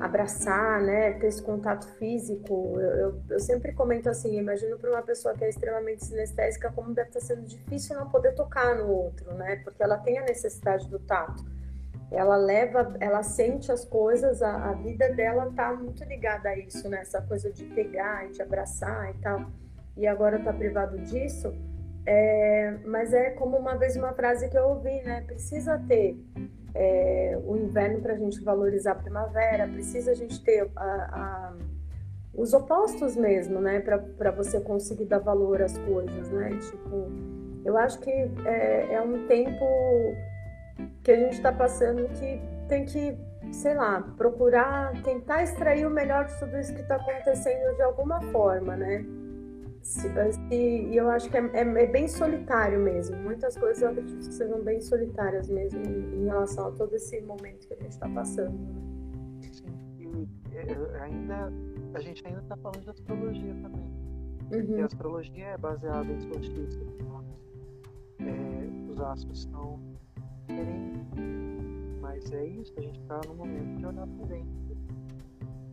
abraçar, 0.00 0.80
né, 0.82 1.12
ter 1.12 1.26
esse 1.26 1.42
contato 1.42 1.86
físico. 1.96 2.78
Eu, 2.78 2.90
eu, 2.98 3.22
eu 3.30 3.40
sempre 3.40 3.72
comento 3.72 4.08
assim, 4.08 4.38
imagino 4.38 4.78
para 4.78 4.90
uma 4.90 5.02
pessoa 5.02 5.34
que 5.34 5.44
é 5.44 5.48
extremamente 5.48 6.04
sinestésica 6.04 6.72
como 6.72 6.94
deve 6.94 7.08
estar 7.08 7.20
sendo 7.20 7.42
difícil 7.42 7.96
não 7.96 8.08
poder 8.08 8.34
tocar 8.34 8.76
no 8.76 8.88
outro, 8.88 9.32
né, 9.34 9.56
porque 9.64 9.82
ela 9.82 9.98
tem 9.98 10.18
a 10.18 10.22
necessidade 10.22 10.88
do 10.88 10.98
tato. 10.98 11.44
Ela 12.10 12.36
leva, 12.36 12.96
ela 13.00 13.22
sente 13.22 13.70
as 13.70 13.84
coisas, 13.84 14.42
a, 14.42 14.70
a 14.70 14.72
vida 14.72 15.12
dela 15.12 15.52
tá 15.54 15.74
muito 15.74 16.02
ligada 16.04 16.48
a 16.48 16.56
isso, 16.56 16.88
né, 16.88 17.00
essa 17.00 17.20
coisa 17.20 17.52
de 17.52 17.64
pegar 17.64 18.28
de 18.30 18.40
abraçar 18.40 19.10
e 19.10 19.18
tal. 19.18 19.46
E 19.96 20.06
agora 20.06 20.38
tá 20.38 20.52
privado 20.52 20.98
disso. 21.00 21.52
É, 22.06 22.78
mas 22.86 23.12
é 23.12 23.30
como 23.30 23.58
uma 23.58 23.76
vez 23.76 23.94
uma 23.96 24.14
frase 24.14 24.48
que 24.48 24.56
eu 24.56 24.68
ouvi, 24.68 25.02
né? 25.02 25.20
Precisa 25.26 25.78
ter 25.86 26.16
é, 26.74 27.38
o 27.44 27.56
inverno 27.56 28.00
para 28.00 28.14
a 28.14 28.16
gente 28.16 28.42
valorizar 28.42 28.92
a 28.92 28.96
primavera, 28.96 29.66
precisa 29.68 30.12
a 30.12 30.14
gente 30.14 30.42
ter 30.42 30.70
a, 30.76 30.84
a, 30.84 31.54
os 32.34 32.52
opostos 32.52 33.16
mesmo, 33.16 33.60
né? 33.60 33.80
Para 33.80 34.30
você 34.30 34.60
conseguir 34.60 35.06
dar 35.06 35.18
valor 35.18 35.62
às 35.62 35.76
coisas, 35.78 36.30
né? 36.30 36.50
Tipo, 36.50 37.10
eu 37.64 37.76
acho 37.76 37.98
que 38.00 38.10
é, 38.10 38.94
é 38.94 39.00
um 39.00 39.26
tempo 39.26 39.64
que 41.02 41.10
a 41.10 41.16
gente 41.16 41.34
está 41.34 41.52
passando 41.52 42.08
que 42.10 42.40
tem 42.68 42.84
que, 42.84 43.18
sei 43.52 43.74
lá, 43.74 44.02
procurar 44.16 44.92
tentar 45.02 45.42
extrair 45.42 45.86
o 45.86 45.90
melhor 45.90 46.26
de 46.26 46.38
tudo 46.38 46.58
isso 46.58 46.74
que 46.74 46.82
está 46.82 46.96
acontecendo 46.96 47.74
de 47.76 47.82
alguma 47.82 48.20
forma, 48.30 48.76
né? 48.76 49.04
E 50.50 50.96
eu 50.96 51.08
acho 51.10 51.30
que 51.30 51.36
é, 51.36 51.50
é, 51.54 51.60
é, 51.60 51.86
bem 51.86 52.08
solitário 52.08 52.78
mesmo. 52.80 53.16
Muitas 53.16 53.56
coisas 53.56 53.82
eu 53.82 53.90
acredito 53.90 54.26
que 54.26 54.34
sejam 54.34 54.62
bem 54.62 54.80
solitárias 54.80 55.48
mesmo 55.48 55.80
em, 55.80 56.22
em 56.22 56.24
relação 56.26 56.68
a 56.68 56.72
todo 56.72 56.94
esse 56.94 57.20
momento 57.22 57.66
que 57.66 57.74
a 57.74 57.76
gente 57.76 57.92
está 57.92 58.08
passando. 58.08 58.52
Né? 58.52 59.50
Sim, 59.52 59.66
e 59.98 60.56
é, 60.56 61.00
ainda, 61.00 61.52
a 61.94 62.00
gente 62.00 62.26
ainda 62.26 62.40
está 62.40 62.56
falando 62.56 62.82
de 62.82 62.90
astrologia 62.90 63.54
também. 63.62 63.88
Uhum. 64.52 64.78
E 64.78 64.82
a 64.82 64.86
astrologia 64.86 65.46
é 65.46 65.58
baseada 65.58 66.10
em 66.10 66.20
solstício. 66.20 66.80
É, 68.20 68.90
os 68.90 69.00
astros 69.00 69.42
são 69.44 69.80
diferentes. 70.46 71.02
Mas 72.00 72.32
é 72.32 72.46
isso, 72.46 72.74
a 72.76 72.80
gente 72.80 72.98
está 73.00 73.20
no 73.26 73.34
momento 73.34 73.78
de 73.78 73.86
olhar 73.86 74.06
para 74.06 74.26
dentro. 74.26 74.58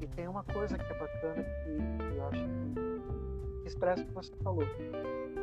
E 0.02 0.08
tem 0.08 0.28
uma 0.28 0.44
coisa 0.44 0.78
que 0.78 0.84
é 0.84 1.00
bacana 1.00 1.44
que 1.44 2.18
eu 2.18 2.28
acho 2.28 2.44
que 2.44 3.25
expressa 3.68 4.04
o 4.04 4.06
que 4.06 4.14
você 4.14 4.36
falou. 4.38 4.64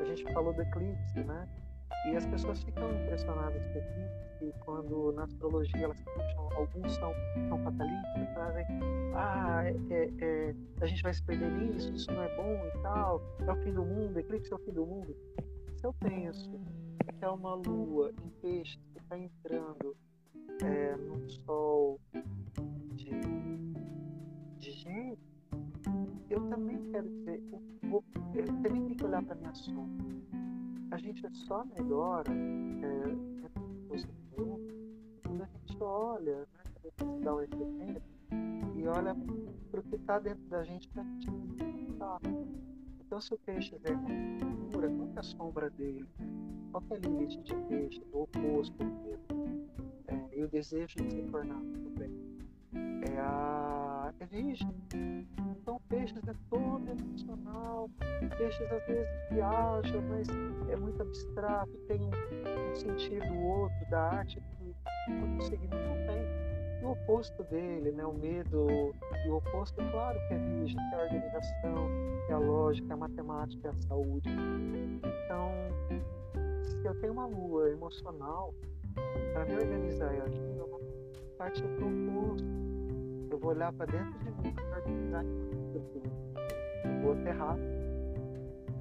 A 0.01 0.05
gente 0.05 0.33
falou 0.33 0.53
do 0.53 0.63
eclipse, 0.63 1.21
né? 1.25 1.49
E 2.07 2.17
as 2.17 2.27
pessoas 2.27 2.63
ficam 2.63 2.91
impressionadas 2.91 3.63
com 3.67 3.79
eclipse 3.79 4.33
quando 4.65 5.13
na 5.13 5.25
astrologia 5.25 5.85
elas 5.85 5.99
puxam, 6.03 6.49
alguns 6.57 6.95
são, 6.95 7.13
são 7.49 7.63
fatalistas, 7.63 8.29
trazem, 8.35 8.67
ah, 9.15 9.63
é, 9.65 9.75
é, 9.91 10.11
é, 10.21 10.55
a 10.81 10.87
gente 10.87 11.03
vai 11.03 11.15
se 11.15 11.23
perder 11.23 11.51
nisso, 11.51 11.93
isso 11.93 12.11
não 12.11 12.23
é 12.23 12.37
bom 12.37 12.67
e 12.67 12.83
tal, 12.83 13.23
é 13.47 13.53
o 13.53 13.57
fim 13.57 13.73
do 13.73 13.85
mundo, 13.85 14.19
eclipse 14.19 14.53
é 14.53 14.57
o 14.57 14.59
fim 14.59 14.73
do 14.73 14.87
mundo. 14.87 15.17
Se 15.77 15.87
eu 15.87 15.93
penso 15.95 16.51
que 17.19 17.25
é 17.25 17.29
uma 17.29 17.55
lua 17.55 18.13
em 18.25 18.31
peixe 18.41 18.79
que 18.93 18.99
está 18.99 19.19
entrando 19.19 19.97
é, 20.63 20.97
num 20.97 21.29
sol 21.29 22.01
de, 22.95 23.11
de 24.59 24.73
eu 26.31 26.41
também 26.49 26.83
quero 26.91 27.09
dizer, 27.09 27.43
eu, 27.51 28.05
eu 28.35 28.45
também 28.47 28.83
tenho 28.83 28.97
que 28.97 29.05
olhar 29.05 29.23
para 29.23 29.35
minha 29.37 29.55
sombra. 29.55 30.07
A 30.91 30.99
gente 30.99 31.27
só 31.47 31.65
melhora, 31.65 32.31
é, 32.31 33.33
quando 35.23 35.43
a 35.43 35.47
gente 35.47 35.83
olha, 35.83 36.41
né, 36.41 36.47
a 36.85 37.25
dá 37.25 37.35
um 37.35 37.41
exemplo, 37.41 38.03
e 38.75 38.87
olha 38.87 39.15
para 39.71 39.81
o 39.81 39.83
que 39.83 39.97
está 39.97 40.19
dentro 40.19 40.43
da 40.49 40.63
gente 40.63 40.89
para 40.89 41.03
a 41.03 41.07
gente 41.07 41.93
tá. 41.99 42.19
Então, 43.01 43.21
se 43.21 43.35
o 43.35 43.39
peixe 43.39 43.75
é 43.75 44.73
pura, 44.73 44.89
qual 44.89 45.09
é 45.15 45.19
a 45.19 45.23
sombra 45.23 45.71
dele? 45.71 46.09
Qual 46.71 46.83
é 46.91 46.95
a 46.95 46.99
limite 46.99 47.43
de 47.43 47.55
peixe, 47.69 48.01
do 48.11 48.23
oposto 48.23 48.77
dele? 48.77 49.69
É, 50.09 50.39
e 50.39 50.43
o 50.43 50.49
desejo 50.49 50.97
de 50.97 51.11
se 51.11 51.23
tornar 51.25 51.61
bem? 51.99 52.11
É 53.03 53.19
a 53.21 53.92
virgem. 54.31 54.75
Então, 55.51 55.81
peixes 55.89 56.23
é 56.27 56.35
todo 56.51 56.89
emocional, 56.89 57.89
peixes 58.37 58.73
às 58.73 58.87
vezes 58.87 59.09
viajam, 59.31 60.03
mas 60.03 60.27
é 60.69 60.77
muito 60.77 61.01
abstrato, 61.03 61.71
tem 61.89 62.01
um, 62.01 62.75
sentido 62.75 63.35
outro 63.35 63.91
da 63.91 64.01
arte 64.01 64.41
que 64.41 65.13
o 65.13 65.43
signo 65.43 65.69
não 65.71 66.07
tem. 66.07 66.23
O 66.83 66.93
oposto 66.93 67.45
dele, 67.45 67.93
né, 67.93 68.05
o 68.05 68.13
medo, 68.13 68.67
e 69.25 69.29
o 69.29 69.37
oposto, 69.37 69.77
claro 69.93 70.19
que 70.27 70.35
é 70.35 70.39
virgem, 70.39 70.77
que 70.77 70.95
é 70.95 70.99
a 70.99 71.05
organização, 71.05 71.89
que 72.27 72.33
é 72.33 72.35
a 72.35 72.39
lógica, 72.39 72.89
é 72.91 72.95
a 72.95 72.97
matemática, 72.97 73.69
é 73.69 73.71
a 73.71 73.75
saúde. 73.75 74.29
Então, 74.99 75.53
se 76.65 76.85
eu 76.85 77.01
tenho 77.01 77.13
uma 77.13 77.27
lua 77.27 77.71
emocional, 77.71 78.53
para 79.33 79.45
me 79.45 79.55
organizar 79.55 80.13
eu 80.15 80.69
vou 80.69 80.81
partir 81.39 81.63
para 81.63 81.85
o 81.85 81.89
oposto 81.89 82.72
eu 83.33 83.39
vou 83.39 83.51
olhar 83.51 83.73
para 83.73 83.87
dentro 83.87 84.19
de 84.19 84.31
mim 84.31 84.55
eu 86.85 87.01
vou 87.01 87.13
aterrar. 87.13 87.57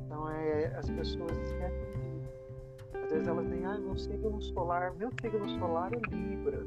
Então 0.06 0.30
é, 0.30 0.65
as 0.76 0.90
pessoas 0.90 1.32
esquecem. 1.32 1.91
Às 3.03 3.11
vezes 3.11 3.28
elas 3.28 3.48
têm, 3.48 3.65
ah, 3.65 3.78
meu 3.78 3.98
signo 3.98 4.41
solar, 4.41 4.94
meu 4.95 5.10
signo 5.22 5.49
solar 5.60 5.91
é 5.94 6.15
Libra. 6.15 6.60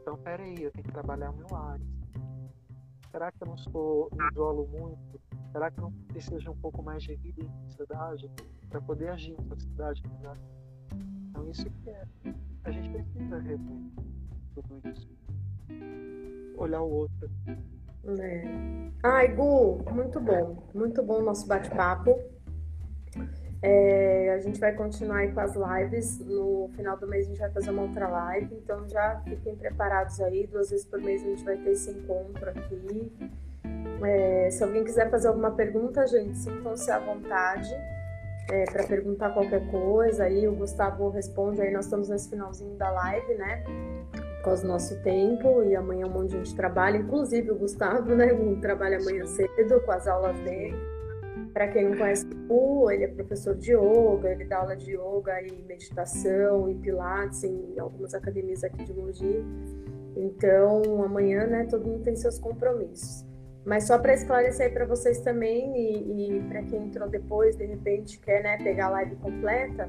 Então 0.00 0.16
peraí, 0.18 0.62
eu 0.62 0.70
tenho 0.70 0.84
que 0.84 0.92
trabalhar 0.92 1.32
meu 1.32 1.54
Ares. 1.54 1.86
Será 3.10 3.32
que 3.32 3.42
eu 3.42 3.48
não 3.48 3.54
estou, 3.56 4.08
me 4.12 4.28
isolo 4.30 4.66
muito? 4.68 5.20
Será 5.52 5.70
que 5.70 5.80
eu 5.80 5.82
não 5.82 5.92
preciso 6.08 6.38
de 6.38 6.50
um 6.50 6.56
pouco 6.56 6.82
mais 6.82 7.02
de 7.02 7.16
vida 7.16 7.42
em 7.42 7.70
sociedade 7.70 8.30
para 8.68 8.80
poder 8.80 9.08
agir 9.08 9.34
em 9.38 9.48
sociedade 9.48 10.02
melhor? 10.16 10.36
Então 11.30 11.48
isso 11.50 11.64
que 11.64 11.90
é. 11.90 12.04
A 12.62 12.70
gente 12.70 12.90
precisa 12.90 13.38
rever 13.38 13.82
tudo 14.54 14.80
isso 14.88 15.08
olhar 16.64 16.82
o 16.82 16.90
outro. 16.90 17.30
É. 18.18 18.42
Ai, 19.02 19.28
Gu, 19.34 19.84
muito 19.92 20.20
bom. 20.20 20.62
Muito 20.74 21.02
bom 21.02 21.18
o 21.18 21.22
nosso 21.22 21.46
bate-papo. 21.46 22.18
É, 23.62 24.32
a 24.32 24.38
gente 24.38 24.58
vai 24.58 24.72
continuar 24.72 25.18
aí 25.18 25.32
com 25.32 25.40
as 25.40 25.54
lives. 25.54 26.18
No 26.20 26.70
final 26.74 26.96
do 26.96 27.06
mês 27.06 27.26
a 27.26 27.28
gente 27.28 27.40
vai 27.40 27.50
fazer 27.50 27.70
uma 27.70 27.82
outra 27.82 28.08
live. 28.08 28.54
Então 28.54 28.88
já 28.88 29.20
fiquem 29.24 29.54
preparados 29.56 30.20
aí. 30.20 30.46
Duas 30.46 30.70
vezes 30.70 30.86
por 30.86 31.00
mês 31.00 31.22
a 31.22 31.26
gente 31.26 31.44
vai 31.44 31.56
ter 31.58 31.70
esse 31.70 31.90
encontro 31.90 32.48
aqui. 32.48 33.12
É, 34.02 34.50
se 34.50 34.64
alguém 34.64 34.82
quiser 34.82 35.10
fazer 35.10 35.28
alguma 35.28 35.50
pergunta, 35.50 36.06
gente, 36.06 36.38
sintam-se 36.38 36.90
à 36.90 36.98
vontade 36.98 37.70
é, 38.50 38.64
para 38.64 38.84
perguntar 38.84 39.30
qualquer 39.30 39.70
coisa. 39.70 40.24
Aí 40.24 40.48
o 40.48 40.54
Gustavo 40.54 41.10
responde. 41.10 41.60
Aí 41.60 41.70
nós 41.70 41.84
estamos 41.84 42.08
nesse 42.08 42.30
finalzinho 42.30 42.76
da 42.76 42.90
live, 42.90 43.34
né? 43.34 43.62
Por 44.40 44.44
causa 44.44 44.62
do 44.62 44.68
nosso 44.68 45.00
tempo. 45.02 45.62
E 45.62 45.76
amanhã 45.76 46.06
um 46.06 46.10
monte 46.10 46.30
de 46.30 46.36
gente 46.38 46.54
trabalha. 46.54 46.98
Inclusive 46.98 47.50
o 47.50 47.56
Gustavo, 47.56 48.14
né? 48.14 48.28
Trabalha 48.60 48.98
amanhã 48.98 49.24
cedo 49.26 49.80
com 49.80 49.92
as 49.92 50.06
aulas 50.06 50.36
dele. 50.40 50.76
Para 51.52 51.68
quem 51.68 51.88
não 51.88 51.96
conhece 51.96 52.26
o 52.48 52.90
ele 52.90 53.04
é 53.04 53.08
professor 53.08 53.56
de 53.56 53.72
yoga, 53.72 54.30
ele 54.30 54.44
dá 54.44 54.58
aula 54.58 54.76
de 54.76 54.92
yoga 54.92 55.42
e 55.42 55.62
meditação 55.62 56.70
e 56.70 56.74
pilates 56.76 57.42
em 57.42 57.78
algumas 57.78 58.14
academias 58.14 58.62
aqui 58.62 58.84
de 58.84 58.92
Mogi. 58.92 59.44
Então, 60.16 61.02
amanhã, 61.02 61.46
né, 61.46 61.66
todo 61.68 61.86
mundo 61.86 62.02
tem 62.04 62.14
seus 62.14 62.38
compromissos. 62.38 63.24
Mas 63.64 63.86
só 63.86 63.98
para 63.98 64.14
esclarecer 64.14 64.72
para 64.72 64.86
vocês 64.86 65.20
também 65.20 65.76
e, 65.76 66.36
e 66.36 66.42
para 66.48 66.62
quem 66.62 66.86
entrou 66.86 67.08
depois, 67.08 67.56
de 67.56 67.66
repente 67.66 68.18
quer 68.18 68.42
né, 68.42 68.56
pegar 68.58 68.86
a 68.86 68.90
live 68.90 69.16
completa, 69.16 69.88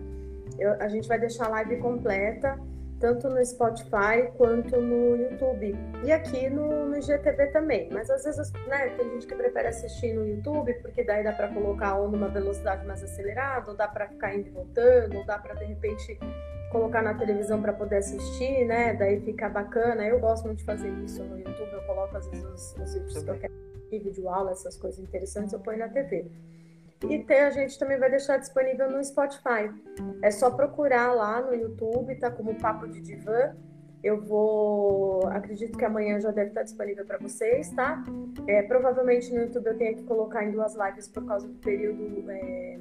eu, 0.59 0.73
a 0.79 0.87
gente 0.87 1.07
vai 1.07 1.19
deixar 1.19 1.45
a 1.45 1.49
live 1.49 1.77
completa 1.77 2.59
tanto 3.01 3.27
no 3.27 3.43
Spotify 3.43 4.31
quanto 4.37 4.79
no 4.79 5.17
YouTube 5.17 5.75
e 6.05 6.11
aqui 6.11 6.49
no, 6.49 6.85
no 6.85 6.97
IGTV 6.97 7.47
também. 7.47 7.89
Mas 7.91 8.09
às 8.09 8.23
vezes 8.23 8.53
né, 8.67 8.89
tem 8.89 9.09
gente 9.09 9.25
que 9.25 9.35
prefere 9.35 9.67
assistir 9.67 10.13
no 10.13 10.25
YouTube 10.25 10.73
porque 10.75 11.03
daí 11.03 11.23
dá 11.23 11.33
para 11.33 11.49
colocar 11.49 11.97
ou 11.97 12.09
numa 12.09 12.29
velocidade 12.29 12.85
mais 12.85 13.03
acelerada, 13.03 13.71
ou 13.71 13.75
dá 13.75 13.87
para 13.87 14.07
ficar 14.07 14.35
indo 14.35 14.47
e 14.47 14.51
voltando, 14.51 15.17
ou 15.17 15.25
dá 15.25 15.39
para 15.39 15.55
de 15.55 15.65
repente 15.65 16.17
colocar 16.71 17.01
na 17.01 17.15
televisão 17.15 17.61
para 17.61 17.73
poder 17.73 17.97
assistir, 17.97 18.65
né? 18.65 18.93
Daí 18.93 19.19
fica 19.19 19.49
bacana. 19.49 20.05
Eu 20.05 20.19
gosto 20.19 20.45
muito 20.45 20.59
de 20.59 20.63
fazer 20.63 20.89
isso 21.03 21.23
no 21.23 21.37
YouTube. 21.37 21.73
Eu 21.73 21.81
coloco 21.81 22.15
às 22.15 22.27
vezes 22.27 22.45
os, 22.45 22.75
os 22.77 22.93
vídeos 22.93 23.23
que 23.23 23.29
eu 23.29 23.39
quero, 23.39 23.53
vídeo 23.89 24.29
aula, 24.29 24.51
essas 24.51 24.77
coisas 24.77 24.99
interessantes, 24.99 25.51
eu 25.51 25.59
ponho 25.59 25.79
na 25.79 25.89
TV. 25.89 26.31
E 27.09 27.19
tem, 27.19 27.41
a 27.41 27.49
gente 27.49 27.77
também 27.79 27.97
vai 27.97 28.09
deixar 28.09 28.37
disponível 28.37 28.89
no 28.89 29.03
Spotify. 29.03 29.71
É 30.21 30.29
só 30.29 30.51
procurar 30.51 31.13
lá 31.13 31.41
no 31.41 31.53
YouTube, 31.53 32.15
tá 32.15 32.29
como 32.29 32.55
Papo 32.55 32.87
de 32.87 33.01
Divã. 33.01 33.55
Eu 34.03 34.21
vou. 34.21 35.27
Acredito 35.27 35.77
que 35.77 35.85
amanhã 35.85 36.19
já 36.19 36.31
deve 36.31 36.49
estar 36.49 36.63
disponível 36.63 37.05
para 37.05 37.17
vocês, 37.17 37.69
tá? 37.71 38.03
É, 38.47 38.63
provavelmente 38.63 39.31
no 39.33 39.41
YouTube 39.41 39.67
eu 39.67 39.77
tenho 39.77 39.97
que 39.97 40.03
colocar 40.03 40.43
em 40.43 40.51
duas 40.51 40.75
lives 40.75 41.07
por 41.07 41.25
causa 41.25 41.47
do 41.47 41.53
período. 41.55 42.29
É, 42.29 42.79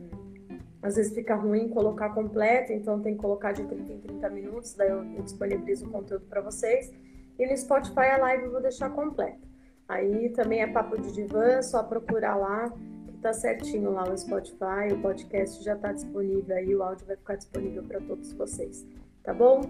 às 0.83 0.97
vezes 0.97 1.15
fica 1.15 1.35
ruim 1.35 1.69
colocar 1.69 2.11
completo, 2.11 2.73
então 2.73 3.01
tem 3.01 3.15
que 3.15 3.21
colocar 3.21 3.53
de 3.53 3.65
30 3.65 3.93
em 3.93 4.01
30 4.01 4.31
minutos, 4.31 4.75
daí 4.75 4.89
eu, 4.89 5.05
disponibilizo 5.23 5.87
o 5.87 5.91
conteúdo 5.91 6.25
para 6.27 6.41
vocês. 6.41 6.91
E 7.39 7.47
no 7.47 7.57
Spotify 7.57 8.07
a 8.15 8.19
live 8.19 8.45
eu 8.45 8.53
vou 8.53 8.63
deixar 8.63 8.91
completa. 8.91 9.39
Aí 9.87 10.31
também 10.31 10.63
é 10.63 10.67
Papo 10.67 10.99
de 10.99 11.13
Divã, 11.13 11.61
só 11.61 11.83
procurar 11.83 12.37
lá 12.37 12.73
tá 13.21 13.33
certinho 13.33 13.93
lá 13.93 14.05
no 14.05 14.17
Spotify, 14.17 14.93
o 14.93 15.01
podcast 15.01 15.63
já 15.63 15.75
está 15.75 15.93
disponível 15.93 16.57
aí, 16.57 16.75
o 16.75 16.83
áudio 16.83 17.07
vai 17.07 17.17
ficar 17.17 17.37
disponível 17.37 17.83
para 17.83 18.01
todos 18.01 18.33
vocês, 18.33 18.87
tá 19.23 19.35
bom? 19.35 19.61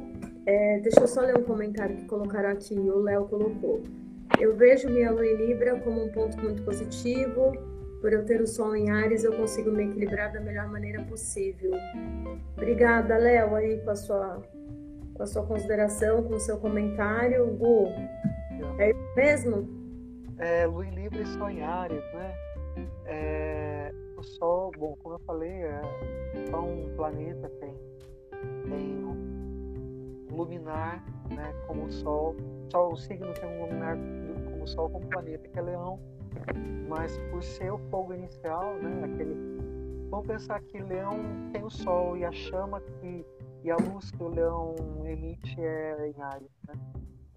É, 0.47 0.79
deixa 0.81 1.01
eu 1.01 1.09
só 1.09 1.21
ler 1.23 1.37
um 1.37 1.43
comentário 1.43 1.97
que 1.97 2.05
colocaram 2.05 2.51
aqui, 2.51 2.79
o 2.79 3.01
Léo 3.01 3.27
colocou. 3.27 3.83
Eu 4.39 4.57
vejo 4.57 4.89
minha 4.89 5.11
lua 5.11 5.27
em 5.27 5.37
Libra 5.37 5.79
como 5.81 6.05
um 6.05 6.09
ponto 6.13 6.41
muito 6.41 6.63
positivo. 6.63 7.53
Por 8.01 8.13
eu 8.13 8.25
ter 8.25 8.41
o 8.41 8.47
Sol 8.47 8.75
em 8.75 8.89
Ares, 8.89 9.25
eu 9.25 9.37
consigo 9.37 9.71
me 9.71 9.85
equilibrar 9.85 10.33
da 10.33 10.41
melhor 10.41 10.69
maneira 10.69 11.03
possível. 11.03 11.73
Obrigada, 12.57 13.19
Léo, 13.19 13.55
aí 13.55 13.79
com 13.81 13.91
a 13.91 13.97
sua 13.97 14.43
com 15.15 15.23
a 15.25 15.27
sua 15.27 15.45
consideração, 15.45 16.23
com 16.23 16.37
o 16.37 16.41
seu 16.41 16.57
comentário. 16.57 17.47
Gu, 17.47 17.89
é 18.79 18.91
isso 18.91 19.15
mesmo? 19.15 19.69
É, 20.39 20.65
Lua 20.65 20.87
em 20.87 20.95
Libra 20.95 21.21
e 21.21 21.27
Sol 21.27 21.51
em 21.51 21.63
Ares, 21.63 22.03
né? 22.15 22.50
É, 23.13 23.93
o 24.17 24.23
Sol, 24.23 24.71
bom, 24.79 24.97
como 25.03 25.17
eu 25.17 25.19
falei, 25.21 25.51
é 25.51 25.83
só 26.49 26.61
um 26.61 26.95
planeta 26.95 27.51
tem, 27.61 27.75
tem 28.69 29.05
um 29.05 30.27
luminar, 30.31 31.05
né, 31.29 31.53
como 31.67 31.87
o 31.87 31.93
Sol. 31.93 32.37
Só 32.71 32.89
o 32.89 32.97
signo 32.97 33.35
tem 33.35 33.49
um 33.49 33.65
luminar 33.65 33.97
como 34.45 34.63
o 34.63 34.67
Sol, 34.69 34.89
como 34.91 35.05
planeta, 35.09 35.49
que 35.49 35.59
é 35.59 35.63
Leão. 35.63 35.99
Mas 36.89 37.19
por 37.31 37.43
ser 37.43 37.73
o 37.73 37.79
fogo 37.91 38.15
inicial, 38.15 38.75
né, 38.77 39.03
aquele, 39.05 39.35
vamos 40.09 40.29
pensar 40.29 40.61
que 40.63 40.79
Leão 40.79 41.19
tem 41.53 41.65
o 41.65 41.71
Sol 41.71 42.17
e 42.17 42.25
a 42.25 42.31
chama 42.31 42.81
que 42.81 43.27
e 43.63 43.71
a 43.71 43.77
luz 43.77 44.11
que 44.13 44.23
o 44.23 44.29
Leão 44.29 44.75
emite 45.05 45.61
é 45.61 46.09
em 46.09 46.23
Ares, 46.23 46.51
né? 46.67 46.75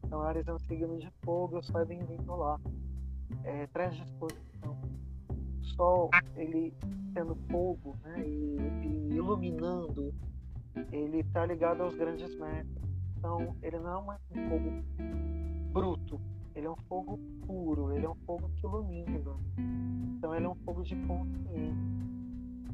Então 0.05 0.21
Ares 0.21 0.47
é 0.47 0.53
um 0.53 0.59
signo 0.59 0.97
de 0.97 1.11
fogo, 1.25 1.57
o 1.57 1.63
Sol 1.63 1.81
é 1.81 1.85
bem-vindo 1.85 2.33
lá. 2.35 2.59
É, 3.43 3.67
traz 3.67 3.93
disposição 3.95 4.52
sol 5.63 6.09
ele 6.35 6.73
sendo 7.13 7.35
fogo 7.49 7.95
né, 8.03 8.23
e, 8.25 8.57
e 8.85 9.15
iluminando, 9.15 10.13
ele 10.91 11.19
está 11.19 11.45
ligado 11.45 11.81
aos 11.81 11.95
grandes 11.95 12.35
mestres. 12.39 12.83
Então 13.17 13.55
ele 13.61 13.79
não 13.79 14.11
é 14.11 14.17
um 14.31 14.49
fogo 14.49 14.83
bruto, 15.71 16.21
ele 16.55 16.67
é 16.67 16.69
um 16.69 16.75
fogo 16.87 17.17
puro, 17.45 17.93
ele 17.93 18.05
é 18.05 18.09
um 18.09 18.15
fogo 18.25 18.49
que 18.55 18.65
ilumina. 18.65 19.35
Então 20.17 20.35
ele 20.35 20.45
é 20.45 20.49
um 20.49 20.55
fogo 20.55 20.83
de 20.83 20.95
consciência. 21.07 22.03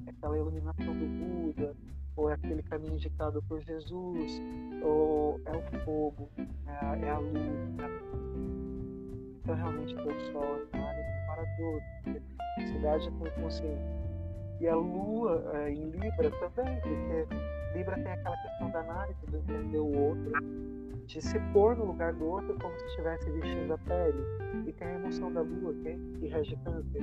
É 0.05 0.09
aquela 0.09 0.37
iluminação 0.37 0.85
do 0.85 1.53
Buda, 1.53 1.75
ou 2.15 2.29
é 2.29 2.33
aquele 2.33 2.63
caminho 2.63 2.95
indicado 2.95 3.41
por 3.43 3.61
Jesus, 3.61 4.41
ou 4.83 5.39
é 5.45 5.51
o 5.51 5.83
fogo, 5.85 6.29
é 6.37 6.85
a, 6.85 6.97
é 6.97 7.09
a 7.09 7.19
luz. 7.19 7.33
Né? 7.33 7.87
Então 9.41 9.55
realmente 9.55 9.95
o 9.95 10.31
sol 10.31 10.57
é 10.73 11.18
área 11.31 11.43
maravilhosa 11.43 11.99
cidade 12.67 13.11
com 13.11 13.41
consciência. 13.41 13.99
E 14.59 14.67
a 14.67 14.75
lua 14.75 15.51
é, 15.53 15.71
em 15.71 15.89
Libra 15.89 16.31
também, 16.31 16.79
porque 16.81 17.27
Libra 17.77 17.95
tem 17.95 18.11
aquela 18.11 18.37
questão 18.37 18.69
da 18.71 18.79
análise, 18.79 19.25
do 19.27 19.37
entender 19.37 19.79
o 19.79 19.97
outro, 19.97 20.31
de 21.05 21.21
se 21.21 21.39
pôr 21.53 21.75
no 21.77 21.85
lugar 21.85 22.13
do 22.13 22.25
outro 22.25 22.57
como 22.59 22.77
se 22.77 22.85
estivesse 22.87 23.29
vestindo 23.31 23.73
a 23.73 23.77
pele. 23.77 24.21
E 24.67 24.73
tem 24.73 24.87
a 24.87 24.95
emoção 24.95 25.31
da 25.31 25.41
lua, 25.41 25.73
que, 25.75 25.95
que 26.19 26.27
rege 26.27 26.57
câncer. 26.65 27.01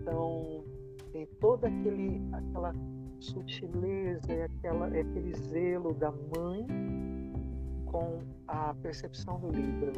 Então, 0.00 0.64
tem 1.12 1.26
toda 1.40 1.68
aquele, 1.68 2.20
aquela 2.32 2.74
sutileza 3.20 4.32
e 4.32 4.42
aquela, 4.42 4.86
aquele 4.88 5.34
zelo 5.34 5.94
da 5.94 6.10
mãe 6.10 6.66
com 7.86 8.20
a 8.48 8.74
percepção 8.82 9.40
do 9.40 9.48
Libra. 9.48 9.92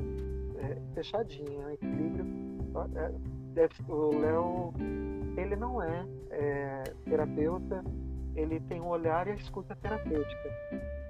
É, 0.59 0.77
fechadinha, 0.95 1.73
equilíbrio. 1.73 2.25
É, 2.95 3.34
o 3.89 4.19
Léo, 4.19 4.73
ele 5.37 5.57
não 5.57 5.83
é, 5.83 6.07
é, 6.31 6.83
terapeuta, 7.05 7.85
ele 8.35 8.61
tem 8.61 8.81
um 8.81 8.89
olhar 8.89 9.27
e 9.29 9.33
a 9.33 9.35
escuta 9.35 9.77
terapêutica. 9.77 10.49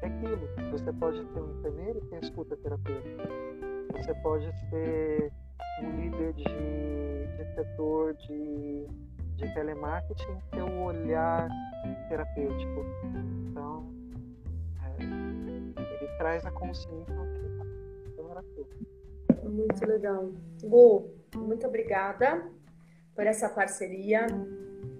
É 0.02 0.06
aquilo. 0.06 0.48
Você 0.70 0.92
pode 0.92 1.18
ser 1.32 1.40
um 1.40 1.58
enfermeiro 1.58 2.00
que 2.02 2.06
tem 2.08 2.18
escuta 2.20 2.56
terapêutica. 2.56 3.28
Você 3.96 4.14
pode 4.16 4.52
ser 4.68 5.32
um 5.82 6.00
líder 6.00 6.32
de, 6.34 6.44
de 6.44 7.54
setor 7.54 8.14
de, 8.14 8.86
de 9.36 9.54
telemarketing 9.54 10.38
ter 10.50 10.62
um 10.62 10.84
olhar 10.84 11.48
terapêutico. 12.08 12.84
Então, 13.50 13.86
é, 14.84 15.02
ele 15.02 16.18
traz 16.18 16.44
a 16.44 16.50
consciência 16.50 17.14
onde 17.18 17.38
ele 17.38 17.46
está. 17.48 17.64
Muito 19.48 19.86
legal. 19.86 20.32
Gu, 20.62 21.10
muito 21.36 21.66
obrigada 21.66 22.48
por 23.14 23.26
essa 23.26 23.48
parceria. 23.48 24.26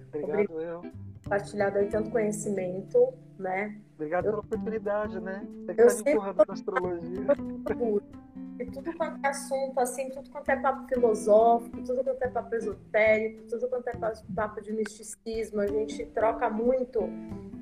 Obrigado, 0.09 0.51
Obrig... 0.51 0.65
eu. 0.65 0.83
Compartilhado 1.23 1.79
aí 1.79 1.89
tanto 1.89 2.11
conhecimento, 2.11 3.15
né? 3.39 3.81
Obrigado 3.95 4.27
eu... 4.27 4.31
pela 4.33 4.43
oportunidade, 4.43 5.21
né? 5.21 5.47
Você 5.67 5.75
que 5.75 5.81
eu 5.81 5.87
tá 5.87 6.05
me 6.05 6.11
empurrando 6.13 6.45
na 6.47 6.55
astrologia. 6.55 8.15
E 8.59 8.67
tudo 8.67 8.97
quanto 8.97 9.25
é 9.25 9.29
assunto, 9.29 9.81
assim, 9.81 10.11
tudo 10.11 10.31
quanto 10.31 10.49
é 10.49 10.55
papo 10.55 10.87
filosófico, 10.87 11.83
tudo 11.83 12.05
quanto 12.05 12.23
é 12.23 12.29
papo 12.29 12.55
esotérico, 12.55 13.43
tudo 13.49 13.69
quanto 13.69 13.89
é 13.89 13.93
papo 14.33 14.61
de 14.61 14.73
misticismo, 14.73 15.61
a 15.61 15.67
gente 15.67 16.07
troca 16.07 16.49
muito 16.49 17.01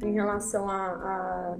em 0.03 0.13
relação 0.13 0.69
a, 0.69 0.89
a 0.91 1.59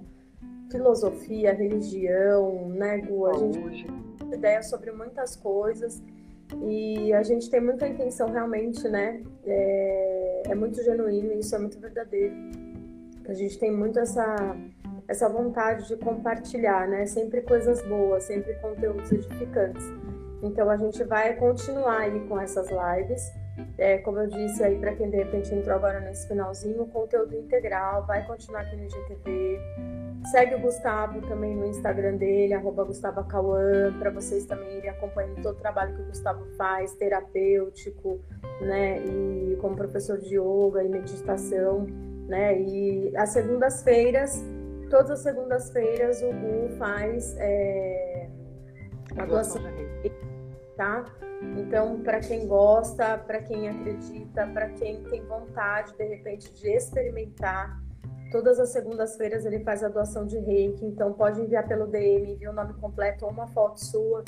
filosofia, 0.71 1.55
religião, 1.55 2.69
né, 2.69 2.99
Gu? 2.99 3.27
A 3.27 3.33
gente 3.39 3.87
ideia 4.35 4.63
sobre 4.63 4.91
muitas 4.93 5.37
coisas. 5.37 6.03
E 6.61 7.13
a 7.13 7.23
gente 7.23 7.49
tem 7.49 7.61
muita 7.61 7.87
intenção 7.89 8.31
realmente, 8.31 8.87
né? 8.89 9.23
É, 9.47 10.43
é 10.49 10.55
muito 10.55 10.83
genuíno 10.83 11.33
isso 11.33 11.55
é 11.55 11.59
muito 11.59 11.79
verdadeiro. 11.79 12.35
A 13.27 13.33
gente 13.33 13.59
tem 13.59 13.73
muito 13.73 13.99
essa, 13.99 14.57
essa 15.09 15.29
vontade 15.29 15.89
de 15.89 15.97
compartilhar, 15.97 16.89
né? 16.89 17.07
Sempre 17.07 17.41
coisas 17.43 17.81
boas, 17.87 18.25
sempre 18.25 18.55
conteúdos 18.55 19.11
edificantes. 19.13 19.85
Então 20.43 20.69
a 20.69 20.77
gente 20.77 21.03
vai 21.05 21.37
continuar 21.37 22.01
aí 22.01 22.21
com 22.29 22.39
essas 22.39 22.69
lives. 22.69 23.33
É, 23.79 23.99
como 23.99 24.19
eu 24.19 24.27
disse 24.27 24.63
aí, 24.63 24.79
para 24.79 24.95
quem 24.95 25.11
de 25.11 25.17
repente 25.17 25.55
entrou 25.55 25.77
agora 25.77 26.01
nesse 26.01 26.27
finalzinho, 26.27 26.87
conteúdo 26.87 27.35
integral, 27.35 28.05
vai 28.07 28.27
continuar 28.27 28.63
aqui 28.63 28.77
no 28.77 28.85
IGTV. 28.85 29.61
Segue 30.31 30.55
o 30.55 30.61
Gustavo 30.61 31.21
também 31.23 31.55
no 31.55 31.67
Instagram 31.67 32.17
dele, 32.17 32.55
arroba 32.55 32.85
Gustavo 32.85 33.25
Cauã, 33.25 33.93
para 33.99 34.11
vocês 34.11 34.47
também 34.47 34.79
irem 34.79 34.91
acompanhando 34.91 35.43
todo 35.43 35.57
o 35.57 35.59
trabalho 35.59 35.95
que 35.95 36.03
o 36.03 36.07
Gustavo 36.07 36.45
faz, 36.57 36.95
terapêutico, 36.95 38.21
né? 38.61 39.01
E 39.05 39.57
como 39.61 39.75
professor 39.75 40.19
de 40.19 40.37
yoga 40.37 40.85
e 40.85 40.89
meditação, 40.89 41.87
né? 42.29 42.61
E 42.61 43.15
às 43.17 43.31
segundas-feiras, 43.31 44.43
todas 44.89 45.11
as 45.11 45.21
segundas-feiras, 45.21 46.23
o 46.23 46.29
Gu 46.29 46.77
faz 46.79 47.37
é, 47.39 48.29
a 49.19 49.27
doação 49.27 49.61
tá? 50.77 51.05
Então, 51.57 52.01
para 52.03 52.21
quem 52.21 52.47
gosta, 52.47 53.19
para 53.19 53.43
quem 53.43 53.69
acredita, 53.69 54.47
para 54.47 54.69
quem 54.71 55.03
tem 55.05 55.25
vontade, 55.27 55.93
de 55.97 56.05
repente, 56.05 56.53
de 56.55 56.69
experimentar, 56.71 57.82
todas 58.33 58.59
as 58.59 58.71
segundas-feiras 58.71 59.45
ele 59.45 59.61
faz 59.61 59.85
a 59.85 59.89
doação 59.89 60.27
de 60.27 60.39
reiki. 60.39 60.85
Então, 60.85 61.13
pode 61.13 61.41
enviar 61.41 61.69
pelo 61.69 61.87
DM, 61.87 62.33
envia 62.33 62.51
o 62.51 62.55
nome 62.55 62.73
completo 62.75 63.27
ou 63.27 63.31
uma 63.31 63.47
foto 63.47 63.79
sua, 63.79 64.25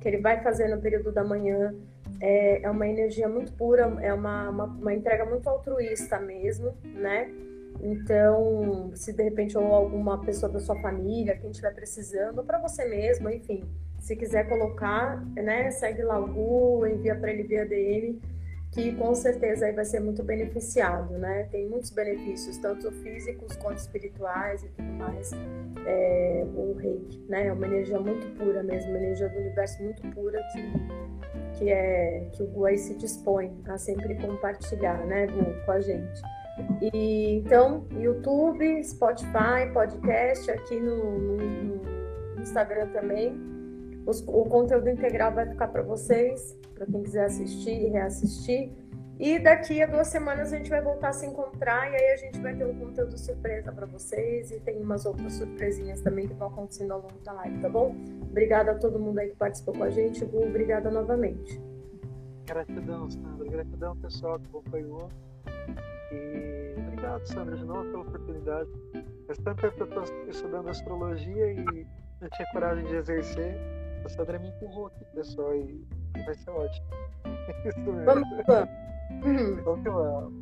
que 0.00 0.08
ele 0.08 0.18
vai 0.18 0.40
fazer 0.42 0.68
no 0.68 0.80
período 0.80 1.12
da 1.12 1.24
manhã. 1.24 1.74
É, 2.20 2.62
é 2.62 2.70
uma 2.70 2.86
energia 2.86 3.28
muito 3.28 3.52
pura, 3.52 3.82
é 4.00 4.12
uma, 4.14 4.48
uma, 4.48 4.64
uma 4.64 4.94
entrega 4.94 5.24
muito 5.24 5.48
altruísta 5.48 6.18
mesmo, 6.18 6.72
né? 6.84 7.30
Então, 7.80 8.90
se 8.94 9.12
de 9.12 9.22
repente 9.22 9.56
ou 9.56 9.72
alguma 9.72 10.20
pessoa 10.24 10.50
da 10.50 10.58
sua 10.58 10.80
família, 10.80 11.36
quem 11.36 11.50
estiver 11.50 11.74
precisando, 11.74 12.42
para 12.42 12.58
você 12.58 12.84
mesmo, 12.84 13.30
enfim, 13.30 13.62
se 14.00 14.16
quiser 14.16 14.48
colocar, 14.48 15.24
né, 15.36 15.70
segue 15.70 16.02
lá 16.02 16.18
o 16.18 16.26
Gu, 16.26 16.86
envia 16.86 17.14
para 17.14 17.30
ele 17.30 17.44
via 17.44 17.64
DM, 17.66 18.20
que 18.70 18.94
com 18.96 19.14
certeza 19.14 19.66
aí 19.66 19.72
vai 19.72 19.84
ser 19.84 20.00
muito 20.00 20.22
beneficiado, 20.22 21.16
né? 21.18 21.48
Tem 21.50 21.68
muitos 21.68 21.90
benefícios, 21.90 22.58
tanto 22.58 22.90
físicos 22.92 23.56
quanto 23.56 23.78
espirituais 23.78 24.62
e 24.62 24.68
tudo 24.68 24.92
mais. 24.92 25.30
É, 25.86 26.44
o 26.54 26.74
reiki, 26.74 27.24
né? 27.28 27.46
É 27.46 27.52
uma 27.52 27.66
energia 27.66 27.98
muito 27.98 28.26
pura 28.38 28.62
mesmo, 28.62 28.90
uma 28.90 28.98
energia 28.98 29.28
do 29.28 29.38
universo 29.38 29.82
muito 29.82 30.02
pura 30.10 30.42
que, 30.52 31.58
que, 31.58 31.70
é, 31.70 32.28
que 32.32 32.42
o 32.42 32.46
Gu 32.46 32.66
aí 32.66 32.78
se 32.78 32.94
dispõe 32.94 33.56
a 33.66 33.78
sempre 33.78 34.14
compartilhar, 34.16 35.04
né, 35.06 35.26
Gu, 35.26 35.64
com 35.64 35.72
a 35.72 35.80
gente. 35.80 36.20
E, 36.92 37.36
então, 37.36 37.86
YouTube, 37.96 38.82
Spotify, 38.84 39.72
podcast, 39.72 40.50
aqui 40.50 40.78
no, 40.78 41.18
no, 41.18 41.36
no 42.34 42.42
Instagram 42.42 42.88
também 42.88 43.57
os, 44.08 44.22
o 44.26 44.44
conteúdo 44.46 44.88
integral 44.88 45.34
vai 45.34 45.46
ficar 45.46 45.68
para 45.68 45.82
vocês, 45.82 46.56
para 46.74 46.86
quem 46.86 47.02
quiser 47.02 47.26
assistir 47.26 47.82
e 47.82 47.88
reassistir. 47.88 48.72
E 49.20 49.38
daqui 49.38 49.82
a 49.82 49.86
duas 49.86 50.06
semanas 50.08 50.52
a 50.52 50.56
gente 50.56 50.70
vai 50.70 50.80
voltar 50.80 51.08
a 51.08 51.12
se 51.12 51.26
encontrar 51.26 51.90
e 51.90 51.96
aí 51.96 52.12
a 52.12 52.16
gente 52.16 52.40
vai 52.40 52.54
ter 52.54 52.64
um 52.64 52.78
conteúdo 52.78 53.18
surpresa 53.18 53.72
para 53.72 53.84
vocês 53.84 54.50
e 54.52 54.60
tem 54.60 54.80
umas 54.80 55.04
outras 55.04 55.34
surpresinhas 55.34 56.00
também 56.00 56.28
que 56.28 56.34
vão 56.34 56.48
acontecendo 56.48 56.92
ao 56.92 57.00
longo 57.00 57.18
da 57.24 57.32
live, 57.32 57.60
tá 57.60 57.68
bom? 57.68 57.94
Obrigada 58.22 58.70
a 58.70 58.74
todo 58.76 58.98
mundo 58.98 59.18
aí 59.18 59.30
que 59.30 59.36
participou 59.36 59.74
com 59.74 59.82
a 59.82 59.90
gente. 59.90 60.24
Gu, 60.24 60.46
obrigada 60.46 60.90
novamente. 60.90 61.60
Gratidão, 62.46 63.10
Sandra. 63.10 63.50
Gratidão, 63.50 63.96
pessoal 63.96 64.38
que 64.38 64.46
acompanhou. 64.46 65.10
E 66.12 66.74
obrigado, 66.78 67.26
Sandra, 67.26 67.56
de 67.56 67.64
novo 67.64 67.84
pela 67.90 68.02
oportunidade. 68.02 68.70
Faz 69.26 69.38
tanto 69.40 69.60
tempo 69.60 69.74
que 69.74 69.82
eu 69.82 70.00
estou 70.00 70.28
estudando 70.28 70.68
astrologia 70.70 71.52
e 71.52 71.86
não 72.20 72.28
tinha 72.30 72.48
coragem 72.52 72.86
de 72.86 72.94
exercer. 72.94 73.77
A 74.04 74.08
Sandra 74.08 74.38
me 74.38 74.48
empurrou 74.48 74.86
aqui, 74.86 75.04
pessoal, 75.14 75.54
e 75.54 75.86
vai 76.24 76.34
ser 76.34 76.50
ótimo. 76.50 76.86
Isso 77.66 77.78
mesmo. 77.80 78.04
Vamos 78.04 78.28
que 78.28 78.42
vamos. 78.44 79.64
Vamos 79.64 79.82
que 79.82 79.90
vamos. 79.90 80.32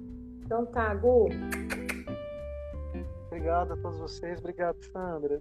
Então 0.45 0.67
tá, 0.67 0.95
Gu. 0.95 1.29
Obrigado 3.27 3.73
a 3.73 3.77
todos 3.77 3.99
vocês. 3.99 4.39
Obrigado, 4.39 4.83
Sandra. 4.85 5.41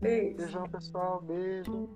Beijo. 0.00 0.36
Beijão, 0.36 0.68
pessoal. 0.68 1.20
Beijo. 1.22 1.88